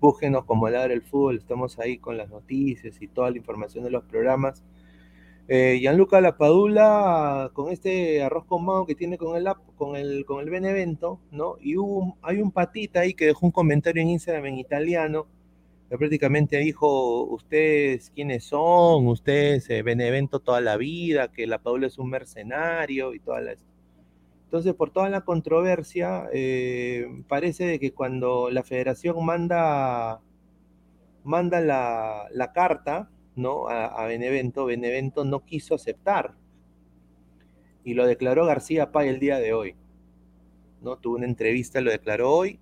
búsquenos 0.00 0.44
como 0.44 0.68
Ladre 0.68 0.94
el 0.94 1.02
Fútbol. 1.02 1.36
Estamos 1.38 1.78
ahí 1.78 1.98
con 1.98 2.16
las 2.16 2.30
noticias 2.30 3.00
y 3.00 3.08
toda 3.08 3.30
la 3.30 3.36
información 3.36 3.84
de 3.84 3.90
los 3.90 4.04
programas. 4.04 4.62
Eh, 5.48 5.78
Gianluca 5.80 6.20
Lapadula 6.20 7.50
con 7.52 7.70
este 7.70 8.22
arroz 8.22 8.46
con 8.46 8.64
mango 8.64 8.86
que 8.86 8.94
tiene 8.94 9.18
con 9.18 9.36
el, 9.36 9.46
con 9.76 9.96
el, 9.96 10.24
con 10.24 10.40
el 10.40 10.48
Benevento, 10.50 11.20
¿no? 11.30 11.56
Y 11.60 11.74
hay 12.22 12.40
un 12.40 12.50
patita 12.50 13.00
ahí 13.00 13.14
que 13.14 13.26
dejó 13.26 13.46
un 13.46 13.52
comentario 13.52 14.00
en 14.02 14.08
Instagram 14.08 14.46
en 14.46 14.58
italiano 14.58 15.26
prácticamente 15.88 16.58
dijo, 16.58 17.24
ustedes 17.24 18.10
quiénes 18.10 18.44
son, 18.44 19.06
ustedes 19.06 19.68
Benevento 19.84 20.40
toda 20.40 20.60
la 20.60 20.76
vida, 20.76 21.30
que 21.30 21.46
la 21.46 21.58
Paula 21.58 21.86
es 21.86 21.98
un 21.98 22.10
mercenario 22.10 23.14
y 23.14 23.20
toda 23.20 23.40
la... 23.40 23.56
Entonces, 24.44 24.74
por 24.74 24.90
toda 24.90 25.08
la 25.08 25.22
controversia, 25.22 26.28
eh, 26.32 27.06
parece 27.28 27.64
de 27.64 27.80
que 27.80 27.92
cuando 27.92 28.50
la 28.50 28.62
federación 28.62 29.24
manda, 29.24 30.20
manda 31.24 31.60
la, 31.60 32.28
la 32.32 32.52
carta 32.52 33.10
¿no? 33.34 33.68
a, 33.68 33.86
a 33.86 34.06
Benevento, 34.06 34.64
Benevento 34.66 35.24
no 35.24 35.44
quiso 35.44 35.74
aceptar. 35.74 36.34
Y 37.82 37.94
lo 37.94 38.06
declaró 38.06 38.46
García 38.46 38.92
Pay 38.92 39.08
el 39.08 39.18
día 39.18 39.38
de 39.38 39.52
hoy. 39.52 39.76
¿no? 40.82 40.96
Tuvo 40.98 41.16
una 41.16 41.26
entrevista, 41.26 41.80
lo 41.80 41.90
declaró 41.90 42.30
hoy, 42.30 42.60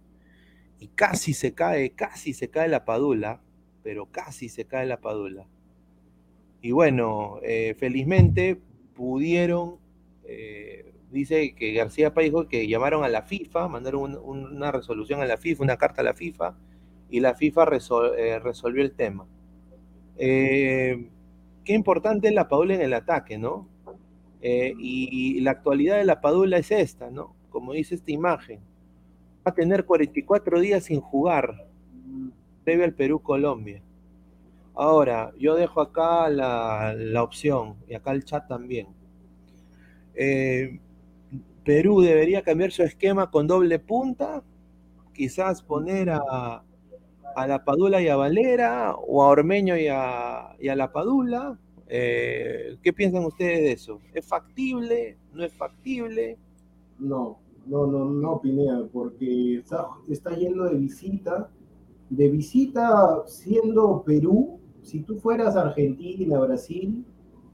y 0.82 0.88
casi 0.88 1.32
se 1.32 1.54
cae, 1.54 1.90
casi 1.92 2.32
se 2.34 2.50
cae 2.50 2.66
la 2.68 2.84
Padula, 2.84 3.40
pero 3.84 4.06
casi 4.06 4.48
se 4.48 4.64
cae 4.64 4.84
la 4.84 5.00
Padula. 5.00 5.46
Y 6.60 6.72
bueno, 6.72 7.38
eh, 7.44 7.76
felizmente 7.78 8.58
pudieron, 8.96 9.76
eh, 10.24 10.92
dice 11.12 11.54
que 11.54 11.72
García 11.72 12.12
Pay 12.14 12.26
dijo 12.26 12.48
que 12.48 12.66
llamaron 12.66 13.04
a 13.04 13.08
la 13.08 13.22
FIFA, 13.22 13.68
mandaron 13.68 14.02
un- 14.02 14.16
un- 14.16 14.56
una 14.56 14.72
resolución 14.72 15.20
a 15.22 15.26
la 15.26 15.36
FIFA, 15.36 15.62
una 15.62 15.76
carta 15.76 16.00
a 16.00 16.04
la 16.04 16.14
FIFA, 16.14 16.56
y 17.10 17.20
la 17.20 17.34
FIFA 17.34 17.68
eh, 18.18 18.40
resolvió 18.40 18.82
el 18.82 18.90
tema. 18.92 19.24
Qué 20.16 21.74
importante 21.74 22.26
es 22.28 22.34
la 22.34 22.48
Padula 22.48 22.74
en 22.74 22.82
el 22.82 22.94
ataque, 22.94 23.38
¿no? 23.38 23.68
Y, 24.40 24.76
y 25.38 25.40
la 25.42 25.52
actualidad 25.52 25.96
de 25.98 26.04
la 26.04 26.20
Padula 26.20 26.58
es 26.58 26.72
esta, 26.72 27.08
¿no? 27.10 27.36
Como 27.50 27.72
dice 27.72 27.94
esta 27.94 28.10
imagen, 28.10 28.60
va 29.46 29.50
a 29.50 29.54
tener 29.54 29.84
44 29.84 30.60
días 30.60 30.84
sin 30.84 31.00
jugar, 31.00 31.66
previo 32.64 32.84
al 32.84 32.94
Perú-Colombia. 32.94 33.82
Ahora, 34.74 35.32
yo 35.38 35.54
dejo 35.54 35.80
acá 35.80 36.28
la, 36.28 36.94
la 36.96 37.22
opción 37.22 37.76
y 37.88 37.94
acá 37.94 38.12
el 38.12 38.24
chat 38.24 38.48
también. 38.48 38.86
Eh, 40.14 40.80
Perú 41.64 42.00
debería 42.00 42.42
cambiar 42.42 42.72
su 42.72 42.82
esquema 42.82 43.30
con 43.30 43.46
doble 43.46 43.78
punta, 43.78 44.42
quizás 45.12 45.62
poner 45.62 46.10
a, 46.10 46.62
a 47.36 47.46
la 47.46 47.64
Padula 47.64 48.00
y 48.02 48.08
a 48.08 48.16
Valera, 48.16 48.94
o 48.94 49.22
a 49.22 49.28
Ormeño 49.28 49.76
y 49.76 49.88
a, 49.88 50.56
y 50.58 50.68
a 50.68 50.76
la 50.76 50.92
Padula. 50.92 51.58
Eh, 51.86 52.78
¿Qué 52.82 52.92
piensan 52.92 53.24
ustedes 53.24 53.60
de 53.60 53.72
eso? 53.72 54.00
¿Es 54.14 54.26
factible? 54.26 55.18
¿No 55.32 55.44
es 55.44 55.52
factible? 55.52 56.38
No, 56.98 57.38
no, 57.66 57.86
no, 57.86 58.04
no, 58.04 58.40
Pineda, 58.40 58.86
porque 58.92 59.58
está, 59.58 59.86
está 60.08 60.34
yendo 60.36 60.64
de 60.64 60.76
visita, 60.76 61.50
de 62.10 62.28
visita 62.28 63.22
siendo 63.26 64.02
Perú, 64.02 64.58
si 64.82 65.00
tú 65.00 65.16
fueras 65.18 65.56
Argentina, 65.56 66.38
Brasil, 66.40 67.04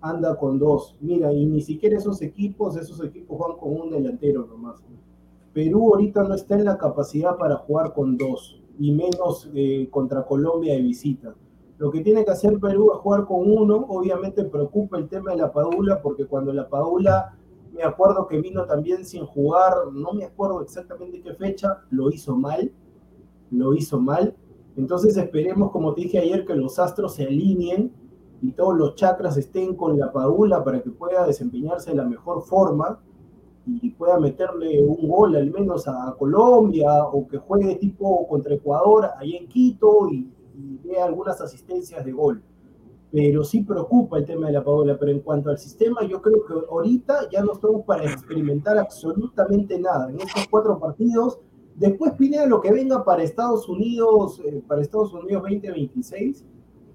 anda 0.01 0.37
con 0.37 0.59
dos. 0.59 0.97
Mira, 1.01 1.33
y 1.33 1.47
ni 1.47 1.61
siquiera 1.61 1.97
esos 1.97 2.23
equipos, 2.23 2.77
esos 2.77 3.03
equipos 3.05 3.39
van 3.39 3.59
con 3.59 3.81
un 3.81 3.91
delantero 3.91 4.47
nomás. 4.47 4.83
Perú 5.53 5.93
ahorita 5.93 6.25
no 6.25 6.35
está 6.35 6.55
en 6.55 6.65
la 6.65 6.79
capacidad 6.79 7.37
para 7.37 7.57
jugar 7.57 7.93
con 7.93 8.17
dos, 8.17 8.63
y 8.79 8.93
menos 8.93 9.51
eh, 9.55 9.89
contra 9.91 10.25
Colombia 10.25 10.75
de 10.75 10.83
visita. 10.83 11.35
Lo 11.79 11.91
que 11.91 12.01
tiene 12.01 12.25
que 12.25 12.33
hacer 12.33 12.59
Perú 12.59 12.93
es 12.93 12.99
jugar 12.99 13.25
con 13.25 13.51
uno. 13.51 13.87
Obviamente 13.89 14.45
preocupa 14.45 14.99
el 14.99 15.09
tema 15.09 15.31
de 15.31 15.39
la 15.39 15.53
Padula, 15.53 16.03
porque 16.03 16.27
cuando 16.27 16.53
la 16.53 16.69
Padula, 16.69 17.37
me 17.79 17.85
acuerdo 17.85 18.27
que 18.27 18.41
vino 18.41 18.67
también 18.67 19.05
sin 19.05 19.25
jugar, 19.25 19.73
no 19.93 20.13
me 20.13 20.25
acuerdo 20.25 20.63
exactamente 20.63 21.23
qué 21.23 21.33
fecha, 21.33 21.85
lo 21.91 22.11
hizo 22.11 22.37
mal, 22.37 22.73
lo 23.53 23.73
hizo 23.73 24.01
mal. 24.01 24.35
Entonces 24.77 25.17
esperemos, 25.17 25.71
como 25.71 25.95
te 25.95 26.01
dije 26.01 26.19
ayer, 26.19 26.45
que 26.45 26.57
los 26.57 26.81
astros 26.81 27.15
se 27.15 27.25
alineen 27.25 27.93
y 28.43 28.51
todos 28.51 28.77
los 28.77 28.97
chakras 28.97 29.37
estén 29.37 29.77
con 29.77 29.97
la 29.97 30.13
Padula 30.13 30.65
para 30.65 30.83
que 30.83 30.91
pueda 30.91 31.25
desempeñarse 31.25 31.91
de 31.91 31.97
la 31.97 32.05
mejor 32.05 32.43
forma 32.43 32.99
y 33.65 33.91
pueda 33.91 34.19
meterle 34.19 34.85
un 34.85 35.09
gol 35.09 35.37
al 35.37 35.51
menos 35.51 35.87
a 35.87 36.17
Colombia 36.19 37.05
o 37.05 37.29
que 37.29 37.39
juegue 37.39 37.77
tipo 37.77 38.27
contra 38.27 38.55
Ecuador 38.55 39.11
ahí 39.19 39.37
en 39.37 39.47
Quito 39.47 40.09
y, 40.11 40.33
y 40.57 40.79
dé 40.83 41.01
algunas 41.01 41.41
asistencias 41.41 42.05
de 42.05 42.11
gol. 42.11 42.43
Pero 43.11 43.43
sí 43.43 43.63
preocupa 43.63 44.19
el 44.19 44.27
tema 44.27 44.49
de 44.49 44.55
la 44.55 44.65
Padula. 44.65 44.99
Pero 44.99 45.13
en 45.13 45.21
cuanto 45.21 45.51
al 45.51 45.59
sistema, 45.59 46.03
yo 46.05 46.21
creo 46.21 46.45
que 46.45 46.55
ahorita 46.71 47.29
ya 47.31 47.43
no 47.43 47.53
estamos 47.53 47.85
para 47.85 48.05
experimentar 48.05 48.77
absolutamente 48.79 49.79
nada. 49.79 50.11
En 50.11 50.21
estos 50.21 50.47
cuatro 50.51 50.79
partidos, 50.79 51.39
después 51.77 52.13
Pineda 52.13 52.47
lo 52.47 52.61
que 52.61 52.73
venga 52.73 53.05
para 53.05 53.23
Estados 53.23 53.69
Unidos, 53.69 54.41
eh, 54.45 54.63
para 54.67 54.83
Estados 54.83 55.13
Unidos 55.15 55.43
2026, 55.43 56.45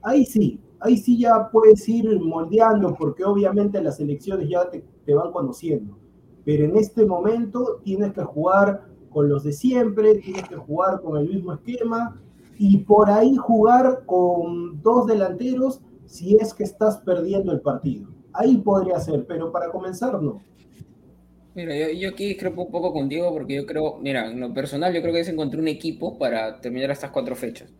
ahí 0.03 0.25
sí, 0.25 0.59
ahí 0.79 0.97
sí 0.97 1.17
ya 1.17 1.49
puedes 1.49 1.87
ir 1.89 2.19
moldeando, 2.19 2.93
porque 2.93 3.23
obviamente 3.23 3.81
las 3.81 3.99
elecciones 3.99 4.49
ya 4.49 4.69
te, 4.69 4.83
te 5.05 5.13
van 5.15 5.31
conociendo. 5.31 5.97
Pero 6.45 6.65
en 6.65 6.75
este 6.75 7.05
momento 7.05 7.79
tienes 7.83 8.13
que 8.13 8.23
jugar 8.23 8.85
con 9.09 9.29
los 9.29 9.43
de 9.43 9.53
siempre, 9.53 10.15
tienes 10.15 10.47
que 10.47 10.55
jugar 10.55 11.01
con 11.01 11.17
el 11.17 11.29
mismo 11.29 11.53
esquema 11.53 12.19
y 12.57 12.77
por 12.79 13.09
ahí 13.09 13.35
jugar 13.35 14.03
con 14.05 14.81
dos 14.81 15.07
delanteros 15.07 15.81
si 16.13 16.35
es 16.35 16.53
que 16.53 16.63
estás 16.63 16.97
perdiendo 16.97 17.51
el 17.51 17.61
partido. 17.61 18.07
Ahí 18.33 18.57
podría 18.57 18.99
ser, 18.99 19.25
pero 19.25 19.51
para 19.51 19.71
comenzar 19.71 20.21
no. 20.21 20.43
Mira, 21.55 21.75
yo, 21.75 21.89
yo 21.89 22.09
aquí 22.09 22.27
discrepo 22.27 22.61
un 22.61 22.71
poco 22.71 22.93
contigo 22.93 23.33
porque 23.33 23.55
yo 23.55 23.65
creo, 23.65 23.97
mira, 23.97 24.29
en 24.29 24.39
lo 24.39 24.53
personal 24.53 24.93
yo 24.93 25.01
creo 25.01 25.11
que 25.11 25.23
se 25.23 25.31
encontró 25.31 25.59
un 25.59 25.67
equipo 25.67 26.19
para 26.19 26.61
terminar 26.61 26.91
estas 26.91 27.09
cuatro 27.09 27.35
fechas. 27.35 27.73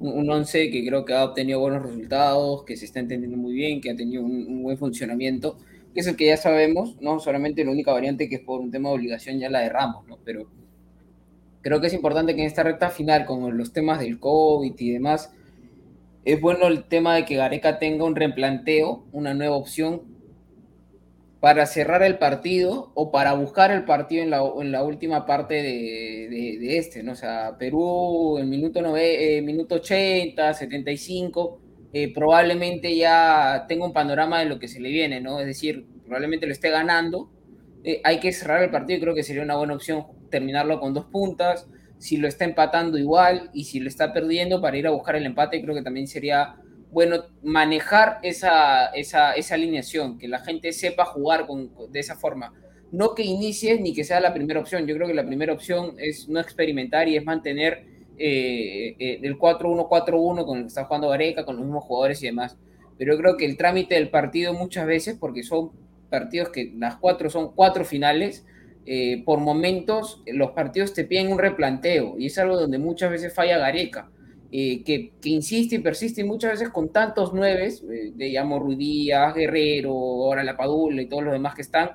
Un, 0.00 0.18
un 0.18 0.30
once 0.30 0.70
que 0.70 0.86
creo 0.86 1.06
que 1.06 1.14
ha 1.14 1.24
obtenido 1.24 1.60
buenos 1.60 1.82
resultados, 1.82 2.62
que 2.64 2.76
se 2.76 2.84
está 2.84 3.00
entendiendo 3.00 3.38
muy 3.38 3.54
bien, 3.54 3.80
que 3.80 3.90
ha 3.90 3.96
tenido 3.96 4.22
un, 4.22 4.46
un 4.46 4.62
buen 4.62 4.76
funcionamiento, 4.76 5.56
que 5.94 6.00
es 6.00 6.06
el 6.06 6.16
que 6.16 6.26
ya 6.26 6.36
sabemos, 6.36 7.00
no 7.00 7.20
solamente 7.20 7.64
la 7.64 7.70
única 7.70 7.90
variante 7.90 8.28
que 8.28 8.34
es 8.34 8.42
por 8.42 8.60
un 8.60 8.70
tema 8.70 8.90
de 8.90 8.96
obligación 8.96 9.38
ya 9.38 9.48
la 9.48 9.60
de 9.60 9.70
Ramos, 9.70 10.06
¿no? 10.06 10.18
Pero 10.26 10.46
creo 11.62 11.80
que 11.80 11.86
es 11.86 11.94
importante 11.94 12.34
que 12.34 12.42
en 12.42 12.48
esta 12.48 12.64
recta 12.64 12.90
final, 12.90 13.24
con 13.24 13.56
los 13.56 13.72
temas 13.72 14.00
del 14.00 14.20
COVID 14.20 14.74
y 14.76 14.92
demás, 14.92 15.32
es 16.28 16.42
bueno 16.42 16.66
el 16.66 16.84
tema 16.84 17.14
de 17.14 17.24
que 17.24 17.36
Gareca 17.36 17.78
tenga 17.78 18.04
un 18.04 18.14
replanteo, 18.14 19.06
una 19.12 19.32
nueva 19.32 19.56
opción 19.56 20.02
para 21.40 21.64
cerrar 21.64 22.02
el 22.02 22.18
partido 22.18 22.92
o 22.94 23.10
para 23.10 23.32
buscar 23.32 23.70
el 23.70 23.86
partido 23.86 24.22
en 24.22 24.72
la, 24.72 24.82
última 24.82 25.24
parte 25.24 25.54
de, 25.54 26.76
este, 26.76 27.02
¿no? 27.02 27.12
O 27.12 27.14
sea, 27.14 27.56
Perú 27.58 28.36
en 28.38 28.50
minuto, 28.50 28.82
9, 28.82 29.38
eh, 29.38 29.40
minuto 29.40 29.76
80, 29.76 30.52
75, 30.52 31.60
eh, 31.94 32.12
probablemente 32.12 32.94
ya 32.94 33.64
tenga 33.66 33.86
un 33.86 33.94
panorama 33.94 34.40
de 34.40 34.46
lo 34.46 34.58
que 34.58 34.68
se 34.68 34.80
le 34.80 34.90
viene, 34.90 35.22
¿no? 35.22 35.40
Es 35.40 35.46
decir, 35.46 35.86
probablemente 36.04 36.44
lo 36.44 36.52
esté 36.52 36.68
ganando. 36.68 37.30
Eh, 37.84 38.02
hay 38.04 38.20
que 38.20 38.32
cerrar 38.32 38.62
el 38.62 38.70
partido 38.70 39.00
creo 39.00 39.14
que 39.14 39.22
sería 39.22 39.42
una 39.42 39.56
buena 39.56 39.74
opción 39.74 40.04
terminarlo 40.30 40.78
con 40.78 40.92
dos 40.92 41.06
puntas. 41.06 41.66
Si 41.98 42.16
lo 42.16 42.28
está 42.28 42.44
empatando 42.44 42.98
igual 42.98 43.50
y 43.52 43.64
si 43.64 43.80
lo 43.80 43.88
está 43.88 44.12
perdiendo 44.12 44.60
para 44.60 44.76
ir 44.76 44.86
a 44.86 44.90
buscar 44.90 45.16
el 45.16 45.26
empate, 45.26 45.60
creo 45.62 45.74
que 45.74 45.82
también 45.82 46.06
sería 46.06 46.56
bueno 46.90 47.24
manejar 47.42 48.18
esa, 48.22 48.86
esa, 48.86 49.32
esa 49.32 49.54
alineación, 49.54 50.18
que 50.18 50.28
la 50.28 50.38
gente 50.38 50.72
sepa 50.72 51.04
jugar 51.04 51.46
con, 51.46 51.70
de 51.90 52.00
esa 52.00 52.16
forma. 52.16 52.52
No 52.90 53.14
que 53.14 53.22
inicie 53.22 53.78
ni 53.80 53.92
que 53.92 54.04
sea 54.04 54.20
la 54.20 54.32
primera 54.32 54.60
opción. 54.60 54.86
Yo 54.86 54.94
creo 54.94 55.06
que 55.06 55.14
la 55.14 55.26
primera 55.26 55.52
opción 55.52 55.94
es 55.98 56.28
no 56.28 56.40
experimentar 56.40 57.08
y 57.08 57.16
es 57.16 57.24
mantener 57.24 57.84
eh, 58.18 58.96
eh, 58.98 59.20
el 59.22 59.38
4-1-4-1 59.38 60.46
con 60.46 60.58
el 60.58 60.64
que 60.64 60.68
está 60.68 60.84
jugando 60.84 61.08
Gareca, 61.08 61.44
con 61.44 61.56
los 61.56 61.64
mismos 61.64 61.84
jugadores 61.84 62.22
y 62.22 62.26
demás. 62.26 62.56
Pero 62.96 63.12
yo 63.12 63.18
creo 63.18 63.36
que 63.36 63.44
el 63.44 63.56
trámite 63.56 63.94
del 63.94 64.10
partido 64.10 64.54
muchas 64.54 64.86
veces, 64.86 65.16
porque 65.18 65.42
son 65.42 65.70
partidos 66.10 66.48
que 66.48 66.72
las 66.76 66.96
cuatro 66.96 67.30
son 67.30 67.52
cuatro 67.54 67.84
finales, 67.84 68.46
eh, 68.90 69.22
por 69.24 69.40
momentos 69.40 70.22
los 70.26 70.52
partidos 70.52 70.94
te 70.94 71.04
piden 71.04 71.30
un 71.30 71.38
replanteo 71.38 72.18
y 72.18 72.26
es 72.26 72.38
algo 72.38 72.56
donde 72.58 72.78
muchas 72.78 73.10
veces 73.10 73.34
falla 73.34 73.58
Gareca. 73.58 74.10
Eh, 74.50 74.82
que, 74.82 75.12
que, 75.20 75.28
insiste 75.28 75.74
y 75.74 75.78
persiste 75.80 76.22
y 76.22 76.24
muchas 76.24 76.52
veces 76.52 76.70
con 76.70 76.88
tantos 76.90 77.34
nueves, 77.34 77.84
eh, 77.92 78.12
llamo 78.16 78.58
Ruidías, 78.58 79.34
Guerrero, 79.34 79.92
ahora 79.92 80.42
La 80.42 80.56
Padula 80.56 81.02
y 81.02 81.06
todos 81.06 81.22
los 81.22 81.34
demás 81.34 81.54
que 81.54 81.60
están, 81.60 81.90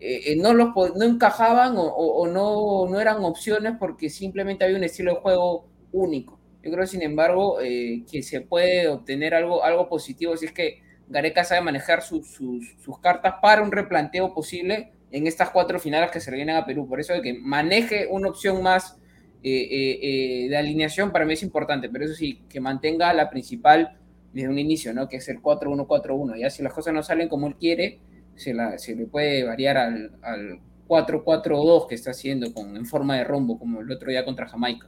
eh, 0.00 0.34
no, 0.36 0.54
los, 0.54 0.68
no 0.96 1.04
encajaban 1.04 1.76
o, 1.76 1.82
o, 1.82 2.22
o, 2.22 2.26
no, 2.28 2.90
no 2.90 2.98
eran 2.98 3.24
opciones 3.24 3.74
porque 3.78 4.08
simplemente 4.08 4.64
había 4.64 4.78
un 4.78 4.84
estilo 4.84 5.14
de 5.14 5.20
juego 5.20 5.66
único. 5.92 6.38
Yo 6.62 6.70
creo, 6.72 6.86
sin 6.86 7.02
embargo, 7.02 7.60
eh, 7.60 8.04
que 8.10 8.22
se 8.22 8.40
puede 8.40 8.88
obtener 8.88 9.34
algo, 9.34 9.64
algo 9.64 9.88
positivo 9.88 10.36
si 10.36 10.46
es 10.46 10.52
que 10.52 10.82
Gareca 11.08 11.44
sabe 11.44 11.60
manejar 11.62 12.02
sus, 12.02 12.28
sus 12.28 12.98
cartas 13.00 13.34
para 13.42 13.62
un 13.62 13.72
replanteo 13.72 14.32
posible 14.34 14.92
en 15.10 15.26
estas 15.26 15.50
cuatro 15.50 15.78
finales 15.78 16.10
que 16.10 16.20
se 16.20 16.30
le 16.30 16.36
vienen 16.36 16.56
a 16.56 16.66
Perú. 16.66 16.86
Por 16.88 17.00
eso 17.00 17.12
de 17.12 17.22
que 17.22 17.34
maneje 17.34 18.06
una 18.10 18.28
opción 18.28 18.62
más 18.62 18.98
eh, 19.42 19.50
eh, 19.50 19.98
eh, 20.02 20.48
de 20.48 20.56
alineación 20.56 21.12
para 21.12 21.24
mí 21.24 21.34
es 21.34 21.42
importante, 21.42 21.88
pero 21.88 22.04
eso 22.04 22.14
sí, 22.14 22.42
que 22.48 22.60
mantenga 22.60 23.12
la 23.14 23.30
principal 23.30 23.96
desde 24.32 24.48
un 24.48 24.58
inicio, 24.58 24.92
¿no? 24.92 25.08
Que 25.08 25.16
es 25.16 25.28
el 25.28 25.40
4-1-4-1. 25.40 26.38
Ya 26.38 26.50
si 26.50 26.62
las 26.62 26.72
cosas 26.72 26.92
no 26.92 27.02
salen 27.02 27.28
como 27.28 27.46
él 27.46 27.56
quiere, 27.56 28.00
se, 28.34 28.52
la, 28.52 28.78
se 28.78 28.94
le 28.94 29.06
puede 29.06 29.44
variar 29.44 29.76
al, 29.76 30.12
al 30.22 30.60
4-4-2 30.88 31.86
que 31.86 31.94
está 31.94 32.10
haciendo 32.10 32.52
con, 32.52 32.76
en 32.76 32.86
forma 32.86 33.16
de 33.16 33.24
rombo, 33.24 33.58
como 33.58 33.80
el 33.80 33.90
otro 33.90 34.10
día 34.10 34.24
contra 34.24 34.48
Jamaica. 34.48 34.86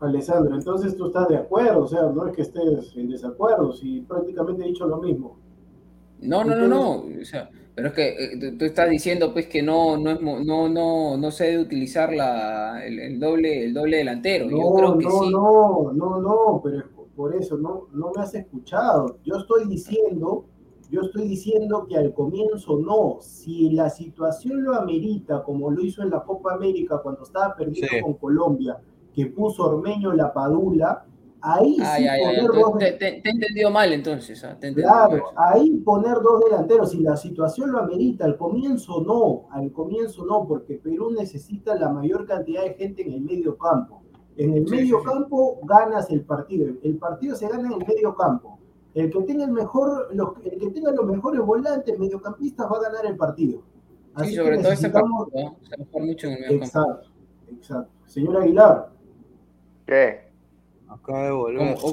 Alessandro, 0.00 0.54
entonces 0.54 0.94
tú 0.96 1.06
estás 1.06 1.28
de 1.28 1.38
acuerdo, 1.38 1.84
o 1.84 1.88
sea, 1.88 2.02
no 2.02 2.26
es 2.26 2.36
que 2.36 2.42
estés 2.42 2.94
en 2.96 3.08
desacuerdo, 3.08 3.72
si 3.72 4.00
prácticamente 4.02 4.64
he 4.64 4.68
dicho 4.68 4.86
lo 4.86 4.98
mismo. 4.98 5.38
No, 6.20 6.44
no, 6.44 6.54
no, 6.54 6.66
no, 6.66 7.20
o 7.20 7.24
sea, 7.24 7.48
pero 7.76 7.88
es 7.88 7.94
que 7.94 8.08
eh, 8.08 8.52
tú 8.58 8.64
estás 8.64 8.88
diciendo 8.88 9.34
pues 9.34 9.48
que 9.48 9.62
no, 9.62 9.98
no, 9.98 10.12
es, 10.12 10.22
no, 10.22 10.66
no, 10.66 11.18
no 11.18 11.30
se 11.30 11.44
debe 11.44 11.62
utilizar 11.62 12.10
la, 12.10 12.82
el, 12.82 12.98
el, 12.98 13.20
doble, 13.20 13.66
el 13.66 13.74
doble 13.74 13.98
delantero. 13.98 14.46
No, 14.46 14.56
Yo 14.56 14.74
creo 14.74 14.98
que 14.98 15.04
no, 15.04 15.10
sí. 15.10 15.30
no, 15.30 15.92
no, 15.92 16.20
no, 16.22 16.60
pero 16.64 16.84
por 17.14 17.36
eso 17.36 17.58
no, 17.58 17.88
no 17.92 18.12
me 18.16 18.22
has 18.22 18.34
escuchado. 18.34 19.18
Yo 19.24 19.36
estoy 19.36 19.68
diciendo, 19.68 20.46
yo 20.90 21.02
estoy 21.02 21.28
diciendo 21.28 21.86
que 21.86 21.98
al 21.98 22.14
comienzo 22.14 22.78
no. 22.78 23.18
Si 23.20 23.68
la 23.68 23.90
situación 23.90 24.64
lo 24.64 24.74
amerita, 24.74 25.42
como 25.42 25.70
lo 25.70 25.84
hizo 25.84 26.02
en 26.02 26.08
la 26.08 26.24
Copa 26.24 26.54
América 26.54 27.02
cuando 27.02 27.24
estaba 27.24 27.54
perdiendo 27.54 27.92
sí. 27.94 28.00
con 28.00 28.14
Colombia, 28.14 28.78
que 29.12 29.26
puso 29.26 29.64
Ormeño 29.64 30.14
la 30.14 30.32
Padula, 30.32 31.04
ahí 31.40 31.76
ah, 31.80 31.96
sí 31.96 32.04
ya, 32.04 32.16
ya, 32.16 32.26
poner 32.26 32.42
ya. 32.42 32.48
dos 32.60 32.78
Te, 32.78 32.92
te, 32.92 32.96
te, 33.20 33.28
he 33.28 33.32
entendido 33.32 33.70
mal 33.70 33.92
entonces. 33.92 34.42
¿ah? 34.44 34.56
Te 34.58 34.72
Claro, 34.74 35.24
mal. 35.34 35.52
ahí 35.54 35.70
poner 35.78 36.14
dos 36.22 36.42
delanteros, 36.44 36.90
si 36.90 37.00
la 37.00 37.16
situación 37.16 37.72
lo 37.72 37.78
amerita, 37.80 38.24
al 38.24 38.36
comienzo 38.36 39.00
no, 39.02 39.46
al 39.50 39.72
comienzo 39.72 40.24
no, 40.24 40.46
porque 40.46 40.74
Perú 40.74 41.10
necesita 41.12 41.74
la 41.76 41.90
mayor 41.90 42.26
cantidad 42.26 42.62
de 42.62 42.74
gente 42.74 43.02
en 43.02 43.12
el 43.12 43.20
medio 43.22 43.56
campo. 43.56 44.02
En 44.36 44.52
el 44.52 44.66
Sí, 44.68 44.74
medio 44.74 44.98
sí, 44.98 45.04
sí. 45.04 45.12
campo 45.12 45.58
ganas 45.64 46.10
el 46.10 46.22
partido, 46.22 46.74
el 46.82 46.98
partido 46.98 47.34
se 47.36 47.48
gana 47.48 47.66
en 47.68 47.80
el 47.80 47.86
medio 47.86 48.14
campo. 48.14 48.58
El 48.94 49.10
que 49.10 49.22
tenga 49.22 49.44
el 49.44 49.52
mejor, 49.52 50.08
los, 50.14 50.30
el 50.44 50.58
que 50.58 50.70
tenga 50.70 50.90
los 50.92 51.06
mejores 51.06 51.40
volantes, 51.42 51.98
mediocampistas, 51.98 52.66
va 52.70 52.78
a 52.78 52.82
ganar 52.82 53.06
el 53.06 53.16
partido. 53.16 53.62
Sí, 54.24 54.34
sobre 54.34 54.58
todo 54.58 54.72
este 54.72 54.88
partido, 54.88 55.28
¿no? 55.34 55.56
se 55.68 55.76
mejor 55.78 56.02
mucho 56.06 56.26
en 56.28 56.32
el 56.34 56.40
medio 56.40 56.56
Exacto, 56.56 57.08
exacto. 57.50 57.92
Señor 58.06 58.42
Aguilar, 58.42 58.90
¿Qué? 59.86 60.25
Acaba 61.02 61.22
de 61.24 61.30
volver. 61.30 61.76
Oh, 61.82 61.92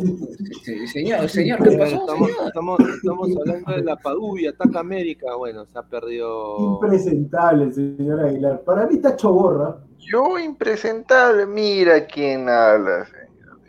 señor, 0.91 1.29
señor, 1.29 1.63
¿qué 1.63 1.77
pasó, 1.77 1.95
Estamos, 1.95 2.27
señor? 2.29 2.47
estamos, 2.47 2.79
estamos 2.79 3.29
hablando 3.37 3.71
de 3.73 3.83
la 3.83 3.95
Paduvia, 3.97 4.49
ataca 4.51 4.79
América. 4.79 5.35
Bueno, 5.35 5.65
se 5.65 5.77
ha 5.77 5.83
perdido. 5.83 6.57
Impresentable 6.73 7.71
señor 7.71 8.19
Aguilar. 8.21 8.61
Para 8.61 8.87
mí 8.87 8.95
está 8.95 9.15
choborra. 9.15 9.77
Yo 9.99 10.37
impresentable, 10.39 11.45
mira 11.45 12.05
quién 12.05 12.49
habla, 12.49 13.05
señor. 13.05 13.23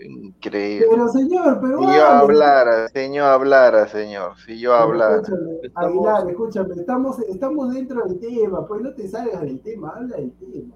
Increíble. 0.04 0.86
Pero 0.90 1.08
señor, 1.08 1.58
pero 1.62 1.78
Si 1.78 1.84
yo 1.84 2.04
hablara, 2.06 2.88
yo 2.94 3.24
hablara, 3.24 3.88
señor, 3.88 4.32
si 4.44 4.58
yo 4.58 4.70
Pero 4.72 4.82
hablara. 4.82 5.14
escúchame, 5.16 5.50
Estamos- 5.62 5.86
Aguilar, 5.88 6.30
escúchame, 6.30 6.74
estamos, 6.74 7.18
estamos 7.20 7.74
dentro 7.74 8.04
del 8.04 8.18
tema, 8.20 8.66
pues 8.66 8.82
no 8.82 8.92
te 8.94 9.08
salgas 9.08 9.40
del 9.42 9.60
tema, 9.60 9.94
habla 9.96 10.16
del 10.16 10.32
tema. 10.32 10.74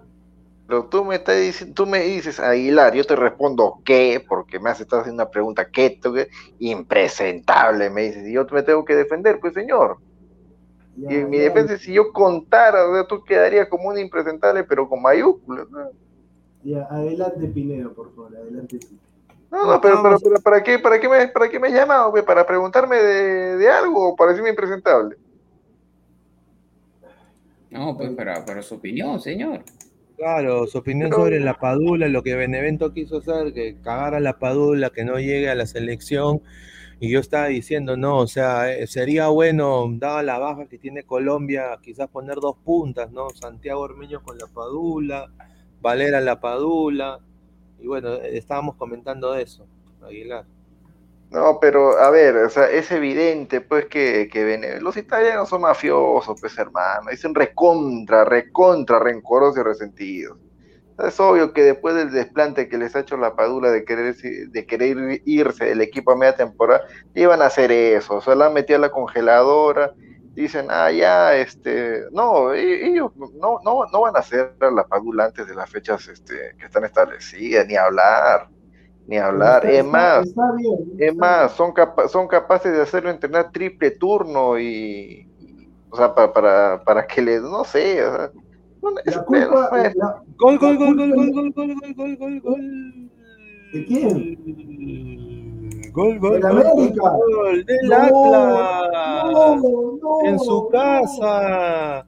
Pero 0.69 0.85
tú 0.85 1.03
me, 1.03 1.15
estás 1.15 1.41
diciendo, 1.41 1.75
tú 1.75 1.87
me 1.87 2.01
dices, 2.01 2.39
Aguilar, 2.39 2.95
yo 2.95 3.03
te 3.03 3.17
respondo, 3.17 3.81
¿qué? 3.87 4.23
Porque 4.29 4.61
me 4.61 4.69
has 4.69 4.79
estado 4.79 5.01
haciendo 5.01 5.23
una 5.23 5.31
pregunta, 5.31 5.71
¿qué? 5.71 5.99
Tú, 6.01 6.13
qué? 6.13 6.29
Impresentable, 6.59 7.89
me 7.89 8.03
dices, 8.03 8.29
y 8.29 8.35
yo 8.35 8.47
me 8.53 8.63
tengo 8.63 8.85
que 8.85 8.95
defender, 8.95 9.41
pues 9.41 9.55
señor. 9.55 9.97
Ya, 10.95 11.11
Y 11.11 11.15
en 11.21 11.31
mi 11.31 11.39
ya, 11.39 11.45
defensa, 11.45 11.79
si 11.79 11.95
yo 11.95 12.13
contara, 12.13 12.87
o 12.87 12.93
sea, 12.93 13.07
tú 13.07 13.25
quedarías 13.25 13.67
como 13.71 13.89
un 13.89 13.99
impresentable, 13.99 14.63
pero 14.63 14.87
con 14.87 15.01
mayúsculas. 15.01 15.71
¿no? 15.71 15.89
ya, 16.63 16.87
adelante 16.91 17.49
Pinedo, 17.49 17.95
por 17.95 18.15
favor, 18.15 18.37
adelante. 18.37 18.79
No, 19.51 19.65
no, 19.65 19.81
pero, 19.81 20.03
pero, 20.03 20.19
pero 20.21 20.37
¿para 20.43 20.63
qué, 20.63 20.79
para 20.79 21.01
qué 21.01 21.09
me, 21.09 21.29
para 21.29 21.49
qué 21.49 21.59
me 21.59 21.69
has 21.69 21.75
llamado? 21.75 22.11
güey? 22.11 22.23
¿Para 22.23 22.47
preguntarme 22.47 22.97
de, 22.97 23.57
de 23.57 23.71
algo 23.71 24.11
o 24.11 24.17
para 24.17 24.33
decirme 24.33 24.51
impresentable? 24.51 25.17
No, 27.71 27.97
pues 27.97 28.11
para, 28.11 28.45
para 28.45 28.61
su 28.61 28.75
opinión, 28.75 29.19
señor. 29.19 29.63
Claro, 30.19 30.67
su 30.67 30.79
opinión 30.79 31.11
Pero- 31.11 31.23
sobre 31.23 31.39
la 31.39 31.55
Padula, 31.55 32.09
lo 32.09 32.25
que 32.25 32.35
Benevento 32.35 32.93
quiso 32.93 33.19
hacer, 33.19 33.55
que 33.55 33.77
cagara 33.81 34.19
la 34.19 34.37
Padula, 34.41 34.91
que 34.91 35.05
no 35.05 35.19
llegue 35.21 35.49
a 35.49 35.55
la 35.55 35.65
selección. 35.65 36.43
Y 36.99 37.09
yo 37.11 37.21
estaba 37.21 37.47
diciendo, 37.47 37.97
no, 37.97 38.17
o 38.19 38.27
sea, 38.27 38.73
eh, 38.75 38.89
sería 38.89 39.29
bueno, 39.29 39.87
dada 39.93 40.25
la 40.25 40.39
baja 40.39 40.67
que 40.67 40.77
tiene 40.79 41.05
Colombia, 41.05 41.79
quizás 41.81 42.09
poner 42.09 42.37
dos 42.41 42.57
puntas, 42.65 43.13
¿no? 43.13 43.31
Santiago 43.31 43.81
Ormeño 43.83 44.21
con 44.21 44.37
la 44.39 44.49
Padula, 44.49 45.31
Valera 45.81 46.21
la 46.21 46.41
Padula. 46.41 47.21
Y 47.81 47.87
bueno, 47.87 48.15
estábamos 48.17 48.75
comentando 48.75 49.37
eso, 49.37 49.69
Aguilar. 50.03 50.45
No, 51.31 51.59
pero 51.61 51.99
a 51.99 52.11
ver, 52.11 52.37
o 52.37 52.49
sea, 52.49 52.71
es 52.71 52.91
evidente, 52.91 53.61
pues, 53.61 53.87
que, 53.87 54.29
que 54.33 54.79
los 54.81 54.97
italianos 54.97 55.51
son 55.51 55.61
mafiosos, 55.61 56.41
pues, 56.41 56.57
hermano. 56.57 57.11
Dicen 57.11 57.35
recontra, 57.35 58.25
recontra, 58.25 58.99
rencorosos 58.99 59.59
y 59.59 59.63
resentidos. 59.63 60.39
Es 60.99 61.21
obvio 61.21 61.53
que 61.53 61.63
después 61.63 61.95
del 61.95 62.11
desplante 62.11 62.69
que 62.69 62.79
les 62.79 62.97
ha 62.97 63.01
hecho 63.01 63.17
la 63.17 63.37
Padula 63.37 63.71
de 63.71 63.85
querer, 63.85 64.17
de 64.17 64.67
querer 64.67 65.23
irse 65.27 65.67
del 65.67 65.81
equipo 65.81 66.13
a 66.13 66.17
media 66.17 66.35
temporada, 66.35 66.83
iban 67.15 67.41
a 67.43 67.47
hacer 67.47 67.71
eso. 67.71 68.17
O 68.17 68.21
sea, 68.21 68.35
la 68.35 68.51
metido 68.51 68.79
a 68.79 68.81
la 68.81 68.91
congeladora. 68.91 69.93
Dicen, 70.35 70.67
ah, 70.71 70.91
ya, 70.91 71.37
este. 71.37 72.05
No, 72.11 72.53
ellos 72.55 73.13
no, 73.17 73.61
no, 73.63 73.87
no 73.93 74.01
van 74.01 74.17
a 74.17 74.21
hacer 74.21 74.55
la 74.61 74.87
Padula 74.87 75.27
antes 75.27 75.47
de 75.47 75.55
las 75.55 75.71
fechas 75.71 76.09
este, 76.09 76.55
que 76.59 76.67
están 76.67 76.85
establecidas, 76.85 77.67
ni 77.67 77.77
hablar. 77.77 78.49
Ni 79.09 79.17
hablar. 79.17 79.65
Está- 79.65 79.79
Es 79.79 79.85
más. 79.87 80.27
está 80.27 80.53
bien, 80.53 80.77
Es 80.99 81.17
más, 81.17 81.53
son, 81.53 81.73
capa- 81.73 82.09
son 82.09 82.29
capaces 82.29 82.71
de 82.73 82.83
hacerlo 82.83 83.09
entrenar 83.11 83.51
triple 83.51 83.91
turno 83.93 84.59
y, 84.59 85.27
y- 85.41 85.69
o 85.91 85.97
sea, 85.97 86.15
para, 86.15 86.33
para, 86.33 86.85
para 86.85 87.07
que 87.07 87.23
le, 87.23 87.41
no 87.41 87.65
sé, 87.65 88.05
o 88.05 88.15
sea, 88.15 88.31
La 89.07 89.25
culpa, 89.25 89.69
bueno, 89.71 89.91
la- 89.97 90.23
Gol, 90.37 90.59
gol, 90.59 90.77
gol, 90.77 90.95
gol, 90.97 91.13
gol, 91.15 91.33
gol, 91.33 91.53
gol, 91.55 91.75
gol, 91.75 91.95
gol, 91.97 92.17
gol, 92.19 92.41
gol. 92.41 93.11
¿De 93.73 93.85
quién? 93.87 94.39
Gol, 95.93 96.19
gol, 96.21 96.33
Del 96.35 96.43
gol, 96.43 96.51
América. 96.67 97.11
gol, 97.11 97.35
gol, 97.35 97.65
del 97.65 97.89
No, 97.89 97.97
Atlas. 97.97 99.33
no, 99.33 99.57
no, 100.03 100.21
en 100.27 100.39
su 100.39 100.69
casa, 100.69 102.07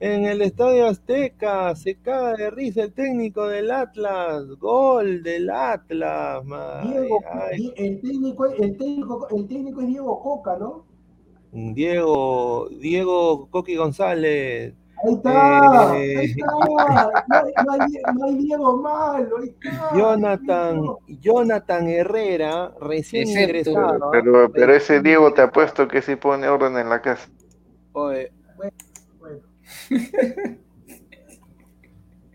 en 0.00 0.24
el 0.26 0.42
Estadio 0.42 0.86
Azteca, 0.86 1.74
se 1.74 1.94
caga 1.96 2.34
de 2.34 2.50
risa 2.50 2.82
el 2.82 2.92
técnico 2.92 3.46
del 3.48 3.70
Atlas, 3.70 4.44
gol 4.58 5.22
del 5.22 5.48
Atlas, 5.50 6.44
man. 6.44 6.90
Diego, 6.90 7.20
Ay, 7.32 7.72
el 7.76 8.00
técnico, 8.00 8.44
el 8.46 8.76
técnico, 8.76 9.28
el 9.30 9.48
técnico 9.48 9.80
es 9.80 9.86
Diego 9.86 10.22
Coca, 10.22 10.56
¿no? 10.58 10.84
Diego, 11.52 12.68
Diego 12.80 13.48
Coqui 13.50 13.76
González, 13.76 14.74
Ahí 15.04 15.12
está, 15.14 15.98
Eh. 15.98 16.16
ahí 16.18 16.24
está. 16.30 16.46
No, 16.46 16.78
hay- 16.78 17.52
no 17.66 17.72
hay, 17.72 17.92
no 18.16 18.24
hay 18.24 18.34
Diego 18.36 18.76
malo, 18.78 19.36
ahí 19.42 19.48
está. 19.50 19.90
Jonathan. 19.94 20.82
Jonathan 21.20 21.88
Herrera, 21.88 22.72
recién 22.80 23.28
Excepto- 23.28 23.70
ingresado. 23.70 24.10
pero, 24.10 24.50
pero 24.50 24.74
ese 24.74 25.02
Diego 25.02 25.34
te 25.34 25.42
apuesto 25.42 25.86
que 25.86 26.00
sí 26.00 26.16
pone 26.16 26.48
orden 26.48 26.78
en 26.78 26.88
la 26.88 27.02
casa. 27.02 27.28
Oye, 27.92 28.32
Bueno, 28.56 28.72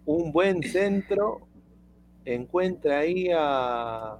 un 0.05 0.31
buen 0.31 0.63
centro, 0.63 1.47
encuentra 2.25 2.99
ahí 2.99 3.29
a... 3.35 4.19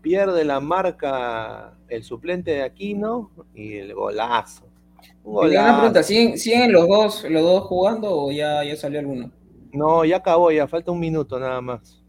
Pierde 0.00 0.44
la 0.44 0.60
marca 0.60 1.78
el 1.88 2.04
suplente 2.04 2.50
de 2.50 2.62
Aquino 2.62 3.30
y 3.54 3.76
el 3.76 3.94
golazo. 3.94 4.70
Un 5.22 5.50
Y 5.50 5.56
una 5.56 5.72
golazo. 5.72 5.76
pregunta, 5.78 6.02
¿siguen, 6.02 6.38
siguen 6.38 6.72
los 6.72 6.86
dos, 6.88 7.24
los 7.24 7.42
dos 7.42 7.64
jugando 7.64 8.10
o 8.10 8.30
ya, 8.32 8.62
ya 8.64 8.76
salió 8.76 8.98
alguno? 9.00 9.32
No, 9.72 10.04
ya 10.04 10.16
acabó, 10.18 10.50
ya 10.52 10.68
falta 10.68 10.92
un 10.92 11.00
minuto 11.00 11.38
nada 11.38 11.60
más. 11.60 12.02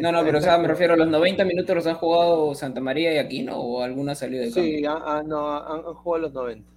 No, 0.00 0.10
no, 0.12 0.24
pero 0.24 0.38
o 0.38 0.40
sea, 0.40 0.58
me 0.58 0.68
refiero 0.68 0.94
a 0.94 0.96
los 0.96 1.08
90 1.08 1.44
minutos 1.44 1.74
los 1.76 1.86
han 1.86 1.94
jugado 1.96 2.54
Santa 2.54 2.80
María 2.80 3.14
y 3.14 3.18
Aquino 3.18 3.56
o 3.58 3.82
alguna 3.82 4.14
salió 4.14 4.40
de 4.40 4.52
cambio. 4.52 4.78
Sí, 4.78 4.84
ah, 4.84 5.02
ah, 5.06 5.22
no, 5.24 5.48
han, 5.56 5.86
han 5.86 5.94
jugado 5.94 6.22
los 6.24 6.32
90. 6.32 6.68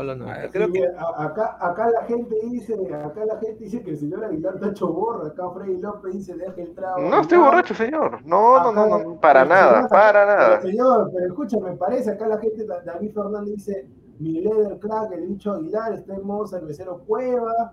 Han 0.00 0.06
jugado 0.06 0.06
los 0.06 0.18
90. 0.18 0.42
Ah, 0.46 0.50
Creo 0.52 0.66
sí, 0.66 0.72
que 0.72 0.86
a- 0.86 1.24
acá, 1.24 1.56
acá 1.60 1.90
la 1.90 2.02
gente 2.04 2.36
dice, 2.44 2.74
acá 2.94 3.24
la 3.24 3.38
gente 3.38 3.64
dice 3.64 3.82
que 3.82 3.90
el 3.90 3.96
señor 3.98 4.24
Aguilar 4.24 4.54
está 4.56 4.68
hecho 4.68 4.92
borra, 4.92 5.28
acá 5.28 5.50
Freddy 5.50 5.78
López 5.78 6.12
dice 6.14 6.34
deja 6.36 6.60
el 6.60 6.74
trago. 6.74 7.00
No 7.00 7.20
estoy 7.20 7.36
Aguilar". 7.38 7.44
borracho, 7.44 7.74
señor. 7.74 8.18
No, 8.26 8.62
no, 8.62 8.72
no, 8.72 8.98
no, 8.98 9.20
para 9.20 9.44
nada, 9.44 9.74
señor, 9.74 9.88
para 9.90 10.26
nada. 10.26 10.60
Señor, 10.62 11.10
pero 11.14 11.26
escúchame, 11.26 11.76
parece 11.76 12.10
acá 12.10 12.26
la 12.28 12.38
gente, 12.38 12.66
Da- 12.66 12.82
David 12.82 13.12
Fernández 13.12 13.54
dice, 13.56 13.88
mi 14.18 14.40
leather 14.40 14.78
crack, 14.78 15.12
el 15.12 15.26
bicho 15.28 15.52
Aguilar, 15.52 15.92
está 15.94 16.14
en 16.14 16.26
modo 16.26 16.46
cervecero 16.46 16.98
Cueva. 17.06 17.72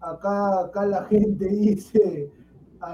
Acá, 0.00 0.60
acá 0.60 0.84
la 0.86 1.04
gente 1.04 1.46
dice, 1.48 2.30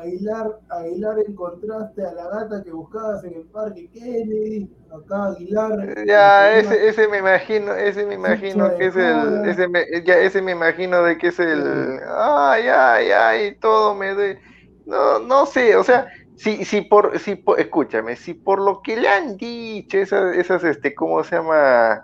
Aguilar, 0.01 0.61
Aguilar 0.69 1.19
encontraste 1.27 2.05
a 2.07 2.13
la 2.13 2.29
gata 2.29 2.63
que 2.65 2.73
buscabas 2.73 3.25
en 3.25 3.35
el 3.35 3.47
parque 3.49 3.89
Kennedy. 3.91 4.71
Acá 4.91 5.27
Aguilar. 5.27 5.93
Ya, 6.07 6.57
ese, 6.59 6.89
ese 6.89 7.09
me 7.09 7.19
imagino, 7.19 7.75
ese 7.75 8.05
me 8.07 8.15
imagino 8.15 8.69
de 8.69 8.75
que 8.77 8.87
es 8.87 8.97
el, 8.97 9.41
ese 9.45 9.69
me, 9.69 9.85
ya, 10.05 10.19
ese 10.19 10.41
me 10.43 10.53
imagino 10.53 11.03
de 11.03 11.19
que 11.19 11.29
es 11.29 11.41
el, 11.41 11.99
ay, 12.17 12.65
ay, 12.69 13.11
ay, 13.11 13.57
todo 13.61 13.95
me 13.95 14.15
doy, 14.15 14.39
no, 14.85 15.19
no 15.21 15.47
sé, 15.47 15.77
o 15.77 15.83
sea, 15.85 16.07
si, 16.35 16.65
si 16.65 16.83
por, 16.83 17.19
si 17.19 17.37
por- 17.37 17.59
escúchame, 17.61 18.17
si 18.17 18.35
por 18.35 18.61
lo 18.61 18.81
que 18.83 18.97
le 18.97 19.09
han 19.09 19.37
dicho, 19.37 19.99
esas, 19.99 20.37
esas, 20.37 20.63
este, 20.65 20.95
¿cómo 20.95 21.25
se 21.25 21.37
llama? 21.37 22.03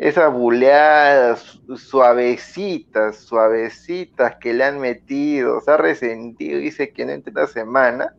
Esas 0.00 0.32
buleadas 0.32 1.40
su- 1.66 1.76
suavecitas, 1.76 3.18
suavecitas 3.18 4.36
que 4.40 4.54
le 4.54 4.64
han 4.64 4.80
metido, 4.80 5.60
se 5.60 5.70
ha 5.72 5.76
resentido, 5.76 6.58
dice 6.60 6.92
que 6.92 7.04
no 7.06 7.12
entre 7.12 7.34
la 7.34 7.46
semana, 7.46 8.14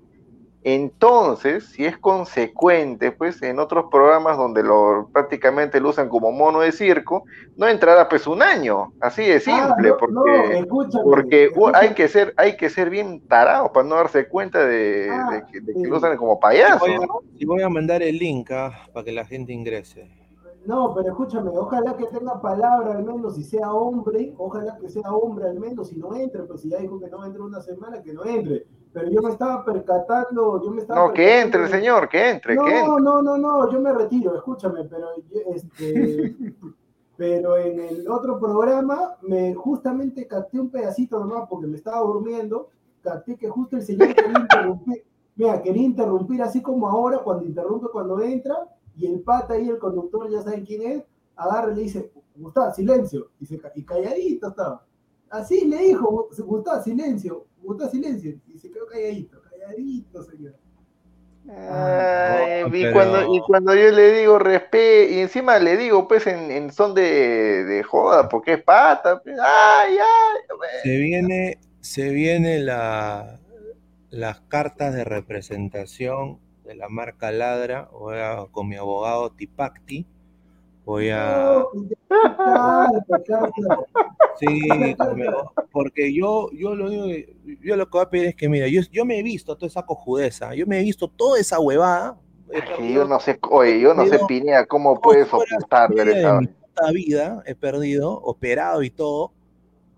entonces, 0.64 1.70
si 1.72 1.86
es 1.86 1.98
consecuente, 1.98 3.12
pues 3.12 3.42
en 3.44 3.60
otros 3.60 3.86
programas 3.92 4.38
donde 4.38 4.64
lo 4.64 5.10
prácticamente 5.14 5.80
lo 5.82 5.90
usan 5.90 6.10
como 6.10 6.32
mono 6.32 6.62
de 6.62 6.72
circo, 6.72 7.26
no 7.56 7.68
entrará 7.68 8.08
pues 8.10 8.28
un 8.28 8.44
año, 8.44 8.94
así 9.00 9.26
de 9.26 9.40
Ah, 9.46 9.76
simple, 9.76 9.90
no, 9.90 9.98
porque, 10.00 10.16
no, 10.16 10.44
escúchame, 10.52 11.04
porque 11.10 11.46
escúchame. 11.50 11.88
hay 11.88 11.94
que 11.96 12.08
ser, 12.08 12.34
hay 12.38 12.58
que 12.58 12.70
ser 12.70 12.90
bien 12.92 13.22
tarado 13.28 13.72
para 13.74 13.88
no 13.88 13.96
darse 13.96 14.28
cuenta 14.28 14.66
de, 14.66 15.08
Ah, 15.10 15.26
de 15.26 15.46
que, 15.52 15.62
de 15.62 15.78
que 15.78 15.80
sí. 15.80 15.90
lo 15.90 15.98
usan 15.98 16.18
como 16.18 16.40
payaso, 16.40 16.86
voy 16.86 16.94
a, 16.94 17.00
¿no? 17.00 17.22
y 17.38 17.46
voy 17.46 17.62
a 17.62 17.70
mandar 17.70 18.02
el 18.04 18.18
link 18.18 18.52
ah, 18.52 18.74
para 18.94 19.06
que 19.06 19.12
la 19.12 19.26
gente 19.26 19.54
ingrese. 19.54 20.10
No, 20.66 20.94
pero 20.94 21.10
escúchame, 21.10 21.50
ojalá 21.50 21.98
que 21.98 22.06
tenga 22.06 22.40
palabra 22.40 22.92
al 22.92 23.04
menos 23.04 23.38
y 23.38 23.44
sea 23.44 23.74
hombre, 23.74 24.34
ojalá 24.38 24.78
que 24.78 24.90
sea 24.90 25.12
hombre 25.12 25.48
al 25.48 25.60
menos 25.60 25.92
y 25.92 25.98
no 25.98 26.14
entre, 26.14 26.44
pues 26.44 26.62
si 26.62 26.70
ya 26.70 26.78
dijo 26.78 27.00
que 27.00 27.08
no 27.08 27.26
entra 27.26 27.44
una 27.44 27.62
semana, 27.62 28.02
que 28.02 28.14
no 28.14 28.24
entre. 28.26 28.68
Pero 28.94 29.10
yo 29.10 29.22
me 29.22 29.32
estaba 29.32 29.66
percatando, 29.66 30.64
yo 30.64 30.70
me 30.70 30.82
estaba 30.82 31.08
No, 31.08 31.14
que 31.14 31.42
entre 31.42 31.68
señor, 31.68 32.08
que 32.10 32.30
entre, 32.30 32.56
que 32.56 32.62
entre. 32.62 32.88
No, 32.88 33.00
no, 33.00 33.22
no, 33.24 33.38
no, 33.38 33.72
yo 33.72 33.80
me 33.80 33.92
retiro, 33.92 34.36
escúchame, 34.36 34.84
pero 34.84 35.08
este, 35.56 36.36
pero 37.18 37.58
en 37.58 37.80
el 37.80 38.08
otro 38.08 38.40
programa 38.40 39.16
me 39.24 39.56
justamente 39.56 40.28
capté 40.28 40.60
un 40.60 40.70
pedacito 40.70 41.20
nomás 41.20 41.48
porque 41.50 41.66
me 41.66 41.78
estaba 41.78 42.02
durmiendo, 42.02 42.70
capté 43.02 43.36
que 43.36 43.50
justo 43.50 43.78
el 43.78 43.82
señor 43.82 44.14
quería 44.14 44.40
interrumpir, 44.42 45.06
mira, 45.36 45.60
quería 45.64 45.84
interrumpir 45.84 46.44
así 46.44 46.62
como 46.62 46.88
ahora, 46.88 47.18
cuando 47.20 47.46
interrumpe 47.46 47.88
cuando 47.92 48.22
entra, 48.22 48.58
y 48.96 49.08
el 49.08 49.22
pata 49.22 49.58
y 49.58 49.70
el 49.70 49.78
conductor 49.80 50.30
ya 50.32 50.42
saben 50.42 50.66
quién 50.66 50.82
es, 50.84 51.04
agarra 51.36 51.72
y 51.72 51.76
le 51.76 51.82
dice, 51.84 52.12
Gustavo, 52.36 52.74
silencio, 52.74 53.32
y, 53.40 53.46
se, 53.46 53.60
y 53.76 53.84
calladito 53.84 54.50
estaba. 54.50 54.86
Así 55.30 55.66
le 55.66 55.78
dijo, 55.78 56.30
Gustavo, 56.46 56.84
silencio, 56.84 57.46
Gustavo, 57.62 57.90
silencio, 57.92 58.36
y 58.48 58.58
se 58.58 58.70
quedó 58.72 58.86
calladito, 58.88 59.42
calladito, 59.42 60.24
señor. 60.24 60.56
Ay, 61.50 62.62
No, 62.62 62.68
y, 62.68 62.82
pero- 62.84 62.94
cuando, 62.94 63.34
y 63.36 63.42
cuando 63.42 63.74
yo 63.74 63.90
le 63.92 64.12
digo 64.20 64.38
respeto, 64.40 65.12
y 65.14 65.20
encima 65.20 65.58
le 65.58 65.76
digo 65.76 66.08
pues 66.08 66.28
en, 66.28 66.52
en 66.52 66.72
son 66.72 66.94
de, 66.94 67.64
de 67.66 67.84
joda, 67.84 68.30
porque 68.30 68.54
es 68.54 68.64
pata, 68.64 69.22
pues, 69.24 69.36
ay, 69.42 69.96
ay, 69.98 70.70
Se 70.84 70.98
viene, 70.98 71.60
se 71.80 72.10
viene 72.12 72.60
la, 72.60 73.40
las 74.12 74.42
cartas 74.42 74.94
de 74.94 75.04
representación 75.04 76.40
de 76.64 76.76
la 76.76 76.90
marca 76.90 77.32
Ladra. 77.32 77.90
Voy 77.92 78.18
a, 78.18 78.46
con 78.52 78.68
mi 78.68 78.76
abogado 78.76 79.32
Tipacti. 79.32 80.06
Voy 80.86 81.10
a. 81.10 81.64
Sí, 84.40 84.96
porque 85.72 86.14
yo, 86.14 86.50
yo 86.52 86.76
lo 86.76 86.88
único 86.88 87.06
que, 87.06 87.36
yo 87.62 87.76
lo 87.76 87.86
que 87.86 87.92
voy 87.92 88.02
a 88.02 88.10
pedir 88.10 88.28
es 88.28 88.36
que, 88.36 88.50
mira, 88.50 88.68
yo, 88.68 88.82
yo 88.92 89.06
me 89.06 89.20
he 89.20 89.24
visto 89.24 89.56
toda 89.56 89.68
esa 89.68 89.86
cojudeza, 89.86 90.56
yo 90.56 90.66
me 90.66 90.80
he 90.80 90.82
visto 90.82 91.08
toda 91.08 91.40
esa 91.40 91.60
huevada. 91.60 92.18
yo 92.80 93.06
no 93.06 93.20
sé, 93.20 93.38
oye, 93.50 93.80
yo 93.80 93.94
no 93.94 94.08
sé, 94.08 94.20
Pinea, 94.28 94.66
cómo 94.66 95.00
puedes 95.00 95.28
soportar 95.28 95.92
de 95.92 96.40
mi 96.40 96.48
puta 96.48 96.92
vida 96.92 97.44
he 97.46 97.54
perdido, 97.54 98.14
operado 98.14 98.82
y 98.82 98.90
todo, 98.90 99.32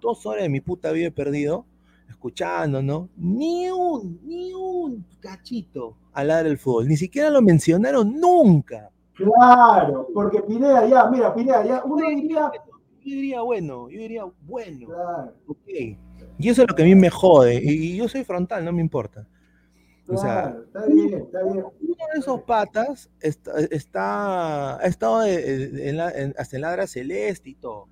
dos 0.02 0.26
horas 0.26 0.44
de 0.44 0.50
mi 0.50 0.60
puta 0.60 0.92
vida 0.92 1.08
he 1.08 1.12
perdido, 1.12 1.66
escuchando, 2.10 2.82
¿no? 2.82 3.08
Ni 3.16 3.70
un, 3.70 4.20
ni 4.26 4.54
un 4.54 5.06
cachito 5.22 5.96
al 6.14 6.28
lado 6.28 6.44
del 6.46 6.58
fútbol, 6.58 6.88
ni 6.88 6.98
siquiera 6.98 7.30
lo 7.30 7.42
mencionaron 7.42 8.20
nunca. 8.20 8.90
Claro, 9.16 10.08
porque 10.14 10.42
Pineda 10.42 10.88
ya, 10.88 11.06
mira, 11.10 11.34
Pineda 11.34 11.64
ya, 11.66 11.84
uno 11.86 12.08
diría, 12.10 12.52
Yo 13.06 13.16
diría, 13.16 13.42
bueno, 13.42 13.90
yo 13.90 14.00
diría, 14.00 14.24
bueno, 14.42 14.88
claro, 14.88 15.34
ok. 15.48 15.68
Y 16.40 16.50
eso 16.50 16.64
es 16.64 16.70
lo 16.70 16.76
que 16.76 16.84
a 16.84 16.86
mí 16.86 16.96
me 16.96 17.10
jode, 17.10 17.60
y, 17.64 17.96
yo 17.98 18.08
soy 18.08 18.24
frontal, 18.24 18.64
no 18.66 18.72
me 18.72 18.82
importa. 18.82 19.28
O 20.08 20.18
sea, 20.18 20.56
está 20.66 20.86
bien, 20.88 21.14
está 21.14 21.44
bien. 21.44 21.64
uno 21.82 21.96
de 22.14 22.20
esos 22.20 22.42
patas 22.42 23.10
está, 23.22 23.60
está- 23.72 24.78
ha 24.78 24.86
estado 24.86 25.22
de- 25.22 25.70
de- 25.70 25.90
en 25.90 25.98
la- 25.98 26.12
en- 26.12 26.34
hasta 26.38 26.56
en 26.58 26.62
Ladra 26.62 26.88
Celeste 26.88 27.50
y 27.52 27.56
todo, 27.56 27.88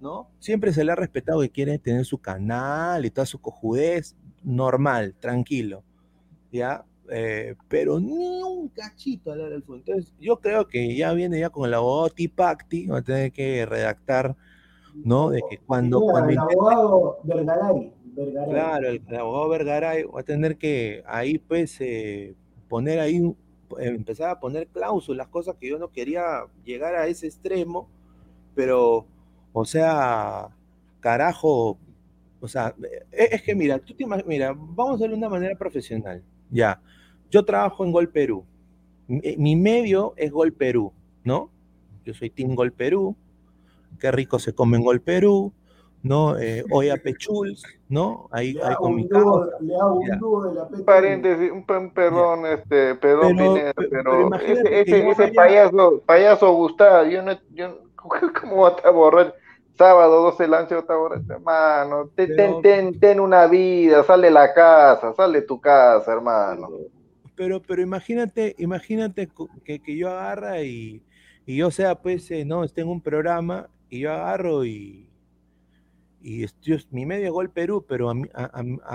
¿no? 0.00 0.28
Siempre 0.40 0.72
se 0.72 0.82
le 0.84 0.92
ha 0.92 0.96
respetado 0.96 1.40
que 1.40 1.50
quiere 1.50 1.78
tener 1.78 2.04
su 2.04 2.18
canal 2.18 3.04
y 3.04 3.10
toda 3.10 3.26
su 3.26 3.40
cojudez, 3.40 4.16
normal, 4.42 5.14
tranquilo, 5.20 5.82
¿ya? 6.52 6.84
Eh, 7.10 7.54
pero 7.68 8.00
ni 8.00 8.42
un 8.42 8.68
cachito 8.68 9.32
a 9.32 9.36
Ladra 9.36 9.52
del 9.52 9.62
Fútbol. 9.62 9.82
Entonces, 9.86 10.14
yo 10.18 10.40
creo 10.40 10.66
que 10.66 10.96
ya 10.96 11.12
viene 11.12 11.38
ya 11.40 11.50
con 11.50 11.66
el 11.66 11.74
abogado 11.74 12.10
Tipacti, 12.10 12.86
va 12.86 12.98
a 12.98 13.02
tener 13.02 13.32
que 13.32 13.64
redactar, 13.66 14.34
¿no? 15.04 15.30
De 15.30 15.42
que 15.48 15.58
cuando, 15.58 16.00
cuando 16.00 16.30
el 16.30 16.38
abogado 16.38 17.18
Vergaray, 17.24 17.92
Vergaray. 18.16 18.50
Claro, 18.50 18.88
el, 18.88 19.02
el 19.06 19.16
abogado 19.16 19.48
Vergaray 19.50 20.02
va 20.04 20.20
a 20.20 20.24
tener 20.24 20.56
que 20.56 21.02
ahí 21.06 21.38
pues 21.38 21.76
eh, 21.80 22.34
poner 22.68 22.98
ahí, 22.98 23.16
eh, 23.18 23.34
empezar 23.78 24.30
a 24.30 24.40
poner 24.40 24.66
cláusulas, 24.68 25.28
cosas 25.28 25.56
que 25.60 25.68
yo 25.68 25.78
no 25.78 25.88
quería 25.92 26.46
llegar 26.64 26.94
a 26.94 27.06
ese 27.06 27.26
extremo, 27.26 27.88
pero, 28.54 29.06
o 29.52 29.64
sea, 29.64 30.48
carajo, 31.00 31.78
o 32.40 32.48
sea, 32.48 32.74
eh, 33.12 33.28
es 33.32 33.42
que 33.42 33.54
mira, 33.54 33.78
tú 33.78 33.94
te 33.94 34.04
imag- 34.04 34.24
mira, 34.26 34.52
vamos 34.56 34.92
a 34.92 34.94
hacerlo 34.94 35.14
de 35.14 35.18
una 35.18 35.28
manera 35.28 35.54
profesional, 35.56 36.22
ya, 36.50 36.80
yo 37.30 37.44
trabajo 37.44 37.84
en 37.84 37.92
Gol 37.92 38.08
Perú, 38.08 38.44
mi, 39.08 39.20
eh, 39.22 39.36
mi 39.38 39.56
medio 39.56 40.14
es 40.16 40.30
Gol 40.32 40.52
Perú, 40.52 40.92
¿no? 41.24 41.50
Yo 42.04 42.14
soy 42.14 42.30
Team 42.30 42.54
Gol 42.54 42.72
Perú, 42.72 43.16
qué 44.00 44.10
rico 44.10 44.38
se 44.38 44.54
come 44.54 44.76
en 44.76 44.84
Gol 44.84 45.00
Perú, 45.00 45.52
¿no? 46.02 46.38
Eh, 46.38 46.64
hoy 46.70 46.88
a 46.90 46.96
Pechuls, 46.96 47.62
¿no? 47.88 48.28
Ahí, 48.30 48.52
Le 48.52 48.62
ahí 48.64 48.74
con 48.76 48.90
un 48.90 48.96
mi 48.96 49.08
dúo, 49.08 49.46
le 49.60 49.74
hago 49.74 49.94
un 49.98 50.18
dúo 50.18 50.44
de 50.44 50.54
la 50.54 50.68
PTV. 50.68 50.84
paréntesis, 50.84 51.50
un, 51.50 51.64
perdón, 51.92 52.46
este, 52.46 52.94
perdón, 52.96 53.36
Pero- 53.36 53.54
Pineda, 53.54 53.72
pero, 53.90 54.34
ese, 54.36 54.80
ese, 54.82 55.08
ese 55.10 55.28
payaso, 55.28 56.00
payaso 56.06 56.52
Gustavo, 56.52 57.08
yo 57.08 57.22
no, 57.22 57.32
yo, 57.54 57.78
¿cómo 58.40 58.62
va 58.62 58.68
a 58.68 58.70
estar 58.72 58.92
borracho? 58.92 59.34
Sábado 59.76 60.22
12 60.22 60.46
lanzas, 60.48 60.78
está 60.78 60.96
borracho, 60.96 61.32
hermano, 61.32 62.08
te- 62.14 62.28
Pero- 62.28 62.60
ten, 62.60 62.92
ten, 62.92 63.00
ten 63.00 63.20
una 63.20 63.46
vida, 63.46 64.04
sale 64.04 64.28
de 64.28 64.32
la 64.32 64.54
casa, 64.54 65.12
sale 65.14 65.40
de 65.40 65.46
tu 65.46 65.60
casa, 65.60 66.12
hermano. 66.12 66.68
Pero, 67.36 67.62
pero 67.62 67.82
imagínate, 67.82 68.54
imagínate 68.58 69.28
que, 69.64 69.80
que 69.80 69.96
yo 69.96 70.08
agarra 70.10 70.62
y, 70.62 71.02
y 71.46 71.56
yo 71.56 71.70
sea, 71.70 71.94
pues, 72.02 72.30
eh, 72.30 72.44
no, 72.44 72.64
en 72.82 72.88
un 72.88 73.00
programa 73.02 73.68
y 73.90 74.00
yo 74.00 74.12
agarro 74.12 74.64
y, 74.64 75.08
y 76.22 76.44
es- 76.44 76.56
yo- 76.60 76.76
mi 76.90 77.06
medio 77.06 77.32
Gol 77.32 77.50
Perú, 77.50 77.84
pero 77.88 78.10
a, 78.10 78.14
a- 78.34 78.46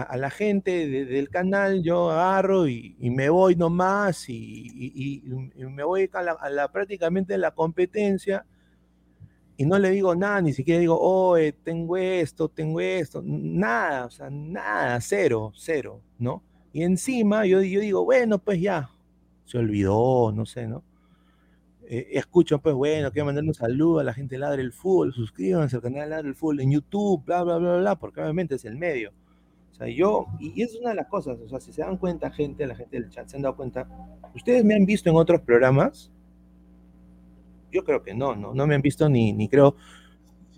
a- 0.03 0.17
la 0.17 0.29
gente 0.29 0.87
de- 0.87 1.05
del 1.05 1.29
canal 1.29 1.81
yo 1.83 2.09
agarro 2.11 2.67
y, 2.67 2.95
me 3.11 3.29
voy 3.29 3.55
nomás 3.55 4.27
y, 4.29 4.33
y- 4.35 5.23
y- 5.55 5.65
me 5.65 5.83
voy 5.83 6.09
a 6.13 6.21
la, 6.23 6.31
a 6.33 6.49
la- 6.49 6.71
prácticamente 6.71 7.37
la 7.37 7.51
competencia 7.51 8.45
y 9.57 9.65
no 9.65 9.77
le 9.77 9.91
digo 9.91 10.15
nada, 10.15 10.41
ni 10.41 10.53
siquiera 10.53 10.79
digo, 10.79 10.97
oh, 10.99 11.35
tengo 11.63 11.97
esto, 11.97 12.49
tengo 12.49 12.79
esto, 12.81 13.21
nada, 13.23 14.05
o 14.05 14.09
sea, 14.09 14.29
nada, 14.31 14.99
cero, 15.01 15.51
cero, 15.55 16.01
¿no? 16.17 16.41
Y 16.73 16.83
encima 16.83 17.45
yo, 17.45 17.61
yo 17.61 17.81
digo, 17.81 18.05
bueno, 18.05 18.39
pues 18.39 18.61
ya, 18.61 18.89
se 19.45 19.57
olvidó, 19.57 20.31
no 20.31 20.45
sé, 20.45 20.67
¿no? 20.67 20.83
Eh, 21.83 22.09
escucho, 22.13 22.59
pues 22.59 22.73
bueno, 22.75 23.11
quiero 23.11 23.25
mandarle 23.25 23.49
un 23.49 23.53
saludo 23.55 23.99
a 23.99 24.03
la 24.03 24.13
gente 24.13 24.35
de 24.35 24.39
Ladre 24.39 24.61
el 24.61 24.71
Fútbol, 24.71 25.13
suscríbanse 25.13 25.75
al 25.75 25.81
canal 25.81 26.09
Ladre 26.09 26.29
el 26.29 26.35
Fútbol 26.35 26.61
en 26.61 26.71
YouTube, 26.71 27.23
bla, 27.25 27.43
bla, 27.43 27.57
bla, 27.57 27.77
bla, 27.77 27.95
porque 27.97 28.21
obviamente 28.21 28.55
es 28.55 28.63
el 28.65 28.77
medio. 28.77 29.11
O 29.71 29.75
sea, 29.75 29.87
yo, 29.87 30.27
y 30.39 30.61
es 30.61 30.75
una 30.75 30.91
de 30.91 30.95
las 30.95 31.07
cosas, 31.07 31.39
o 31.39 31.49
sea, 31.49 31.59
si 31.59 31.73
se 31.73 31.81
dan 31.81 31.97
cuenta, 31.97 32.31
gente, 32.31 32.65
la 32.67 32.75
gente 32.75 32.99
del 32.99 33.09
chat, 33.09 33.27
se 33.27 33.35
han 33.35 33.41
dado 33.41 33.55
cuenta, 33.57 33.87
¿ustedes 34.35 34.63
me 34.63 34.75
han 34.75 34.85
visto 34.85 35.09
en 35.09 35.15
otros 35.17 35.41
programas? 35.41 36.11
Yo 37.71 37.83
creo 37.83 38.03
que 38.03 38.13
no, 38.13 38.35
no, 38.35 38.53
no 38.53 38.67
me 38.67 38.75
han 38.75 38.81
visto 38.81 39.07
ni, 39.09 39.33
ni 39.33 39.47
creo, 39.47 39.75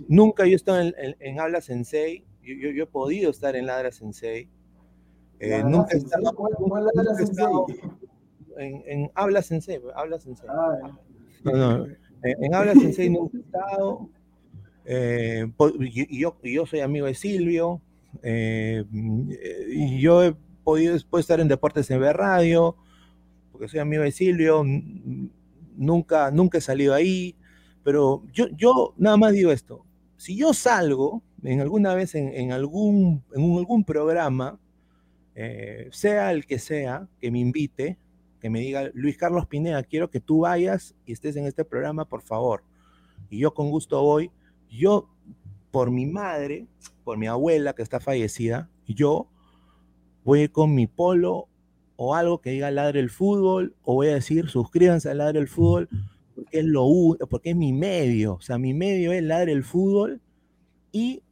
nunca 0.07 0.45
yo 0.45 0.53
he 0.53 0.56
estado 0.56 0.81
en, 0.81 1.15
en- 1.19 1.40
Habla 1.40 1.61
Sensei, 1.61 2.23
yo, 2.44 2.53
yo- 2.56 2.72
yo 2.72 2.84
he 2.84 2.88
podido 2.88 3.30
estar 3.31 3.56
en 3.56 3.68
Ladra 3.68 3.91
Sensei, 3.91 4.49
eh, 5.39 5.49
La 5.49 5.64
nunca 5.64 5.88
¿cuál- 5.89 6.23
nunca- 6.23 6.34
cuál 6.69 6.88
en, 8.57 8.84
en 8.85 9.11
Habla 9.15 9.41
Sensei, 9.41 9.80
Habla 9.95 10.19
Sensei. 10.19 10.47
Ah, 10.49 10.97
No, 11.43 11.51
no, 11.51 11.85
en, 12.23 12.43
en 12.43 12.55
Habla 12.55 12.73
Sensei 12.73 13.10
nunca 13.10 13.38
he 13.38 13.41
estado. 13.41 14.10
eh, 14.85 15.45
y, 15.80 16.19
yo, 16.19 16.35
yo 16.43 16.65
soy 16.65 16.81
amigo 16.81 17.05
de 17.07 17.15
Silvio. 17.15 17.81
eh, 18.22 18.84
y 19.69 19.99
yo 19.99 20.23
he 20.23 20.35
podido 20.64 20.93
después 20.93 21.23
estar 21.23 21.39
en 21.39 21.47
Deportes 21.47 21.89
en 21.91 21.99
B 21.99 22.14
Radio, 22.14 22.76
porque 23.51 23.68
soy 23.68 23.80
amigo 23.80 24.03
de 24.03 24.11
Silvio. 24.11 24.64
Nunca, 25.76 26.30
nunca 26.31 26.60
he 26.60 26.61
salido 26.61 26.93
ahí. 26.93 27.35
Pero 27.84 28.23
yo, 28.31 28.47
yo 28.55 28.93
nada 28.97 29.18
más 29.18 29.34
digo 29.34 29.51
esto. 29.51 29.84
Si 30.18 30.38
yo 30.38 30.53
salgo 30.53 31.22
en 31.43 31.60
alguna 31.60 31.95
vez 31.95 32.15
en, 32.15 32.30
en 32.30 32.51
algún, 32.51 33.23
en 33.35 33.41
un- 33.43 33.57
algún 33.57 33.84
programa, 33.84 34.57
eh, 35.35 35.89
sea 35.91 36.31
el 36.31 36.45
que 36.45 36.60
sea, 36.60 37.07
que 37.19 37.31
me 37.31 37.39
invite, 37.39 37.97
que 38.39 38.49
me 38.49 38.60
diga, 38.60 38.91
Luis 38.93 39.18
Carlos 39.18 39.47
Pineda, 39.47 39.84
quiero 39.84 40.10
que 40.10 40.19
tú 40.19 40.39
vayas 40.39 40.95
y 41.05 41.14
estés 41.14 41.35
en 41.35 41.45
este 41.45 41.65
programa, 41.65 42.05
por 42.05 42.22
favor. 42.22 42.64
Y 43.30 43.39
yo 43.39 43.53
con 43.53 43.69
gusto 43.72 44.01
voy. 44.01 44.31
Yo, 44.69 45.10
por 45.72 45.91
mi 45.91 46.05
madre, 46.05 46.68
por 47.03 47.18
mi 47.18 47.27
abuela 47.27 47.73
que 47.73 47.81
está 47.81 47.99
fallecida, 47.99 48.69
yo 48.88 49.27
voy 50.23 50.49
con 50.49 50.76
mi 50.76 50.88
polo 50.88 51.47
o 51.95 52.15
algo 52.15 52.41
que 52.41 52.51
diga 52.51 52.72
Ladre 52.72 52.99
el 52.99 53.10
Fútbol, 53.10 53.76
o 53.84 53.95
voy 53.95 54.07
a 54.07 54.15
decir, 54.15 54.49
suscríbanse 54.49 55.10
a 55.10 55.14
Ladre 55.14 55.39
el 55.39 55.47
Fútbol, 55.47 55.88
porque 56.35 56.60
es 56.60 57.27
porque 57.30 57.49
es 57.51 57.55
mi 57.55 57.72
medio. 57.72 58.35
O 58.35 58.41
sea, 58.41 58.57
mi 58.57 58.73
medio 58.73 59.11
es 59.11 59.23
Ladre 59.23 59.51
el 59.51 59.64
Fútbol 59.64 60.22
y 60.91 61.23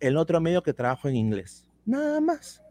el 0.00 0.16
otro 0.16 0.40
medio 0.40 0.62
que 0.62 0.74
trabajo 0.74 1.08
en 1.08 1.16
inglés. 1.16 1.66
Nada 1.86 2.20
más. 2.20 2.62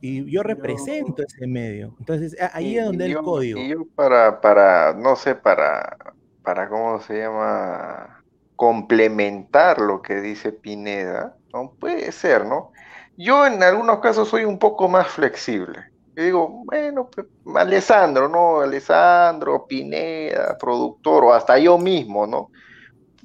Y 0.00 0.30
yo 0.30 0.42
represento 0.42 1.22
ese 1.22 1.46
medio. 1.46 1.94
Entonces, 1.98 2.36
ahí 2.52 2.74
Y- 2.74 2.78
es 2.78 2.84
donde 2.84 3.08
y 3.08 3.12
el 3.12 3.18
código. 3.18 3.60
Y 3.60 3.70
yo 3.70 3.84
para, 3.94 4.40
para, 4.40 4.92
no 4.94 5.16
sé, 5.16 5.34
para, 5.34 5.96
para, 6.42 6.68
¿cómo 6.68 7.00
se 7.00 7.18
llama? 7.20 8.22
Complementar 8.54 9.80
lo 9.80 10.00
que 10.02 10.20
dice 10.20 10.52
Pineda, 10.52 11.36
¿no? 11.52 11.72
Puede 11.78 12.10
ser, 12.12 12.46
¿no? 12.46 12.72
Yo 13.16 13.46
en 13.46 13.62
algunos 13.62 14.00
casos 14.00 14.28
soy 14.28 14.44
un 14.44 14.58
poco 14.58 14.88
más 14.88 15.08
flexible. 15.08 15.78
Yo 16.14 16.22
digo, 16.22 16.62
bueno, 16.64 17.10
pues, 17.14 17.26
Alessandro, 17.54 18.28
¿no? 18.28 18.60
Alessandro, 18.60 19.66
Pineda, 19.66 20.56
productor, 20.58 21.24
o 21.24 21.32
hasta 21.32 21.58
yo 21.58 21.76
mismo, 21.78 22.26
¿no? 22.26 22.50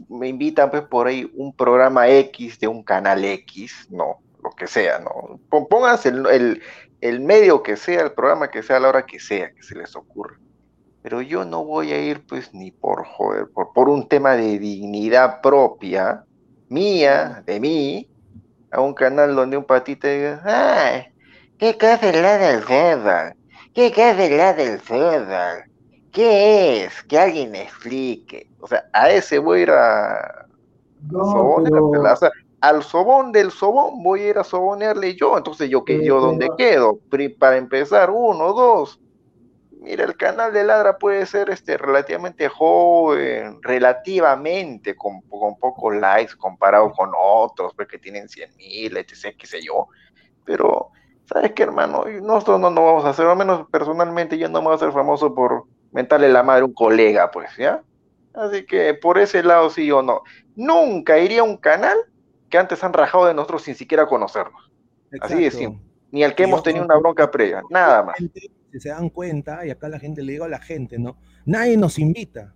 Me 0.09 0.27
invitan, 0.27 0.69
pues, 0.69 0.83
por 0.83 1.07
ahí 1.07 1.29
un 1.35 1.53
programa 1.55 2.09
X 2.09 2.59
de 2.59 2.67
un 2.67 2.83
canal 2.83 3.23
X, 3.23 3.87
¿no? 3.89 4.17
Lo 4.43 4.49
que 4.51 4.67
sea, 4.67 4.99
¿no? 4.99 5.39
Pónganse 5.67 6.09
el, 6.09 6.25
el, 6.27 6.61
el 7.01 7.19
medio 7.19 7.61
que 7.61 7.77
sea, 7.77 8.01
el 8.01 8.11
programa 8.11 8.49
que 8.49 8.63
sea, 8.63 8.77
a 8.77 8.79
la 8.79 8.89
hora 8.89 9.05
que 9.05 9.19
sea, 9.19 9.51
que 9.53 9.61
se 9.63 9.75
les 9.75 9.95
ocurra. 9.95 10.37
Pero 11.03 11.21
yo 11.21 11.45
no 11.45 11.63
voy 11.63 11.91
a 11.91 12.01
ir, 12.01 12.25
pues, 12.27 12.53
ni 12.53 12.71
por 12.71 13.05
joder, 13.05 13.47
por, 13.53 13.73
por 13.73 13.89
un 13.89 14.07
tema 14.07 14.33
de 14.33 14.59
dignidad 14.59 15.41
propia, 15.41 16.23
mía, 16.69 17.43
de 17.45 17.59
mí, 17.59 18.09
a 18.71 18.81
un 18.81 18.93
canal 18.93 19.35
donde 19.35 19.57
un 19.57 19.65
patita 19.65 20.07
diga, 20.07 20.41
¡ay! 20.45 21.07
¿Qué 21.57 21.77
clase 21.77 22.11
de 22.11 22.21
la 22.21 22.61
selva? 22.65 23.35
¿Qué, 23.73 23.91
qué 23.91 24.11
es 24.11 24.17
de 24.17 24.37
la 24.37 24.53
del 24.53 24.79
fútbol? 24.79 25.63
¿Qué 26.11 26.83
es? 26.85 27.03
Que 27.03 27.19
alguien 27.19 27.51
me 27.51 27.63
explique. 27.63 28.49
O 28.59 28.67
sea, 28.67 28.85
a 28.93 29.09
ese 29.09 29.39
voy 29.39 29.59
a 29.59 29.63
ir 29.63 29.71
a, 29.71 30.45
No, 31.09 31.57
pero- 31.63 31.91
al 32.61 32.83
sobón 32.83 33.31
del 33.31 33.51
sobón 33.51 34.03
voy 34.03 34.21
a 34.21 34.29
ir 34.29 34.37
a 34.37 34.43
sobonearle 34.43 35.15
yo. 35.15 35.37
Entonces, 35.37 35.69
¿yo 35.69 35.83
que 35.83 36.05
yo 36.05 36.21
dónde 36.21 36.47
quedo? 36.57 36.99
Para 37.39 37.57
empezar, 37.57 38.11
uno, 38.11 38.53
dos. 38.53 38.99
Mira, 39.79 40.05
el 40.05 40.15
canal 40.15 40.53
de 40.53 40.63
Ladra 40.63 40.99
puede 40.99 41.25
ser 41.25 41.49
este 41.49 41.75
relativamente 41.75 42.47
joven, 42.47 43.57
relativamente 43.63 44.95
con, 44.95 45.21
con 45.21 45.57
pocos 45.57 45.95
likes 45.95 46.35
comparado 46.37 46.91
con 46.91 47.09
otros, 47.17 47.73
pues, 47.75 47.87
que 47.87 47.97
tienen 47.97 48.29
100 48.29 48.55
mil, 48.57 48.95
etc., 48.95 49.35
qué 49.35 49.47
sé 49.47 49.59
yo. 49.63 49.87
Pero, 50.45 50.89
¿sabes 51.25 51.53
qué, 51.53 51.63
hermano? 51.63 52.05
Nosotros 52.21 52.59
no 52.59 52.69
nos 52.69 52.85
vamos 52.85 53.05
a 53.05 53.09
hacer, 53.09 53.25
al 53.25 53.37
menos 53.37 53.67
personalmente, 53.71 54.37
yo 54.37 54.47
no 54.49 54.59
me 54.59 54.65
voy 54.65 54.73
a 54.73 54.75
hacer 54.75 54.91
famoso 54.91 55.33
por 55.33 55.63
mentarle 55.91 56.29
la 56.29 56.43
madre 56.43 56.61
a 56.61 56.65
un 56.65 56.73
colega, 56.73 57.31
pues, 57.31 57.49
¿ya? 57.57 57.81
Así 58.35 58.67
que 58.67 58.93
por 58.93 59.17
ese 59.17 59.41
lado 59.41 59.71
sí 59.71 59.91
o 59.91 60.03
no. 60.03 60.21
Nunca 60.55 61.17
iría 61.17 61.41
a 61.41 61.43
un 61.43 61.57
canal 61.57 61.97
que 62.51 62.57
antes 62.57 62.83
han 62.83 62.93
rajado 62.93 63.25
de 63.25 63.33
nosotros 63.33 63.63
sin 63.63 63.73
siquiera 63.73 64.05
conocernos. 64.05 64.69
Así 65.21 65.35
de 65.35 65.45
Exacto. 65.45 65.57
simple. 65.57 65.91
Ni 66.11 66.23
al 66.23 66.35
que 66.35 66.43
Y 66.43 66.45
hemos 66.45 66.61
tenido 66.61 66.85
una 66.85 66.97
bronca 66.97 67.31
previa. 67.31 67.63
Nada 67.69 68.03
más. 68.03 68.17
Gente, 68.17 68.51
Si 68.71 68.79
se 68.79 68.89
dan 68.89 69.09
cuenta, 69.09 69.65
y 69.65 69.69
acá 69.69 69.89
la 69.89 69.97
gente 69.97 70.21
le 70.21 70.33
digo 70.33 70.45
a 70.45 70.49
la 70.49 70.59
gente, 70.59 70.99
¿no? 70.99 71.17
Nadie 71.45 71.77
nos 71.77 71.97
invita. 71.97 72.53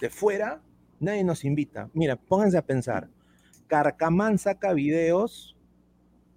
De 0.00 0.08
fuera, 0.08 0.62
nadie 1.00 1.24
nos 1.24 1.44
invita. 1.44 1.90
Mira, 1.92 2.16
pónganse 2.16 2.56
a 2.56 2.62
pensar. 2.62 3.10
Carcamán 3.66 4.38
saca 4.38 4.72
videos 4.72 5.56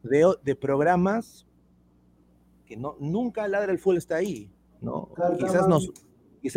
de, 0.04 0.56
programas 0.56 1.48
que 2.66 2.76
no, 2.76 2.96
nunca 3.00 3.48
Ladra 3.48 3.72
el 3.72 3.80
Full 3.80 3.98
está 3.98 4.16
ahí, 4.16 4.52
¿no? 4.82 5.14
Carcamán. 5.14 5.38
Quizás, 5.38 5.68
nos, 5.68 5.92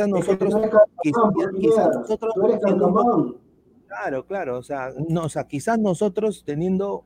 nosotros, 0.09 0.55
quizás, 1.03 1.95
nosotros 1.95 2.35
un. 2.37 3.44
Claro, 3.87 4.27
claro, 4.27 4.59
o 4.59 4.63
sea, 4.63 4.91
no, 5.09 5.25
o 5.25 5.29
sea, 5.29 5.45
quizás 5.47 5.79
nosotros 5.79 6.43
teniendo 6.45 7.05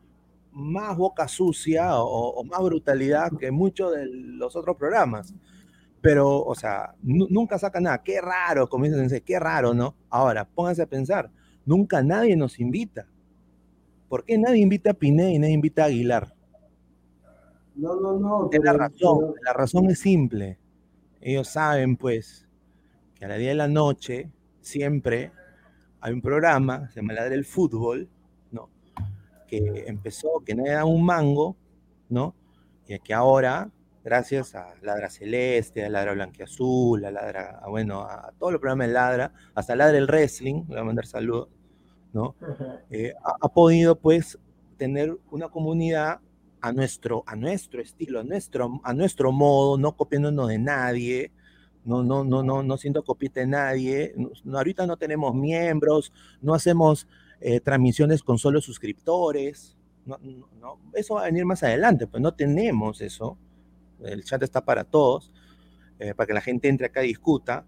más 0.52 0.96
boca 0.96 1.28
sucia 1.28 1.96
o, 2.02 2.30
o 2.30 2.44
más 2.44 2.60
brutalidad 2.62 3.30
que 3.38 3.50
muchos 3.50 3.92
de 3.94 4.06
los 4.06 4.56
otros 4.56 4.76
programas, 4.76 5.34
pero, 6.00 6.40
o 6.44 6.54
sea, 6.54 6.94
nu- 7.02 7.26
nunca 7.30 7.58
saca 7.58 7.80
nada, 7.80 8.02
qué 8.02 8.20
raro, 8.20 8.68
comienzan 8.68 9.00
a 9.00 9.04
decir, 9.04 9.22
qué 9.24 9.38
raro, 9.40 9.74
¿no? 9.74 9.96
Ahora, 10.10 10.46
pónganse 10.46 10.82
a 10.82 10.86
pensar, 10.86 11.30
nunca 11.66 12.02
nadie 12.02 12.36
nos 12.36 12.60
invita. 12.60 13.06
¿Por 14.08 14.24
qué 14.24 14.38
nadie 14.38 14.58
invita 14.60 14.90
a 14.90 14.94
Pineda 14.94 15.30
y 15.30 15.38
nadie 15.38 15.54
invita 15.54 15.82
a 15.84 15.86
Aguilar? 15.86 16.34
No, 17.74 17.94
no, 18.00 18.18
no. 18.18 18.50
Es 18.52 18.60
la 18.62 18.72
razón, 18.72 19.34
la 19.42 19.52
razón 19.52 19.90
es 19.90 20.00
simple. 20.00 20.58
Ellos 21.20 21.48
saben, 21.48 21.96
pues, 21.96 22.48
que 23.14 23.24
a 23.24 23.28
la 23.28 23.36
10 23.36 23.50
de 23.50 23.54
la 23.56 23.68
noche 23.68 24.30
siempre 24.60 25.32
hay 26.00 26.12
un 26.12 26.22
programa, 26.22 26.88
se 26.88 27.00
llama 27.00 27.14
Ladra 27.14 27.34
el 27.34 27.44
Fútbol, 27.44 28.08
¿no? 28.50 28.70
Que 29.46 29.84
empezó, 29.86 30.42
que 30.44 30.54
nadie 30.54 30.72
da 30.72 30.84
un 30.84 31.04
mango, 31.04 31.56
¿no? 32.08 32.34
Y 32.86 32.98
que 33.00 33.14
ahora, 33.14 33.70
gracias 34.04 34.54
a 34.54 34.74
Ladra 34.82 35.10
Celeste, 35.10 35.84
a 35.84 35.88
Ladra 35.88 36.14
Blanquiazul, 36.14 37.04
a 37.04 37.10
Ladra, 37.10 37.58
a, 37.62 37.68
bueno, 37.68 38.02
a 38.02 38.32
todos 38.38 38.52
los 38.52 38.60
programas 38.60 38.88
de 38.88 38.94
Ladra, 38.94 39.32
hasta 39.54 39.76
Ladra 39.76 39.98
el 39.98 40.06
Wrestling, 40.06 40.62
le 40.62 40.66
voy 40.66 40.78
a 40.78 40.84
mandar 40.84 41.06
saludos, 41.06 41.48
¿no? 42.12 42.34
eh, 42.90 43.12
ha, 43.24 43.34
ha 43.40 43.48
podido 43.48 43.96
pues 43.96 44.38
tener 44.76 45.16
una 45.30 45.48
comunidad 45.48 46.20
a 46.60 46.72
nuestro, 46.72 47.24
a 47.26 47.36
nuestro 47.36 47.80
estilo, 47.80 48.20
a 48.20 48.24
nuestro, 48.24 48.80
a 48.82 48.94
nuestro 48.94 49.32
modo, 49.32 49.78
no 49.78 49.96
copiándonos 49.96 50.48
de 50.48 50.58
nadie, 50.58 51.32
no, 51.88 52.02
no, 52.02 52.22
no, 52.22 52.42
no, 52.42 52.62
no 52.62 52.76
siendo 52.76 53.02
copita 53.02 53.40
de 53.40 53.46
nadie. 53.46 54.14
No, 54.44 54.58
ahorita 54.58 54.86
no 54.86 54.98
tenemos 54.98 55.34
miembros, 55.34 56.12
no 56.42 56.52
hacemos 56.52 57.08
eh, 57.40 57.60
transmisiones 57.60 58.22
con 58.22 58.36
solo 58.36 58.60
suscriptores. 58.60 59.74
No, 60.04 60.18
no, 60.60 60.78
eso 60.92 61.14
va 61.14 61.22
a 61.22 61.24
venir 61.24 61.46
más 61.46 61.62
adelante, 61.62 62.06
pues 62.06 62.22
no 62.22 62.34
tenemos 62.34 63.00
eso. 63.00 63.38
El 64.04 64.22
chat 64.22 64.42
está 64.42 64.62
para 64.62 64.84
todos, 64.84 65.32
eh, 65.98 66.14
para 66.14 66.26
que 66.26 66.34
la 66.34 66.42
gente 66.42 66.68
entre 66.68 66.86
acá 66.86 67.02
y 67.02 67.08
discuta. 67.08 67.64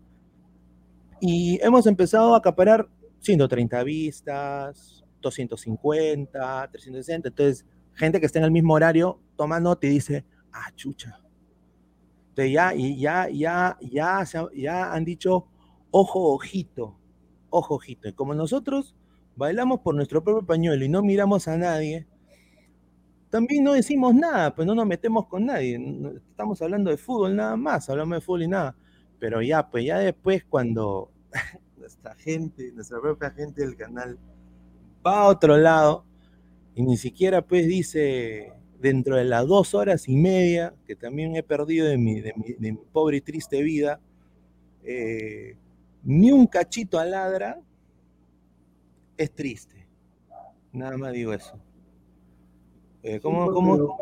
Y 1.19 1.59
hemos 1.63 1.87
empezado 1.87 2.35
a 2.35 2.39
acaparar 2.39 2.89
130 3.21 3.83
vistas, 3.85 5.03
250, 5.23 6.69
360. 6.73 7.29
Entonces, 7.29 7.65
gente 7.95 8.21
que 8.21 8.27
está 8.27 8.39
en 8.39 8.45
el 8.45 8.51
mismo 8.51 8.75
horario 8.75 9.19
toma 9.37 9.61
nota 9.61 9.87
y 9.87 9.91
dice, 9.91 10.27
ah, 10.53 10.71
chucha. 10.75 11.21
Entonces 12.31 12.53
ya, 12.53 12.73
ya, 12.75 13.29
ya, 13.29 13.79
ya, 13.81 14.25
ya 14.55 14.93
han 14.93 15.05
dicho, 15.05 15.47
ojo, 15.91 16.33
ojito, 16.33 16.97
ojo, 17.51 17.75
ojito. 17.75 18.09
Y 18.09 18.13
como 18.13 18.35
nosotros 18.35 18.97
bailamos 19.37 19.81
por 19.81 19.95
nuestro 19.95 20.23
propio 20.23 20.47
pañuelo 20.47 20.85
y 20.85 20.89
no 20.89 21.03
miramos 21.03 21.49
a 21.49 21.57
nadie, 21.57 22.07
también 23.31 23.65
no 23.65 23.73
decimos 23.73 24.15
nada, 24.15 24.55
pues 24.55 24.67
no 24.67 24.75
nos 24.75 24.87
metemos 24.87 25.27
con 25.27 25.47
nadie. 25.47 25.79
Estamos 26.31 26.61
hablando 26.63 26.91
de 26.91 26.97
fútbol 26.97 27.37
nada 27.37 27.57
más, 27.57 27.89
hablamos 27.91 28.17
de 28.17 28.21
fútbol 28.21 28.43
y 28.43 28.49
nada. 28.49 28.77
Pero 29.19 29.43
ya, 29.43 29.69
pues 29.69 29.85
ya 29.85 29.99
después 29.99 30.45
cuando 30.45 31.13
nuestra 31.77 32.15
gente, 32.15 32.73
nuestra 32.73 33.01
propia 33.01 33.31
gente 33.31 33.63
del 33.63 33.77
canal 33.77 34.19
va 35.07 35.23
a 35.23 35.29
otro 35.29 35.57
lado 35.57 36.05
y 36.75 36.83
ni 36.83 36.97
siquiera 36.97 37.43
pues 37.43 37.67
dice 37.67 38.53
dentro 38.81 39.17
de 39.17 39.25
las 39.25 39.47
dos 39.47 39.75
horas 39.75 40.09
y 40.09 40.17
media 40.17 40.75
que 40.87 40.97
también 40.97 41.37
he 41.37 41.43
perdido 41.43 41.87
de 41.87 41.99
mi, 41.99 42.21
de 42.21 42.33
mi, 42.35 42.53
de 42.55 42.73
mi 42.73 42.79
pobre 42.93 43.19
y 43.19 43.21
triste 43.21 43.63
vida, 43.63 44.01
eh, 44.83 45.57
ni 46.03 46.33
un 46.33 46.47
cachito 46.47 46.99
a 46.99 47.05
ladra, 47.05 47.61
es 49.17 49.31
triste. 49.33 49.87
Nada 50.73 50.97
más 50.97 51.13
digo 51.13 51.33
eso. 51.33 51.59
Eh, 53.03 53.21
¿Cómo, 53.21 53.45
pues, 53.47 53.55
cómo, 53.55 53.99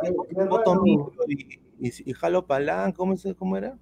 cómo- 0.65 0.83
micro 0.83 1.13
y, 1.29 1.59
y, 1.81 2.11
y 2.11 2.13
jalo 2.13 2.47
palanca? 2.47 2.97
¿Cómo, 2.97 3.15
¿Cómo 3.37 3.57
era? 3.57 3.77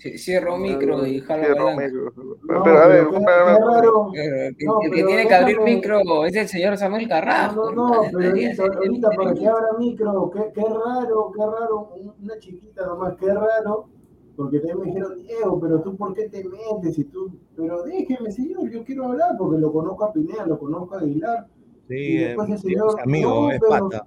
Cierro 0.00 0.56
micro 0.56 1.06
y 1.06 1.20
jalo 1.20 1.44
Cierro 1.44 1.64
palanca. 1.64 1.84
micro. 1.86 2.12
No, 2.16 2.62
Pero 2.64 2.78
a 2.78 2.86
ver, 2.88 3.06
que- 3.08 4.64
No, 4.64 4.80
el 4.80 4.90
que 4.90 4.96
pero 4.96 5.06
tiene 5.06 5.26
que 5.28 5.34
abrir 5.34 5.60
micro 5.60 6.24
es 6.24 6.34
el 6.36 6.48
señor 6.48 6.76
Samuel 6.78 7.08
Carrasco. 7.08 7.70
No, 7.72 7.88
no, 7.88 8.02
pero 8.12 8.28
ahorita, 8.30 9.10
para 9.16 9.34
que 9.34 9.46
abra 9.46 9.66
micro, 9.78 10.30
qué, 10.30 10.52
qué 10.54 10.62
raro, 10.62 11.32
qué 11.36 11.42
raro, 11.44 11.90
una 12.22 12.38
chiquita 12.38 12.86
nomás, 12.86 13.16
qué 13.18 13.32
raro, 13.32 13.88
porque 14.36 14.58
también 14.60 14.78
me 14.80 14.86
dijeron, 14.86 15.16
Diego, 15.22 15.60
pero 15.60 15.80
tú 15.82 15.96
por 15.96 16.14
qué 16.14 16.28
te 16.28 16.44
metes 16.44 16.98
y 16.98 17.04
tú, 17.04 17.30
pero 17.56 17.82
déjeme 17.82 18.30
señor, 18.30 18.70
yo 18.70 18.82
quiero 18.84 19.04
hablar 19.06 19.36
porque 19.38 19.58
lo 19.60 19.72
conozco 19.72 20.04
a 20.04 20.12
Pineda, 20.12 20.46
lo 20.46 20.58
conozco 20.58 20.94
a 20.94 21.00
Aguilar, 21.00 21.46
Sí, 21.88 21.96
Y 21.96 22.18
después 22.18 22.48
el 22.50 22.58
señor, 22.58 22.94
es 22.96 23.04
amigo, 23.04 23.28
no, 23.30 23.50
es 23.50 23.58
pero- 23.60 23.88
pata. 23.88 24.06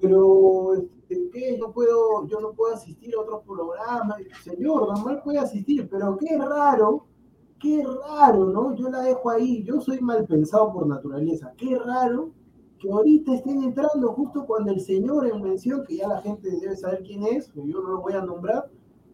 pero 0.00 0.72
¿qué? 1.32 1.56
No 1.58 1.72
puedo, 1.72 2.26
yo 2.26 2.40
no 2.40 2.52
puedo 2.52 2.74
asistir 2.74 3.14
a 3.14 3.20
otros 3.20 3.42
programas, 3.44 4.18
señor, 4.42 4.88
normal 4.88 5.22
puede 5.22 5.38
asistir, 5.38 5.88
pero 5.88 6.16
qué 6.16 6.36
raro, 6.38 7.06
qué 7.58 7.84
raro, 8.06 8.46
¿no? 8.46 8.74
Yo 8.74 8.88
la 8.90 9.00
dejo 9.02 9.30
ahí, 9.30 9.62
yo 9.64 9.80
soy 9.80 10.00
mal 10.00 10.26
pensado 10.26 10.72
por 10.72 10.86
naturaleza, 10.86 11.52
qué 11.56 11.78
raro 11.78 12.30
que 12.78 12.90
ahorita 12.90 13.34
estén 13.34 13.62
entrando 13.62 14.12
justo 14.12 14.44
cuando 14.46 14.72
el 14.72 14.80
señor 14.80 15.26
en 15.26 15.42
mención, 15.42 15.84
que 15.86 15.96
ya 15.96 16.08
la 16.08 16.20
gente 16.20 16.50
debe 16.50 16.76
saber 16.76 17.02
quién 17.02 17.22
es, 17.22 17.52
yo 17.54 17.80
no 17.80 17.88
lo 17.88 18.00
voy 18.00 18.12
a 18.12 18.22
nombrar, 18.22 18.70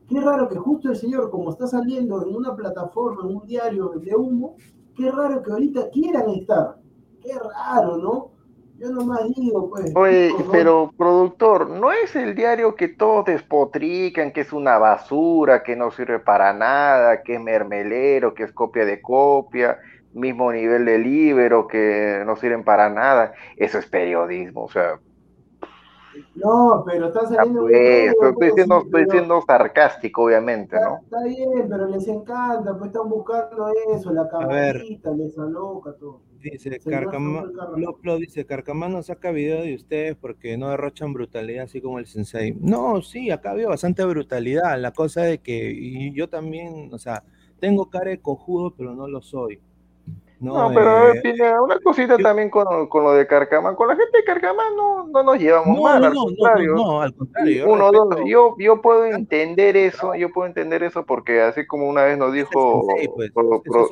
qué 0.09 0.20
raro 0.20 0.48
que 0.48 0.56
justo 0.56 0.89
el 0.89 0.97
señor, 0.97 1.31
como 1.31 1.51
está 1.51 1.66
saliendo 1.68 2.27
en 2.27 2.35
una 2.35 2.56
plataforma, 2.56 3.22
en 3.22 3.36
un 3.36 3.47
diario 3.47 3.90
de 3.90 4.16
humo, 4.16 4.56
qué 4.97 5.10
raro 5.10 5.43
que 5.43 5.52
ahorita 5.52 5.90
quieran 5.90 6.31
estar, 6.31 6.81
qué 7.20 7.32
raro, 7.39 7.97
¿no? 7.97 8.39
Yo 8.81 8.90
nomás 8.93 9.28
digo, 9.36 9.69
pues. 9.69 9.93
Oye, 9.94 10.35
pero 10.51 10.90
productor, 10.97 11.69
¿no 11.69 11.93
es 11.93 12.16
el 12.16 12.35
diario 12.35 12.74
que 12.74 12.89
todos 12.89 13.27
despotrican, 13.27 14.32
que 14.32 14.40
es 14.40 14.55
una 14.55 14.78
basura, 14.78 15.62
que 15.62 15.77
no 15.77 15.90
sirve 15.90 16.19
para 16.19 16.55
nada, 16.55 17.23
que 17.23 17.35
es 17.35 17.40
mermelero, 17.40 18.32
que 18.32 18.44
es 18.44 18.52
copia 18.52 18.86
de 18.86 19.02
copia, 19.02 19.78
mismo 20.15 20.51
nivel 20.51 20.86
de 20.86 20.98
libro, 20.98 21.69
que 21.69 22.23
no 22.24 22.36
sirven 22.36 22.65
para 22.65 22.89
nada? 22.89 23.35
Eso 23.57 23.77
es 23.78 23.86
periodismo, 23.86 24.65
o 24.65 24.70
sea, 24.70 24.98
No, 26.35 26.82
pero 26.86 27.09
está 27.09 27.27
saliendo 27.27 27.65
un 27.65 27.69
pues, 27.69 27.81
medio, 27.81 28.31
estoy 28.31 28.51
siendo, 28.52 28.81
sí, 28.81 28.86
estoy 28.86 29.07
pero 29.07 29.11
siendo 29.11 29.43
sarcástico, 29.43 30.23
obviamente, 30.24 30.77
está, 30.77 30.89
¿no? 30.89 31.01
está 31.05 31.23
bien, 31.24 31.69
pero 31.69 31.86
les 31.86 32.09
encanta, 32.09 32.78
pues 32.78 32.93
están 32.93 33.11
buscando 33.11 33.73
eso, 33.94 34.11
la 34.11 34.27
camarita, 34.28 35.11
les 35.11 35.39
aloca 35.39 35.93
todo. 35.98 36.30
Dice. 36.42 36.80
Loplo 37.76 38.16
dice, 38.18 38.46
Carcamano 38.46 39.02
saca 39.02 39.30
video 39.30 39.62
de 39.62 39.74
ustedes 39.74 40.16
porque 40.16 40.56
no 40.56 40.70
derrochan 40.70 41.12
brutalidad 41.12 41.64
así 41.64 41.80
como 41.80 41.98
el 41.98 42.06
sensei. 42.06 42.56
No, 42.58 43.02
sí, 43.02 43.30
acá 43.30 43.54
veo 43.54 43.68
bastante 43.68 44.04
brutalidad. 44.04 44.80
La 44.80 44.92
cosa 44.92 45.22
de 45.22 45.38
que 45.38 45.70
y 45.70 46.12
yo 46.14 46.28
también, 46.28 46.88
o 46.92 46.98
sea, 46.98 47.24
tengo 47.58 47.90
cara 47.90 48.10
de 48.10 48.20
cojudo, 48.20 48.74
pero 48.74 48.94
no 48.94 49.06
lo 49.06 49.20
soy. 49.20 49.60
No, 50.40 50.70
pero 50.74 50.90
a 50.90 51.04
ver, 51.04 51.20
tiene 51.20 51.60
una 51.60 51.78
cosita 51.80 52.16
también 52.16 52.48
con, 52.48 52.88
con, 52.88 53.04
lo 53.04 53.12
de 53.12 53.26
Carcamán. 53.26 53.74
Con 53.74 53.88
la 53.88 53.96
gente 53.96 54.16
de 54.16 54.24
Carcamán 54.24 54.74
no, 54.74 55.06
no 55.06 55.22
nos 55.22 55.38
llevamos 55.38 55.78
mal, 55.78 56.02
al 56.02 56.14
contrario. 56.14 56.74
No, 56.74 57.02
al 57.02 57.14
contrario. 57.14 57.68
Uno, 57.68 57.92
dos, 57.92 58.16
yo, 58.26 58.56
yo 58.58 58.80
puedo 58.80 59.04
entender 59.04 59.76
eso, 59.76 60.14
yo 60.14 60.30
puedo 60.30 60.46
entender 60.46 60.82
eso 60.82 61.04
porque 61.04 61.42
así 61.42 61.66
como 61.66 61.86
una 61.86 62.04
vez 62.04 62.16
nos 62.16 62.32
dijo... 62.32 62.86
Pues, 63.14 63.32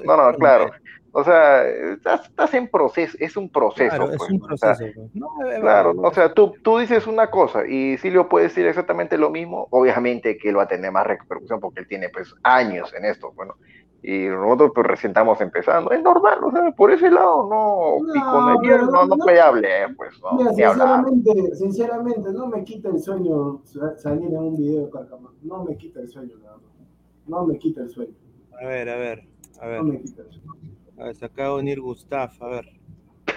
no, 0.04 0.16
no, 0.16 0.38
claro. 0.38 0.70
O 1.12 1.24
sea, 1.24 1.66
estás, 1.66 2.54
en 2.54 2.68
proceso, 2.68 3.16
es 3.20 3.36
un 3.36 3.48
proceso. 3.48 3.96
Claro, 3.96 4.12
es 4.12 4.18
pues, 4.18 4.30
un 4.30 4.40
proceso. 4.40 4.84
Pues. 4.94 5.60
claro, 5.60 5.94
o 5.96 6.14
sea, 6.14 6.32
tú, 6.32 6.54
tú 6.62 6.78
dices 6.78 7.06
una 7.06 7.30
cosa 7.30 7.66
y 7.66 7.96
Silvio 7.98 8.28
puede 8.28 8.46
decir 8.46 8.66
exactamente 8.66 9.16
lo 9.16 9.30
mismo, 9.30 9.68
obviamente 9.70 10.36
que 10.36 10.50
él 10.50 10.58
va 10.58 10.64
a 10.64 10.68
tener 10.68 10.92
más 10.92 11.06
repercusión 11.06 11.60
porque 11.60 11.80
él 11.80 11.88
tiene 11.88 12.08
pues 12.10 12.34
años 12.42 12.92
en 12.94 13.06
esto, 13.06 13.32
bueno, 13.32 13.54
y 14.02 14.28
nosotros 14.28 14.72
pues 14.74 14.86
recién 14.86 15.10
estamos 15.10 15.40
empezando. 15.40 15.90
Es 15.90 16.02
normal, 16.02 16.38
o 16.44 16.50
sea, 16.50 16.70
por 16.72 16.92
ese 16.92 17.10
lado 17.10 17.48
no, 17.48 17.98
no 18.06 18.62
no, 18.62 19.06
no, 19.06 19.16
puede 19.16 19.40
hablar, 19.40 19.94
pues 19.96 20.12
no. 20.22 20.36
Mira, 20.36 20.52
sinceramente, 20.52 21.54
sinceramente, 21.56 22.32
no 22.32 22.46
me 22.46 22.64
quita 22.64 22.90
el 22.90 23.00
sueño 23.00 23.62
salir 23.96 24.28
en 24.28 24.36
un 24.38 24.56
video 24.56 24.86
de 24.86 24.90
Carcamán. 24.90 25.32
No 25.42 25.64
me 25.64 25.76
quita 25.76 26.00
el 26.00 26.08
sueño, 26.08 26.36
nada 26.42 26.58
No 27.26 27.46
me 27.46 27.58
quita 27.58 27.82
el 27.82 27.90
sueño. 27.90 28.14
A 28.60 28.66
ver, 28.66 28.88
a 28.88 28.96
ver, 28.96 29.28
a 29.60 29.66
ver. 29.66 29.82
No 29.82 29.92
me 29.92 30.00
quita 30.00 30.22
el 30.22 30.30
sueño. 30.30 30.52
A 30.98 31.04
ver, 31.04 31.16
se 31.16 31.24
acaba 31.24 31.54
de 31.54 31.60
unir 31.60 31.80
Gustav, 31.80 32.30
a 32.40 32.48
ver. 32.48 32.77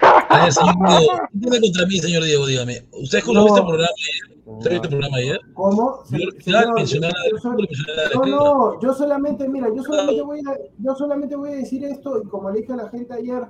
A 0.02 0.42
ver, 0.44 0.52
señor 0.52 0.74
Diego, 0.88 1.52
¿qué 1.52 1.60
contra 1.60 1.86
mí, 1.86 1.98
señor 1.98 2.24
Diego? 2.24 2.46
Dígame. 2.46 2.86
¿Usted 2.92 3.18
escuchó 3.18 3.40
no. 3.40 3.46
este 3.46 3.60
programa 3.60 3.88
ayer? 3.96 4.32
¿Usted 4.44 4.70
vio 4.70 4.76
este 4.76 4.88
programa 4.88 5.16
ayer? 5.16 5.40
¿Cómo? 5.54 6.00
Se, 6.04 6.42
señor, 6.42 6.74
mencionar 6.74 7.12
no, 8.14 8.26
no, 8.26 8.80
yo 8.80 8.92
solamente, 8.92 9.48
mira, 9.48 9.68
yo 9.74 9.82
solamente, 9.82 10.22
voy 10.22 10.40
a, 10.40 10.58
yo 10.78 10.94
solamente 10.96 11.36
voy 11.36 11.50
a 11.50 11.56
decir 11.56 11.84
esto, 11.84 12.20
y 12.22 12.28
como 12.28 12.50
le 12.50 12.60
dije 12.60 12.72
a 12.72 12.76
la 12.76 12.88
gente 12.88 13.14
ayer, 13.14 13.46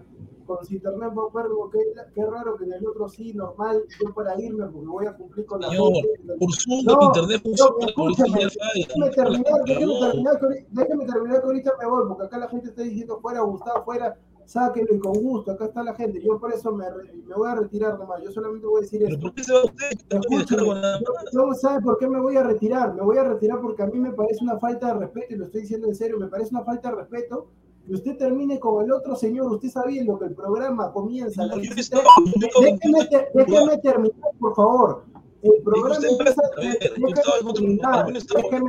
con 0.47 0.59
internet 0.69 1.13
verlo, 1.33 1.71
qué, 1.71 1.79
qué 2.15 2.27
raro 2.27 2.57
que 2.57 2.65
en 2.65 2.73
el 2.75 2.87
otro 2.87 3.09
sí, 3.09 3.33
normal, 3.33 3.83
yo 4.01 4.13
para 4.13 4.39
irme, 4.41 4.67
porque 4.67 4.89
voy 4.89 5.07
a 5.07 5.13
cumplir 5.15 5.47
con 5.47 5.63
Señor, 5.63 5.93
la 5.93 5.95
gente. 5.95 6.35
por 6.39 6.55
Zoom, 6.55 6.85
no, 6.85 6.99
internet 7.03 7.43
funciona, 7.43 7.73
terminar, 9.15 9.63
déjeme 9.65 9.99
terminar, 10.01 10.39
déjeme 10.71 11.07
terminar 11.07 11.41
que 11.41 11.47
ahorita 11.47 11.73
me 11.81 11.87
voy, 11.87 12.09
porque 12.09 12.25
acá 12.25 12.39
la 12.39 12.49
gente 12.49 12.69
está 12.69 12.83
diciendo 12.83 13.19
fuera, 13.23 13.41
Gustavo, 13.41 13.85
fuera, 13.85 14.17
sáquenlo 14.53 14.95
y 14.95 14.99
con 14.99 15.15
gusto, 15.15 15.53
acá 15.53 15.65
está 15.65 15.83
la 15.83 15.95
gente. 15.95 16.21
Yo 16.23 16.39
por 16.39 16.53
eso 16.53 16.73
me, 16.73 16.85
me 17.27 17.35
voy 17.35 17.49
a 17.49 17.55
retirar 17.55 17.99
nomás. 17.99 18.23
Yo 18.23 18.31
solamente 18.31 18.67
voy 18.67 18.81
a 18.81 18.83
decir 18.83 19.03
eso. 19.03 19.19
¿Por 19.19 19.33
qué 19.33 19.45
se 19.45 19.53
va 19.53 19.65
usted? 19.65 19.91
no 21.33 21.55
sabe 21.55 21.81
por 21.81 21.97
qué 21.99 22.07
me 22.07 22.21
voy 22.21 22.37
a 22.37 22.43
retirar. 22.43 22.95
Me 22.95 23.03
voy 23.03 23.17
a 23.17 23.25
retirar 23.25 23.63
porque 23.63 23.83
a 23.83 23.87
mí 23.87 23.99
me 23.99 24.13
parece 24.13 24.45
una 24.45 24.59
falta 24.59 24.89
de 24.89 24.95
respeto, 25.01 25.35
y 25.35 25.37
lo 25.37 25.47
estoy 25.47 25.63
diciendo 25.63 25.89
en 25.89 25.95
serio, 25.95 26.19
me 26.19 26.29
parece 26.29 26.55
una 26.55 26.65
falta 26.65 26.91
de 26.91 26.97
respeto 26.97 27.49
que 27.87 27.95
usted 27.95 28.17
termine 28.17 28.61
con 28.61 28.85
el 28.85 28.93
otro 28.93 29.17
señor, 29.17 29.51
usted 29.53 29.71
sabiendo 29.71 30.19
que 30.19 30.27
el 30.27 30.35
programa 30.35 30.93
comienza. 30.93 31.47
No, 31.47 31.57
déjeme, 31.57 33.09
déjeme 33.35 33.79
terminar, 33.79 34.31
por 34.39 34.55
favor. 34.55 35.05
El 35.41 35.63
programa 35.65 35.97
empieza. 36.09 36.43
Déjeme 36.59 37.15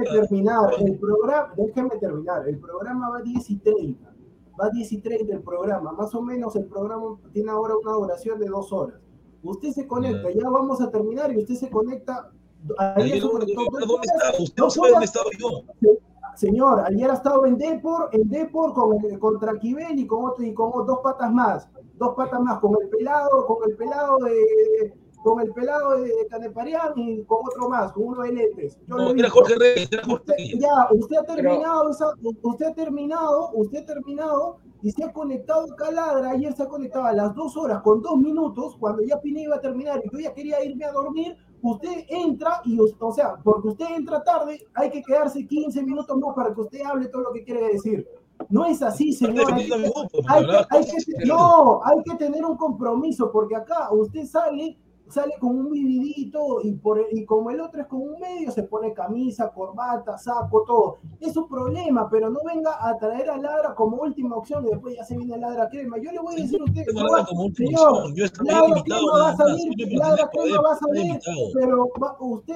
terminar. 0.06 0.74
El 0.80 0.98
programa, 0.98 1.54
déjeme 1.58 1.98
terminar. 1.98 2.48
El 2.48 2.58
programa 2.58 3.10
va 3.10 3.18
a 3.18 3.22
10 3.22 3.50
y 3.50 3.58
30 3.58 4.13
va 4.60 4.68
a 4.68 4.70
10 4.70 4.92
y 4.92 4.98
30 5.00 5.34
el 5.34 5.42
programa, 5.42 5.92
más 5.92 6.14
o 6.16 6.22
menos 6.22 6.56
el 6.56 6.66
programa 6.66 7.18
tiene 7.32 7.52
ahora 7.52 7.76
una 7.78 7.94
duración 7.94 8.40
de 8.40 8.48
dos 8.48 8.72
horas. 8.72 9.00
Usted 9.44 9.72
se 9.72 9.88
conecta, 9.88 10.30
ya 10.32 10.50
vamos 10.50 10.80
a 10.82 10.90
terminar 10.90 11.32
y 11.34 11.40
usted 11.40 11.56
se 11.56 11.70
conecta. 11.70 12.32
Ayer 12.78 13.20
¿Dónde, 13.20 13.52
está? 13.52 14.42
¿Usted 14.42 14.64
no 14.64 14.70
sabe 14.70 14.92
dónde 14.92 15.06
estaba 15.06 15.30
yo? 15.38 15.98
Señor, 16.36 16.80
ayer 16.80 17.12
ha 17.12 17.14
estado 17.14 17.46
en 17.46 17.58
Depor, 17.58 18.10
en 18.12 18.30
Depor 18.30 18.74
con 18.74 19.04
el, 19.06 19.20
contra 19.20 19.60
Kibel 19.60 20.00
y 20.00 20.08
con 20.08 20.26
otro 20.26 20.44
y 20.44 20.54
con 20.54 20.86
dos 20.86 21.00
patas 21.04 21.32
más, 21.32 21.68
dos 21.98 22.16
patas 22.16 22.40
más, 22.40 22.60
con 22.60 22.76
el 22.82 22.90
pelado, 22.90 23.46
con 23.46 23.70
el 23.70 23.76
pelado 23.76 24.18
de, 24.20 24.94
con 25.24 25.40
el 25.40 25.52
pelado 25.54 26.02
de 26.02 26.12
Caneparián 26.30 26.94
y 26.98 27.24
con 27.24 27.40
otro 27.48 27.70
más, 27.70 27.92
con 27.94 28.08
uno 28.08 28.22
de 28.24 28.34
lentes. 28.34 28.78
Yo 28.88 28.98
no, 28.98 29.12
era 29.12 29.30
Jorge 29.30 29.56
Reyes, 29.56 29.90
Usted, 30.08 30.36
ya, 30.60 30.88
usted 30.92 31.18
ha 31.18 31.24
terminado, 31.24 31.90
esa, 31.90 32.14
usted 32.42 32.66
ha 32.66 32.74
terminado, 32.74 33.52
usted 33.54 33.80
ha 33.80 33.86
terminado 33.86 34.58
y 34.82 34.92
se 34.92 35.04
ha 35.04 35.14
conectado 35.14 35.64
a 35.72 35.76
Caladra, 35.76 36.32
ayer 36.32 36.54
se 36.54 36.64
ha 36.64 36.68
conectado 36.68 37.06
a 37.06 37.14
las 37.14 37.34
dos 37.34 37.56
horas 37.56 37.82
con 37.82 38.02
dos 38.02 38.18
minutos, 38.18 38.76
cuando 38.78 39.02
ya 39.02 39.20
Pine 39.22 39.44
iba 39.44 39.56
a 39.56 39.62
terminar 39.62 40.02
y 40.04 40.10
yo 40.12 40.20
ya 40.20 40.34
quería 40.34 40.64
irme 40.64 40.84
a 40.84 40.92
dormir, 40.92 41.38
usted 41.62 42.04
entra 42.10 42.62
y, 42.66 42.78
o 42.78 43.14
sea, 43.14 43.36
porque 43.44 43.70
usted 43.70 43.86
entra 43.96 44.22
tarde, 44.24 44.68
hay 44.74 44.90
que 44.90 45.02
quedarse 45.02 45.48
15 45.48 45.84
minutos 45.84 46.18
más 46.18 46.36
para 46.36 46.54
que 46.54 46.62
usted 46.62 46.82
hable 46.82 47.08
todo 47.08 47.24
lo 47.24 47.32
que 47.32 47.44
quiere 47.46 47.70
decir. 47.70 48.06
No 48.50 48.66
es 48.66 48.82
así, 48.82 49.14
señor. 49.14 49.54
Hay 49.54 49.68
que, 49.68 49.74
hay 49.74 49.84
que, 49.84 50.66
hay 50.70 50.86
que, 50.86 51.26
no, 51.26 51.82
hay 51.86 52.04
que 52.04 52.16
tener 52.18 52.44
un 52.44 52.58
compromiso, 52.58 53.32
porque 53.32 53.56
acá 53.56 53.90
usted 53.92 54.26
sale 54.26 54.78
sale 55.14 55.36
con 55.40 55.58
un 55.58 55.70
vividito 55.70 56.62
y, 56.64 56.74
por, 56.74 57.06
y 57.12 57.24
como 57.26 57.52
el 57.52 57.62
otro 57.62 57.82
es 57.82 57.88
con 57.88 58.02
un 58.02 58.20
medio, 58.20 58.52
se 58.52 58.64
pone 58.64 58.94
camisa, 58.94 59.52
corbata, 59.54 60.18
saco, 60.18 60.64
todo. 60.66 60.98
Es 61.20 61.38
un 61.38 61.48
problema, 61.48 62.10
pero 62.10 62.30
no 62.30 62.40
venga 62.44 62.78
a 62.86 62.98
traer 62.98 63.30
a 63.30 63.38
Ladra 63.38 63.76
como 63.76 63.98
última 63.98 64.36
opción 64.36 64.66
y 64.66 64.72
después 64.72 64.96
ya 64.96 65.04
se 65.04 65.16
viene 65.16 65.38
Ladra 65.38 65.70
Crema. 65.70 65.98
Yo 65.98 66.12
le 66.12 66.20
voy 66.20 66.34
a 66.34 66.42
decir 66.42 66.60
a 66.60 66.64
usted, 66.64 66.84
señor, 66.86 68.14
Ladra 68.44 68.84
Crema 68.84 69.12
va 69.20 69.30
a 69.30 69.36
salir, 69.38 69.98
Ladra 69.98 70.30
Crema 70.30 70.62
va 70.62 70.72
a 70.72 70.78
salir, 70.78 71.20
pero 71.54 71.90
va, 72.02 72.18
usted, 72.20 72.56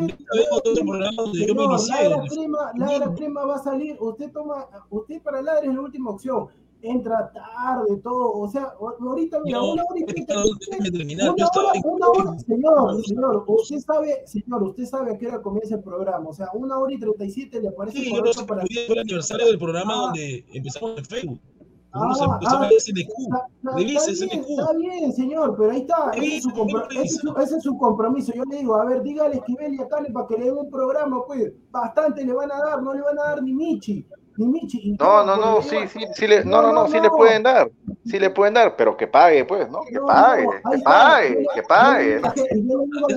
señor, 0.76 1.80
Ladra 1.88 2.22
Crema, 2.28 2.72
Ladra 2.76 3.14
Crema 3.14 3.46
va 3.46 3.56
a 3.56 3.60
salir, 3.60 3.98
usted 4.00 4.32
toma, 4.32 4.68
usted 4.90 5.22
para 5.22 5.42
Ladra 5.42 5.68
es 5.68 5.76
la 5.76 5.82
última 5.82 6.10
opción 6.10 6.48
entra 6.82 7.32
tarde, 7.32 7.98
todo, 8.04 8.32
o 8.34 8.48
sea, 8.48 8.74
ahorita 9.00 9.40
mira, 9.44 9.62
una 9.62 9.84
hora 9.84 10.00
y 10.00 10.06
treinta, 10.06 10.36
una 11.84 12.08
hora, 12.10 12.40
señor, 12.40 13.06
señor, 13.06 13.44
usted 13.48 13.80
sabe, 13.80 14.24
señor, 14.26 14.64
usted 14.64 14.86
sabe 14.86 15.14
a 15.14 15.18
qué 15.18 15.28
hora 15.28 15.42
comienza 15.42 15.76
el 15.76 15.84
programa, 15.84 16.30
o 16.30 16.34
sea, 16.34 16.50
una 16.54 16.78
hora 16.78 16.94
y 16.94 17.00
treinta 17.00 17.26
y 17.26 17.32
siete 17.32 17.62
le 17.62 17.72
parece 17.72 17.98
sí, 17.98 18.10
correcto 18.12 18.46
para... 18.46 18.62
Fue 18.62 18.94
el 18.94 19.00
aniversario 19.00 19.48
del 19.48 19.58
programa 19.58 19.94
ah. 19.94 20.02
donde 20.08 20.46
empezamos 20.54 20.98
en 20.98 21.06
Facebook. 21.06 21.40
Ah, 21.94 22.12
ah, 22.12 22.40
está, 22.42 22.68
bien, 22.68 22.98
está 24.28 24.74
bien, 24.74 25.14
señor, 25.14 25.56
pero 25.58 25.72
ahí 25.72 25.80
está. 25.80 26.12
Ese 26.12 26.38
es, 26.38 26.44
su 26.44 27.34
ese, 27.42 27.58
es 27.58 27.64
su 27.64 27.78
compromiso. 27.78 28.34
Yo 28.36 28.44
le 28.44 28.58
digo, 28.58 28.76
a 28.76 28.86
ver, 28.86 29.02
dígale 29.02 29.36
a 29.36 29.38
Esquivel 29.38 29.74
y 29.74 29.82
a 29.82 29.88
Tale 29.88 30.12
para 30.12 30.28
que 30.28 30.38
le 30.38 30.46
den 30.46 30.58
un 30.58 30.70
programa, 30.70 31.26
pues. 31.26 31.54
Bastante 31.72 32.24
le 32.26 32.34
van 32.34 32.52
a 32.52 32.58
dar, 32.58 32.84
no 32.84 32.94
le 32.94 33.02
van 33.02 33.18
a 33.18 33.24
dar 33.24 33.42
ni 33.42 33.54
Michi. 33.54 34.06
No, 34.38 35.24
no, 35.26 35.36
no, 35.36 35.62
sí, 35.64 35.78
sí, 35.88 36.00
sí 36.14 36.28
le, 36.28 36.46
no, 36.46 36.62
no, 36.62 36.72
no, 36.72 36.88
sí 36.88 37.00
le 37.00 37.10
pueden 37.10 37.42
dar, 37.42 37.72
sí 38.06 38.20
le 38.20 38.30
pueden 38.30 38.54
dar, 38.54 38.76
pero 38.76 38.96
que 38.96 39.08
pague, 39.08 39.46
pues, 39.46 39.68
¿no? 39.72 39.82
Que 39.82 40.00
pague, 40.00 40.48
que 40.72 40.80
pague, 40.84 41.48
que 41.56 41.64
pague. 41.64 42.22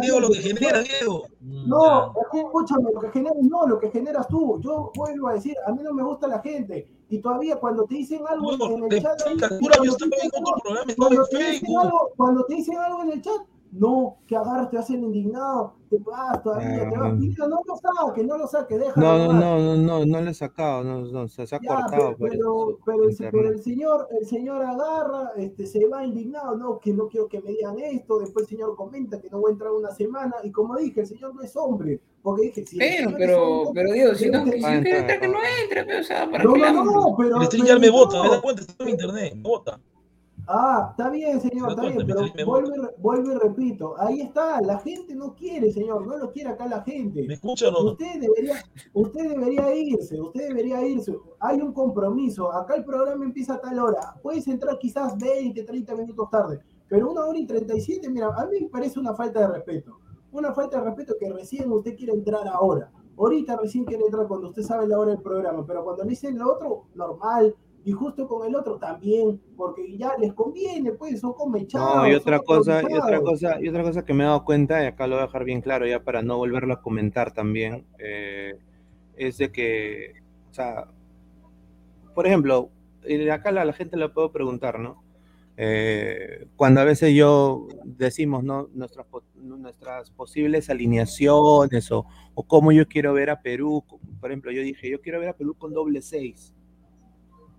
Diego, 0.00 0.20
lo 0.20 0.30
que 0.30 0.40
genera, 0.40 0.80
Diego. 0.80 1.24
No, 1.40 2.14
escúchame, 2.32 2.90
lo 2.94 3.00
que 3.00 3.10
genera, 3.10 3.34
no, 3.42 3.66
lo 3.66 3.78
que 3.78 3.90
generas 3.90 4.26
tú. 4.28 4.60
Yo 4.60 4.92
vuelvo 4.94 5.28
a 5.28 5.34
decir, 5.34 5.54
a 5.66 5.72
mí 5.72 5.82
no 5.82 5.92
me 5.92 6.02
gusta 6.02 6.26
la 6.26 6.40
gente. 6.40 6.88
Y 7.10 7.18
todavía 7.18 7.56
cuando 7.56 7.84
te 7.84 7.96
dicen 7.96 8.22
algo 8.26 8.52
en 8.52 8.92
el 8.92 9.02
chat, 9.02 9.20
cuando 12.16 12.44
te 12.46 12.54
dicen 12.54 12.78
algo 12.78 13.02
en 13.02 13.10
el 13.10 13.20
chat, 13.20 13.42
no, 13.72 14.18
que 14.26 14.36
agarras, 14.36 14.70
te 14.70 14.78
hacen 14.78 15.02
indignado, 15.04 15.74
te 15.88 15.98
vas 15.98 16.42
todavía, 16.42 16.88
te 16.88 16.96
vas, 16.96 17.14
no 17.14 17.62
lo 17.66 17.76
saque, 17.76 18.24
no 18.24 18.36
lo 18.36 18.46
saque, 18.48 18.78
déjalo. 18.78 19.06
No, 19.06 19.32
no, 19.32 19.32
no, 19.32 19.58
no, 19.58 19.76
no, 19.76 20.06
no 20.06 20.20
le 20.20 20.30
he 20.32 20.34
sacado, 20.34 20.82
no, 20.82 21.02
no, 21.02 21.28
se, 21.28 21.42
ha 21.42 21.58
cortado. 21.58 22.16
Pero, 22.18 22.78
pero, 22.84 23.08
el, 23.08 23.16
pero, 23.16 23.48
el, 23.50 23.62
señor, 23.62 24.08
el 24.18 24.26
señor 24.26 24.62
agarra, 24.62 25.32
este, 25.36 25.66
se 25.66 25.86
va 25.86 26.04
indignado, 26.04 26.56
no, 26.56 26.80
que 26.80 26.92
no 26.92 27.06
quiero 27.08 27.28
que 27.28 27.40
me 27.40 27.50
digan 27.50 27.78
esto, 27.78 28.18
después 28.18 28.44
el 28.44 28.56
señor 28.56 28.74
comenta 28.74 29.20
que 29.20 29.30
no 29.30 29.40
voy 29.40 29.50
a 29.50 29.52
entrar 29.52 29.70
una 29.70 29.90
semana, 29.92 30.34
y 30.42 30.50
como 30.50 30.76
dije, 30.76 31.02
el 31.02 31.06
señor 31.06 31.34
no 31.34 31.42
es 31.42 31.56
hombre, 31.56 32.00
porque 32.22 32.42
dije, 32.42 32.66
si 32.66 32.76
pero, 32.76 33.14
pero, 33.16 33.70
pero 33.72 33.92
Dios, 33.92 34.18
si 34.18 34.30
no, 34.30 34.44
si 34.46 34.50
quiere 34.50 34.98
entrar, 34.98 35.20
que 35.20 35.28
no 35.28 35.38
entre, 35.62 35.84
pero, 35.84 36.00
o 36.00 36.04
sea, 36.04 36.28
para 36.28 36.42
no, 36.42 36.56
no, 36.56 36.84
no, 36.84 37.16
pero. 37.16 37.40
El 37.40 37.46
stream 37.46 37.80
me 37.80 37.90
vota, 37.90 38.22
me 38.22 38.30
da 38.30 38.40
cuenta, 38.40 38.62
está 38.62 38.82
en 38.82 38.90
internet, 38.90 39.34
me 39.36 39.42
vota. 39.42 39.80
Ah, 40.52 40.88
está 40.90 41.10
bien, 41.10 41.40
señor, 41.40 41.70
está 41.70 41.82
bien, 41.82 42.04
pero 42.04 42.22
vuelvo, 42.98 43.30
y 43.30 43.34
repito, 43.36 43.94
ahí 43.98 44.20
está, 44.20 44.60
la 44.60 44.80
gente 44.80 45.14
no 45.14 45.32
quiere, 45.32 45.70
señor, 45.70 46.04
no 46.04 46.16
lo 46.16 46.32
quiere 46.32 46.50
acá 46.50 46.66
la 46.66 46.82
gente. 46.82 47.24
¿Me 47.24 47.34
escucha 47.34 47.68
o 47.68 47.70
no? 47.70 47.92
Usted 47.92 48.20
debería, 48.20 48.56
usted 48.92 49.28
debería 49.28 49.72
irse, 49.76 50.20
usted 50.20 50.48
debería 50.48 50.84
irse. 50.84 51.16
Hay 51.38 51.60
un 51.60 51.72
compromiso, 51.72 52.52
acá 52.52 52.74
el 52.74 52.84
programa 52.84 53.24
empieza 53.24 53.54
a 53.54 53.60
tal 53.60 53.78
hora, 53.78 54.16
puedes 54.24 54.48
entrar 54.48 54.76
quizás 54.80 55.16
20, 55.18 55.62
30 55.62 55.94
minutos 55.94 56.28
tarde, 56.30 56.58
pero 56.88 57.12
una 57.12 57.26
hora 57.26 57.38
y 57.38 57.46
37, 57.46 58.10
mira, 58.10 58.34
a 58.36 58.46
mí 58.46 58.62
me 58.62 58.68
parece 58.68 58.98
una 58.98 59.14
falta 59.14 59.40
de 59.40 59.46
respeto. 59.54 60.00
Una 60.32 60.52
falta 60.52 60.78
de 60.78 60.84
respeto 60.84 61.14
que 61.18 61.32
recién 61.32 61.70
usted 61.70 61.96
quiere 61.96 62.12
entrar 62.12 62.46
ahora. 62.48 62.90
Ahorita 63.16 63.56
recién 63.56 63.84
quiere 63.84 64.04
entrar 64.04 64.26
cuando 64.26 64.48
usted 64.48 64.62
sabe 64.62 64.88
la 64.88 64.98
hora 64.98 65.10
del 65.10 65.20
programa, 65.20 65.64
pero 65.66 65.84
cuando 65.84 66.04
le 66.04 66.10
dicen 66.10 66.38
lo 66.38 66.54
otro, 66.54 66.86
normal, 66.94 67.54
y 67.84 67.92
justo 67.92 68.28
con 68.28 68.46
el 68.46 68.54
otro 68.54 68.76
también, 68.78 69.40
porque 69.56 69.96
ya 69.96 70.16
les 70.18 70.32
conviene, 70.32 70.92
pues, 70.92 71.20
son 71.20 71.32
comechados. 71.32 71.96
No, 71.96 72.08
y 72.08 72.14
otra 72.14 72.40
cosa, 72.40 72.82
y 72.82 72.94
otra 72.94 73.20
cosa, 73.20 73.60
y 73.60 73.68
otra 73.68 73.82
cosa 73.82 74.04
que 74.04 74.14
me 74.14 74.24
he 74.24 74.26
dado 74.26 74.44
cuenta, 74.44 74.82
y 74.82 74.86
acá 74.86 75.06
lo 75.06 75.16
voy 75.16 75.22
a 75.22 75.26
dejar 75.26 75.44
bien 75.44 75.60
claro 75.60 75.86
ya 75.86 76.02
para 76.02 76.22
no 76.22 76.36
volverlo 76.36 76.74
a 76.74 76.82
comentar 76.82 77.32
también, 77.32 77.86
eh, 77.98 78.54
es 79.16 79.38
de 79.38 79.50
que, 79.50 80.14
o 80.50 80.54
sea, 80.54 80.88
por 82.14 82.26
ejemplo, 82.26 82.70
acá 83.32 83.50
la, 83.50 83.64
la 83.64 83.72
gente 83.72 83.96
le 83.96 84.08
puedo 84.08 84.30
preguntar, 84.30 84.78
¿no? 84.78 85.02
eh, 85.62 86.46
cuando 86.56 86.80
a 86.80 86.84
veces 86.84 87.14
yo 87.14 87.68
decimos 87.84 88.42
¿no? 88.42 88.70
nuestras, 88.72 89.06
nuestras 89.34 90.10
posibles 90.10 90.70
alineaciones 90.70 91.92
o, 91.92 92.06
o 92.32 92.42
cómo 92.44 92.72
yo 92.72 92.88
quiero 92.88 93.12
ver 93.12 93.28
a 93.28 93.42
Perú, 93.42 93.84
por 94.22 94.30
ejemplo, 94.30 94.52
yo 94.52 94.62
dije, 94.62 94.90
yo 94.90 95.02
quiero 95.02 95.20
ver 95.20 95.28
a 95.28 95.36
Perú 95.36 95.54
con 95.58 95.74
doble 95.74 96.00
seis. 96.00 96.54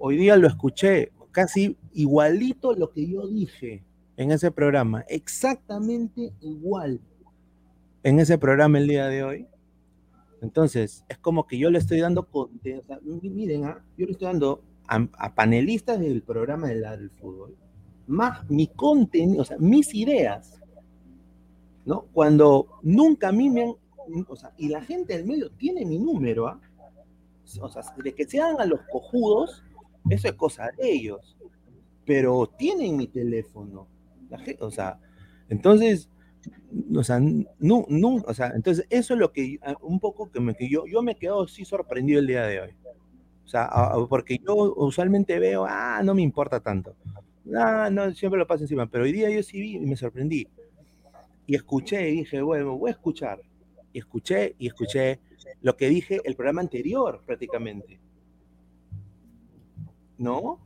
Hoy 0.03 0.17
día 0.17 0.35
lo 0.35 0.47
escuché 0.47 1.11
casi 1.29 1.77
igualito 1.93 2.73
lo 2.73 2.89
que 2.89 3.07
yo 3.07 3.27
dije 3.27 3.83
en 4.17 4.31
ese 4.31 4.49
programa, 4.49 5.05
exactamente 5.07 6.33
igual 6.41 6.99
en 8.01 8.19
ese 8.19 8.39
programa 8.39 8.79
el 8.79 8.87
día 8.87 9.05
de 9.05 9.23
hoy. 9.23 9.47
Entonces, 10.41 11.05
es 11.07 11.19
como 11.19 11.45
que 11.45 11.59
yo 11.59 11.69
le 11.69 11.77
estoy 11.77 11.99
dando, 11.99 12.27
miren, 13.21 13.65
¿ah? 13.65 13.85
yo 13.95 14.07
le 14.07 14.13
estoy 14.13 14.25
dando 14.25 14.63
a, 14.87 15.35
panelistas 15.35 15.99
del 15.99 16.23
programa 16.23 16.69
del, 16.69 16.81
del 16.81 17.11
fútbol, 17.11 17.55
más 18.07 18.49
mi 18.49 18.65
contenido, 18.69 19.43
o 19.43 19.45
sea, 19.45 19.59
mis 19.59 19.93
ideas, 19.93 20.59
¿no? 21.85 22.07
Cuando 22.11 22.79
nunca 22.81 23.27
a 23.27 23.31
mí 23.31 23.51
me 23.51 23.61
han, 23.65 23.75
o 24.27 24.35
sea, 24.35 24.51
y 24.57 24.67
la 24.67 24.81
gente 24.81 25.15
del 25.15 25.27
medio 25.27 25.51
tiene 25.51 25.85
mi 25.85 25.99
número, 25.99 26.47
¿ah? 26.47 26.59
O 27.61 27.69
sea, 27.69 27.83
de 28.03 28.15
que 28.15 28.25
se 28.25 28.41
hagan 28.41 28.59
a 28.61 28.65
los 28.65 28.79
cojudos, 28.91 29.63
eso 30.09 30.27
es 30.27 30.33
cosa 30.33 30.69
de 30.77 30.91
ellos, 30.91 31.37
pero 32.05 32.47
tienen 32.57 32.97
mi 32.97 33.07
teléfono, 33.07 33.87
o 34.59 34.71
sea, 34.71 34.99
entonces, 35.49 36.09
o 36.95 37.03
sea, 37.03 37.19
no, 37.19 37.85
no, 37.89 38.15
o 38.15 38.33
entonces 38.55 38.85
eso 38.89 39.13
es 39.13 39.19
lo 39.19 39.31
que 39.31 39.59
un 39.81 39.99
poco 39.99 40.31
que, 40.31 40.39
me, 40.39 40.55
que 40.55 40.69
yo, 40.69 40.85
yo 40.87 41.01
me 41.01 41.15
quedo 41.15 41.43
así 41.43 41.65
sorprendido 41.65 42.19
el 42.19 42.27
día 42.27 42.43
de 42.43 42.61
hoy. 42.61 42.69
O 43.43 43.47
sea, 43.51 43.69
porque 44.07 44.37
yo 44.37 44.55
usualmente 44.77 45.37
veo, 45.37 45.65
ah, 45.67 46.01
no 46.03 46.15
me 46.15 46.21
importa 46.21 46.61
tanto. 46.61 46.95
Ah, 47.53 47.89
no, 47.91 48.13
siempre 48.13 48.39
lo 48.39 48.47
paso 48.47 48.63
encima, 48.63 48.87
pero 48.87 49.03
hoy 49.03 49.11
día 49.11 49.29
yo 49.29 49.43
sí 49.43 49.59
vi 49.59 49.75
y 49.75 49.79
me 49.81 49.97
sorprendí. 49.97 50.47
Y 51.47 51.55
escuché 51.55 52.09
y 52.09 52.17
dije, 52.19 52.41
bueno, 52.41 52.77
voy 52.77 52.91
a 52.91 52.93
escuchar. 52.93 53.41
Y 53.91 53.99
escuché 53.99 54.55
y 54.57 54.67
escuché 54.67 55.19
lo 55.61 55.75
que 55.75 55.89
dije 55.89 56.21
el 56.23 56.35
programa 56.35 56.61
anterior 56.61 57.21
prácticamente. 57.25 57.99
¿No? 60.21 60.59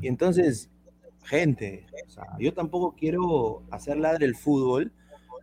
Y 0.00 0.08
entonces, 0.08 0.70
gente, 1.24 1.86
yo 2.38 2.54
tampoco 2.54 2.94
quiero 2.96 3.62
hacer 3.70 3.98
ladre 3.98 4.24
el 4.24 4.34
fútbol 4.34 4.90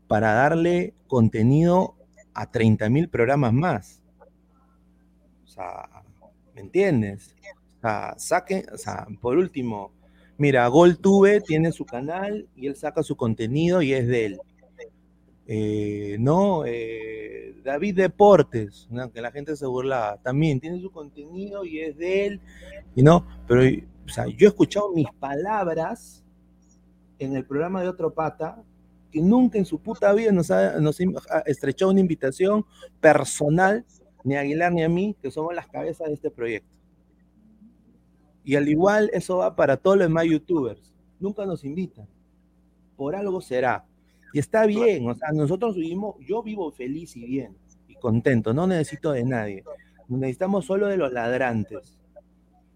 para 0.08 0.34
darle 0.34 0.96
contenido 1.06 1.96
a 2.34 2.52
30.000 2.52 3.10
programas 3.10 3.54
más. 3.54 4.02
O 5.46 5.48
sea, 5.48 5.88
¿me 6.56 6.62
entiendes? 6.62 7.36
O 7.78 7.82
sea, 7.82 8.16
saquen, 8.18 8.66
o 8.74 8.78
sea, 8.78 9.06
por 9.22 9.38
último, 9.38 9.92
mira, 10.38 10.68
GolTube 10.68 11.44
tiene 11.44 11.72
su 11.72 11.86
canal 11.86 12.48
y 12.56 12.66
él 12.66 12.76
saca 12.76 13.04
su 13.04 13.16
contenido 13.16 13.84
y 13.84 13.94
es 13.94 14.08
de 14.08 14.26
él. 14.26 14.40
Eh, 15.46 16.18
no, 16.20 16.66
eh, 16.66 17.27
David 17.68 17.98
Deportes, 17.98 18.88
que 19.14 19.22
la 19.22 19.30
gente 19.30 19.54
se 19.58 19.66
burla, 19.66 20.18
también 20.24 20.62
tiene 20.62 20.80
su 20.80 20.90
contenido 20.90 21.66
y 21.66 21.82
es 21.82 21.98
de 21.98 22.26
él, 22.26 22.42
y 22.96 23.04
no, 23.04 23.28
pero 23.46 23.62
o 24.06 24.10
sea, 24.10 24.26
yo 24.26 24.48
he 24.48 24.48
escuchado 24.48 24.94
mis 24.94 25.08
palabras 25.20 26.24
en 27.20 27.36
el 27.36 27.46
programa 27.46 27.82
de 27.82 27.90
Otro 27.90 28.14
Pata, 28.14 28.64
que 29.12 29.22
nunca 29.22 29.58
en 29.58 29.66
su 29.66 29.80
puta 29.80 30.14
vida 30.14 30.32
nos 30.32 30.50
ha, 30.50 30.80
nos 30.80 30.98
ha 31.30 31.40
estrechado 31.40 31.92
una 31.92 32.00
invitación 32.00 32.66
personal, 33.02 33.86
ni 34.24 34.38
Aguilar 34.38 34.72
ni 34.72 34.84
a 34.84 34.88
mí, 34.88 35.18
que 35.22 35.30
somos 35.30 35.54
las 35.54 35.68
cabezas 35.68 36.08
de 36.08 36.14
este 36.14 36.32
proyecto. 36.32 36.74
Y 38.46 38.56
al 38.56 38.70
igual 38.70 39.10
eso 39.12 39.40
va 39.40 39.58
para 39.58 39.76
todos 39.76 39.98
los 39.98 40.08
demás 40.08 40.24
youtubers. 40.24 40.96
Nunca 41.20 41.46
nos 41.46 41.66
invitan. 41.66 42.08
Por 42.96 43.14
algo 43.14 43.42
será. 43.42 43.86
Y 44.38 44.40
está 44.40 44.68
bien, 44.68 45.10
o 45.10 45.16
sea, 45.16 45.32
nosotros 45.32 45.76
vivimos, 45.76 46.16
yo 46.20 46.44
vivo 46.44 46.72
feliz 46.72 47.16
y 47.16 47.26
bien 47.26 47.58
y 47.88 47.96
contento, 47.96 48.54
no 48.54 48.68
necesito 48.68 49.12
de 49.12 49.24
nadie. 49.24 49.64
Necesitamos 50.08 50.66
solo 50.66 50.86
de 50.86 50.96
los 50.96 51.12
ladrantes 51.12 51.98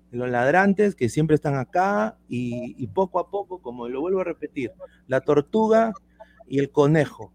los 0.09 0.27
ladrantes 0.27 0.95
que 0.95 1.07
siempre 1.07 1.35
están 1.35 1.55
acá 1.55 2.17
y, 2.27 2.87
poco 2.87 3.19
a 3.19 3.29
poco, 3.29 3.61
como 3.61 3.87
lo 3.87 4.01
vuelvo 4.01 4.21
a 4.21 4.23
repetir, 4.23 4.71
la 5.05 5.21
tortuga 5.21 5.93
y 6.47 6.57
el 6.57 6.71
conejo. 6.71 7.31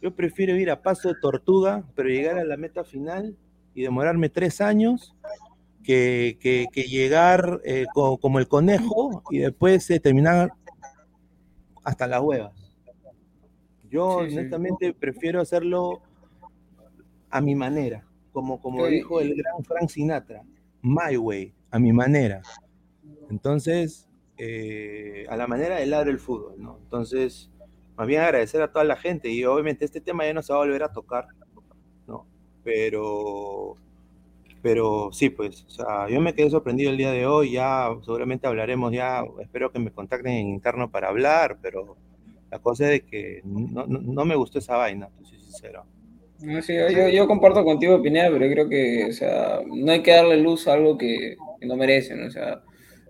Yo 0.00 0.14
prefiero 0.14 0.54
ir 0.54 0.70
a 0.70 0.80
paso 0.80 1.08
de 1.08 1.16
tortuga, 1.20 1.82
pero 1.96 2.10
llegar 2.10 2.38
a 2.38 2.44
la 2.44 2.56
meta 2.56 2.84
final 2.84 3.36
y 3.74 3.82
demorarme 3.82 4.28
tres 4.28 4.60
años 4.60 5.16
que, 5.82 6.38
llegar 6.88 7.60
eh, 7.64 7.86
como, 7.92 8.38
el 8.38 8.46
conejo 8.46 9.24
y 9.32 9.38
después 9.38 9.90
eh, 9.90 9.98
terminar 9.98 10.52
hasta 11.82 12.06
las 12.06 12.20
huevas. 12.20 12.57
Yo 13.90 14.08
honestamente 14.08 14.92
prefiero 14.92 15.40
hacerlo 15.40 16.02
a 17.30 17.40
mi 17.40 17.54
manera, 17.54 18.06
como, 18.32 18.60
como 18.60 18.86
dijo 18.86 19.20
el 19.20 19.34
gran 19.34 19.64
Frank 19.64 19.88
Sinatra, 19.88 20.42
my 20.82 21.16
way 21.16 21.52
a 21.70 21.78
mi 21.78 21.92
manera. 21.92 22.42
Entonces, 23.30 24.08
eh, 24.36 25.26
a 25.28 25.36
la 25.36 25.46
manera 25.46 25.76
de 25.76 25.86
ladrar 25.86 26.08
el 26.08 26.18
fútbol, 26.18 26.54
¿no? 26.58 26.78
Entonces, 26.82 27.50
más 27.96 28.06
bien 28.06 28.22
agradecer 28.22 28.62
a 28.62 28.72
toda 28.72 28.84
la 28.84 28.96
gente 28.96 29.28
y 29.28 29.44
obviamente 29.44 29.84
este 29.84 30.00
tema 30.00 30.24
ya 30.24 30.32
no 30.32 30.42
se 30.42 30.52
va 30.52 30.60
a 30.60 30.62
volver 30.62 30.82
a 30.82 30.92
tocar, 30.92 31.26
¿no? 32.06 32.26
Pero, 32.62 33.76
pero 34.62 35.10
sí, 35.12 35.30
pues, 35.30 35.64
o 35.64 35.70
sea, 35.70 36.08
yo 36.08 36.20
me 36.20 36.34
quedé 36.34 36.50
sorprendido 36.50 36.90
el 36.90 36.96
día 36.96 37.10
de 37.10 37.26
hoy, 37.26 37.52
ya 37.52 37.90
seguramente 38.04 38.46
hablaremos, 38.46 38.92
ya 38.92 39.24
espero 39.40 39.72
que 39.72 39.78
me 39.78 39.90
contacten 39.90 40.32
en 40.32 40.48
interno 40.48 40.90
para 40.90 41.08
hablar, 41.08 41.58
pero 41.60 41.96
la 42.50 42.58
cosa 42.58 42.84
es 42.84 42.90
de 42.90 43.00
que 43.00 43.40
no, 43.44 43.86
no, 43.86 44.24
me 44.24 44.36
gustó 44.36 44.58
esa 44.58 44.76
vaina, 44.76 45.08
soy 45.22 45.38
sincero. 45.40 45.84
yo, 46.40 47.08
yo, 47.08 47.26
comparto 47.26 47.64
contigo, 47.64 48.02
Pineda, 48.02 48.30
pero 48.30 48.50
creo 48.50 48.68
que, 48.68 49.06
o 49.06 49.12
sea, 49.12 49.60
no 49.66 49.92
hay 49.92 50.02
que 50.02 50.12
darle 50.12 50.38
luz 50.38 50.66
a 50.66 50.74
algo 50.74 50.96
que, 50.96 51.36
que 51.60 51.66
no 51.66 51.76
merecen. 51.76 52.24
O 52.24 52.30
sea, 52.30 52.62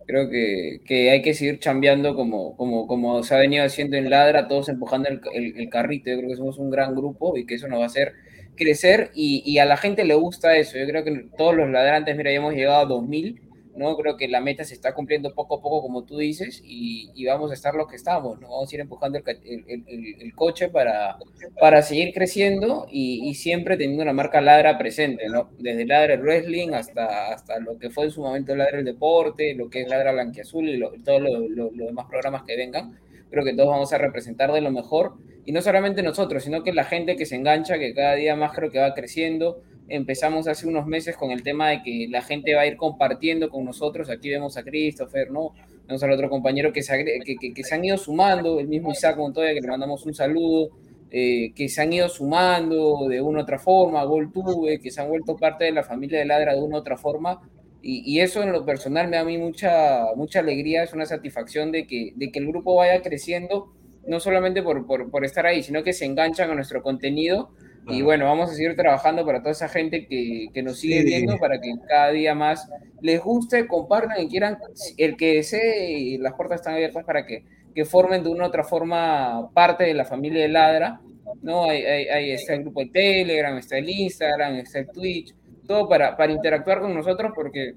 creo 0.07 0.29
que, 0.29 0.81
que, 0.85 1.11
hay 1.11 1.23
que 1.23 1.35
seguir 1.35 1.61
chambeando 1.61 2.15
como, 2.17 2.57
como, 2.57 2.87
como 2.87 3.23
se 3.23 3.35
ha 3.35 3.39
venido 3.39 3.65
haciendo 3.65 3.97
en 3.97 4.11
Ladra, 4.11 4.49
todos 4.49 4.69
empujando 4.69 5.09
el, 5.09 5.21
el, 5.57 5.69
carrito. 5.69 6.11
Yo 6.11 6.19
creo 6.19 6.31
que 6.31 6.37
somos 6.37 6.59
un 6.59 6.71
gran 6.71 6.95
grupo 6.95 7.37
y 7.37 7.47
que 7.47 7.55
eso 7.55 7.69
nos 7.69 7.79
va 7.79 7.85
a 7.85 7.87
hacer 7.87 8.15
crecer 8.57 9.13
y, 9.15 9.43
y, 9.47 9.59
a 9.59 9.67
la 9.67 9.77
gente 9.77 10.05
le 10.05 10.15
gusta 10.15 10.57
eso. 10.57 10.79
Yo 10.79 10.87
creo 10.87 11.05
que 11.05 11.29
todos 11.37 11.55
los 11.55 11.71
ladrantes, 11.71 12.17
mira, 12.17 12.33
ya 12.33 12.39
hemos 12.39 12.55
llegado 12.55 12.81
a 12.81 12.87
2000 12.87 13.48
¿no? 13.79 13.97
Creo 13.97 14.17
que 14.17 14.29
la 14.29 14.41
meta 14.41 14.65
se 14.65 14.75
está 14.75 14.95
cumpliendo 14.95 15.35
poco 15.35 15.57
a 15.57 15.63
poco, 15.63 15.83
como 15.83 16.05
tú 16.05 16.19
dices, 16.19 16.63
y, 16.65 17.25
vamos 17.27 17.51
a 17.51 17.55
estar 17.55 17.75
lo 17.75 17.87
que 17.87 17.97
estamos, 17.97 18.41
¿no? 18.41 18.49
Vamos 18.49 18.73
a 18.73 18.75
ir 18.75 18.81
empujando 18.81 19.19
el, 19.19 20.35
coche 20.35 20.69
para, 20.69 21.19
para 21.61 21.83
seguir 21.83 22.13
creciendo 22.13 22.87
y, 22.91 23.35
siempre 23.35 23.77
teniendo 23.77 24.03
una 24.03 24.13
marca 24.13 24.41
Ladra 24.41 24.77
presente, 24.79 25.29
¿no? 25.29 25.51
Desde 25.59 25.87
Ladra 25.87 26.15
el 26.15 26.23
Wrestling 26.23 26.71
hasta, 26.73 27.33
hasta 27.33 27.59
lo 27.61 27.79
que 27.79 27.91
fue 27.91 28.05
en 28.05 28.11
su 28.11 28.21
momento 28.21 28.57
Ladra 28.57 28.79
el 28.79 28.85
Deporte, 28.85 29.55
lo 29.55 29.71
que 29.71 29.83
es 29.83 29.89
Ladra 29.89 30.13
Blanquiazul 30.13 30.69
y 30.69 31.03
todos 31.03 31.23
los 31.23 31.77
demás 31.77 32.07
programas 32.09 32.43
que 32.43 32.57
vengan. 32.57 32.99
Creo 33.31 33.45
que 33.45 33.55
todos 33.55 33.69
vamos 33.69 33.93
a 33.93 33.99
representar 33.99 34.53
de 34.53 34.63
lo 34.63 34.71
mejor, 34.71 35.15
y 35.49 35.53
no 35.53 35.63
solamente 35.63 36.03
nosotros, 36.03 36.45
sino 36.45 36.63
que 36.63 36.75
la 36.75 36.85
gente 36.85 37.17
que 37.17 37.25
se 37.25 37.35
engancha, 37.35 37.79
que 37.79 37.95
cada 37.95 38.15
día 38.15 38.37
más 38.37 38.53
creo 38.53 38.71
que 38.71 38.79
va 38.81 38.93
creciendo, 38.93 39.63
empezamos 39.89 40.49
hace 40.49 40.67
unos 40.67 40.87
meses 40.87 41.17
con 41.17 41.31
el 41.31 41.43
tema 41.43 41.71
de 41.71 41.83
que 41.83 42.07
la 42.11 42.23
gente 42.23 42.55
va 42.55 42.63
a 42.63 42.67
ir 42.67 42.77
compartiendo 42.77 43.49
con 43.49 43.65
nosotros. 43.65 44.11
Aquí 44.11 44.29
vemos 44.29 44.57
a 44.57 44.63
Christopher, 44.63 45.31
¿no? 45.31 45.53
Vemos 45.87 46.03
al 46.03 46.13
otro 46.13 46.29
compañero 46.29 46.73
que 46.73 46.83
se, 46.83 47.05
que, 47.25 47.65
se 47.65 47.75
han 47.75 47.85
ido 47.85 47.97
sumando, 47.97 48.61
el 48.61 48.69
mismo 48.69 48.93
Isaac 48.93 49.17
Montoya, 49.17 49.55
que 49.55 49.61
le 49.61 49.69
mandamos 49.69 50.05
un 50.05 50.15
saludo, 50.15 50.71
eh, 51.11 51.53
que 51.55 51.69
se 51.69 51.81
han 51.81 51.93
ido 51.93 52.09
sumando 52.09 53.09
de 53.09 53.21
una 53.23 53.41
u 53.41 53.43
otra 53.43 53.59
forma, 53.59 54.05
GolTube, 54.05 54.81
que 54.81 54.91
se 54.91 55.01
han 55.01 55.09
vuelto 55.09 55.37
parte 55.37 55.65
de 55.65 55.73
la 55.73 55.83
familia 55.83 56.19
de 56.19 56.27
Ladra 56.27 56.55
de 56.55 56.61
una 56.61 56.77
u 56.77 56.81
otra 56.81 56.99
forma. 56.99 57.41
Y, 57.81 58.03
y, 58.05 58.21
eso 58.21 58.43
en 58.43 58.53
lo 58.53 58.67
personal 58.67 59.09
me 59.09 59.17
da 59.17 59.23
a 59.23 59.25
mí 59.25 59.39
mucha, 59.39 60.07
mucha 60.17 60.41
alegría, 60.41 60.83
es 60.83 60.93
una 60.93 61.07
satisfacción 61.07 61.73
de 61.73 61.87
que, 61.87 62.13
de 62.17 62.31
que 62.31 62.41
el 62.41 62.49
grupo 62.49 62.75
vaya 62.75 63.01
creciendo, 63.03 63.73
no 64.07 64.21
solamente 64.21 64.63
por, 64.63 64.85
por, 64.85 65.11
por 65.11 65.25
estar 65.25 65.47
ahí, 65.47 65.63
sino 65.63 65.83
que 65.85 65.93
se 65.93 66.05
enganchan 66.05 66.51
a 66.51 66.55
nuestro 66.55 66.83
contenido 66.83 67.51
y 67.89 68.03
bueno, 68.03 68.27
vamos 68.27 68.51
a 68.51 68.55
seguir 68.55 68.77
trabajando 68.77 69.25
para 69.25 69.41
toda 69.41 69.53
esa 69.53 69.69
gente 69.69 70.07
que, 70.07 70.49
que 70.53 70.63
nos 70.63 70.79
sigue 70.79 71.03
viendo, 71.03 71.39
para 71.39 71.61
que 71.61 71.73
cada 71.89 72.11
día 72.11 72.35
más 72.35 72.69
les 73.01 73.21
guste, 73.21 73.67
compartan 73.67 74.21
y 74.23 74.29
quieran, 74.29 74.59
el 74.97 75.17
que 75.17 75.35
desee, 75.37 76.19
las 76.19 76.35
puertas 76.35 76.61
están 76.61 76.75
abiertas 76.75 77.05
para 77.05 77.25
que, 77.27 77.45
que 77.75 77.85
formen 77.85 78.23
de 78.23 78.31
una 78.31 78.45
u 78.45 78.49
otra 78.49 78.65
forma 78.65 79.51
parte 79.55 79.85
de 79.85 79.95
la 79.95 80.05
familia 80.05 80.43
de 80.43 80.49
Ladra. 80.49 81.01
¿no? 81.43 81.65
Ahí, 81.65 81.83
ahí, 81.85 82.31
está 82.33 82.55
el 82.55 82.63
grupo 82.63 82.81
de 82.81 82.91
Telegram, 82.91 83.57
está 83.57 83.79
el 83.79 83.89
Instagram, 83.89 84.57
está 84.57 84.81
el 84.81 84.89
Twitch, 84.89 85.35
todo 85.67 85.89
para, 85.89 86.17
para 86.17 86.33
interactuar 86.33 86.81
con 86.81 86.95
nosotros 86.95 87.33
porque 87.35 87.75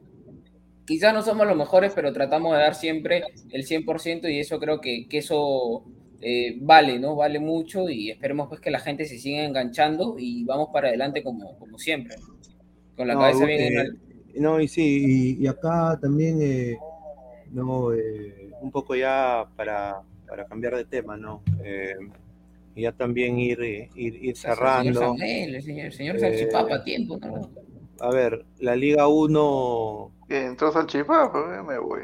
quizás 0.85 1.13
no 1.13 1.21
somos 1.21 1.47
los 1.47 1.55
mejores, 1.55 1.93
pero 1.93 2.11
tratamos 2.11 2.53
de 2.53 2.59
dar 2.59 2.75
siempre 2.75 3.23
el 3.51 3.65
100% 3.65 4.29
y 4.31 4.39
eso 4.39 4.59
creo 4.59 4.81
que, 4.81 5.07
que 5.07 5.19
eso 5.19 5.83
eh, 6.21 6.57
vale, 6.61 6.99
¿no? 6.99 7.15
Vale 7.15 7.39
mucho 7.39 7.89
y 7.89 8.11
esperemos 8.11 8.47
pues 8.47 8.61
que 8.61 8.69
la 8.69 8.79
gente 8.79 9.05
se 9.05 9.17
siga 9.17 9.43
enganchando 9.43 10.15
y 10.19 10.43
vamos 10.45 10.69
para 10.71 10.89
adelante 10.89 11.23
como, 11.23 11.57
como 11.57 11.79
siempre, 11.79 12.15
con 12.95 13.07
la 13.07 13.15
cabeza 13.15 13.45
bien 13.45 13.79
eh, 13.79 13.89
No, 14.35 14.61
y 14.61 14.67
sí, 14.67 15.37
y, 15.39 15.47
acá 15.47 15.97
también, 15.99 16.39
eh, 16.41 16.77
No, 17.51 17.91
eh, 17.91 18.51
un 18.61 18.71
poco 18.71 18.95
ya 18.95 19.47
para, 19.55 20.01
para 20.27 20.45
cambiar 20.45 20.75
de 20.75 20.85
tema, 20.85 21.17
¿no? 21.17 21.41
Eh, 21.63 21.95
y 22.75 22.83
ya 22.83 22.91
también 22.91 23.37
ir, 23.39 23.59
ir, 23.61 23.89
ir 23.95 24.29
El 24.29 24.35
señor 24.35 24.57
cerrando. 24.57 24.99
Samuel, 24.99 25.55
el 25.55 25.63
señor, 25.63 25.85
el 25.87 25.93
señor 25.93 26.15
Eh, 26.17 26.19
Salchipapa, 26.19 26.83
tiempo, 26.83 27.17
¿no? 27.17 27.49
A 27.99 28.09
ver, 28.11 28.45
la 28.59 28.75
Liga 28.75 29.07
1. 29.07 30.11
Que 30.27 30.45
entró 30.45 30.71
Salchipapa, 30.71 31.63
me 31.63 31.79
voy. 31.79 32.01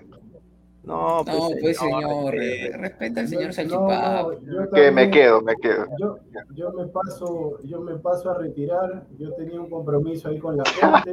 No, 0.88 1.22
pues, 1.26 1.38
No, 1.38 1.50
pues 1.60 1.78
señor, 1.78 2.36
eh, 2.36 2.70
re- 2.72 2.78
respeta 2.78 3.20
al 3.22 3.28
señor 3.28 3.54
Salchipapa. 3.54 4.28
no, 4.42 4.70
Que 4.72 4.90
me 4.92 5.12
quedo, 5.12 5.42
me 5.42 5.56
quedo. 5.58 5.86
Yo, 6.00 6.18
yo 6.56 6.72
me 6.72 6.88
paso, 6.88 7.60
yo 7.64 7.82
me 7.82 7.98
paso 7.98 8.30
a 8.30 8.38
retirar. 8.38 9.06
Yo 9.20 9.34
tenía 9.34 9.60
un 9.60 9.70
compromiso 9.70 10.30
ahí 10.30 10.40
con 10.40 10.56
la 10.56 10.64
gente. 10.66 11.12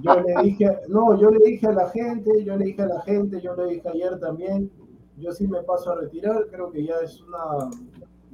Yo 0.00 0.14
le 0.20 0.42
dije, 0.42 0.78
no, 0.88 1.18
yo 1.20 1.30
le 1.30 1.44
dije 1.44 1.66
a 1.66 1.72
la 1.72 1.88
gente, 1.90 2.42
yo 2.44 2.56
le 2.56 2.64
dije 2.64 2.82
a 2.82 2.86
la 2.86 3.00
gente, 3.02 3.40
yo 3.42 3.54
le 3.54 3.66
dije 3.74 3.88
ayer 3.90 4.18
también. 4.20 4.70
Yo 5.18 5.32
sí 5.32 5.46
me 5.46 5.62
paso 5.64 5.90
a 5.92 5.96
retirar. 5.96 6.46
Creo 6.50 6.70
que 6.70 6.82
ya 6.84 6.94
es 7.04 7.20
una, 7.22 7.68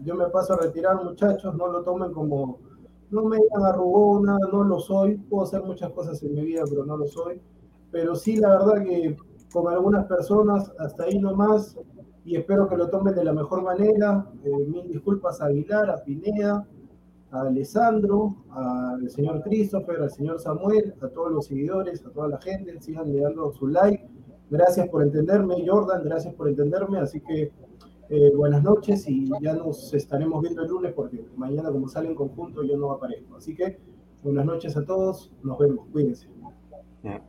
yo 0.05 0.15
me 0.15 0.27
paso 0.29 0.53
a 0.55 0.59
retirar, 0.59 1.03
muchachos. 1.03 1.53
No 1.57 1.67
lo 1.67 1.83
tomen 1.83 2.13
como, 2.13 2.61
no 3.11 3.25
me 3.25 3.39
digan 3.39 3.65
arrugona, 3.65 4.39
no 4.53 4.63
lo 4.63 4.79
soy. 4.79 5.17
Puedo 5.17 5.43
hacer 5.45 5.63
muchas 5.65 5.91
cosas 5.91 6.23
en 6.23 6.33
mi 6.35 6.45
vida, 6.45 6.63
pero 6.71 6.85
no 6.85 6.97
lo 6.97 7.07
soy. 7.09 7.41
Pero 7.91 8.15
sí, 8.15 8.37
la 8.37 8.51
verdad 8.51 8.85
que 8.85 9.17
con 9.63 9.73
algunas 9.73 10.07
personas 10.07 10.73
hasta 10.79 11.05
ahí 11.05 11.19
nomás 11.19 11.77
y 12.25 12.37
espero 12.37 12.69
que 12.69 12.77
lo 12.77 12.89
tomen 12.89 13.15
de 13.15 13.25
la 13.25 13.33
mejor 13.33 13.63
manera. 13.63 14.27
Eh, 14.45 14.51
mil 14.67 14.89
disculpas 14.89 15.41
a 15.41 15.47
Aguilar, 15.47 15.91
a 15.91 16.03
Pineda, 16.03 16.67
a 17.31 17.41
Alessandro, 17.43 18.37
al 18.51 19.09
señor 19.11 19.43
Christopher, 19.43 20.03
al 20.03 20.11
señor 20.11 20.41
Samuel, 20.41 20.95
a 21.01 21.09
todos 21.09 21.31
los 21.31 21.47
seguidores, 21.47 22.05
a 22.05 22.11
toda 22.11 22.29
la 22.29 22.41
gente. 22.41 22.81
Sigan 22.81 23.13
le 23.13 23.21
dando 23.21 23.53
su 23.53 23.69
like. 23.69 24.09
Gracias 24.51 24.89
por 24.89 25.03
entenderme, 25.03 25.65
Jordan, 25.67 26.03
gracias 26.03 26.35
por 26.35 26.49
entenderme. 26.49 26.99
Así 26.99 27.21
que 27.21 27.53
eh, 28.09 28.33
buenas 28.35 28.63
noches 28.63 29.09
y 29.09 29.31
ya 29.41 29.55
nos 29.55 29.95
estaremos 29.95 30.43
viendo 30.43 30.63
el 30.63 30.69
lunes 30.69 30.93
porque 30.93 31.25
mañana 31.37 31.71
como 31.71 31.89
sale 31.89 32.09
en 32.09 32.15
conjunto 32.15 32.63
yo 32.65 32.77
no 32.77 32.91
aparezco. 32.91 33.37
Así 33.37 33.55
que 33.55 33.79
buenas 34.23 34.47
noches 34.47 34.77
a 34.77 34.85
todos, 34.85 35.33
nos 35.43 35.59
vemos, 35.59 35.87
cuídense. 35.93 36.29
No. 36.43 37.23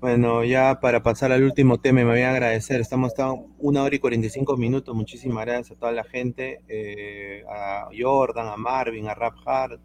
Bueno, 0.00 0.44
ya 0.44 0.80
para 0.80 1.02
pasar 1.02 1.30
al 1.30 1.42
último 1.42 1.76
tema, 1.78 2.00
me 2.00 2.06
voy 2.06 2.22
a 2.22 2.30
agradecer. 2.30 2.80
Estamos 2.80 3.08
hasta 3.08 3.34
una 3.58 3.82
hora 3.82 3.94
y 3.94 3.98
45 3.98 4.56
minutos. 4.56 4.94
Muchísimas 4.96 5.44
gracias 5.44 5.76
a 5.76 5.78
toda 5.78 5.92
la 5.92 6.04
gente, 6.04 6.62
eh, 6.68 7.44
a 7.46 7.90
Jordan, 7.94 8.48
a 8.48 8.56
Marvin, 8.56 9.08
a 9.08 9.14
Rap 9.14 9.34
Hard, 9.44 9.78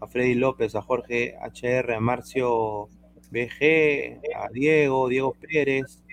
a 0.00 0.06
Freddy 0.06 0.34
López, 0.34 0.74
a 0.74 0.82
Jorge 0.82 1.34
HR, 1.40 1.94
a 1.94 2.00
Marcio 2.00 2.88
BG, 3.30 4.20
a 4.36 4.48
Diego, 4.52 5.08
Diego 5.08 5.34
Pérez. 5.40 6.04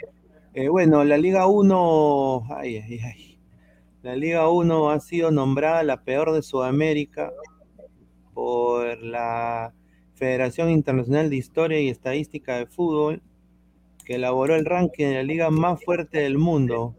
Eh, 0.53 0.69
bueno, 0.69 1.03
la 1.03 1.17
Liga 1.17 1.45
1, 1.45 2.47
ay, 2.55 2.77
ay, 2.77 2.99
ay. 3.03 3.39
La 4.01 4.15
Liga 4.15 4.47
1 4.47 4.91
ha 4.91 4.99
sido 5.01 5.29
nombrada 5.29 5.83
la 5.83 6.03
peor 6.05 6.31
de 6.31 6.41
Sudamérica 6.41 7.33
por 8.33 8.97
la 9.03 9.73
Federación 10.15 10.69
Internacional 10.69 11.29
de 11.29 11.35
Historia 11.35 11.79
y 11.79 11.89
Estadística 11.89 12.57
de 12.57 12.65
Fútbol, 12.65 13.21
que 14.05 14.15
elaboró 14.15 14.55
el 14.55 14.65
ranking 14.65 15.05
de 15.05 15.13
la 15.15 15.23
liga 15.23 15.49
más 15.49 15.83
fuerte 15.83 16.19
del 16.19 16.37
mundo. 16.37 16.95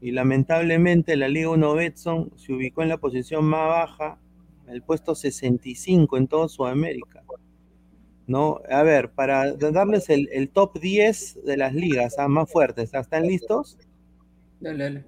Y 0.00 0.12
lamentablemente 0.12 1.16
la 1.16 1.28
Liga 1.28 1.50
1 1.50 1.74
Betson 1.74 2.32
se 2.36 2.52
ubicó 2.52 2.82
en 2.82 2.88
la 2.88 2.98
posición 2.98 3.44
más 3.44 3.68
baja, 3.68 4.18
el 4.68 4.82
puesto 4.82 5.14
65 5.14 6.16
en 6.16 6.28
toda 6.28 6.48
Sudamérica. 6.48 7.22
¿No? 8.26 8.60
A 8.70 8.82
ver, 8.82 9.10
para 9.10 9.52
darles 9.52 10.08
el, 10.08 10.28
el 10.32 10.48
top 10.48 10.78
10 10.80 11.44
de 11.44 11.56
las 11.56 11.74
ligas 11.74 12.16
ah, 12.18 12.28
más 12.28 12.50
fuertes. 12.50 12.94
¿están 12.94 13.26
listos? 13.26 13.78
Dale, 14.60 14.84
dale. 14.84 15.04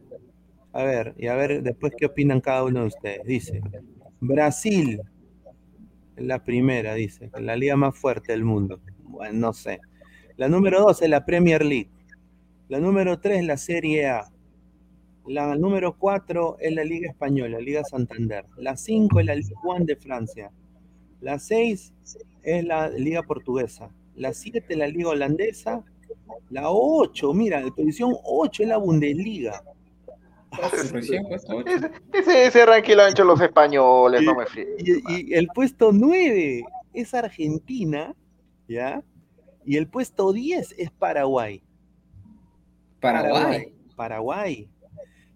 A 0.72 0.82
ver, 0.82 1.14
y 1.16 1.28
a 1.28 1.36
ver 1.36 1.62
después 1.62 1.92
qué 1.96 2.06
opinan 2.06 2.40
cada 2.40 2.64
uno 2.64 2.80
de 2.80 2.86
ustedes. 2.86 3.24
Dice, 3.24 3.62
Brasil, 4.20 5.00
la 6.16 6.42
primera, 6.42 6.94
dice, 6.94 7.30
la 7.40 7.56
liga 7.56 7.76
más 7.76 7.96
fuerte 7.96 8.32
del 8.32 8.44
mundo. 8.44 8.80
Bueno, 9.02 9.38
no 9.38 9.52
sé. 9.52 9.80
La 10.36 10.48
número 10.48 10.80
dos 10.80 11.02
es 11.02 11.08
la 11.08 11.24
Premier 11.24 11.64
League. 11.64 11.90
La 12.68 12.80
número 12.80 13.20
tres 13.20 13.40
es 13.40 13.46
la 13.46 13.56
Serie 13.56 14.08
A. 14.08 14.30
La 15.26 15.54
número 15.56 15.96
cuatro 15.96 16.56
es 16.60 16.72
la 16.74 16.84
Liga 16.84 17.08
Española, 17.08 17.58
Liga 17.58 17.82
Santander. 17.84 18.44
La 18.56 18.76
cinco 18.76 19.20
es 19.20 19.26
la 19.26 19.34
Ligue 19.34 19.54
1 19.62 19.84
de 19.84 19.96
Francia. 19.96 20.50
La 21.20 21.38
seis 21.38 21.92
es 22.42 22.64
la 22.64 22.88
Liga 22.90 23.22
Portuguesa. 23.22 23.90
La 24.16 24.32
siete 24.32 24.64
es 24.68 24.76
la 24.76 24.86
Liga 24.86 25.10
Holandesa. 25.10 25.84
La 26.50 26.70
ocho, 26.70 27.32
mira, 27.32 27.60
la 27.60 27.70
posición 27.70 28.14
ocho 28.24 28.62
es 28.62 28.68
la 28.68 28.76
Bundesliga. 28.76 29.62
Ese, 30.72 31.20
ese, 32.12 32.46
ese 32.46 32.66
ranking 32.66 32.96
lo 32.96 33.02
han 33.02 33.10
hecho 33.10 33.24
los 33.24 33.40
españoles, 33.40 34.22
no 34.22 34.34
me 34.34 34.46
fío. 34.46 34.64
Y, 34.78 35.30
y 35.30 35.34
el 35.34 35.48
puesto 35.48 35.92
9 35.92 36.62
es 36.92 37.14
Argentina, 37.14 38.14
¿ya? 38.68 39.02
Y 39.64 39.76
el 39.76 39.88
puesto 39.88 40.32
10 40.32 40.74
es 40.78 40.90
Paraguay. 40.90 41.62
Paraguay. 43.00 43.72
Paraguay. 43.96 44.68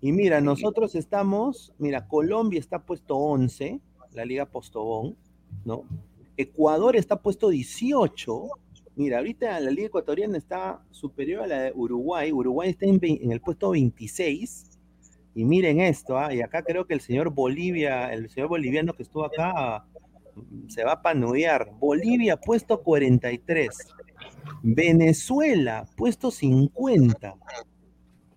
Y 0.01 0.13
mira, 0.13 0.41
nosotros 0.41 0.95
estamos, 0.95 1.73
mira, 1.79 2.07
Colombia 2.07 2.61
está 2.61 2.79
puesto 2.85 3.17
11, 3.17 3.81
la 4.13 4.25
Liga 4.25 4.47
Postobón, 4.47 5.17
¿no? 5.65 5.85
Ecuador 6.37 6.95
está 6.95 7.21
puesto 7.21 7.49
18. 7.49 8.49
Mira, 8.95 9.19
ahorita 9.19 9.59
la 9.61 9.71
Liga 9.71 9.89
Ecuatoriana 9.89 10.39
está 10.39 10.81
superior 10.91 11.43
a 11.43 11.47
la 11.49 11.63
de 11.63 11.73
Uruguay. 11.75 12.33
Uruguay 12.33 12.71
está 12.71 12.87
en 12.87 13.33
el 13.33 13.41
puesto 13.41 13.71
26. 13.71 14.78
Y 15.39 15.45
miren 15.45 15.79
esto, 15.81 16.19
¿ah? 16.19 16.35
y 16.35 16.41
acá 16.41 16.65
creo 16.65 16.85
que 16.85 16.95
el 16.95 17.01
señor 17.01 17.31
Bolivia, 17.31 18.13
el 18.13 18.29
señor 18.29 18.49
boliviano 18.49 18.93
que 18.93 19.05
estuvo 19.05 19.25
acá, 19.25 19.87
mm, 20.35 20.69
se 20.69 20.83
va 20.83 20.95
a 20.95 21.01
panudear. 21.01 21.71
Bolivia, 21.79 22.37
puesto 22.37 22.83
43. 22.83 23.69
Venezuela, 24.65 25.87
puesto 25.97 26.33
50. 26.33 27.37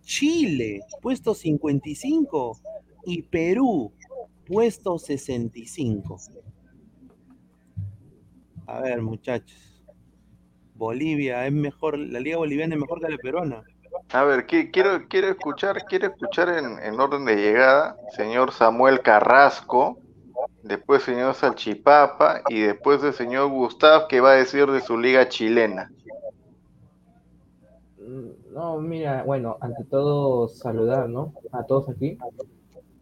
Chile, 0.04 0.82
puesto 1.02 1.34
55. 1.34 2.60
Y 3.08 3.24
Perú, 3.24 3.92
puesto 4.46 5.00
65. 5.00 6.20
A 8.68 8.80
ver, 8.80 9.02
muchachos. 9.02 9.84
Bolivia 10.76 11.48
es 11.48 11.52
mejor, 11.52 11.98
la 11.98 12.20
liga 12.20 12.38
boliviana 12.38 12.76
es 12.76 12.82
mejor 12.82 13.02
que 13.02 13.10
la 13.10 13.18
peruana. 13.18 13.64
A 14.10 14.24
ver, 14.24 14.46
qui- 14.46 14.70
quiero, 14.72 15.08
quiero 15.08 15.28
escuchar, 15.30 15.86
quiero 15.86 16.08
escuchar 16.08 16.50
en, 16.50 16.78
en 16.80 17.00
orden 17.00 17.26
de 17.26 17.36
llegada, 17.36 18.00
señor 18.08 18.52
Samuel 18.52 19.02
Carrasco, 19.02 20.00
después 20.64 21.04
señor 21.04 21.36
Salchipapa 21.36 22.44
y 22.48 22.62
después 22.62 23.04
el 23.04 23.14
señor 23.14 23.50
Gustav, 23.50 24.08
que 24.08 24.22
va 24.22 24.32
a 24.32 24.36
decir 24.36 24.68
de 24.72 24.82
su 24.82 24.98
liga 24.98 25.30
chilena. 25.30 25.94
Mm, 27.98 28.54
No, 28.54 28.80
mira, 28.82 29.24
bueno, 29.24 29.58
ante 29.62 29.84
todo 29.86 30.48
saludar, 30.50 31.10
¿no? 31.10 31.34
A 31.52 31.66
todos 31.66 31.90
aquí. 31.90 32.18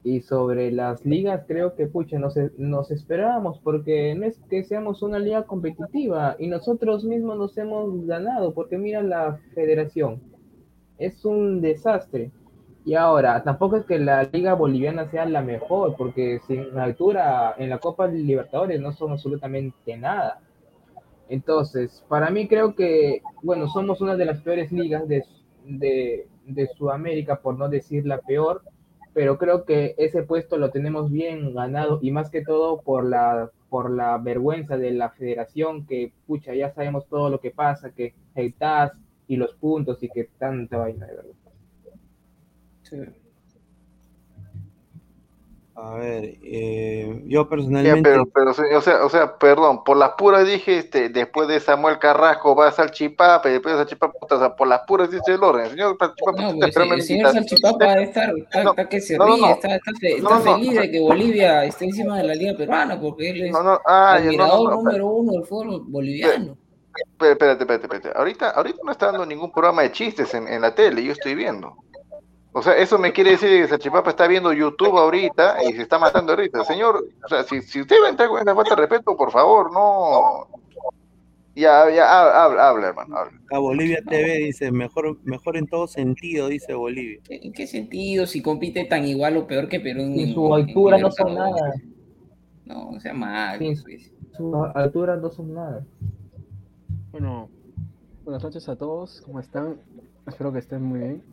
Y 0.03 0.21
sobre 0.21 0.71
las 0.71 1.05
ligas, 1.05 1.45
creo 1.47 1.75
que, 1.75 1.87
pucha, 1.87 2.19
nos, 2.19 2.35
nos 2.57 2.91
esperábamos, 2.91 3.59
porque 3.61 4.15
no 4.15 4.25
es 4.25 4.39
que 4.49 4.63
seamos 4.63 5.01
una 5.03 5.19
liga 5.19 5.45
competitiva 5.45 6.35
y 6.39 6.47
nosotros 6.47 7.03
mismos 7.05 7.37
nos 7.37 7.57
hemos 7.57 8.05
ganado, 8.07 8.53
porque 8.53 8.77
mira 8.77 9.03
la 9.03 9.39
federación, 9.55 10.21
es 10.99 11.25
un 11.25 11.61
desastre. 11.61 12.31
Y 12.85 12.95
ahora, 12.95 13.43
tampoco 13.43 13.77
es 13.77 13.85
que 13.85 13.99
la 13.99 14.23
liga 14.23 14.53
boliviana 14.53 15.09
sea 15.09 15.25
la 15.25 15.41
mejor, 15.41 15.95
porque 15.97 16.39
sin 16.47 16.77
altura 16.77 17.55
en 17.57 17.69
la 17.69 17.79
Copa 17.79 18.07
Libertadores 18.07 18.79
no 18.79 18.91
son 18.93 19.11
absolutamente 19.11 19.97
nada. 19.97 20.41
Entonces, 21.29 22.03
para 22.07 22.29
mí 22.29 22.47
creo 22.47 22.75
que, 22.75 23.21
bueno, 23.43 23.67
somos 23.67 24.01
una 24.01 24.15
de 24.15 24.25
las 24.25 24.41
peores 24.41 24.71
ligas 24.71 25.07
de, 25.07 25.23
de, 25.65 26.27
de 26.45 26.67
Sudamérica, 26.67 27.41
por 27.41 27.57
no 27.57 27.69
decir 27.69 28.05
la 28.05 28.19
peor, 28.19 28.63
pero 29.13 29.37
creo 29.37 29.65
que 29.65 29.95
ese 29.97 30.23
puesto 30.23 30.57
lo 30.57 30.71
tenemos 30.71 31.11
bien 31.11 31.53
ganado 31.53 31.99
y 32.01 32.11
más 32.11 32.29
que 32.29 32.43
todo 32.43 32.81
por 32.81 33.05
la, 33.05 33.51
por 33.69 33.91
la 33.91 34.17
vergüenza 34.17 34.77
de 34.77 34.91
la 34.91 35.11
federación, 35.11 35.85
que, 35.85 36.11
pucha, 36.25 36.55
ya 36.55 36.73
sabemos 36.73 37.07
todo 37.07 37.29
lo 37.29 37.39
que 37.39 37.51
pasa, 37.51 37.91
que 37.91 38.15
el 38.35 38.53
TAS 38.53 38.93
y 39.29 39.35
los 39.37 39.53
puntos 39.53 40.01
y 40.01 40.09
que 40.09 40.25
tanta 40.37 40.77
vaina, 40.77 41.05
de 41.05 41.15
verdad. 41.15 41.31
Sí. 42.81 42.97
A 45.75 45.93
ver, 45.93 46.37
eh, 46.43 47.23
yo 47.25 47.47
personalmente. 47.47 48.01
pero, 48.01 48.25
pero, 48.25 48.51
o 48.51 48.81
sea, 48.81 49.05
o 49.05 49.09
sea, 49.09 49.37
perdón, 49.37 49.83
por 49.85 49.95
las 49.97 50.09
puras 50.17 50.45
dije, 50.45 50.79
este, 50.79 51.07
después 51.09 51.47
de 51.47 51.59
Samuel 51.59 51.99
Carrasco 51.99 52.53
va 52.55 52.71
Salchipapa 52.71 53.47
y 53.47 53.53
después 53.53 53.75
de 53.75 53.81
Salchipapa, 53.83 54.13
puta, 54.19 54.35
o 54.35 54.39
sea, 54.39 54.55
por 54.55 54.67
las 54.67 54.81
puras 54.81 55.11
dice 55.11 55.35
el 55.35 55.43
orden. 55.43 55.69
Señor 55.69 55.95
Salchipapa, 55.97 56.41
No, 56.41 56.59
pues, 56.59 56.75
el 56.75 57.01
señor. 57.03 57.31
Salchipapa 57.31 57.93
está, 58.01 58.31
está, 58.31 58.63
No, 58.63 58.71
está 58.71 58.89
que 58.89 58.99
se 58.99 59.17
no, 59.17 59.27
ríe, 59.27 59.41
no. 59.41 59.49
está, 59.51 59.75
está, 59.75 59.91
está 60.01 60.29
no, 60.29 60.41
feliz 60.41 60.73
no. 60.73 60.81
de 60.81 60.91
que 60.91 60.99
Bolivia 60.99 61.63
esté 61.65 61.85
encima 61.85 62.17
de 62.17 62.23
la 62.23 62.35
liga 62.35 62.57
peruana, 62.57 62.99
porque 62.99 63.29
él 63.29 63.43
es 63.43 63.51
No, 63.51 63.61
no, 63.63 63.79
ah, 63.85 64.19
número 64.19 65.07
uno 65.07 65.33
del 65.33 65.45
fútbol 65.45 65.83
boliviano. 65.87 66.57
Espérate, 67.11 67.31
espérate, 67.33 67.63
espérate, 67.63 67.85
espérate. 67.85 68.17
Ahorita, 68.19 68.49
ahorita 68.51 68.79
no 68.83 68.91
está 68.91 69.07
dando 69.07 69.25
ningún 69.25 69.51
programa 69.51 69.81
de 69.83 69.91
chistes 69.91 70.33
en, 70.33 70.47
en 70.47 70.61
la 70.61 70.73
tele, 70.75 71.03
yo 71.03 71.11
estoy 71.11 71.35
viendo. 71.35 71.75
O 72.51 72.61
sea, 72.63 72.75
eso 72.77 72.97
me 72.97 73.13
quiere 73.13 73.31
decir 73.31 73.49
que 73.49 73.67
Sachipapa 73.67 74.09
está 74.09 74.27
viendo 74.27 74.51
YouTube 74.51 74.97
ahorita 74.97 75.63
y 75.63 75.73
se 75.73 75.83
está 75.83 75.99
matando 75.99 76.33
ahorita. 76.33 76.63
Señor, 76.65 77.05
o 77.23 77.27
sea, 77.27 77.43
si, 77.43 77.61
si 77.61 77.81
usted 77.81 77.95
va 78.01 78.07
a 78.07 78.09
entrar 78.09 78.27
con 78.29 78.41
esa 78.41 78.55
falta 78.55 78.75
de 78.75 78.81
respeto, 78.81 79.15
por 79.15 79.31
favor, 79.31 79.71
no. 79.71 80.47
Ya, 81.55 81.89
ya, 81.91 82.05
ha- 82.05 82.45
habla, 82.45 82.69
habla, 82.69 82.87
hermano, 82.87 83.17
habla. 83.17 83.39
A 83.51 83.59
Bolivia 83.59 83.99
TV 84.07 84.37
dice, 84.37 84.71
mejor, 84.71 85.17
mejor 85.23 85.57
en 85.57 85.67
todo 85.67 85.87
sentido, 85.87 86.47
dice 86.47 86.73
Bolivia. 86.73 87.19
¿En 87.29 87.51
qué 87.51 87.67
sentido? 87.67 88.25
Si 88.25 88.41
compite 88.41 88.85
tan 88.85 89.05
igual 89.05 89.37
o 89.37 89.45
peor 89.45 89.67
que 89.67 89.79
Perú 89.79 90.01
en, 90.01 90.33
su 90.33 90.47
en 90.47 90.53
altura 90.53 90.97
no 90.97 91.11
son 91.11 91.35
nada. 91.35 91.73
No, 92.65 92.89
o 92.89 92.99
sea 92.99 93.13
mal. 93.13 93.59
Sí. 93.59 94.11
Su 94.37 94.55
altura 94.73 95.17
no 95.17 95.29
son 95.29 95.53
nada. 95.53 95.85
Bueno, 97.11 97.49
buenas 98.23 98.43
noches 98.43 98.69
a 98.69 98.75
todos, 98.75 99.21
¿cómo 99.21 99.39
están? 99.39 99.77
Espero 100.27 100.51
que 100.53 100.59
estén 100.59 100.83
muy 100.83 100.99
bien. 100.99 101.23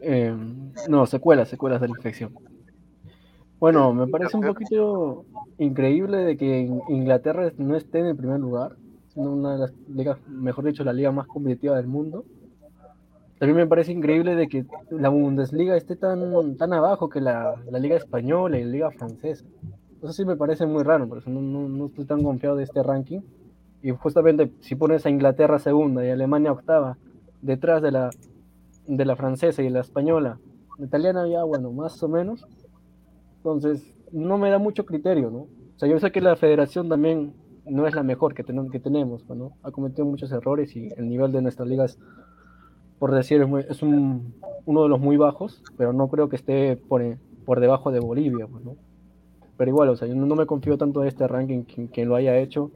Eh, 0.00 0.34
no, 0.88 1.06
secuelas, 1.06 1.48
secuelas 1.48 1.80
de 1.80 1.88
la 1.88 1.94
infección. 1.96 2.32
Bueno, 3.58 3.94
me 3.94 4.06
parece 4.06 4.36
un 4.36 4.42
poquito 4.44 5.24
increíble 5.58 6.18
de 6.18 6.36
que 6.36 6.60
In- 6.60 6.82
Inglaterra 6.88 7.50
no 7.56 7.76
esté 7.76 8.00
en 8.00 8.06
el 8.06 8.16
primer 8.16 8.40
lugar, 8.40 8.76
siendo 9.08 9.32
una 9.32 9.52
de 9.54 9.58
las 9.58 9.72
ligas, 9.88 10.18
mejor 10.28 10.64
dicho, 10.64 10.84
la 10.84 10.92
liga 10.92 11.12
más 11.12 11.26
competitiva 11.26 11.76
del 11.76 11.86
mundo. 11.86 12.24
También 13.38 13.56
me 13.56 13.66
parece 13.66 13.92
increíble 13.92 14.34
de 14.36 14.48
que 14.48 14.64
la 14.90 15.08
Bundesliga 15.08 15.76
esté 15.76 15.96
tan, 15.96 16.56
tan 16.56 16.72
abajo 16.72 17.08
que 17.08 17.20
la 17.20 17.56
liga 17.78 17.96
española 17.96 18.58
y 18.58 18.64
la 18.64 18.70
liga 18.70 18.90
francesa. 18.90 19.44
Eso 20.04 20.12
sí 20.12 20.26
me 20.26 20.36
parece 20.36 20.66
muy 20.66 20.82
raro, 20.82 21.08
por 21.08 21.16
eso 21.16 21.30
no, 21.30 21.86
estoy 21.86 22.04
tan 22.04 22.22
confiado 22.22 22.56
de 22.56 22.64
este 22.64 22.82
ranking. 22.82 23.20
Y 23.82 23.90
justamente 23.92 24.52
si 24.60 24.74
pones 24.74 25.06
a 25.06 25.08
Inglaterra 25.10 25.58
segunda 25.58 26.04
y 26.04 26.10
Alemania 26.10 26.52
octava, 26.52 26.98
detrás 27.40 27.80
de 27.80 27.90
la, 27.90 28.10
de 28.86 29.04
la 29.06 29.16
francesa 29.16 29.62
y 29.62 29.70
la 29.70 29.80
española, 29.80 30.38
la 30.78 30.84
italiana 30.84 31.26
ya, 31.26 31.42
bueno, 31.44 31.72
más 31.72 32.02
o 32.02 32.08
menos. 32.08 32.46
Entonces, 33.38 33.82
no 34.12 34.36
me 34.36 34.50
da 34.50 34.58
mucho 34.58 34.84
criterio, 34.84 35.30
¿no? 35.30 35.38
O 35.38 35.78
sea, 35.78 35.88
yo 35.88 35.98
sé 35.98 36.12
que 36.12 36.20
la 36.20 36.36
federación 36.36 36.90
también 36.90 37.32
no 37.64 37.86
es 37.86 37.94
la 37.94 38.02
mejor 38.02 38.34
que, 38.34 38.44
tenemos 38.44 38.70
que 38.70 38.80
tenemos, 38.80 39.26
¿no? 39.30 39.52
Ha 39.62 39.70
cometido 39.70 40.04
muchos 40.04 40.30
errores 40.32 40.76
y 40.76 40.90
el 40.98 41.08
nivel 41.08 41.32
de 41.32 41.40
nuestras 41.40 41.66
ligas, 41.66 41.98
por 42.98 43.10
decir, 43.14 43.46
es, 43.70 43.82
un- 43.82 44.34
uno 44.66 44.82
de 44.82 44.88
los 44.90 45.00
muy 45.00 45.16
bajos, 45.16 45.62
pero 45.78 45.94
no 45.94 46.08
creo 46.08 46.28
que 46.28 46.36
esté 46.36 46.76
por, 46.76 47.02
por 47.46 47.60
debajo 47.60 47.90
de 47.90 48.00
Bolivia, 48.00 48.46
pues, 48.46 48.62
¿no? 48.66 48.76
Pero 49.56 49.70
igual, 49.70 49.88
o 49.90 49.96
sea, 49.96 50.08
yo 50.08 50.14
no, 50.14 50.34
me 50.34 50.46
confío 50.46 50.76
tanto 50.76 51.00
de 51.00 51.08
este 51.08 51.28
ranking, 51.28 51.62
quien, 51.62 52.08
lo 52.08 52.16
haya 52.16 52.38
hecho. 52.38 52.70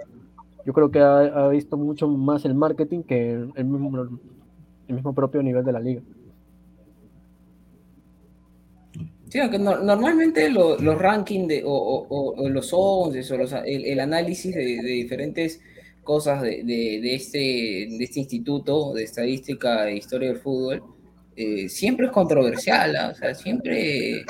Yo 0.64 0.72
creo 0.72 0.90
que 0.90 1.00
ha, 1.00 1.48
visto 1.48 1.76
mucho 1.76 2.06
más 2.08 2.44
el 2.44 2.54
marketing 2.54 3.02
que 3.02 3.32
el, 3.32 3.64
mismo, 3.64 5.14
propio 5.14 5.42
nivel 5.42 5.64
de 5.64 5.72
la 5.72 5.80
liga. 5.80 6.02
Sí, 9.28 9.38
aunque 9.40 9.58
no- 9.58 9.82
normalmente 9.82 10.48
lo- 10.50 10.78
los 10.78 10.98
rankings 10.98 11.62
o, 11.64 12.34
los 12.48 12.70
11 12.72 13.34
o 13.34 13.64
el, 13.64 14.00
análisis 14.00 14.54
de, 14.54 14.82
diferentes 14.82 15.60
cosas 16.02 16.42
este, 16.44 16.64
de 16.64 17.14
este 17.14 18.20
instituto 18.20 18.94
de 18.94 19.04
estadística 19.04 19.88
e 19.88 19.96
historia 19.96 20.28
del 20.28 20.38
fútbol, 20.38 20.82
eh, 21.36 21.68
siempre 21.68 22.06
es 22.06 22.12
controversial, 22.12 22.96
¿ah? 22.96 23.10
o 23.12 23.14
sea, 23.14 23.34
siempre 23.34 24.24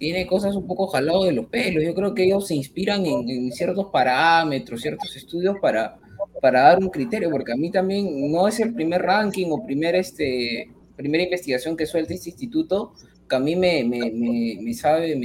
tiene 0.00 0.26
cosas 0.26 0.56
un 0.56 0.66
poco 0.66 0.86
jalado 0.86 1.24
de 1.24 1.32
los 1.32 1.44
pelos. 1.46 1.84
Yo 1.84 1.94
creo 1.94 2.14
que 2.14 2.24
ellos 2.24 2.48
se 2.48 2.54
inspiran 2.54 3.04
en, 3.04 3.52
ciertos 3.52 3.88
parámetros, 3.92 4.80
ciertos 4.80 5.14
estudios 5.14 5.56
para, 5.60 5.98
para 6.40 6.62
dar 6.62 6.78
un 6.78 6.88
criterio, 6.88 7.30
porque 7.30 7.52
a 7.52 7.56
mí 7.56 7.70
también 7.70 8.32
no 8.32 8.48
es 8.48 8.60
el 8.60 8.72
primer 8.72 9.02
ranking 9.02 9.48
o 9.50 9.62
primer, 9.62 9.94
este, 9.94 10.70
primera 10.96 11.22
investigación 11.22 11.76
que 11.76 11.84
suelta 11.84 12.14
este 12.14 12.30
instituto, 12.30 12.94
que 13.30 13.36
a 13.36 13.40
mí 13.40 13.56
me, 13.56 13.84
me, 13.84 14.10
me, 14.12 14.58
me 14.62 14.74
sabe, 14.74 15.16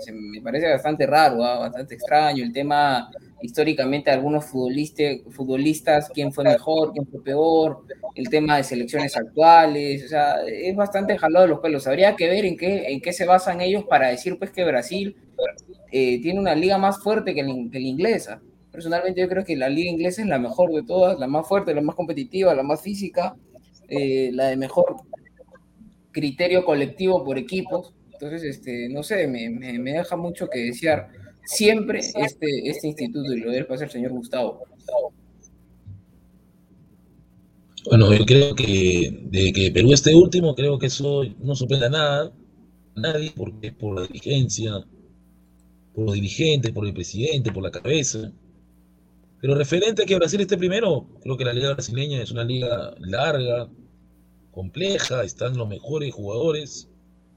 se- 0.00 0.12
me 0.12 0.40
parece 0.42 0.68
bastante 0.70 1.06
raro, 1.06 1.44
¿ah? 1.44 1.58
bastante 1.60 1.94
extraño 1.94 2.44
el 2.44 2.52
tema 2.52 3.10
históricamente 3.40 4.10
algunos 4.10 4.44
futbolistas, 4.46 5.16
futbolistas, 5.30 6.08
quién 6.14 6.32
fue 6.32 6.44
mejor, 6.44 6.92
quién 6.92 7.06
fue 7.08 7.22
peor, 7.24 7.84
el 8.14 8.28
tema 8.28 8.56
de 8.58 8.64
selecciones 8.64 9.16
actuales, 9.16 10.04
o 10.04 10.08
sea, 10.08 10.36
es 10.46 10.76
bastante 10.76 11.18
jalado 11.18 11.44
de 11.46 11.50
los 11.50 11.60
pelos. 11.60 11.86
Habría 11.88 12.14
que 12.14 12.28
ver 12.28 12.44
en 12.44 12.56
qué, 12.56 12.92
en 12.92 13.00
qué 13.00 13.12
se 13.12 13.26
basan 13.26 13.60
ellos 13.60 13.84
para 13.84 14.08
decir 14.10 14.38
pues 14.38 14.50
que 14.52 14.64
Brasil 14.64 15.16
eh, 15.90 16.20
tiene 16.22 16.40
una 16.40 16.54
liga 16.54 16.78
más 16.78 17.02
fuerte 17.02 17.34
que 17.34 17.42
la, 17.42 17.52
que 17.70 17.80
la 17.80 17.86
inglesa. 17.86 18.40
Personalmente 18.70 19.20
yo 19.20 19.28
creo 19.28 19.44
que 19.44 19.56
la 19.56 19.68
liga 19.68 19.90
inglesa 19.90 20.22
es 20.22 20.28
la 20.28 20.38
mejor 20.38 20.72
de 20.72 20.82
todas, 20.82 21.18
la 21.18 21.26
más 21.26 21.46
fuerte, 21.46 21.74
la 21.74 21.82
más 21.82 21.94
competitiva, 21.96 22.54
la 22.54 22.62
más 22.62 22.80
física, 22.80 23.36
eh, 23.88 24.30
la 24.32 24.46
de 24.46 24.56
mejor 24.56 24.96
criterio 26.12 26.64
colectivo 26.64 27.24
por 27.24 27.38
equipos. 27.38 27.92
Entonces, 28.12 28.44
este, 28.44 28.88
no 28.88 29.02
sé, 29.02 29.26
me, 29.26 29.50
me, 29.50 29.78
me 29.78 29.92
deja 29.92 30.16
mucho 30.16 30.48
que 30.48 30.60
desear 30.60 31.08
siempre 31.44 31.98
este, 31.98 32.46
este 32.64 32.86
instituto 32.88 33.32
y 33.32 33.40
lo 33.40 33.50
debe 33.50 33.64
pasar 33.64 33.86
el 33.86 33.92
señor 33.92 34.12
Gustavo. 34.12 34.62
Bueno, 37.88 38.14
yo 38.14 38.24
creo 38.24 38.54
que 38.54 39.18
de 39.24 39.52
que 39.52 39.72
Perú 39.72 39.92
esté 39.92 40.14
último, 40.14 40.54
creo 40.54 40.78
que 40.78 40.86
eso 40.86 41.24
no 41.40 41.56
sorprende 41.56 41.86
a 41.86 41.90
nada, 41.90 42.32
a 42.96 43.00
nadie, 43.00 43.32
porque 43.36 43.72
por 43.72 44.00
la 44.00 44.06
dirigencia, 44.06 44.84
por 45.92 46.04
los 46.04 46.14
dirigentes, 46.14 46.70
por 46.70 46.86
el 46.86 46.94
presidente, 46.94 47.50
por 47.50 47.64
la 47.64 47.72
cabeza. 47.72 48.32
Pero 49.40 49.56
referente 49.56 50.02
a 50.02 50.06
que 50.06 50.14
Brasil 50.14 50.40
esté 50.40 50.56
primero, 50.56 51.08
creo 51.20 51.36
que 51.36 51.44
la 51.44 51.52
liga 51.52 51.72
brasileña 51.72 52.22
es 52.22 52.30
una 52.30 52.44
liga 52.44 52.94
larga, 53.00 53.68
compleja, 54.52 55.24
están 55.24 55.56
los 55.56 55.68
mejores 55.68 56.14
jugadores, 56.14 56.88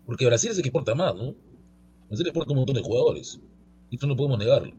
porque 0.06 0.26
Brasil 0.28 0.52
es 0.52 0.58
el 0.58 0.64
que 0.64 0.70
exporta 0.70 0.96
más, 0.96 1.16
¿no? 1.16 1.36
Brasil 2.10 2.28
exporta 2.28 2.52
un 2.54 2.58
montón 2.60 2.76
de 2.76 2.82
jugadores, 2.84 3.40
y 3.92 3.98
eso 3.98 4.08
no 4.08 4.16
podemos 4.16 4.40
negarlo. 4.40 4.74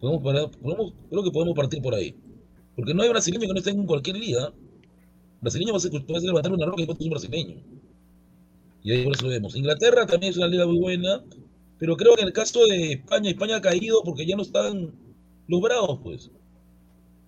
Podemos 0.00 0.22
parar- 0.22 0.50
podemos- 0.62 0.92
creo 1.10 1.22
que 1.22 1.30
podemos 1.30 1.54
partir 1.54 1.80
por 1.82 1.94
ahí. 1.94 2.14
Porque 2.76 2.94
no 2.94 3.02
hay 3.02 3.08
brasileño 3.10 3.42
que 3.46 3.52
no 3.54 3.58
esté 3.58 3.70
en 3.70 3.86
cualquier 3.86 4.16
liga. 4.16 4.52
Brasileño 5.42 5.72
va 5.72 5.78
a 5.78 5.80
ser, 5.80 5.92
va 5.94 6.16
a 6.18 6.20
ser 6.20 6.28
levantar 6.30 6.52
una 6.52 6.66
roca 6.66 6.82
y 6.82 6.84
es 6.90 7.00
un 7.00 7.10
brasileño. 7.10 7.56
Y 8.82 8.92
ahí 8.92 9.04
por 9.04 9.14
eso 9.14 9.24
lo 9.24 9.30
vemos. 9.30 9.56
Inglaterra 9.56 10.06
también 10.06 10.30
es 10.30 10.36
una 10.36 10.48
liga 10.48 10.66
muy 10.66 10.78
buena, 10.78 11.22
pero 11.78 11.96
creo 11.96 12.14
que 12.14 12.22
en 12.22 12.28
el 12.28 12.32
caso 12.32 12.66
de 12.66 12.92
España, 12.94 13.30
España 13.30 13.56
ha 13.56 13.60
caído 13.60 14.02
porque 14.04 14.26
ya 14.26 14.36
no 14.36 14.42
están 14.42 14.92
los 15.46 15.60
bravos, 15.60 16.00
pues. 16.02 16.30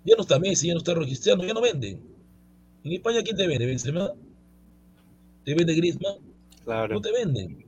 Ya 0.04 0.14
no 0.16 0.22
está 0.22 0.38
Messi, 0.38 0.68
ya 0.68 0.74
no 0.74 0.78
está 0.78 0.94
Cristiano, 0.94 1.44
ya 1.44 1.54
no 1.54 1.60
venden. 1.60 2.00
En 2.84 2.92
España, 2.92 3.22
¿quién 3.22 3.36
te 3.36 3.46
vende? 3.46 3.66
¿Benzema? 3.66 4.12
¿Te 5.44 5.54
vende 5.54 5.74
Griezmann? 5.74 6.16
Claro. 6.64 6.94
No 6.94 7.00
te 7.00 7.12
venden. 7.12 7.64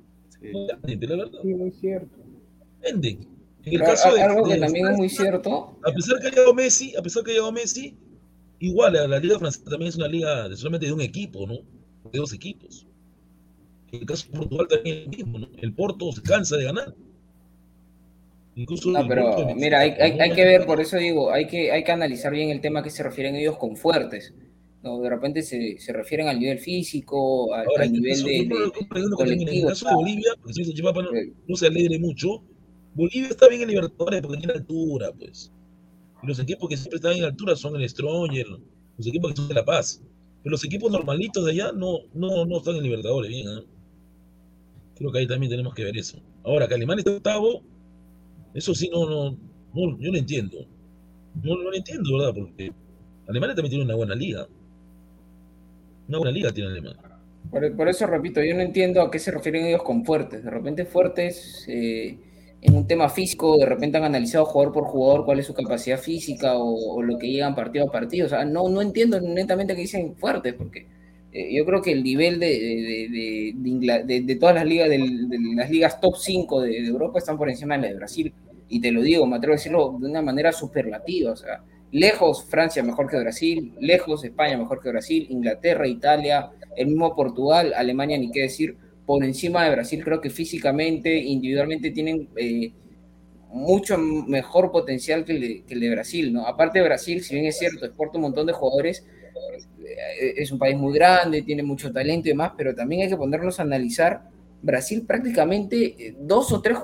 No 0.52 0.66
te 0.66 0.76
venden, 0.86 1.10
la 1.10 1.16
verdad. 1.16 1.38
Sí, 1.42 1.48
muy 1.54 1.70
cierto. 1.70 2.16
Venden. 2.82 3.28
En 3.64 3.72
el 3.72 3.80
Pero 3.80 3.84
caso 3.84 4.14
de, 4.14 4.22
algo 4.22 4.44
que 4.44 4.54
de 4.54 4.60
también 4.60 4.88
es 4.88 4.96
muy 4.98 5.08
cierto, 5.08 5.78
a 5.82 5.92
pesar 5.92 6.20
que 6.20 6.26
ha 6.26 6.30
llegado 6.30 6.52
Messi, 6.52 6.94
a 6.96 7.02
pesar 7.02 7.24
que 7.24 7.30
ha 7.30 7.34
llegado 7.34 7.50
Messi, 7.50 7.96
igual 8.58 8.92
la, 8.92 9.08
la 9.08 9.18
liga 9.18 9.38
francesa 9.38 9.70
también 9.70 9.88
es 9.88 9.96
una 9.96 10.06
liga 10.08 10.48
de 10.50 10.56
solamente 10.56 10.86
de 10.86 10.92
un 10.92 11.00
equipo, 11.00 11.46
¿no? 11.46 11.54
De 12.12 12.18
dos 12.18 12.34
equipos. 12.34 12.86
En 13.90 14.00
el 14.00 14.06
caso 14.06 14.26
de 14.30 14.38
Portugal 14.38 14.68
también 14.68 14.96
es 14.98 15.04
lo 15.04 15.10
mismo, 15.10 15.38
¿no? 15.38 15.48
El 15.56 15.72
Porto 15.72 16.12
se 16.12 16.20
cansa 16.20 16.56
de 16.58 16.64
ganar. 16.64 16.94
Incluso 18.56 18.90
No, 18.90 19.00
el 19.00 19.08
pero 19.08 19.54
mira, 19.56 19.80
hay, 19.80 19.92
¿no? 20.16 20.22
hay 20.22 20.32
que 20.32 20.44
ver, 20.44 20.66
por 20.66 20.80
eso 20.80 20.96
digo, 20.98 21.32
hay 21.32 21.46
que, 21.46 21.72
hay 21.72 21.84
que 21.84 21.92
analizar 21.92 22.32
bien 22.32 22.50
el 22.50 22.60
tema 22.60 22.82
que 22.82 22.90
se 22.90 23.02
refieren 23.02 23.34
ellos 23.34 23.56
con 23.56 23.76
fuertes. 23.76 24.34
¿No? 24.84 25.00
De 25.00 25.10
repente 25.10 25.42
se, 25.42 25.78
se 25.78 25.92
refieren 25.92 26.28
al 26.28 26.38
nivel 26.38 26.58
físico, 26.60 27.52
al, 27.54 27.66
Ahora, 27.66 27.84
al 27.84 27.92
nivel 27.92 28.12
eso, 28.12 28.26
de, 28.26 28.32
de- 28.32 28.48
que 28.48 28.84
termine. 28.84 28.98
En 28.98 29.04
el 29.04 29.10
colectivo. 29.16 29.68
caso 29.68 29.88
de 29.88 29.94
Bolivia, 29.94 30.30
porque 30.40 30.52
si 30.64 30.74
Chipapa 30.74 31.02
no, 31.02 31.10
no 31.48 31.56
se 31.56 31.66
alegre 31.66 31.98
mucho, 31.98 32.42
Bolivia 32.94 33.28
está 33.28 33.48
bien 33.48 33.62
en 33.62 33.68
Libertadores 33.68 34.20
porque 34.22 34.38
tiene 34.38 34.52
altura, 34.52 35.10
pues. 35.18 35.50
Y 36.22 36.26
los 36.26 36.38
equipos 36.38 36.68
que 36.68 36.76
siempre 36.76 36.96
están 36.96 37.12
en 37.16 37.24
altura 37.24 37.56
son 37.56 37.74
el 37.76 37.88
Stronger, 37.88 38.46
los 38.98 39.06
equipos 39.06 39.32
que 39.32 39.36
son 39.38 39.48
de 39.48 39.54
La 39.54 39.64
Paz. 39.64 40.00
Pero 40.42 40.52
los 40.52 40.64
equipos 40.64 40.92
normalitos 40.92 41.44
de 41.44 41.52
allá 41.52 41.72
no, 41.72 42.00
no, 42.12 42.44
no 42.44 42.58
están 42.58 42.76
en 42.76 42.82
Libertadores, 42.84 43.30
bien, 43.30 43.48
¿ah? 43.48 43.62
Creo 44.96 45.10
que 45.10 45.18
ahí 45.18 45.26
también 45.26 45.50
tenemos 45.50 45.74
que 45.74 45.82
ver 45.84 45.96
eso. 45.96 46.20
Ahora, 46.44 46.68
que 46.68 46.74
Alemania 46.74 47.00
está 47.00 47.10
octavo, 47.16 47.62
eso 48.54 48.74
sí 48.74 48.88
no, 48.92 49.08
no, 49.08 49.30
no, 49.74 49.98
yo 49.98 50.12
no 50.12 50.18
entiendo. 50.18 50.58
No, 51.42 51.56
no 51.56 51.62
lo 51.70 51.74
entiendo, 51.74 52.16
¿verdad? 52.16 52.32
Porque 52.34 52.70
Alemania 53.26 53.54
también 53.56 53.70
tiene 53.70 53.84
una 53.84 53.96
buena 53.96 54.14
liga. 54.14 54.46
Una 56.08 56.30
liga 56.30 56.50
tiene 56.52 56.70
Alemania. 56.70 57.00
Por, 57.50 57.88
eso 57.88 58.06
repito, 58.06 58.42
yo 58.42 58.54
no 58.54 58.62
entiendo 58.62 59.00
a 59.00 59.10
qué 59.10 59.18
se 59.18 59.30
refieren 59.30 59.66
ellos 59.66 59.82
con 59.82 60.04
fuertes. 60.04 60.42
De 60.42 60.50
repente 60.50 60.86
fuertes 60.86 61.64
eh, 61.68 62.18
en 62.60 62.74
un 62.74 62.86
tema 62.86 63.08
físico, 63.08 63.56
de 63.58 63.66
repente 63.66 63.98
han 63.98 64.04
analizado 64.04 64.46
jugador 64.46 64.72
por 64.72 64.84
jugador 64.84 65.24
cuál 65.24 65.38
es 65.38 65.46
su 65.46 65.54
capacidad 65.54 65.98
física 65.98 66.54
o, 66.56 67.02
lo 67.02 67.18
que 67.18 67.30
llegan 67.30 67.54
partido 67.54 67.86
a 67.86 67.92
partido. 67.92 68.26
O 68.26 68.28
sea, 68.28 68.44
no, 68.44 68.68
no 68.68 68.82
entiendo 68.82 69.20
netamente 69.20 69.74
qué 69.74 69.82
dicen 69.82 70.16
fuertes, 70.16 70.54
porque 70.54 70.86
eh, 71.32 71.54
yo 71.54 71.64
creo 71.64 71.82
que 71.82 71.92
el 71.92 72.02
nivel 72.02 72.40
de, 72.40 73.52
de, 73.54 74.22
de, 74.22 74.36
todas 74.36 74.54
las 74.54 74.64
ligas, 74.64 74.88
de, 74.88 74.98
las 75.54 75.70
ligas 75.70 76.00
top 76.00 76.16
5 76.16 76.62
de, 76.62 76.70
de 76.70 76.86
Europa 76.88 77.18
están 77.18 77.36
por 77.36 77.50
encima 77.50 77.76
de 77.76 77.82
la 77.82 77.88
de 77.88 77.94
Brasil. 77.94 78.32
y 78.68 78.80
te 78.80 78.90
lo 78.90 79.02
digo, 79.02 79.26
me 79.26 79.36
atrevo 79.36 79.52
a 79.52 79.56
decirlo 79.56 79.96
de 80.00 80.08
una 80.08 80.22
manera 80.22 80.50
superlativa, 80.50 81.32
o 81.32 81.36
sea, 81.36 81.62
lejos 81.92 82.44
Francia 82.44 82.82
mejor 82.82 83.08
que 83.08 83.18
Brasil, 83.18 83.72
lejos 83.80 84.24
España 84.24 84.56
mejor 84.56 84.80
que 84.80 84.90
Brasil, 84.90 85.26
Inglaterra, 85.30 85.86
Italia, 85.86 86.50
el 86.76 86.88
mismo 86.88 87.14
Portugal, 87.14 87.72
Alemania, 87.76 88.18
ni 88.18 88.30
qué 88.30 88.42
decir, 88.42 88.76
por 89.06 89.22
encima 89.24 89.64
de 89.64 89.70
Brasil, 89.70 90.02
creo 90.02 90.20
que 90.20 90.30
físicamente, 90.30 91.16
individualmente 91.16 91.90
tienen 91.90 92.28
eh, 92.36 92.72
mucho 93.50 93.96
mejor 93.98 94.72
potencial 94.72 95.24
que 95.24 95.62
el, 95.68 95.80
de, 95.80 95.90
Brasil, 95.90 96.32
¿no? 96.32 96.46
Aparte 96.46 96.80
de 96.80 96.84
Brasil, 96.84 97.22
si 97.22 97.34
bien 97.34 97.46
es 97.46 97.58
cierto, 97.58 97.84
exporta 97.84 98.18
un 98.18 98.22
montón 98.22 98.46
de 98.46 98.52
jugadores, 98.52 99.06
eh, 99.84 100.34
es 100.36 100.50
un 100.50 100.58
país 100.58 100.76
muy 100.76 100.94
grande, 100.94 101.42
tiene 101.42 101.62
mucho 101.62 101.92
talento 101.92 102.28
y 102.28 102.32
demás, 102.32 102.52
pero 102.56 102.74
también 102.74 103.02
hay 103.02 103.08
que 103.08 103.16
ponernos 103.16 103.60
a 103.60 103.62
analizar 103.62 104.33
Brasil 104.64 105.04
prácticamente 105.06 105.94
eh, 105.98 106.16
dos 106.18 106.50
o 106.52 106.62
tres 106.62 106.78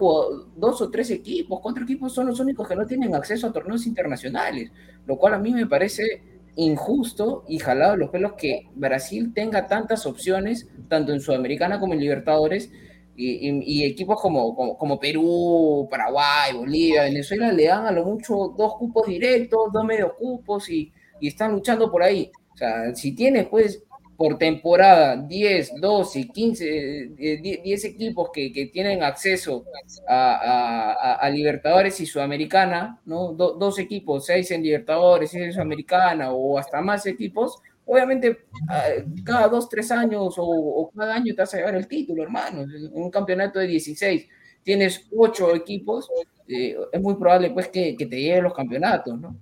dos 0.55 0.83
o 0.83 0.91
tres 0.91 1.11
equipos, 1.11 1.61
cuatro 1.63 1.85
equipos 1.85 2.13
son 2.13 2.27
los 2.27 2.39
únicos 2.39 2.69
que 2.69 2.77
no 2.77 2.87
tienen 2.87 3.15
acceso 3.15 3.47
a 3.47 3.53
torneos 3.53 3.87
internacionales, 3.87 4.71
lo 5.07 5.17
cual 5.17 5.35
a 5.35 5.39
mí 5.39 5.51
me 5.53 5.67
parece 5.67 6.23
injusto 6.57 7.45
y 7.49 7.59
jalado 7.59 7.93
de 7.93 7.99
los 7.99 8.11
pelos 8.11 8.35
que 8.35 8.69
Brasil 8.75 9.33
tenga 9.35 9.67
tantas 9.67 10.05
opciones, 10.05 10.69
tanto 10.89 11.15
en 11.15 11.21
Sudamericana 11.21 11.81
como 11.81 11.95
en 11.95 12.01
Libertadores, 12.01 12.71
y, 13.17 13.85
equipos 13.85 14.19
como, 14.21 14.57
como, 14.79 14.99
Perú, 14.99 15.87
Paraguay, 15.91 16.55
Bolivia, 16.55 17.03
Venezuela 17.03 17.53
le 17.53 17.67
dan 17.67 17.85
a 17.85 17.93
lo 17.93 18.05
mucho 18.05 18.55
dos 18.57 18.77
cupos 18.77 19.07
directos, 19.07 19.71
dos 19.73 19.85
medios 19.85 20.13
cupos 20.15 20.71
y, 20.71 20.91
y 21.21 21.29
están 21.29 21.53
luchando 21.53 21.91
por 21.91 22.03
ahí. 22.03 22.31
O 22.55 22.57
sea, 22.57 22.95
si 22.95 23.15
tienes 23.15 23.47
pues 23.49 23.83
por 24.21 24.37
temporada 24.37 25.17
10, 25.17 25.81
12, 25.81 26.29
15, 26.29 27.13
10 27.17 27.85
equipos 27.87 28.29
que, 28.31 28.53
que 28.53 28.67
tienen 28.67 29.03
acceso 29.03 29.65
a, 30.07 31.17
a, 31.19 31.31
Libertadores 31.31 31.99
y 32.01 32.05
Sudamericana, 32.05 33.01
¿no? 33.07 33.33
dos 33.33 33.79
equipos, 33.79 34.27
seis 34.27 34.51
en 34.51 34.63
Libertadores, 34.63 35.31
seis 35.31 35.45
en 35.45 35.53
Sudamericana 35.55 36.33
o 36.33 36.59
hasta 36.59 36.83
más 36.83 37.07
equipos, 37.07 37.63
obviamente 37.87 38.41
ah, 38.69 38.89
cada 39.25 39.49
dos, 39.49 39.71
tres 39.71 39.91
años 39.91 40.35
o, 40.37 40.91
cada 40.95 41.15
año 41.15 41.35
te 41.35 41.41
vas 41.41 41.55
a 41.55 41.57
llevar 41.57 41.77
el 41.77 41.89
título, 41.89 42.23
hermano. 42.23 42.61
En 42.61 42.91
un 42.93 43.11
campeonato 43.11 43.59
de 43.59 43.69
16 43.69 44.29
tienes 44.63 45.09
ocho 45.17 45.57
equipos, 45.57 46.11
eh, 46.47 46.77
es 46.93 47.01
muy 47.01 47.15
probable 47.15 47.53
pues 47.53 47.69
que, 47.69 47.97
que, 47.97 48.05
te 48.05 48.21
lleven 48.21 48.45
los 48.45 48.53
campeonatos, 48.53 49.19
¿no? 49.19 49.35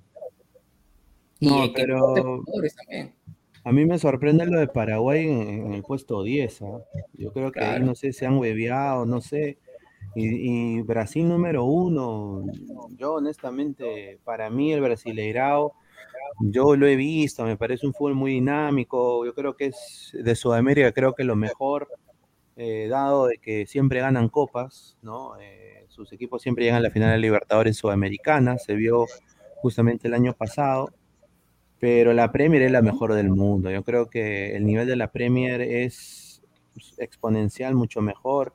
Y 1.41 1.49
no, 1.49 1.73
pero... 1.75 2.15
también. 2.77 3.18
A 3.69 3.73
mí 3.73 3.85
me 3.85 3.99
sorprende 3.99 4.47
lo 4.47 4.59
de 4.59 4.67
Paraguay 4.67 5.27
en, 5.27 5.75
el 5.75 5.83
puesto 5.83 6.23
10. 6.23 6.63
¿ah? 6.63 6.81
Yo 7.13 7.33
creo 7.33 7.53
que 7.53 7.61
ahí 7.61 7.83
no 7.83 7.95
sé, 7.95 8.15
se 8.15 8.25
han 8.25 8.39
hueveado, 8.39 9.05
no 9.05 9.21
sé. 9.21 9.59
Y, 10.15 10.79
y, 10.79 10.83
Brasil 10.83 11.29
número 11.29 11.65
uno, 11.65 12.45
yo 12.97 13.15
honestamente, 13.15 14.19
para 14.25 14.49
mí 14.49 14.73
el 14.73 14.81
Brasileirao 14.81 15.75
yo 16.41 16.77
lo 16.77 16.87
he 16.87 16.97
visto, 16.97 17.45
me 17.45 17.59
parece 17.59 17.87
un 17.87 17.93
fútbol 17.93 18.15
muy 18.15 18.33
dinámico. 18.33 19.27
Yo 19.27 19.35
creo 19.35 19.55
que 19.55 19.67
es 19.67 20.13
de 20.15 20.35
Sudamérica, 20.35 20.93
creo 20.93 21.13
que 21.13 21.25
lo 21.25 21.37
mejor, 21.37 21.89
eh, 22.57 22.89
dado 22.89 23.27
de 23.27 23.37
que 23.37 23.67
siempre 23.67 24.01
ganan 24.01 24.31
copas, 24.31 24.97
¿no? 25.03 25.39
Eh, 25.41 25.85
sus 25.89 26.11
equipos 26.15 26.41
siempre 26.41 26.65
llegan 26.65 26.79
a 26.79 26.85
la 26.85 26.91
final 26.91 27.11
de 27.11 27.19
Libertadores 27.19 27.77
Sudamericana, 27.77 28.57
se 28.57 28.75
vio 28.75 29.05
justamente 29.57 30.09
el 30.09 30.15
año 30.15 30.33
pasado, 30.33 30.89
pero 31.79 32.13
la 32.13 32.33
Premier 32.33 32.63
es 32.63 32.73
la 32.73 32.83
mejor 32.83 33.15
del 33.15 33.31
mundo. 33.31 33.71
Yo 33.71 33.85
creo 33.85 34.09
que 34.11 34.57
el 34.57 34.67
nivel 34.67 34.87
de 34.87 34.97
la 34.97 35.13
Premier 35.13 35.61
es 35.61 36.43
exponencial, 36.99 37.75
mucho 37.75 38.01
mejor. 38.01 38.53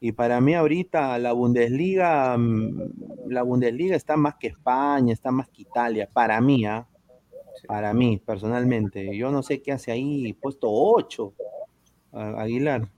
Y 0.00 0.12
para 0.12 0.40
mí 0.40 0.54
ahorita 0.54 1.18
la 1.18 1.32
Bundesliga, 1.32 2.36
mm, 2.36 3.28
la 3.28 3.42
Bundesliga 3.42 3.96
está 3.96 4.16
más 4.16 4.36
que 4.36 4.48
España, 4.48 5.12
está 5.12 5.30
más 5.30 5.48
que 5.48 5.62
Italia, 5.62 6.08
para 6.12 6.40
mí, 6.40 6.64
¿ah? 6.66 6.86
Para 7.66 7.92
mí, 7.92 8.22
personalmente. 8.24 9.16
Yo 9.16 9.32
no 9.32 9.42
sé 9.42 9.60
qué 9.60 9.72
hace 9.72 9.90
ahí, 9.90 10.32
puesto 10.34 10.68
8, 10.70 11.32
Aguilar. 12.12 12.88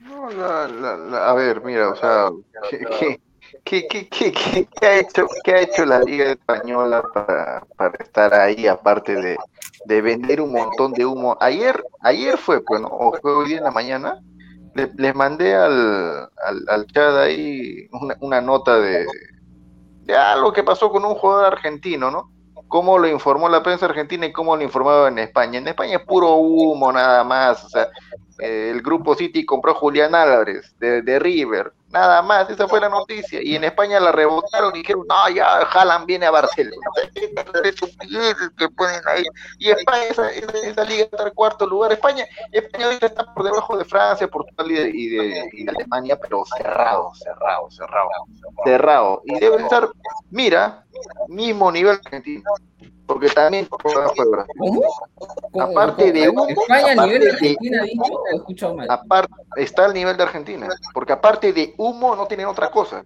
No, 0.00 0.28
a 0.28 1.34
ver, 1.34 1.62
mira, 1.62 1.90
o 1.90 1.96
sea, 1.96 2.30
¿qué, 2.70 2.78
qué, 2.78 3.20
qué, 3.64 3.86
qué, 3.86 4.68
ha 4.82 4.98
hecho, 4.98 5.26
qué 5.44 5.52
ha 5.52 5.60
hecho 5.60 5.84
la 5.84 6.00
Liga 6.00 6.32
Española 6.32 7.02
para, 7.14 7.64
para 7.76 7.96
estar 8.02 8.34
ahí, 8.34 8.66
aparte 8.66 9.14
de, 9.14 9.36
de, 9.84 10.00
vender 10.02 10.40
un 10.40 10.52
montón 10.52 10.92
de 10.92 11.04
humo? 11.04 11.36
Ayer, 11.40 11.82
ayer 12.00 12.36
fue, 12.38 12.62
bueno, 12.68 12.88
o 12.90 13.16
fue 13.20 13.34
hoy 13.34 13.48
día 13.48 13.58
en 13.58 13.64
la 13.64 13.70
mañana, 13.70 14.20
les 14.74 15.14
mandé 15.14 15.54
al, 15.54 16.28
al, 16.44 16.64
al 16.68 16.86
chat 16.86 17.14
ahí 17.16 17.88
una, 17.90 18.16
una 18.20 18.40
nota 18.40 18.78
de, 18.78 19.06
de 20.02 20.16
algo 20.16 20.52
que 20.52 20.62
pasó 20.62 20.90
con 20.90 21.04
un 21.04 21.14
jugador 21.14 21.52
argentino, 21.52 22.10
¿no? 22.10 22.30
cómo 22.68 22.98
lo 22.98 23.08
informó 23.08 23.48
la 23.48 23.62
prensa 23.62 23.86
argentina 23.86 24.26
y 24.26 24.32
cómo 24.32 24.56
lo 24.56 24.62
informaba 24.62 25.08
en 25.08 25.18
España. 25.18 25.58
En 25.58 25.68
España 25.68 25.96
es 25.96 26.04
puro 26.04 26.34
humo 26.36 26.92
nada 26.92 27.24
más, 27.24 27.64
o 27.64 27.68
sea, 27.70 27.88
el 28.38 28.80
grupo 28.82 29.14
City 29.14 29.44
compró 29.44 29.74
Julián 29.74 30.14
Álvarez 30.14 30.76
de, 30.78 31.02
de, 31.02 31.18
River, 31.18 31.72
nada 31.90 32.22
más, 32.22 32.48
esa 32.50 32.68
fue 32.68 32.80
la 32.80 32.88
noticia. 32.88 33.40
Y 33.42 33.56
en 33.56 33.64
España 33.64 34.00
la 34.00 34.12
rebotaron 34.12 34.74
y 34.74 34.78
dijeron, 34.78 35.06
no, 35.08 35.28
ya 35.34 35.58
Haaland 35.60 36.06
viene 36.06 36.26
a 36.26 36.30
Barcelona. 36.30 36.76
que. 38.56 38.68
Y 39.58 39.70
España, 39.70 40.04
esa, 40.10 40.30
esa, 40.30 40.84
liga 40.84 41.04
está 41.04 41.24
en 41.24 41.34
cuarto 41.34 41.66
lugar. 41.66 41.92
España, 41.92 42.26
España 42.52 42.90
está 43.00 43.32
por 43.34 43.44
debajo 43.44 43.76
de 43.76 43.84
Francia, 43.84 44.28
Portugal 44.28 44.70
y 44.70 44.74
de, 44.74 45.48
y 45.52 45.64
de, 45.64 45.70
Alemania, 45.70 46.18
pero 46.20 46.44
cerrado, 46.56 47.12
cerrado, 47.14 47.70
cerrado, 47.70 48.10
cerrado. 48.64 49.22
Y 49.24 49.38
debe 49.38 49.62
estar, 49.62 49.88
mira, 50.30 50.84
mismo 51.28 51.70
nivel 51.72 52.00
argentino 52.04 52.50
porque 53.08 53.28
también 53.30 53.66
¿Cómo? 54.58 54.82
Aparte 55.58 56.12
de 56.12 56.28
humo, 56.28 56.46
España 56.46 56.92
aparte 56.92 57.06
nivel 57.06 57.22
de 57.22 57.30
Argentina, 57.30 57.82
dicho, 57.82 58.02
escucho 58.34 58.74
mal. 58.74 58.86
Aparte, 58.90 59.32
está 59.56 59.86
al 59.86 59.94
nivel 59.94 60.16
de 60.16 60.22
Argentina, 60.22 60.68
porque 60.92 61.14
aparte 61.14 61.52
de 61.52 61.74
humo 61.78 62.14
no 62.14 62.26
tienen 62.26 62.46
otra 62.46 62.70
cosa. 62.70 63.04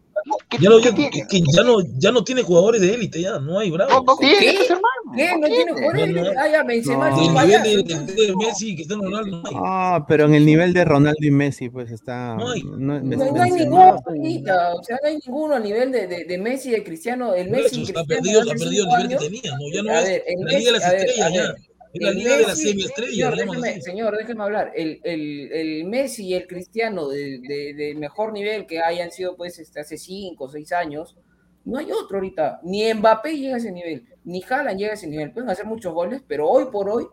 Ya 0.60 0.68
no, 0.70 0.78
ya, 0.80 0.94
que 0.94 1.10
ya, 1.52 1.62
no, 1.64 1.76
ya 1.98 2.12
no 2.12 2.22
tiene 2.22 2.42
jugadores 2.42 2.80
de 2.80 2.94
élite, 2.94 3.20
ya 3.20 3.38
no 3.38 3.58
hay, 3.58 3.70
bravo. 3.70 3.90
No, 3.92 4.02
no 4.02 4.16
¿Qué? 4.18 4.36
tiene, 4.38 4.64
hermano. 4.64 4.82
¿Qué? 5.16 5.36
¿No, 5.38 5.46
tiene 5.46 5.72
jugadores 5.72 6.14
de 6.14 6.20
élite? 6.20 6.34
Ah, 6.38 6.48
ya, 6.48 6.62
Benzema 6.62 7.10
No. 7.10 7.16
es 7.16 7.22
El 7.22 7.28
un 7.28 7.34
nivel 7.34 7.60
payaso. 7.62 7.64
de, 7.64 8.04
de, 8.14 8.26
de 8.26 8.36
Messi, 8.36 8.74
Cristiano 8.74 9.02
Ronaldo, 9.04 9.36
no 9.38 9.48
hay. 9.48 9.54
Ah, 9.58 10.04
pero 10.06 10.24
en 10.26 10.34
el 10.34 10.46
nivel 10.46 10.72
de 10.72 10.84
Ronaldo 10.84 11.18
y 11.26 11.30
Messi, 11.30 11.68
pues 11.70 11.90
está. 11.90 12.34
No 12.36 12.50
hay. 12.50 12.62
no- 12.62 13.00
No, 13.00 13.32
no 13.32 13.42
hay 13.42 13.50
ninguno 13.50 13.96
o 13.96 14.82
sea, 14.84 14.98
no 15.02 15.08
hay 15.08 15.18
ninguno 15.24 15.54
a 15.56 15.60
nivel 15.60 15.90
de, 15.92 16.06
de, 16.06 16.24
de 16.24 16.38
Messi 16.38 16.68
y 16.68 16.72
de 16.72 16.84
Cristiano. 16.84 17.34
El 17.34 17.50
Messi 17.50 17.76
Cristiano 17.82 18.06
perdido, 18.06 18.40
el 18.42 18.46
nivel 18.58 19.08
que 19.08 19.16
tenía, 19.16 19.52
¿no? 19.52 19.58
Ya 19.72 19.82
no 19.82 19.91
A 19.93 20.01
es 20.01 20.09
ver, 20.09 20.23
el 20.27 20.40
la 20.44 20.59
liga 20.59 20.73
de 20.73 20.73
las 20.73 20.82
Messi- 20.85 20.90
ver, 20.93 21.06
estrellas, 21.09 21.32
ya. 21.32 21.55
Es 21.94 22.01
la 22.02 22.10
liga 22.12 22.36
de 22.39 22.43
las 22.44 22.59
Messi- 22.59 22.69
semiestrellas, 22.70 23.12
señor, 23.14 23.36
déjeme, 23.36 23.81
señor, 23.82 24.16
déjeme 24.16 24.43
hablar. 24.44 24.73
El, 24.74 25.01
el, 25.05 25.52
el 25.52 25.85
Messi 25.85 26.27
y 26.28 26.35
el 26.35 26.47
Cristiano 26.47 27.09
de, 27.09 27.39
de, 27.47 27.74
de 27.74 27.94
mejor 27.97 28.32
nivel 28.32 28.66
que 28.66 28.81
hayan 28.81 29.10
sido 29.10 29.36
pues 29.36 29.59
este, 29.59 29.81
hace 29.81 29.98
cinco 29.98 30.44
o 30.44 30.48
seis 30.48 30.73
años, 30.73 31.16
no 31.64 31.78
hay 31.78 31.93
otro 31.93 32.16
ahorita. 32.16 32.60
Ni 32.64 32.93
Mbappé 32.94 33.36
llega 33.36 33.56
a 33.56 33.59
ese 33.59 33.70
nivel, 33.70 34.05
ni 34.24 34.43
Haaland 34.43 34.78
llega 34.78 34.93
a 34.93 34.94
ese 34.94 35.06
nivel. 35.06 35.32
Pueden 35.32 35.51
hacer 35.51 35.66
muchos 35.66 35.93
goles, 35.93 36.23
pero 36.27 36.48
hoy 36.48 36.66
por 36.73 36.89
hoy 36.89 37.06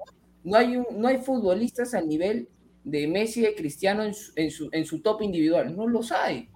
no 0.46 0.58
hay, 0.58 0.78
un, 0.78 0.86
no 0.96 1.08
hay 1.10 1.18
futbolistas 1.18 1.94
al 1.94 2.08
nivel 2.08 2.48
de 2.86 3.06
Messi 3.08 3.42
y 3.42 3.44
de 3.44 3.56
Cristiano 3.56 4.04
en 4.04 4.14
su, 4.14 4.32
en 4.38 4.50
su, 4.50 4.70
en 4.72 4.86
su 4.86 5.02
top 5.02 5.22
individual. 5.24 5.76
No 5.76 5.88
los 5.88 6.12
hay. 6.14 6.48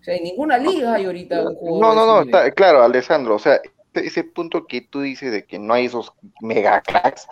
O 0.00 0.02
sea, 0.02 0.16
en 0.16 0.24
ninguna 0.24 0.58
liga 0.58 0.94
hay 0.94 1.04
ahorita 1.04 1.42
un 1.48 1.54
jugador. 1.54 1.94
No, 1.94 2.06
no, 2.06 2.16
no, 2.16 2.22
está 2.22 2.50
claro, 2.50 2.82
Alessandro, 2.82 3.36
o 3.36 3.38
sea, 3.38 3.60
ese- 3.94 4.06
ese 4.06 4.24
punto 4.24 4.66
que 4.66 4.80
tú 4.82 5.00
dices 5.00 5.32
de 5.32 5.44
que 5.44 5.58
no 5.58 5.74
hay 5.74 5.86
esos 5.86 6.12
mega 6.40 6.80
cracks, 6.82 7.26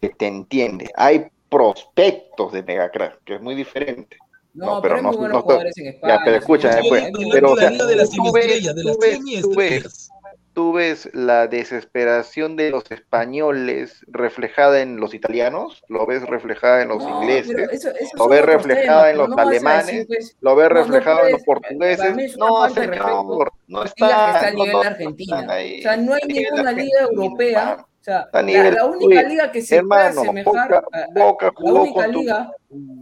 se 0.00 0.08
te 0.10 0.26
entiende. 0.26 0.90
Hay 0.96 1.26
prospectos 1.48 2.52
de 2.52 2.62
mega 2.62 2.90
cracks, 2.90 3.18
que 3.24 3.36
es 3.36 3.40
muy 3.40 3.54
diferente. 3.54 4.16
No, 4.54 4.76
No, 4.76 4.82
pero, 4.82 5.02
no- 5.02 5.12
no- 5.12 5.42
jugadores 5.42 5.76
en 5.76 5.88
España. 5.88 6.14
Ya, 6.16 6.20
pero 6.24 6.36
escúchame, 6.38 6.74
señor. 6.82 6.88
pues, 6.88 7.28
pero, 7.32 7.52
o 7.52 7.56
sea, 7.56 7.70
de 7.70 7.96
las 7.96 8.10
tú 8.10 8.32
ves- 8.32 8.62
tú 8.74 8.98
ves- 8.98 9.40
tú 9.42 9.54
ves- 9.54 10.10
tú 10.56 10.72
ves 10.72 11.10
la 11.12 11.48
desesperación 11.48 12.56
de 12.56 12.70
los 12.70 12.90
españoles 12.90 14.02
reflejada 14.08 14.80
en 14.80 14.96
los 14.98 15.12
italianos, 15.12 15.84
lo 15.88 16.06
ves 16.06 16.22
reflejada 16.26 16.80
en 16.80 16.88
los 16.88 17.04
No, 17.04 17.20
ingleses, 17.22 17.54
eso- 17.70 17.90
lo 18.16 18.26
ves 18.26 18.42
reflejada 18.42 19.10
en 19.10 19.18
los 19.18 19.28
no 19.28 19.36
a 19.36 19.42
alemanes, 19.42 19.86
decir, 19.86 20.06
pues, 20.06 20.36
lo 20.40 20.56
ves 20.56 20.68
no- 20.70 20.74
no 20.76 20.80
reflejado 20.80 21.26
en 21.26 21.32
los 21.32 21.42
portugueses. 21.42 22.36
No, 22.38 22.68
señor, 22.70 23.52
no 23.66 23.84
está 23.84 24.06
está. 24.06 24.50
no, 24.52 24.56
nivel 24.56 24.72
no 24.72 24.80
de 24.80 24.86
Argentina. 24.88 25.40
están 25.40 25.50
ahí. 25.50 25.78
O 25.78 25.82
sea, 25.82 25.96
no 25.98 26.14
hay 26.14 26.20
a 26.22 26.26
ninguna 26.26 26.72
liga 26.72 27.00
europea. 27.02 27.76
O 27.80 28.04
sea, 28.06 28.28
a 28.32 28.42
la, 28.42 28.42
la 28.76 28.84
única 28.86 29.22
liga 29.24 29.52
que 29.52 29.60
se 29.62 29.76
hermano, 29.76 30.14
puede 30.24 30.40
asemejar, 30.40 30.68
Boca- 30.70 30.84
a- 30.92 30.98
a- 31.00 31.06
Boca 31.26 31.52
la 31.58 31.72
única 31.72 32.06
tu- 32.06 32.12
liga 32.12 32.50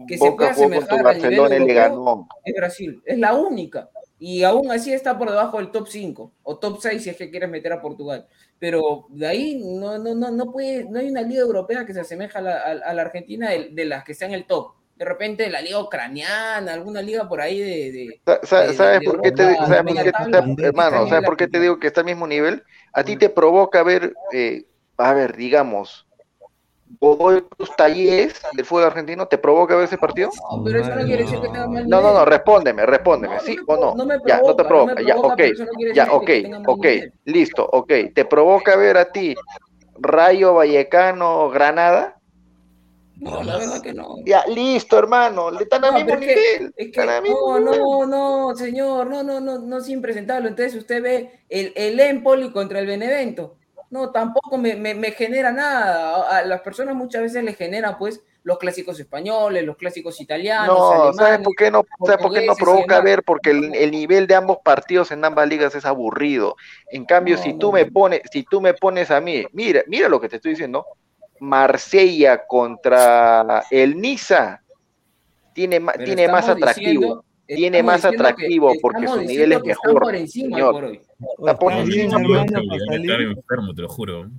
que 0.08 0.18
se 0.18 0.32
puede 0.32 0.50
asemejar 0.50 1.06
al 1.06 1.18
nivel 1.18 1.34
europeo 1.52 2.26
es 2.44 2.54
Brasil. 2.56 3.02
Es 3.04 3.18
la 3.18 3.34
única. 3.34 3.88
Y 4.26 4.42
aún 4.44 4.70
así 4.70 4.92
está 4.92 5.18
por 5.18 5.28
debajo 5.30 5.58
del 5.58 5.70
top 5.70 5.86
5 5.88 6.32
o 6.42 6.58
top 6.58 6.78
6 6.80 7.02
si 7.02 7.10
es 7.10 7.16
que 7.16 7.30
quieres 7.30 7.50
meter 7.50 7.72
a 7.72 7.80
Portugal. 7.82 8.26
Pero 8.58 9.06
de 9.10 9.26
ahí 9.26 9.62
no, 9.62 9.98
no, 9.98 10.14
no, 10.14 10.30
no, 10.30 10.50
puede, 10.52 10.84
no 10.88 10.98
hay 10.98 11.10
una 11.10 11.22
liga 11.22 11.42
europea 11.42 11.84
que 11.84 11.92
se 11.94 12.00
asemeja 12.00 12.38
a 12.38 12.42
la, 12.42 12.54
a- 12.58 12.90
a 12.90 12.94
la 12.94 13.02
Argentina 13.02 13.50
de, 13.50 13.70
de 13.72 13.84
las 13.84 14.04
que 14.04 14.12
está 14.12 14.26
en 14.26 14.32
el 14.34 14.46
top. 14.46 14.72
de 14.96 15.04
repente 15.04 15.50
la 15.50 15.60
liga 15.60 15.80
ucraniana, 15.80 16.72
alguna 16.72 17.02
liga 17.02 17.28
por 17.28 17.40
ahí 17.40 17.58
de... 17.60 17.92
de- 17.92 18.20
Sa- 18.44 18.66
de- 18.66 18.72
¿Sabes 18.74 19.00
de 19.00 19.04
por 19.04 19.20
qué 19.20 19.32
te 19.32 19.46
digo, 19.48 19.66
sabes 19.66 19.84
hermano, 20.70 21.08
sabes 21.08 21.24
por 21.24 21.36
qué 21.36 21.48
te 21.48 21.60
digo 21.60 21.78
que 21.78 21.88
está 21.88 22.00
al 22.00 22.06
mismo 22.06 22.26
nivel? 22.26 22.62
A 22.92 23.04
ti 23.04 23.16
te 23.16 23.28
provoca 23.28 23.82
ver, 23.82 24.14
eh, 24.32 24.64
a 24.96 25.12
ver, 25.12 25.36
digamos, 25.36 26.06
Godoy 27.00 27.42
Cruz 27.42 27.70
Talleres 27.76 28.40
del 28.56 28.64
fútbol 28.64 28.84
argentino, 28.84 29.26
¿te 29.26 29.38
provoca 29.38 29.74
ver 29.74 29.84
ese 29.84 29.98
partido? 29.98 30.30
No, 30.50 30.62
pero 30.64 30.80
eso 30.80 30.94
no 30.94 31.04
quiere 31.04 31.22
decir 31.22 31.40
que 31.40 31.48
tenga 31.48 31.66
mal 31.66 31.88
No, 31.88 32.00
no, 32.00 32.12
no, 32.12 32.24
respóndeme, 32.24 32.86
respóndeme, 32.86 33.34
No, 33.34 33.40
¿sí 33.40 33.58
o 33.66 33.76
no? 33.76 33.94
no 33.94 34.06
me 34.06 34.18
ya, 34.26 34.40
no 34.40 34.54
te 34.54 34.64
provoca, 34.64 34.94
no 34.94 35.00
me 35.00 35.02
provoca, 35.02 35.02
ya, 35.02 35.14
provoca, 35.14 35.34
ok, 35.34 35.94
ya, 35.94 36.08
ok, 36.12 36.30
ok, 36.66 36.84
nivel. 36.84 37.12
listo, 37.24 37.68
ok. 37.72 37.92
¿Te 38.14 38.24
provoca 38.24 38.76
ver 38.76 38.96
a 38.96 39.10
ti 39.10 39.34
Rayo 39.96 40.54
Vallecano 40.54 41.50
Granada? 41.50 42.16
No, 43.16 43.42
la 43.42 43.56
verdad 43.56 43.80
que 43.80 43.94
no. 43.94 44.16
Ya, 44.26 44.44
listo, 44.46 44.98
hermano, 44.98 45.50
le 45.50 45.62
están 45.62 45.84
al 45.84 45.92
No, 45.92 45.98
mismo 45.98 46.16
nivel. 46.16 46.72
es 46.76 46.92
que 46.92 47.06
no, 47.30 47.60
no, 47.60 48.06
no, 48.06 48.56
señor, 48.56 49.06
no, 49.06 49.22
no, 49.22 49.40
no, 49.40 49.58
no 49.58 49.78
es 49.78 49.88
impresentable. 49.88 50.48
Entonces 50.48 50.74
usted 50.74 51.02
ve 51.02 51.44
el, 51.48 51.72
el 51.76 51.98
Empoli 52.00 52.52
contra 52.52 52.80
el 52.80 52.86
Benevento. 52.86 53.56
No, 53.94 54.10
tampoco 54.10 54.58
me, 54.58 54.74
me- 54.74 54.92
me 54.96 55.12
genera 55.12 55.52
nada. 55.52 56.38
A, 56.38 56.42
las 56.42 56.62
personas 56.62 56.96
muchas 56.96 57.22
veces 57.22 57.44
les 57.44 57.56
genera 57.56 57.96
pues 57.96 58.20
los 58.42 58.58
clásicos 58.58 58.98
españoles, 58.98 59.64
los 59.64 59.76
clásicos 59.76 60.20
italianos, 60.20 60.76
No, 60.76 61.12
¿sabes 61.12 61.38
por 61.38 61.54
qué 61.54 61.70
no, 61.70 61.84
¿sabes 62.04 62.20
por 62.20 62.34
qué 62.34 62.44
no 62.44 62.56
provoca 62.56 63.00
ver? 63.00 63.22
Porque 63.22 63.50
el, 63.50 63.72
el 63.72 63.92
nivel 63.92 64.26
de 64.26 64.34
ambos 64.34 64.58
partidos 64.64 65.12
en 65.12 65.24
ambas 65.24 65.48
ligas 65.48 65.76
es 65.76 65.84
aburrido. 65.84 66.56
En 66.90 67.04
cambio, 67.04 67.36
No, 67.36 67.42
si 67.44 67.52
no, 67.52 67.58
tú 67.60 67.70
me 67.72 67.86
pones, 67.86 68.22
si 68.32 68.42
tú 68.42 68.60
me 68.60 68.74
pones 68.74 69.12
a 69.12 69.20
mí, 69.20 69.46
mira, 69.52 69.84
mira 69.86 70.08
lo 70.08 70.20
que 70.20 70.28
te 70.28 70.36
estoy 70.36 70.50
diciendo, 70.50 70.84
Marsella 71.38 72.44
contra 72.48 73.62
el 73.70 74.00
Niza 74.00 74.60
tiene, 75.54 75.80
tiene 76.04 76.26
más 76.26 76.48
atractivo, 76.48 76.90
diciendo- 76.90 77.24
tiene 77.46 77.82
más 77.82 78.02
que- 78.02 78.08
atractivo 78.08 78.72
porque 78.80 79.06
su 79.08 79.20
nivel 79.22 79.52
es 79.52 79.62
mejor, 79.64 80.00
por 80.02 80.14
encima 80.14 80.56
señor. 80.56 80.72
por 80.72 80.84
hoy. 80.84 81.00
Está 81.38 81.58
por 81.58 81.72
Está 81.72 81.84
bien, 81.84 82.00
encima. 82.12 82.44
Está 82.44 83.14
enfermo, 83.22 83.74
te 83.74 83.82
lo 83.82 83.88
juro. 83.88 84.30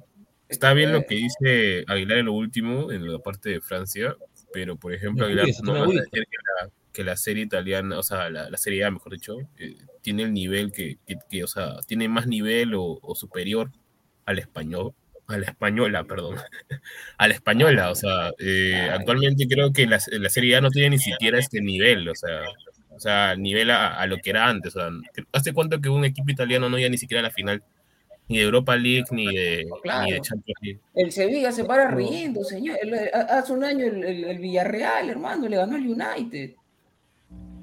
Bien 0.75 0.93
lo 0.93 1.03
que 1.05 1.15
dice 1.15 1.83
Aguilar 1.87 2.19
en 2.19 2.25
lo 2.27 2.33
último, 2.33 2.91
en 2.91 3.11
la 3.11 3.19
parte 3.19 3.49
de 3.49 3.61
Francia, 3.61 4.15
pero 4.53 4.75
por 4.77 4.93
ejemplo, 4.93 5.25
Aguilar 5.25 5.47
no 5.63 5.73
va 5.73 5.79
a 5.83 5.87
decir 5.87 6.09
que 6.11 6.19
la, 6.61 6.69
que 6.93 7.03
la 7.03 7.17
serie 7.17 7.43
italiana, 7.43 7.97
o 7.99 8.03
sea, 8.03 8.29
la, 8.29 8.49
la 8.49 8.57
serie 8.57 8.85
A, 8.85 8.91
mejor 8.91 9.13
dicho, 9.13 9.37
eh, 9.57 9.75
tiene 10.01 10.23
el 10.23 10.33
nivel 10.33 10.71
que, 10.71 10.97
que- 11.05 11.15
que, 11.29 11.43
o 11.43 11.47
sea, 11.47 11.79
tiene 11.87 12.07
más 12.07 12.27
nivel 12.27 12.73
o, 12.75 12.99
o 13.01 13.15
superior 13.15 13.71
al 14.25 14.39
español, 14.39 14.93
a 15.27 15.37
la 15.39 15.45
española, 15.47 16.03
perdón, 16.03 16.35
a 17.17 17.27
la 17.27 17.33
española, 17.33 17.89
o 17.89 17.95
sea, 17.95 18.31
eh, 18.39 18.87
actualmente 18.91 19.47
creo 19.47 19.73
que 19.73 19.87
la, 19.87 19.99
la 20.11 20.29
serie 20.29 20.55
A 20.55 20.61
no 20.61 20.69
tiene 20.69 20.91
ni 20.91 20.99
siquiera 20.99 21.39
este 21.39 21.59
nivel, 21.61 22.07
o 22.07 22.15
sea, 22.15 22.41
o 22.95 22.99
sea, 22.99 23.35
nivel 23.35 23.69
a, 23.71 23.99
a 23.99 24.07
lo 24.07 24.17
que 24.17 24.29
era 24.29 24.47
antes, 24.47 24.75
o 24.75 24.79
sea, 24.79 24.89
¿hace 25.33 25.53
cuánto 25.53 25.79
que 25.81 25.89
un 25.89 26.05
equipo 26.05 26.31
italiano 26.31 26.69
no 26.69 26.77
llega 26.77 26.89
ni 26.89 26.97
siquiera 26.97 27.19
a 27.19 27.23
la 27.23 27.31
final? 27.31 27.61
Ni 28.27 28.37
de 28.39 28.43
Europa 28.43 28.75
League, 28.75 29.05
ni 29.11 29.27
de, 29.27 29.67
Claro. 29.83 30.05
ni 30.05 30.13
de 30.13 30.21
Champions 30.21 30.57
League. 30.61 30.79
El 30.95 31.11
Sevilla 31.11 31.51
se 31.51 31.63
para 31.63 31.91
riendo, 31.91 32.43
señor. 32.43 32.75
Hace 33.13 33.53
un 33.53 33.63
año 33.63 33.85
el, 33.85 34.03
el- 34.03 34.23
el 34.23 34.39
Villarreal, 34.39 35.09
hermano, 35.11 35.47
le 35.47 35.57
ganó 35.57 35.75
al 35.75 35.85
United. 35.87 36.53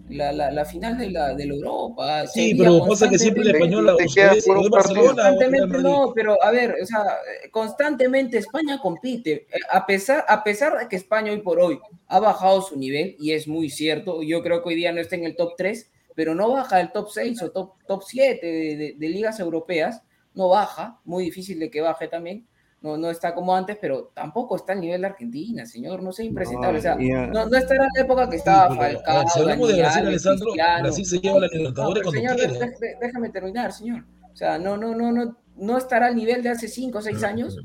La, 0.08 0.30
la, 0.32 0.50
la 0.50 0.64
final 0.64 0.98
de 0.98 1.10
la, 1.10 1.34
de 1.34 1.46
la 1.46 1.54
Europa. 1.54 2.26
Sí, 2.26 2.54
pero 2.54 2.84
pasa 2.86 3.08
que 3.08 3.18
siempre 3.18 3.44
la 3.44 3.52
constantemente- 3.58 4.04
española 4.04 4.30
te 4.32 4.38
es, 4.38 4.44
por 4.46 4.58
un 4.58 4.68
Constantemente 4.68 5.78
no, 5.78 6.12
pero 6.14 6.42
a 6.42 6.50
ver, 6.50 6.76
o 6.82 6.86
sea, 6.86 7.04
constantemente 7.50 8.38
España 8.38 8.78
compite. 8.80 9.46
A 9.70 9.86
pesar, 9.86 10.24
a 10.28 10.42
pesar 10.42 10.78
de 10.78 10.88
que 10.88 10.96
España 10.96 11.32
hoy 11.32 11.40
por 11.40 11.60
hoy 11.60 11.78
ha 12.08 12.18
bajado 12.20 12.60
su 12.62 12.76
nivel, 12.76 13.16
y 13.18 13.32
es 13.32 13.46
muy 13.46 13.70
cierto, 13.70 14.22
yo 14.22 14.42
creo 14.42 14.62
que 14.62 14.70
hoy 14.70 14.74
día 14.74 14.92
no 14.92 15.00
está 15.00 15.16
en 15.16 15.24
el 15.24 15.36
top 15.36 15.54
3, 15.56 15.90
pero 16.14 16.34
no 16.34 16.50
baja 16.50 16.78
del 16.78 16.92
top 16.92 17.08
6 17.10 17.40
o 17.42 17.50
top, 17.50 17.74
top 17.86 18.02
7 18.06 18.46
de, 18.46 18.76
de- 18.76 18.94
de 18.98 19.08
ligas 19.08 19.38
europeas, 19.40 20.02
no 20.34 20.48
baja, 20.48 20.98
muy 21.04 21.24
difícil 21.24 21.58
de 21.58 21.70
que 21.70 21.80
baje 21.80 22.08
también. 22.08 22.46
No, 22.82 22.96
no 22.96 23.10
está 23.10 23.32
como 23.34 23.54
antes, 23.54 23.78
pero 23.80 24.10
tampoco 24.12 24.56
está 24.56 24.72
al 24.72 24.80
nivel 24.80 25.00
de 25.02 25.06
Argentina, 25.06 25.64
señor. 25.64 26.02
No 26.02 26.10
sea 26.12 26.24
impresentable. 26.24 26.78
o 26.78 26.82
sea, 26.82 26.96
no, 26.96 27.46
no 27.46 27.56
estará 27.56 27.84
en 27.84 27.90
la 27.94 28.00
época 28.02 28.28
que 28.28 28.36
estaba 28.36 28.70
Sí, 28.70 28.76
Falcao. 28.76 29.28
si 29.28 29.40
hablamos 29.40 29.68
de 29.68 29.78
Brasil, 29.78 30.06
Alessandro. 30.06 30.52
Brasil 30.80 31.06
se 31.06 31.18
lleva 31.20 31.38
la 31.40 31.46
No, 31.46 31.52
Libertadores 31.58 32.02
cuando 32.02 32.20
señor, 32.20 32.36
quiere. 32.36 32.96
déjame 33.00 33.30
terminar, 33.30 33.72
señor. 33.72 34.04
O 34.32 34.36
sea, 34.36 34.58
no, 34.58 34.76
no, 34.76 34.94
no, 34.94 35.12
no, 35.12 35.36
no 35.56 35.78
estará 35.78 36.06
al 36.06 36.16
nivel 36.16 36.42
de 36.42 36.48
hace 36.48 36.66
5 36.66 36.98
o 36.98 37.02
6 37.02 37.22
años, 37.22 37.56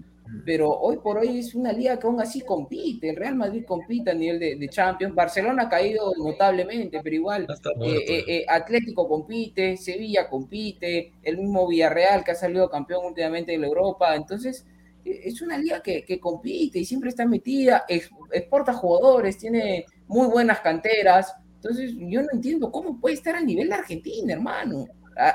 pero 0.46 0.70
hoy 0.70 0.98
por 0.98 1.18
hoy 1.18 1.40
es 1.40 1.56
una 1.56 1.72
liga 1.72 1.98
que 1.98 2.06
aún 2.06 2.22
así 2.22 2.42
compite. 2.42 3.10
El 3.10 3.16
Real 3.16 3.36
Madrid 3.36 3.64
compite 3.66 4.12
a 4.12 4.14
nivel 4.14 4.40
de, 4.40 4.56
de 4.58 4.70
Champions. 4.70 5.16
Barcelona 5.16 5.64
ha 5.64 5.70
caído 5.70 6.12
notablemente, 6.18 7.00
pero 7.02 7.16
igual 7.16 7.48
está 7.50 7.70
eh, 7.82 8.04
eh, 8.08 8.24
eh, 8.28 8.46
Atlético 8.48 9.08
compite, 9.08 9.78
Sevilla 9.78 10.30
compite, 10.30 11.14
el 11.24 11.38
mismo 11.38 11.68
Villarreal 11.68 12.24
que 12.24 12.32
ha 12.32 12.36
salido 12.36 12.70
campeón 12.70 13.06
últimamente 13.06 13.54
de 13.54 13.58
la 13.58 13.68
Europa. 13.68 14.16
Entonces, 14.16 14.66
es 15.06 15.42
una 15.42 15.58
liga 15.58 15.82
que, 15.82 16.04
que 16.04 16.20
compite 16.20 16.80
y 16.80 16.86
siempre 16.86 17.10
está 17.10 17.26
metida, 17.26 17.86
ex- 17.88 18.10
exporta 18.32 18.74
jugadores, 18.74 19.38
tiene 19.38 19.86
muy 20.08 20.28
buenas 20.28 20.60
canteras. 20.60 21.34
Entonces, 21.56 21.94
yo 21.98 22.22
no 22.22 22.30
entiendo 22.34 22.72
cómo 22.72 23.00
puede 23.00 23.16
estar 23.16 23.36
al 23.36 23.46
nivel 23.46 23.70
de 23.70 23.76
Argentina, 23.76 24.34
hermano. 24.34 24.86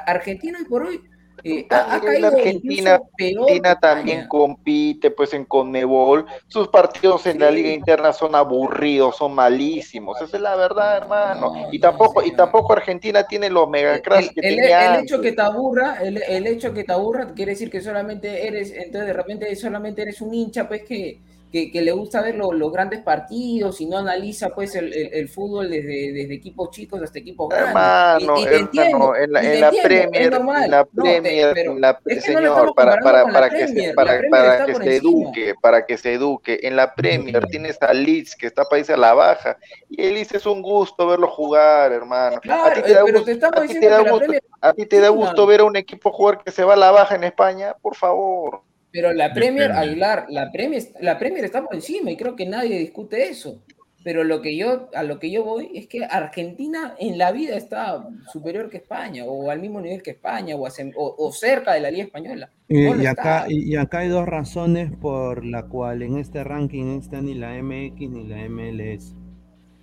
Argentina 0.06 0.58
hoy 0.60 0.64
por 0.66 0.84
hoy 0.84 1.00
eh, 1.44 1.66
ha, 1.70 1.96
ha 1.96 2.00
También 2.00 2.04
caído 2.04 2.20
la 2.20 2.28
Argentina, 2.28 2.98
peor 3.16 3.50
también 3.80 4.22
España. 4.22 4.28
compite 4.28 5.10
pues 5.10 5.32
en 5.34 5.44
Conmebol. 5.44 6.26
Sus 6.48 6.68
partidos 6.68 7.26
en 7.26 7.38
la 7.40 7.50
liga 7.50 7.70
interna 7.72 8.12
son 8.12 8.34
aburridos, 8.34 9.16
son 9.16 9.34
malísimos. 9.34 10.20
Esa 10.20 10.36
es 10.36 10.42
la 10.42 10.56
verdad, 10.56 10.96
hermano. 10.98 11.52
No, 11.52 11.68
y 11.70 11.78
no, 11.78 11.80
tampoco, 11.80 12.22
y 12.22 12.32
tampoco 12.32 12.72
Argentina 12.74 13.26
tiene 13.26 13.50
los 13.50 13.68
megacracks 13.68 14.28
el, 14.28 14.34
que 14.34 14.40
el- 14.40 14.58
tenía 14.58 14.78
el 14.78 14.94
hecho 14.96 15.20
que 15.20 15.32
te 15.32 15.42
aburra, 15.42 15.96
el, 16.02 16.22
el 16.22 16.46
hecho 16.46 16.72
que 16.74 16.84
te 16.84 16.92
aburra 16.92 17.32
quiere 17.34 17.52
decir 17.52 17.70
que 17.70 17.80
solamente 17.80 18.46
eres, 18.46 18.70
entonces 18.72 19.06
de 19.06 19.12
repente 19.12 19.56
solamente 19.56 20.02
eres 20.02 20.20
un 20.20 20.34
hincha 20.34 20.68
pues 20.68 20.84
que, 20.84 21.22
que, 21.52 21.70
que 21.70 21.82
le 21.82 21.92
gusta 21.92 22.22
ver 22.22 22.34
lo- 22.36 22.52
los 22.52 22.72
grandes 22.72 23.00
partidos 23.00 23.80
y 23.80 23.86
no 23.86 23.98
analiza 23.98 24.48
pues 24.54 24.74
el, 24.74 24.92
el- 24.92 25.12
el 25.12 25.28
fútbol 25.28 25.68
desde, 25.70 26.12
desde 26.12 26.34
equipos 26.34 26.70
chicos 26.70 27.02
hasta 27.02 27.18
equipos 27.18 27.50
grandes. 27.50 27.68
Hermano, 27.68 28.36
Y, 28.38 28.42
y 28.42 28.44
te 28.46 28.56
entiendo, 28.56 28.96
hermano, 28.96 29.16
en 29.16 29.32
la, 29.32 29.40
en 29.42 29.60
la 29.60 29.70
Premier, 29.70 30.34
en 30.34 30.70
la 30.70 30.88
No, 30.92 31.04
te- 31.04 31.10
Premier, 31.12 31.56
la- 31.78 32.00
es 32.06 32.24
que 32.24 32.32
no 32.32 32.40
lo 32.40 32.46
señor, 32.48 32.74
para, 32.74 32.96
para, 33.00 33.18
la 33.24 33.32
para 33.32 33.50
que 33.50 33.56
se, 33.68 33.74
Premier, 33.74 33.88
la 33.90 33.94
para, 33.94 34.28
para 34.30 34.66
que 34.66 34.74
se 34.74 34.96
eduque, 34.96 35.54
para 35.60 35.86
que 35.86 35.98
se 35.98 36.12
eduque. 36.14 36.60
En 36.62 36.76
la 36.76 36.94
Premier 36.94 37.46
tienes 37.46 37.76
a 37.82 37.92
Leeds 37.92 38.34
que 38.36 38.46
está 38.46 38.64
país 38.64 38.88
a 38.90 38.96
la 38.96 39.12
baja 39.12 39.58
y 39.90 40.02
el 40.02 40.14
Leeds 40.14 40.32
es 40.34 40.46
un 40.46 40.62
gusto 40.62 41.06
verlo 41.06 41.28
jugar, 41.28 41.92
hermano. 41.92 42.36
a 42.36 42.72
ti 42.72 42.82
te 42.82 42.92
da 42.94 43.02
pero 43.04 43.18
gusto, 43.18 43.24
te 43.26 43.32
estamos 43.32 43.58
a 43.58 43.66
ti 43.66 43.74
te 43.80 43.88
da 43.90 43.98
la 43.98 44.10
gusto, 44.10 44.18
Premier 44.26 44.42
a 44.60 44.72
ti 44.72 44.86
te 44.86 45.00
da 45.00 45.08
gusto 45.10 45.46
ver 45.46 45.60
a 45.60 45.64
un 45.64 45.76
equipo 45.76 46.10
jugar 46.12 46.42
que 46.42 46.50
se 46.50 46.64
va 46.64 46.74
a 46.74 46.76
la 46.76 46.90
baja 46.92 47.14
en 47.16 47.24
España, 47.24 47.74
por 47.82 47.94
favor. 47.96 48.62
Pero 48.92 49.12
la 49.12 49.32
Premier, 49.32 49.68
Depende. 49.68 49.88
Aguilar, 49.88 50.26
la 50.28 50.52
Premier, 50.52 50.82
la 51.00 51.18
Premier 51.18 51.44
está 51.44 51.64
por 51.64 51.74
encima 51.74 52.10
y 52.10 52.16
creo 52.16 52.36
que 52.36 52.46
nadie 52.46 52.78
discute 52.78 53.28
eso. 53.28 53.62
Pero 54.04 54.24
lo 54.24 54.42
que 54.42 54.56
yo, 54.56 54.90
a 54.94 55.04
lo 55.04 55.20
que 55.20 55.30
yo 55.30 55.44
voy 55.44 55.70
es 55.76 55.86
que 55.86 56.04
Argentina 56.04 56.94
en 56.98 57.18
la 57.18 57.30
vida 57.30 57.56
está 57.56 58.04
superior 58.32 58.68
que 58.68 58.78
España, 58.78 59.24
o 59.24 59.48
al 59.48 59.60
mismo 59.60 59.80
nivel 59.80 60.02
que 60.02 60.10
España, 60.10 60.56
o, 60.56 60.66
o- 60.96 61.14
o 61.18 61.32
cerca 61.32 61.72
de 61.74 61.80
la 61.80 61.90
Liga 61.92 62.04
Española. 62.04 62.50
No 62.68 63.00
y, 63.00 63.06
acá, 63.06 63.46
y 63.48 63.72
y 63.72 63.76
acá 63.76 63.98
hay 64.00 64.08
dos 64.08 64.26
razones 64.26 64.90
por 65.00 65.44
la 65.46 65.62
cual 65.66 66.02
en 66.02 66.18
este 66.18 66.42
ranking 66.42 66.84
no 66.84 66.98
está 66.98 67.20
ni 67.22 67.34
la 67.34 67.54
MX 67.62 68.10
ni 68.10 68.26
la 68.26 68.44
MLS. 68.48 69.14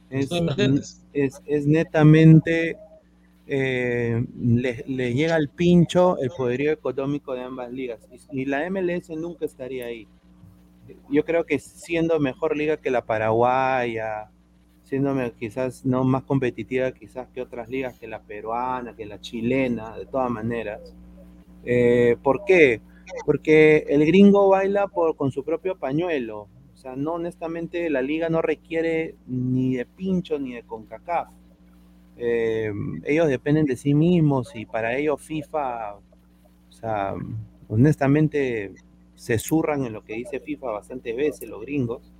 Es, 0.09 1.41
es 1.45 1.65
netamente, 1.65 2.75
eh, 3.51 4.23
le, 4.39 4.83
le 4.87 5.13
llega 5.15 5.33
al 5.33 5.49
pincho 5.49 6.19
el 6.19 6.29
poderío 6.29 6.71
económico 6.71 7.33
de 7.33 7.41
ambas 7.41 7.71
ligas. 7.71 7.99
Y, 8.31 8.41
y 8.41 8.45
la 8.45 8.69
MLS 8.69 9.09
nunca 9.09 9.45
estaría 9.45 9.87
ahí. 9.87 10.07
Yo 11.09 11.25
creo 11.25 11.45
que 11.45 11.57
siendo 11.57 12.19
mejor 12.19 12.55
liga 12.55 12.77
que 12.77 12.91
la 12.91 13.03
paraguaya, 13.03 14.29
siendo 14.83 15.15
quizás 15.35 15.83
no 15.83 16.03
más 16.03 16.23
competitiva 16.23 16.91
quizás 16.91 17.27
que 17.29 17.41
otras 17.41 17.69
ligas, 17.69 17.97
que 17.97 18.07
la 18.07 18.21
peruana, 18.21 18.95
que 18.95 19.07
la 19.07 19.19
chilena, 19.19 19.97
de 19.97 20.05
todas 20.05 20.29
maneras. 20.29 20.95
Eh, 21.65 22.17
¿Por 22.21 22.45
qué? 22.45 22.81
Porque 23.25 23.85
el 23.89 24.05
gringo 24.05 24.49
baila 24.49 24.87
por, 24.87 25.15
con 25.15 25.31
su 25.31 25.43
propio 25.43 25.75
pañuelo. 25.75 26.47
O 26.73 26.77
sea, 26.77 26.95
no, 26.95 27.13
honestamente, 27.13 27.89
la 27.89 28.03
liga 28.03 28.29
no 28.29 28.43
requiere 28.43 29.15
ni 29.25 29.75
de 29.75 29.87
pincho 29.87 30.37
ni 30.37 30.53
de 30.53 30.63
CONCACAF. 30.63 31.29
Eh, 32.21 32.71
ellos 33.05 33.29
dependen 33.29 33.65
de 33.65 33.77
sí 33.77 33.93
mismos 33.93 34.53
y 34.53 34.65
para 34.65 34.95
ellos 34.97 35.21
FIFA, 35.21 35.95
o 35.95 36.01
sea, 36.71 37.13
honestamente, 37.69 38.73
se 39.15 39.39
zurran 39.39 39.85
en 39.85 39.93
lo 39.93 40.03
que 40.03 40.13
dice 40.15 40.39
FIFA 40.41 40.71
bastantes 40.71 41.15
veces 41.15 41.47
los 41.49 41.61
gringos, 41.61 42.11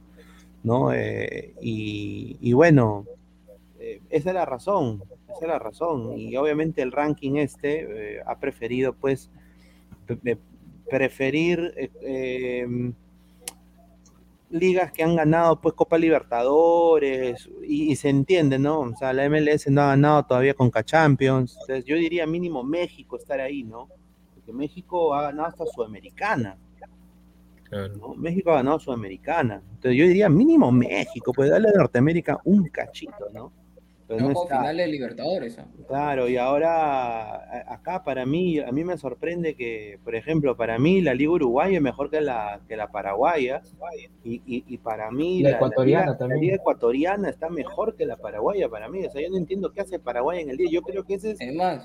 ¿no? 0.64 0.94
Eh, 0.94 1.54
y, 1.62 2.54
bueno, 2.54 3.06
eh, 3.80 4.00
esa 4.10 4.30
es 4.30 4.36
la 4.36 4.46
razón, 4.46 5.02
esa 5.28 5.42
es 5.42 5.48
la 5.48 5.60
razón. 5.60 6.18
Y 6.18 6.36
obviamente 6.38 6.82
el 6.82 6.92
ranking 6.94 7.36
este 7.36 8.22
ha 8.26 8.40
preferido, 8.40 8.94
pues, 8.94 9.30
pre- 10.06 10.16
pre- 10.18 10.38
preferir 10.90 11.74
ligas 14.50 14.92
que 14.92 15.04
han 15.04 15.16
ganado 15.16 15.60
pues 15.62 15.76
Copa 15.76 15.98
Libertadores 15.98 17.50
y, 17.64 17.92
y 17.92 17.96
se 17.96 18.10
entiende, 18.10 18.58
¿no? 18.58 18.80
O 18.82 18.96
sea, 18.96 19.14
la 19.14 19.30
MLS 19.30 19.68
no 19.68 19.82
ha 19.82 19.88
ganado 19.88 20.24
todavía 20.26 20.54
con 20.54 20.72
Champions. 20.72 21.58
Entonces, 21.62 21.86
yo 21.86 21.96
diría 21.96 22.26
mínimo 22.26 22.64
México 22.64 23.18
estar 23.18 23.40
ahí, 23.40 23.64
¿no? 23.64 23.88
Porque 24.34 24.54
México 24.54 25.14
ha 25.14 25.24
ganado 25.24 25.50
hasta 25.50 25.66
Sudamericana. 25.66 26.58
Claro. 27.64 27.96
¿no? 27.98 28.16
México 28.16 28.52
ha 28.52 28.56
ganado 28.56 28.80
Sudamericana. 28.80 29.62
Entonces 29.76 29.98
yo 29.98 30.08
diría 30.08 30.28
mínimo 30.28 30.72
México, 30.72 31.32
pues 31.34 31.50
darle 31.50 31.70
a 31.70 31.78
Norteamérica 31.78 32.40
un 32.44 32.68
cachito, 32.70 33.30
¿no? 33.32 33.52
Pero 34.10 34.22
No 34.22 34.32
no 34.34 34.42
está. 34.44 34.58
finales 34.58 34.86
de 34.88 34.92
Libertadores. 34.92 35.58
Claro, 35.88 36.28
y 36.28 36.36
ahora 36.36 37.72
acá 37.72 38.04
para 38.04 38.26
mí, 38.26 38.58
a 38.60 38.72
mí 38.72 38.84
me 38.84 38.98
sorprende 38.98 39.56
que, 39.56 40.00
por 40.04 40.16
ejemplo, 40.16 40.58
para 40.58 40.80
mí 40.80 41.00
la 41.00 41.14
Liga 41.14 41.32
Uruguaya 41.32 41.78
es 41.78 41.82
mejor 41.84 42.10
que 42.10 42.20
la, 42.20 42.60
que 42.68 42.76
la 42.76 42.92
Paraguaya, 42.92 43.62
y, 44.24 44.42
y- 44.48 44.64
y 44.68 44.78
para 44.80 45.12
mí 45.12 45.44
La 45.44 45.52
la, 45.52 45.56
ecuatoriana 45.58 46.02
Liga, 46.06 46.12
la 46.14 46.18
también. 46.18 46.42
Liga 46.42 46.56
ecuatoriana 46.56 47.30
está 47.30 47.50
mejor 47.50 47.96
que 47.96 48.08
la 48.08 48.18
Paraguaya 48.18 48.68
para 48.68 48.90
mí, 48.90 49.06
o 49.06 49.12
sea, 49.12 49.22
yo 49.22 49.30
no 49.30 49.38
entiendo 49.38 49.72
qué 49.72 49.82
hace 49.82 50.00
Paraguay 50.00 50.42
en 50.42 50.50
el 50.50 50.58
día, 50.58 50.70
yo 50.72 50.82
creo 50.82 51.06
que 51.06 51.14
ese 51.14 51.32
es, 51.32 51.38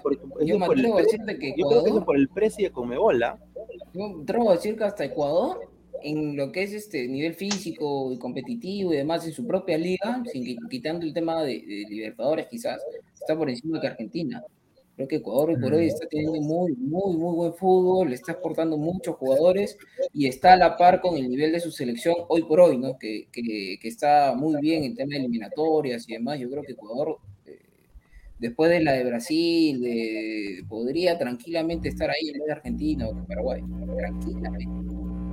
por, 0.02 0.14
ese 0.14 0.22
yo 0.46 0.54
es 0.54 0.60
me 0.60 0.66
por 0.66 0.76
el 0.78 0.82
que 1.38 1.54
yo 1.58 1.68
creo 1.68 1.82
que 1.84 1.90
eso 1.90 1.98
es 1.98 2.04
por 2.06 2.16
el 2.16 2.28
precio 2.30 2.66
de 2.66 2.72
Comebol, 2.72 3.22
¿ah? 3.22 3.38
yo 3.92 4.08
me 4.08 4.22
atrevo 4.22 4.48
a 4.48 4.54
decir 4.54 4.78
que 4.78 4.84
hasta 4.84 5.04
Ecuador, 5.04 5.60
en 6.04 6.36
lo 6.36 6.52
que 6.52 6.62
es 6.62 6.72
este 6.72 7.08
nivel 7.08 7.34
físico 7.34 8.12
y 8.12 8.18
competitivo 8.18 8.92
y 8.92 8.98
demás 8.98 9.26
en 9.26 9.32
su 9.32 9.46
propia 9.46 9.78
liga, 9.78 10.22
sin 10.30 10.44
quitando 10.68 11.04
el 11.04 11.12
tema 11.12 11.42
de, 11.42 11.54
de 11.54 11.84
Libertadores 11.88 12.46
quizás, 12.48 12.80
está 13.12 13.36
por 13.36 13.48
encima 13.50 13.80
que 13.80 13.88
Argentina. 13.88 14.42
Creo 14.96 15.08
que 15.08 15.16
Ecuador 15.16 15.50
hoy 15.50 15.56
por 15.56 15.74
hoy 15.74 15.86
está 15.86 16.06
teniendo 16.06 16.40
muy, 16.40 16.72
muy, 16.76 17.16
muy 17.16 17.34
buen 17.34 17.54
fútbol, 17.54 18.10
le 18.10 18.14
está 18.14 18.30
exportando 18.30 18.76
muchos 18.76 19.16
jugadores 19.16 19.76
y 20.12 20.28
está 20.28 20.52
a 20.52 20.56
la 20.56 20.76
par 20.76 21.00
con 21.00 21.16
el 21.16 21.28
nivel 21.28 21.50
de 21.50 21.58
su 21.58 21.72
selección 21.72 22.14
hoy 22.28 22.42
por 22.44 22.60
hoy, 22.60 22.78
¿no? 22.78 22.96
Que, 22.96 23.26
que, 23.32 23.76
que 23.80 23.88
está 23.88 24.34
muy 24.36 24.60
bien 24.60 24.84
en 24.84 24.94
tema 24.94 25.14
de 25.14 25.20
eliminatorias 25.20 26.08
y 26.08 26.12
demás. 26.12 26.38
Yo 26.38 26.48
creo 26.48 26.62
que 26.62 26.72
Ecuador, 26.74 27.18
eh, 27.44 27.58
después 28.38 28.70
de 28.70 28.84
la 28.84 28.92
de 28.92 29.04
Brasil, 29.04 29.80
de- 29.82 30.64
podría 30.68 31.18
tranquilamente 31.18 31.88
estar 31.88 32.08
ahí 32.10 32.28
en 32.28 32.34
vez 32.38 32.46
de 32.46 32.52
Argentina 32.52 33.08
o 33.08 33.14
de 33.14 33.22
Paraguay. 33.24 33.62
Tranquilamente. 33.96 35.23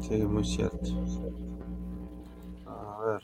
Sí, 0.00 0.14
muy 0.16 0.44
cierto. 0.44 0.78
A 2.66 3.04
ver, 3.06 3.20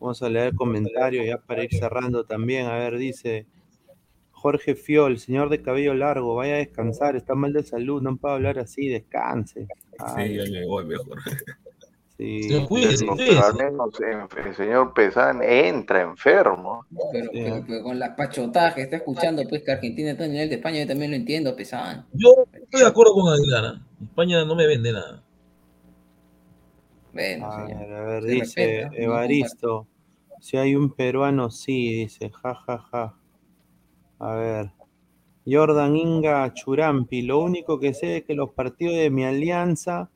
vamos 0.00 0.22
a 0.22 0.28
leer 0.28 0.54
comentarios 0.54 1.26
ya 1.26 1.38
para 1.38 1.64
ir 1.64 1.70
cerrando 1.74 2.24
también. 2.24 2.66
A 2.66 2.74
ver, 2.76 2.98
dice 2.98 3.46
Jorge 4.32 4.74
Fiol, 4.74 5.18
señor 5.18 5.48
de 5.48 5.62
cabello 5.62 5.94
largo, 5.94 6.34
vaya 6.34 6.54
a 6.54 6.58
descansar, 6.58 7.16
está 7.16 7.34
mal 7.34 7.52
de 7.52 7.62
salud, 7.62 8.02
no 8.02 8.16
puede 8.16 8.34
hablar 8.34 8.58
así, 8.58 8.88
descanse. 8.88 9.66
Ay, 9.98 10.28
Sí, 10.28 10.44
ya 10.44 10.60
me 10.60 10.66
voy 10.66 10.84
mejor. 10.84 11.18
sí. 12.18 12.48
Menos 12.70 14.00
en- 14.00 14.46
el 14.46 14.54
señor 14.54 14.92
Pesán 14.92 15.42
entra 15.42 16.02
enfermo. 16.02 16.84
Pero, 17.12 17.24
Sí. 17.32 17.40
pero- 17.42 17.64
pero 17.66 17.82
con 17.82 17.98
las 17.98 18.10
pachotadas 18.16 18.74
que 18.74 18.82
está 18.82 18.96
escuchando, 18.96 19.42
pues 19.48 19.62
que 19.62 19.72
Argentina 19.72 20.10
está 20.10 20.26
en 20.26 20.32
nivel 20.32 20.48
de 20.50 20.56
España, 20.56 20.80
yo 20.82 20.86
también 20.88 21.10
lo 21.12 21.16
entiendo, 21.16 21.56
pesaban. 21.56 22.04
Yo 22.12 22.34
estoy 22.52 22.82
de 22.82 22.86
acuerdo 22.86 23.14
con 23.14 23.32
Aguilar. 23.32 23.64
¿ah? 23.64 23.80
España 24.02 24.44
no 24.44 24.54
me 24.54 24.66
vende 24.66 24.92
nada. 24.92 25.22
Bueno, 27.14 27.46
A 27.50 27.64
ver, 27.64 27.92
a 27.92 28.04
ver, 28.04 28.24
dice 28.24 28.86
no 28.86 28.92
Evaristo, 28.92 29.86
si 30.40 30.56
hay 30.56 30.74
un 30.74 30.90
peruano, 30.90 31.48
sí, 31.48 31.94
dice, 31.94 32.30
ja, 32.30 32.54
ja, 32.54 32.78
ja. 32.90 33.14
A 34.18 34.34
ver, 34.34 34.70
Jordan 35.46 35.96
Inga 35.96 36.52
Churampi, 36.52 37.22
lo 37.22 37.38
único 37.40 37.78
que 37.78 37.94
sé 37.94 38.18
es 38.18 38.24
que 38.24 38.34
los 38.34 38.50
partidos 38.50 38.96
de 38.96 39.10
mi 39.10 39.24
alianza, 39.24 40.10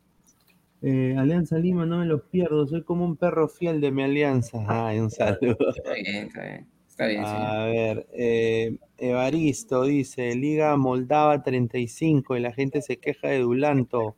eh, 0.82 1.14
Alianza 1.16 1.56
Lima, 1.56 1.86
no 1.86 1.98
me 1.98 2.06
los 2.06 2.22
pierdo, 2.22 2.66
soy 2.66 2.82
como 2.82 3.04
un 3.04 3.16
perro 3.16 3.48
fiel 3.48 3.80
de 3.80 3.90
mi 3.90 4.02
alianza. 4.02 4.64
Ay, 4.66 4.98
un 5.00 5.10
saludo. 5.10 5.70
Está 5.76 5.92
bien, 5.92 6.26
está 6.26 6.42
bien. 6.42 6.66
Está 6.88 7.06
bien, 7.06 7.24
señor. 7.24 7.42
A 7.42 7.64
ver, 7.66 8.06
eh, 8.12 8.76
Evaristo 8.96 9.84
dice, 9.84 10.34
Liga 10.34 10.76
Moldava 10.76 11.42
35 11.42 12.36
y 12.36 12.40
la 12.40 12.52
gente 12.52 12.82
se 12.82 12.96
queja 12.96 13.28
de 13.28 13.38
Dulanto. 13.38 14.16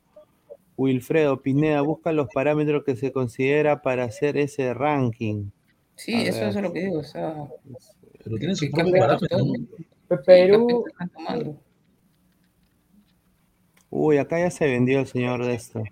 Wilfredo 0.80 1.42
Pineda, 1.42 1.82
busca 1.82 2.10
los 2.10 2.28
parámetros 2.32 2.84
que 2.84 2.96
se 2.96 3.12
considera 3.12 3.82
para 3.82 4.04
hacer 4.04 4.38
ese 4.38 4.72
ranking. 4.72 5.50
Sí, 5.94 6.14
A 6.14 6.22
eso 6.22 6.40
ver. 6.40 6.48
es 6.48 6.56
lo 6.62 6.72
que 6.72 6.80
digo. 6.80 7.00
O 7.00 7.04
sea, 7.04 7.34
Pero 8.24 8.36
tiene 8.36 8.56
su 8.56 8.64
¿qué 8.64 8.70
propio 8.70 8.92
campeonatos 8.92 9.28
parámetro. 9.28 9.38
son? 9.38 9.68
¿no? 9.68 9.86
¿Qué 10.08 10.16
Perú? 10.24 10.84
Uy, 13.90 14.16
acá 14.16 14.38
ya 14.38 14.50
se 14.50 14.66
vendió 14.66 15.00
el 15.00 15.06
señor 15.06 15.44
de 15.44 15.52
esto. 15.52 15.82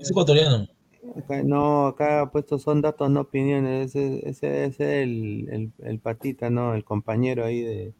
Es 0.00 0.10
ecuatoriano. 0.10 0.68
Acá- 1.16 1.42
no, 1.42 1.88
acá 1.88 2.30
puestos 2.30 2.62
son 2.62 2.80
datos, 2.80 3.10
no 3.10 3.22
opiniones. 3.22 3.96
Ese, 3.96 4.28
ese, 4.28 4.66
ese 4.66 4.66
es 4.66 4.80
el, 5.02 5.48
el, 5.50 5.72
el 5.82 5.98
patita, 5.98 6.48
¿no? 6.48 6.74
El 6.74 6.84
compañero 6.84 7.44
ahí 7.44 7.62
de 7.62 7.92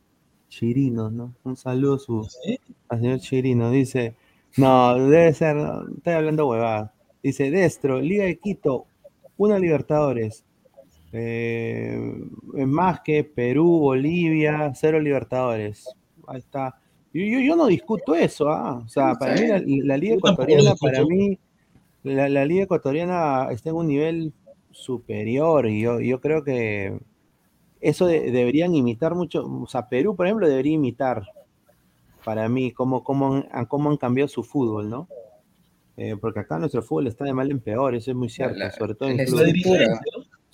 Chirino, 0.50 1.10
¿no? 1.10 1.34
Un 1.42 1.56
saludo 1.56 1.94
a 1.94 1.98
su, 1.98 2.22
¿Sí? 2.44 2.60
al 2.88 3.00
señor 3.00 3.18
Chirino. 3.18 3.70
Dice, 3.72 4.14
no, 4.56 4.98
debe 5.08 5.32
ser, 5.34 5.56
no, 5.56 5.84
estoy 5.96 6.12
hablando 6.14 6.48
huevada. 6.48 6.92
Dice, 7.22 7.50
Destro, 7.50 8.00
Liga 8.00 8.24
de 8.24 8.38
Quito, 8.38 8.86
una 9.36 9.58
Libertadores. 9.58 10.44
Eh, 11.12 11.98
más 12.66 13.00
que 13.00 13.24
Perú, 13.24 13.78
Bolivia, 13.78 14.72
cero 14.74 15.00
Libertadores. 15.00 15.88
Ahí 16.26 16.38
está. 16.38 16.78
Yo, 17.12 17.22
yo, 17.24 17.40
yo 17.40 17.56
no 17.56 17.66
discuto 17.66 18.14
eso, 18.14 18.50
¿ah? 18.50 18.82
O 18.84 18.88
sea, 18.88 19.14
para 19.14 19.34
mí 19.34 19.46
la, 19.46 19.62
la 19.64 19.96
Liga 19.96 20.14
Ecuatoriana, 20.16 20.74
para 20.80 21.04
mí, 21.04 21.38
la, 22.02 22.28
la 22.28 22.44
Liga 22.44 22.64
Ecuatoriana 22.64 23.48
está 23.50 23.70
en 23.70 23.76
un 23.76 23.86
nivel 23.88 24.32
superior 24.70 25.66
y 25.66 25.80
yo, 25.80 25.98
yo 26.00 26.20
creo 26.20 26.44
que 26.44 26.98
eso 27.80 28.06
de- 28.06 28.30
deberían 28.30 28.74
imitar 28.74 29.14
mucho. 29.14 29.44
O 29.46 29.66
sea, 29.66 29.88
Perú, 29.88 30.14
por 30.14 30.26
ejemplo, 30.26 30.46
debería 30.48 30.74
imitar 30.74 31.22
para 32.24 32.48
mí 32.48 32.72
cómo, 32.72 33.02
cómo, 33.04 33.44
han, 33.50 33.66
cómo 33.66 33.90
han 33.90 33.96
cambiado 33.96 34.28
su 34.28 34.42
fútbol, 34.42 34.88
¿no? 34.90 35.08
Eh, 35.96 36.16
porque 36.20 36.40
acá 36.40 36.58
nuestro 36.58 36.82
fútbol 36.82 37.08
está 37.08 37.24
de 37.24 37.32
mal 37.34 37.50
en 37.50 37.60
peor, 37.60 37.94
eso 37.94 38.10
es 38.12 38.16
muy 38.16 38.28
cierto, 38.28 38.56
La- 38.56 38.70
sobre 38.70 38.94
todo 38.94 39.08
en 39.08 39.16
la 39.16 39.22
La 39.24 39.28
clubes. 39.28 39.46
estructura. 39.54 40.00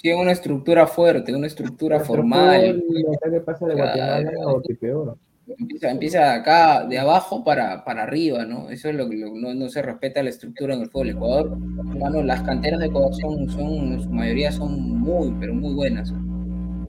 Tiene 0.00 0.20
una 0.22 0.32
estructura 0.32 0.86
fuerte, 0.86 1.34
una 1.34 1.46
estructura 1.46 1.96
nuestro 1.96 2.16
formal. 2.16 2.82
fútbol, 2.86 3.14
acá 3.16 3.30
que 3.30 3.40
pasa 3.40 3.66
de 3.66 3.74
Guatemala 3.74 4.30
o 4.46 4.60
que 4.62 4.74
peor. 4.74 5.16
Empieza, 5.58 5.90
empieza 5.90 6.34
acá, 6.34 6.86
de 6.86 6.98
abajo 6.98 7.44
para, 7.44 7.84
para 7.84 8.02
arriba, 8.04 8.46
¿no? 8.46 8.70
Eso 8.70 8.88
es 8.88 8.94
lo 8.94 9.08
que 9.10 9.16
no, 9.16 9.52
no 9.54 9.68
se 9.68 9.82
respeta 9.82 10.22
la 10.22 10.30
estructura 10.30 10.74
en 10.74 10.80
el 10.82 10.88
fútbol. 10.90 11.10
Ecuador, 11.10 11.58
hermano, 11.90 12.22
las 12.22 12.42
canteras 12.42 12.80
de 12.80 12.86
Ecuador 12.86 13.14
son, 13.14 13.48
son, 13.50 13.92
en 13.92 14.00
su 14.00 14.10
mayoría 14.10 14.50
son 14.52 14.98
muy, 15.00 15.34
pero 15.38 15.52
muy 15.54 15.74
buenas. 15.74 16.12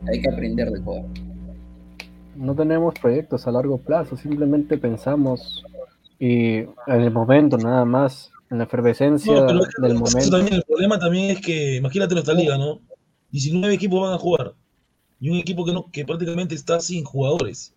Hay 0.08 0.22
que 0.22 0.30
aprender 0.30 0.72
de 0.72 0.80
Ecuador. 0.80 1.06
No 2.36 2.56
tenemos 2.56 2.94
proyectos 3.00 3.48
a 3.48 3.52
largo 3.52 3.78
plazo, 3.78 4.18
simplemente 4.18 4.78
pensamos 4.78 5.64
y 6.20 6.58
en 6.58 6.72
el 6.88 7.12
momento 7.12 7.58
nada 7.58 7.86
más, 7.86 8.32
en 8.50 8.60
la 8.60 8.66
efervescencia 8.66 9.34
No, 9.34 9.48
pero 9.48 9.60
del 9.88 9.96
momento. 9.96 10.30
también, 10.30 10.54
el 10.56 10.64
problema 10.64 11.00
también 11.00 11.32
es 11.32 11.42
que, 11.42 11.76
imagínate 11.76 12.14
nuestra 12.14 12.34
liga, 12.34 12.58
¿no? 12.58 12.80
19 13.32 13.74
equipos 13.74 14.02
van 14.02 14.14
a 14.14 14.18
jugar. 14.18 14.54
Y 15.20 15.30
un 15.30 15.38
equipo 15.38 15.66
que 15.66 15.74
no, 15.74 15.90
que 15.92 16.06
prácticamente 16.06 16.56
está 16.56 16.80
sin 16.80 17.04
jugadores. 17.04 17.74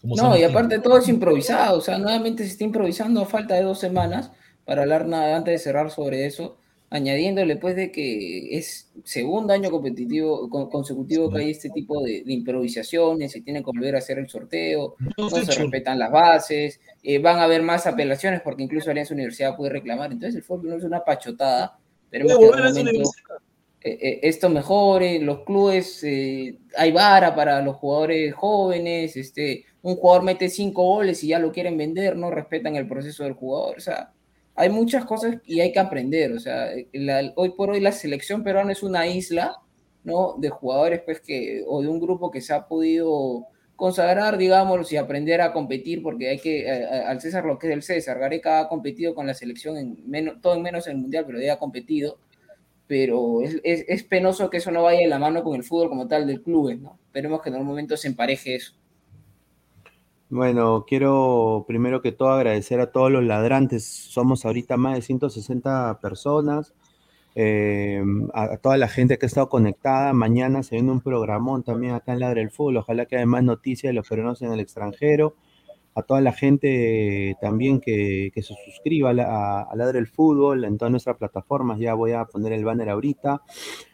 Como 0.00 0.16
No, 0.16 0.36
y 0.36 0.44
aparte 0.44 0.78
todo 0.78 0.98
es 0.98 1.08
improvisado, 1.08 1.78
o 1.78 1.80
sea, 1.80 1.98
nuevamente 1.98 2.44
se 2.44 2.50
está 2.50 2.64
improvisando 2.64 3.22
a 3.22 3.26
falta 3.26 3.54
de 3.54 3.62
dos 3.62 3.78
semanas 3.78 4.30
para 4.64 4.82
hablar 4.82 5.06
nada 5.06 5.36
antes 5.36 5.52
de 5.52 5.58
cerrar 5.58 5.90
sobre 5.90 6.26
eso, 6.26 6.56
añadiéndole 6.90 7.56
pues 7.56 7.76
de 7.76 7.90
que 7.92 8.56
es 8.56 8.92
segundo 9.04 9.52
año 9.52 9.70
competitivo 9.70 10.48
con- 10.48 10.70
consecutivo 10.70 11.30
que 11.32 11.40
hay 11.40 11.50
este 11.50 11.70
tipo 11.70 12.02
de, 12.02 12.22
de 12.24 12.32
improvisaciones, 12.32 13.32
se 13.32 13.40
tiene 13.42 13.60
que 13.60 13.66
volver 13.66 13.94
a 13.96 13.98
hacer 13.98 14.18
el 14.18 14.28
sorteo, 14.28 14.94
No 15.28 15.42
se 15.42 15.54
respetan 15.54 15.98
las 15.98 16.10
bases, 16.12 16.80
eh, 17.02 17.18
van 17.18 17.38
a 17.38 17.44
haber 17.44 17.62
más 17.62 17.86
apelaciones 17.86 18.40
porque 18.42 18.62
incluso 18.62 18.90
Alianza 18.90 19.14
Universidad 19.14 19.56
puede 19.56 19.70
reclamar, 19.72 20.12
entonces 20.12 20.36
el 20.36 20.42
fútbol 20.44 20.70
no 20.70 20.76
es 20.76 20.84
una 20.84 21.04
pachotada, 21.04 21.78
momento 22.24 22.46
universidad. 22.80 23.36
eh, 23.80 23.98
eh, 24.02 24.20
esto 24.22 24.48
mejore, 24.48 25.20
los 25.20 25.44
clubes, 25.44 26.02
eh, 26.04 26.58
hay 26.76 26.92
vara 26.92 27.34
para 27.34 27.62
los 27.62 27.76
jugadores 27.76 28.34
jóvenes, 28.34 29.16
este, 29.16 29.64
un 29.82 29.96
jugador 29.96 30.24
mete 30.24 30.48
cinco 30.48 30.82
goles 30.84 31.22
y 31.24 31.28
ya 31.28 31.38
lo 31.38 31.52
quieren 31.52 31.76
vender, 31.78 32.16
no 32.16 32.30
respetan 32.30 32.76
el 32.76 32.88
proceso 32.88 33.24
del 33.24 33.34
jugador, 33.34 33.76
o 33.78 33.80
sea, 33.80 34.12
hay 34.56 34.70
muchas 34.70 35.04
cosas 35.04 35.36
y 35.44 35.60
hay 35.60 35.70
que 35.70 35.78
aprender, 35.78 36.32
o 36.32 36.40
sea, 36.40 36.70
hoy 37.34 37.50
por 37.50 37.70
hoy 37.70 37.80
la 37.80 37.92
selección 37.92 38.42
peruana 38.42 38.72
es 38.72 38.82
una 38.82 39.06
isla, 39.06 39.58
¿no? 40.02 40.34
De 40.38 40.48
jugadores, 40.48 41.02
pues, 41.04 41.20
que, 41.20 41.62
o 41.66 41.82
de 41.82 41.88
un 41.88 42.00
grupo 42.00 42.30
que 42.30 42.40
se 42.40 42.54
ha 42.54 42.66
podido 42.66 43.46
consagrar, 43.76 44.38
digamos, 44.38 44.90
y 44.92 44.96
aprender 44.96 45.42
a 45.42 45.52
competir, 45.52 46.02
porque 46.02 46.30
hay 46.30 46.38
que, 46.38 46.60
eh, 46.60 46.84
eh, 46.84 47.02
al 47.06 47.20
César 47.20 47.44
lo 47.44 47.58
que 47.58 47.66
es 47.66 47.70
del 47.70 47.82
César, 47.82 48.18
Gareca 48.18 48.60
ha 48.60 48.68
competido 48.68 49.14
con 49.14 49.26
la 49.26 49.34
selección, 49.34 49.76
en 49.76 49.98
menos, 50.08 50.40
todo 50.40 50.54
en 50.54 50.62
menos 50.62 50.86
en 50.86 50.94
el 50.94 51.02
Mundial, 51.02 51.24
pero 51.26 51.38
ya 51.38 51.54
ha 51.54 51.58
competido, 51.58 52.18
pero 52.86 53.40
es 53.42 54.04
penoso 54.04 54.48
que 54.48 54.58
eso 54.58 54.70
no 54.70 54.84
vaya 54.84 55.00
de 55.00 55.08
la 55.08 55.18
mano 55.18 55.42
con 55.42 55.56
el 55.56 55.64
fútbol 55.64 55.88
como 55.88 56.08
tal 56.08 56.26
del 56.26 56.40
club, 56.40 56.80
¿no? 56.80 56.98
Esperemos 57.06 57.42
que 57.42 57.48
en 57.48 57.56
algún 57.56 57.68
momento 57.68 57.96
se 57.96 58.08
empareje 58.08 58.54
eso. 58.54 58.74
Bueno, 60.28 60.84
quiero 60.88 61.64
primero 61.68 62.02
que 62.02 62.10
todo 62.10 62.30
agradecer 62.30 62.80
a 62.80 62.90
todos 62.90 63.12
los 63.12 63.22
ladrantes. 63.24 63.84
Somos 63.86 64.44
ahorita 64.44 64.76
más 64.76 64.96
de 64.96 65.02
160 65.02 66.00
personas. 66.00 66.74
eh, 67.36 68.02
a, 68.34 68.56
toda 68.58 68.78
la 68.78 68.88
gente 68.88 69.18
que 69.18 69.26
ha 69.26 69.28
estado 69.28 69.48
conectada. 69.48 70.12
Mañana 70.14 70.62
se 70.62 70.76
viene 70.76 70.90
un 70.92 71.00
programón 71.02 71.62
también 71.64 71.94
acá 71.94 72.12
en 72.12 72.20
Ladre 72.20 72.42
el 72.42 72.50
Fútbol. 72.50 72.78
Ojalá 72.78 73.06
que 73.06 73.16
haya 73.16 73.26
más 73.26 73.44
noticias 73.44 73.90
de 73.90 73.94
los 73.94 74.08
peruanos 74.08 74.42
en 74.42 74.52
el 74.52 74.60
extranjero. 74.60 75.36
A 75.94 76.02
toda 76.02 76.20
la 76.20 76.32
gente 76.32 77.36
también 77.40 77.80
que, 77.80 78.32
se 78.34 78.42
suscriba 78.42 79.10
a, 79.10 79.62
a, 79.62 79.62
a 79.62 79.76
Ladre 79.76 79.98
el 80.00 80.08
Fútbol 80.08 80.64
en 80.64 80.78
todas 80.78 80.90
nuestras 80.92 81.16
plataformas. 81.18 81.78
Ya 81.78 81.94
voy 81.94 82.12
a 82.12 82.24
poner 82.26 82.52
el 82.52 82.64
banner 82.64 82.90
ahorita. 82.90 83.42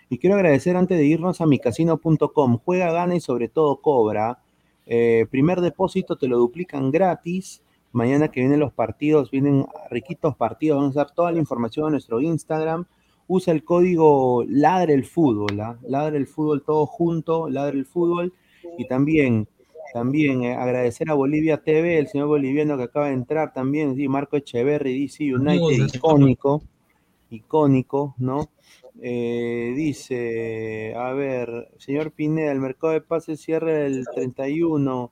Y 0.08 0.18
quiero 0.18 0.36
agradecer 0.36 0.76
antes 0.76 0.98
de 0.98 1.04
irnos 1.06 1.40
a 1.40 1.46
micasino.com. 1.46 2.58
Juega, 2.64 2.92
gana 2.92 3.16
y 3.16 3.20
sobre 3.20 3.48
todo 3.48 3.80
cobra. 3.82 4.40
Eh, 4.86 5.26
primer 5.30 5.60
depósito 5.60 6.16
te 6.16 6.28
lo 6.28 6.38
duplican 6.38 6.90
gratis. 6.90 7.62
Mañana 7.92 8.28
que 8.28 8.40
vienen 8.40 8.60
los 8.60 8.72
partidos, 8.72 9.30
vienen 9.30 9.66
riquitos 9.90 10.34
partidos. 10.36 10.78
Vamos 10.78 10.96
a 10.96 11.00
dar 11.00 11.14
toda 11.14 11.32
la 11.32 11.38
información 11.38 11.86
a 11.86 11.90
nuestro 11.90 12.20
Instagram. 12.20 12.86
Usa 13.28 13.52
el 13.52 13.64
código 13.64 14.44
Ladre 14.48 14.94
el 14.94 15.04
Fútbol, 15.04 15.60
¿ah? 15.60 15.78
Ladre 15.86 16.16
el 16.18 16.26
Fútbol 16.26 16.62
todo 16.62 16.86
junto, 16.86 17.48
Ladre 17.48 17.78
el 17.78 17.86
Fútbol. 17.86 18.32
Y 18.78 18.86
también, 18.86 19.48
también 19.92 20.42
eh, 20.44 20.54
agradecer 20.54 21.10
a 21.10 21.14
Bolivia 21.14 21.58
TV, 21.58 21.98
el 21.98 22.08
señor 22.08 22.28
boliviano 22.28 22.76
que 22.76 22.84
acaba 22.84 23.08
de 23.08 23.14
entrar 23.14 23.52
también, 23.52 23.94
sí, 23.96 24.08
Marco 24.08 24.36
Echeverry, 24.36 25.02
DC 25.02 25.34
United, 25.34 25.94
icónico, 25.94 26.62
icónico, 27.30 28.14
¿no? 28.18 28.48
Eh, 29.04 29.72
dice, 29.74 30.94
a 30.94 31.12
ver, 31.12 31.68
señor 31.78 32.12
Pineda, 32.12 32.52
el 32.52 32.60
mercado 32.60 32.92
de 32.92 33.00
pases 33.00 33.40
cierra 33.40 33.84
el 33.84 34.04
31 34.14 35.10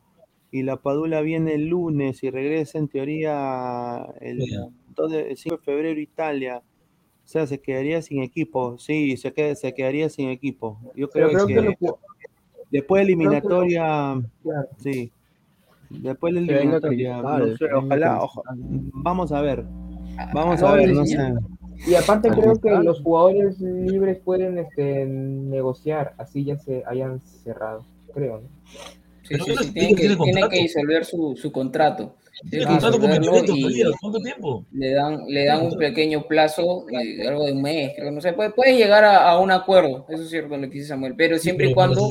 y 0.52 0.62
la 0.62 0.76
Padula 0.76 1.20
viene 1.22 1.54
el 1.54 1.66
lunes 1.66 2.22
y 2.22 2.30
regresa 2.30 2.78
en 2.78 2.86
teoría 2.86 4.06
el, 4.20 4.38
Ya. 4.48 4.68
2 4.94 5.10
de- 5.10 5.30
el 5.30 5.36
5 5.36 5.56
de 5.56 5.62
febrero 5.62 6.00
Italia. 6.00 6.62
O 7.24 7.28
sea, 7.32 7.46
se 7.48 7.60
quedaría 7.60 8.00
sin 8.02 8.22
equipo. 8.22 8.78
Sí, 8.78 9.16
se, 9.16 9.34
qued- 9.34 9.54
se 9.56 9.74
quedaría 9.74 10.08
sin 10.08 10.28
equipo. 10.28 10.78
Yo 10.94 11.08
creo, 11.10 11.28
creo 11.30 11.46
que 11.48 11.54
que, 11.54 11.60
lo 11.62 11.72
ju- 11.72 11.96
después 12.70 13.00
de 13.00 13.04
eliminatoria, 13.12 14.22
claro. 14.42 14.68
sí. 14.78 15.10
Después 15.90 16.32
de 16.34 16.40
la 16.42 16.46
eliminatoria, 16.52 17.22
no 17.22 17.56
sé, 17.56 17.64
ojalá, 17.74 18.20
vamos 19.02 19.32
a 19.32 19.40
ver. 19.40 19.64
Vamos 20.32 20.62
a 20.62 20.72
ver, 20.74 20.92
no 20.92 21.04
sé. 21.04 21.16
Y 21.86 21.94
aparte 21.94 22.30
creo 22.30 22.60
que 22.60 22.70
los 22.70 23.00
jugadores 23.00 23.60
libres 23.60 24.18
pueden 24.18 24.58
este, 24.58 25.06
negociar, 25.06 26.14
así 26.18 26.44
ya 26.44 26.56
se 26.58 26.82
hayan 26.86 27.20
cerrado, 27.20 27.84
creo. 28.12 28.40
¿no? 28.40 28.48
Sí, 29.22 29.36
sí, 29.44 29.54
sí, 29.56 29.72
tiene 29.72 29.94
tienen 29.94 29.96
que 29.96 30.24
tienen 30.24 30.48
que 30.48 30.58
disolver 30.58 31.04
su, 31.04 31.36
su 31.36 31.52
contrato. 31.52 32.16
Que 32.50 32.64
contrato 32.64 32.98
con 33.00 33.10
todavía. 33.10 33.86
¿Cuánto 34.00 34.18
tiempo? 34.20 34.64
le 34.72 34.92
dan, 34.94 35.24
le 35.28 35.44
dan 35.44 35.66
un 35.66 35.76
pequeño 35.76 36.26
plazo, 36.26 36.86
eh, 36.88 37.26
algo 37.26 37.44
de 37.46 37.52
un 37.52 37.62
mes, 37.62 37.92
creo, 37.96 38.10
no 38.10 38.20
sé, 38.20 38.32
puede, 38.32 38.50
puede 38.50 38.76
llegar 38.76 39.04
a, 39.04 39.28
a 39.30 39.38
un 39.38 39.50
acuerdo, 39.50 40.06
eso 40.08 40.22
es 40.22 40.30
cierto 40.30 40.56
lo 40.56 40.62
que 40.68 40.74
dice 40.74 40.86
Samuel, 40.88 41.14
pero 41.16 41.36
Sí, 41.36 41.42
siempre 41.44 41.66
y 41.66 41.68
pero 41.68 41.74
cuando 41.74 42.08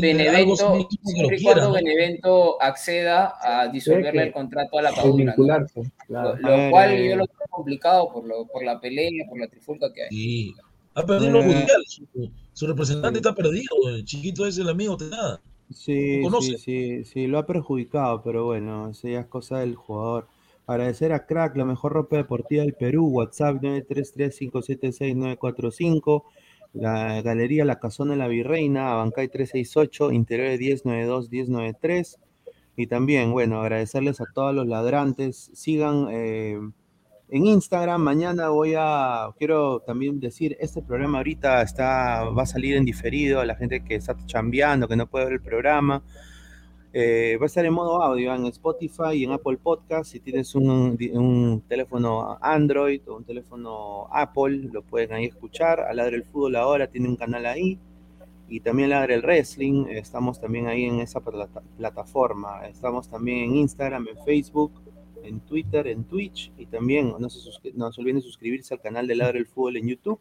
Benevento, 0.00 0.86
siempre 1.02 1.36
quiera, 1.38 1.54
cuando 1.54 1.68
¿no? 1.68 1.72
Benevento 1.74 2.62
acceda 2.62 3.34
a 3.40 3.68
disolverle 3.68 4.24
el 4.24 4.32
contrato 4.32 4.78
a 4.78 4.82
la 4.82 4.90
Padula, 4.92 5.34
¿no? 5.36 5.44
Desvincularse, 5.44 5.80
Lo, 6.08 6.70
cual 6.70 6.92
eh. 6.92 7.08
yo 7.10 7.16
lo 7.16 7.24
veo 7.26 7.46
complicado 7.50 8.12
por, 8.12 8.26
lo, 8.26 8.46
por 8.46 8.64
la 8.64 8.80
pelea, 8.80 9.24
por 9.28 9.40
la 9.40 9.48
trifulca 9.48 9.92
que 9.92 10.02
hay. 10.04 10.08
Sí. 10.10 10.54
Ha 10.94 11.04
perdido 11.04 11.32
lo 11.32 11.40
Eh. 11.40 11.44
judicial. 11.46 11.82
Su, 11.86 12.06
su 12.52 12.66
representante 12.68 13.18
Sí. 13.18 13.22
está 13.26 13.34
perdido. 13.34 13.74
El 13.88 14.04
chiquito 14.04 14.46
es 14.46 14.56
el 14.58 14.68
amigo 14.68 14.96
de 14.96 15.08
nada. 15.10 15.40
Sí, 15.74 16.22
sí, 16.40 16.56
sí, 16.58 17.04
sí, 17.04 17.26
lo 17.26 17.38
ha 17.38 17.46
perjudicado, 17.46 18.22
pero 18.22 18.44
bueno, 18.44 18.90
eso 18.90 19.08
ya 19.08 19.20
es 19.20 19.26
cosa 19.26 19.58
del 19.58 19.74
jugador. 19.74 20.28
Agradecer 20.66 21.12
a 21.12 21.26
Crack, 21.26 21.54
la 21.56 21.66
mejor 21.66 21.92
ropa 21.92 22.16
deportiva 22.16 22.62
del 22.62 22.74
Perú, 22.74 23.08
WhatsApp 23.08 23.56
933-576-945, 23.62 26.24
la 26.72 27.20
Galería 27.22 27.64
La 27.64 27.80
Casona 27.80 28.12
de 28.12 28.18
la 28.18 28.28
Virreina, 28.28 28.92
Abancay 28.92 29.28
368, 29.28 30.12
Interior 30.12 30.58
1092-1093. 30.58 32.18
Y 32.76 32.86
también, 32.86 33.32
bueno, 33.32 33.60
agradecerles 33.60 34.20
a 34.20 34.26
todos 34.32 34.54
los 34.54 34.66
ladrantes. 34.66 35.50
Sigan 35.54 36.06
eh, 36.10 36.58
en 37.34 37.46
Instagram. 37.46 38.00
Mañana 38.00 38.48
voy 38.48 38.74
a, 38.78 39.28
quiero 39.36 39.80
también 39.80 40.20
decir, 40.20 40.56
este 40.60 40.82
programa 40.82 41.18
ahorita 41.18 41.62
está, 41.62 42.24
va 42.30 42.44
a 42.44 42.46
salir 42.46 42.76
en 42.76 42.84
diferido. 42.84 43.40
A 43.40 43.44
la 43.44 43.56
gente 43.56 43.82
que 43.82 43.96
está 43.96 44.16
chambeando, 44.26 44.86
que 44.86 44.94
no 44.94 45.08
puede 45.08 45.24
ver 45.24 45.34
el 45.34 45.40
programa. 45.42 46.02
Eh, 46.92 47.36
va 47.40 47.46
a 47.46 47.46
estar 47.46 47.64
en 47.66 47.74
modo 47.74 48.00
audio 48.00 48.32
en 48.32 48.46
Spotify 48.46 49.14
y 49.14 49.24
en 49.24 49.32
Apple 49.32 49.58
Podcast. 49.60 50.12
Si 50.12 50.20
tienes 50.20 50.54
un, 50.54 50.96
un 51.14 51.62
teléfono 51.66 52.38
Android 52.40 53.00
o 53.08 53.16
un 53.16 53.24
teléfono 53.24 54.06
Apple, 54.12 54.68
lo 54.72 54.82
pueden 54.82 55.12
ahí 55.12 55.24
escuchar. 55.24 55.80
A 55.80 55.92
Ladre 55.92 56.14
el 56.18 56.24
Fútbol 56.24 56.54
ahora 56.54 56.86
tiene 56.86 57.08
un 57.08 57.16
canal 57.16 57.46
ahí. 57.46 57.80
Y 58.48 58.60
también 58.60 58.90
Ladre 58.90 59.14
el 59.14 59.22
Wrestling. 59.22 59.86
Estamos 59.88 60.40
también 60.40 60.68
ahí 60.68 60.84
en 60.84 61.00
esa 61.00 61.18
plata- 61.18 61.64
plataforma. 61.76 62.64
Estamos 62.68 63.08
también 63.08 63.38
en 63.40 63.56
Instagram, 63.56 64.06
en 64.06 64.24
Facebook, 64.24 64.83
en 65.24 65.40
Twitter, 65.40 65.86
en 65.86 66.04
Twitch. 66.04 66.52
Y 66.56 66.66
también 66.66 67.14
no 67.18 67.28
se, 67.28 67.50
no 67.74 67.92
se 67.92 68.00
olviden 68.00 68.22
suscribirse 68.22 68.74
al 68.74 68.80
canal 68.80 69.06
de 69.06 69.16
Ladre 69.16 69.38
el 69.38 69.46
Fútbol 69.46 69.76
en 69.76 69.88
YouTube. 69.88 70.20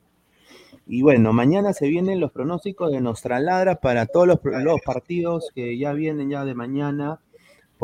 Y 0.88 1.02
bueno, 1.02 1.32
mañana 1.34 1.74
se 1.74 1.88
vienen 1.88 2.20
los 2.20 2.32
pronósticos 2.32 2.92
de 2.92 3.00
nuestra 3.00 3.40
ladra 3.40 3.76
para 3.80 4.06
todos 4.06 4.28
los, 4.28 4.40
los 4.44 4.82
partidos 4.82 5.50
que 5.56 5.78
ya 5.78 5.94
vienen 5.94 6.30
ya 6.30 6.44
de 6.44 6.56
mañana 6.56 7.20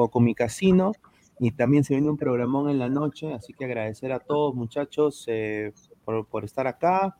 con 0.07 0.23
mi 0.23 0.35
casino. 0.35 0.93
Y 1.39 1.51
también 1.51 1.83
se 1.83 1.93
viene 1.93 2.09
un 2.09 2.17
programón 2.17 2.69
en 2.69 2.79
la 2.79 2.89
noche, 2.89 3.33
así 3.33 3.53
que 3.53 3.65
agradecer 3.65 4.11
a 4.11 4.19
todos 4.19 4.55
muchachos 4.55 5.23
eh, 5.27 5.71
por, 6.03 6.25
por 6.25 6.43
estar 6.43 6.67
acá. 6.67 7.17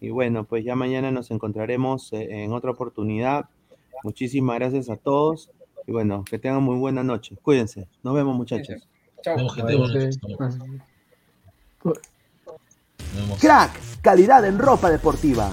Y 0.00 0.10
bueno, 0.10 0.44
pues 0.44 0.64
ya 0.64 0.74
mañana 0.74 1.10
nos 1.10 1.30
encontraremos 1.30 2.12
eh, 2.12 2.44
en 2.44 2.52
otra 2.52 2.70
oportunidad. 2.70 3.46
Muchísimas 4.04 4.56
gracias 4.56 4.88
a 4.88 4.96
todos. 4.96 5.50
Y 5.86 5.92
bueno, 5.92 6.24
que 6.24 6.38
tengan 6.38 6.62
muy 6.62 6.76
buena 6.78 7.02
noche. 7.02 7.36
Cuídense. 7.42 7.88
Nos 8.02 8.14
vemos 8.14 8.36
muchachos. 8.36 8.88
Chao. 9.36 10.08
Crack, 13.40 13.70
calidad 14.00 14.44
en 14.44 14.58
ropa 14.58 14.90
deportiva. 14.90 15.50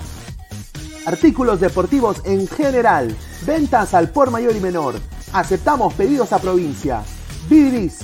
Artículos 1.06 1.60
deportivos 1.60 2.22
en 2.26 2.48
general. 2.48 3.16
Ventas 3.46 3.94
al 3.94 4.10
por 4.10 4.32
mayor 4.32 4.56
y 4.56 4.60
menor. 4.60 4.96
Aceptamos 5.34 5.94
pedidos 5.94 6.34
a 6.34 6.40
provincia. 6.40 7.04
Bidris, 7.50 8.00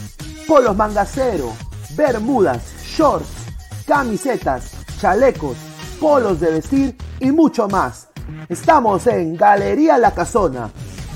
polos 0.47 0.75
mangacero, 0.75 1.53
bermudas, 1.95 2.61
shorts, 2.85 3.27
camisetas, 3.87 4.71
chalecos, 4.99 5.57
polos 5.99 6.39
de 6.39 6.51
vestir 6.51 6.97
y 7.19 7.31
mucho 7.31 7.67
más. 7.67 8.07
Estamos 8.49 9.07
en 9.07 9.35
Galería 9.35 9.97
La 9.97 10.13
Casona. 10.13 10.69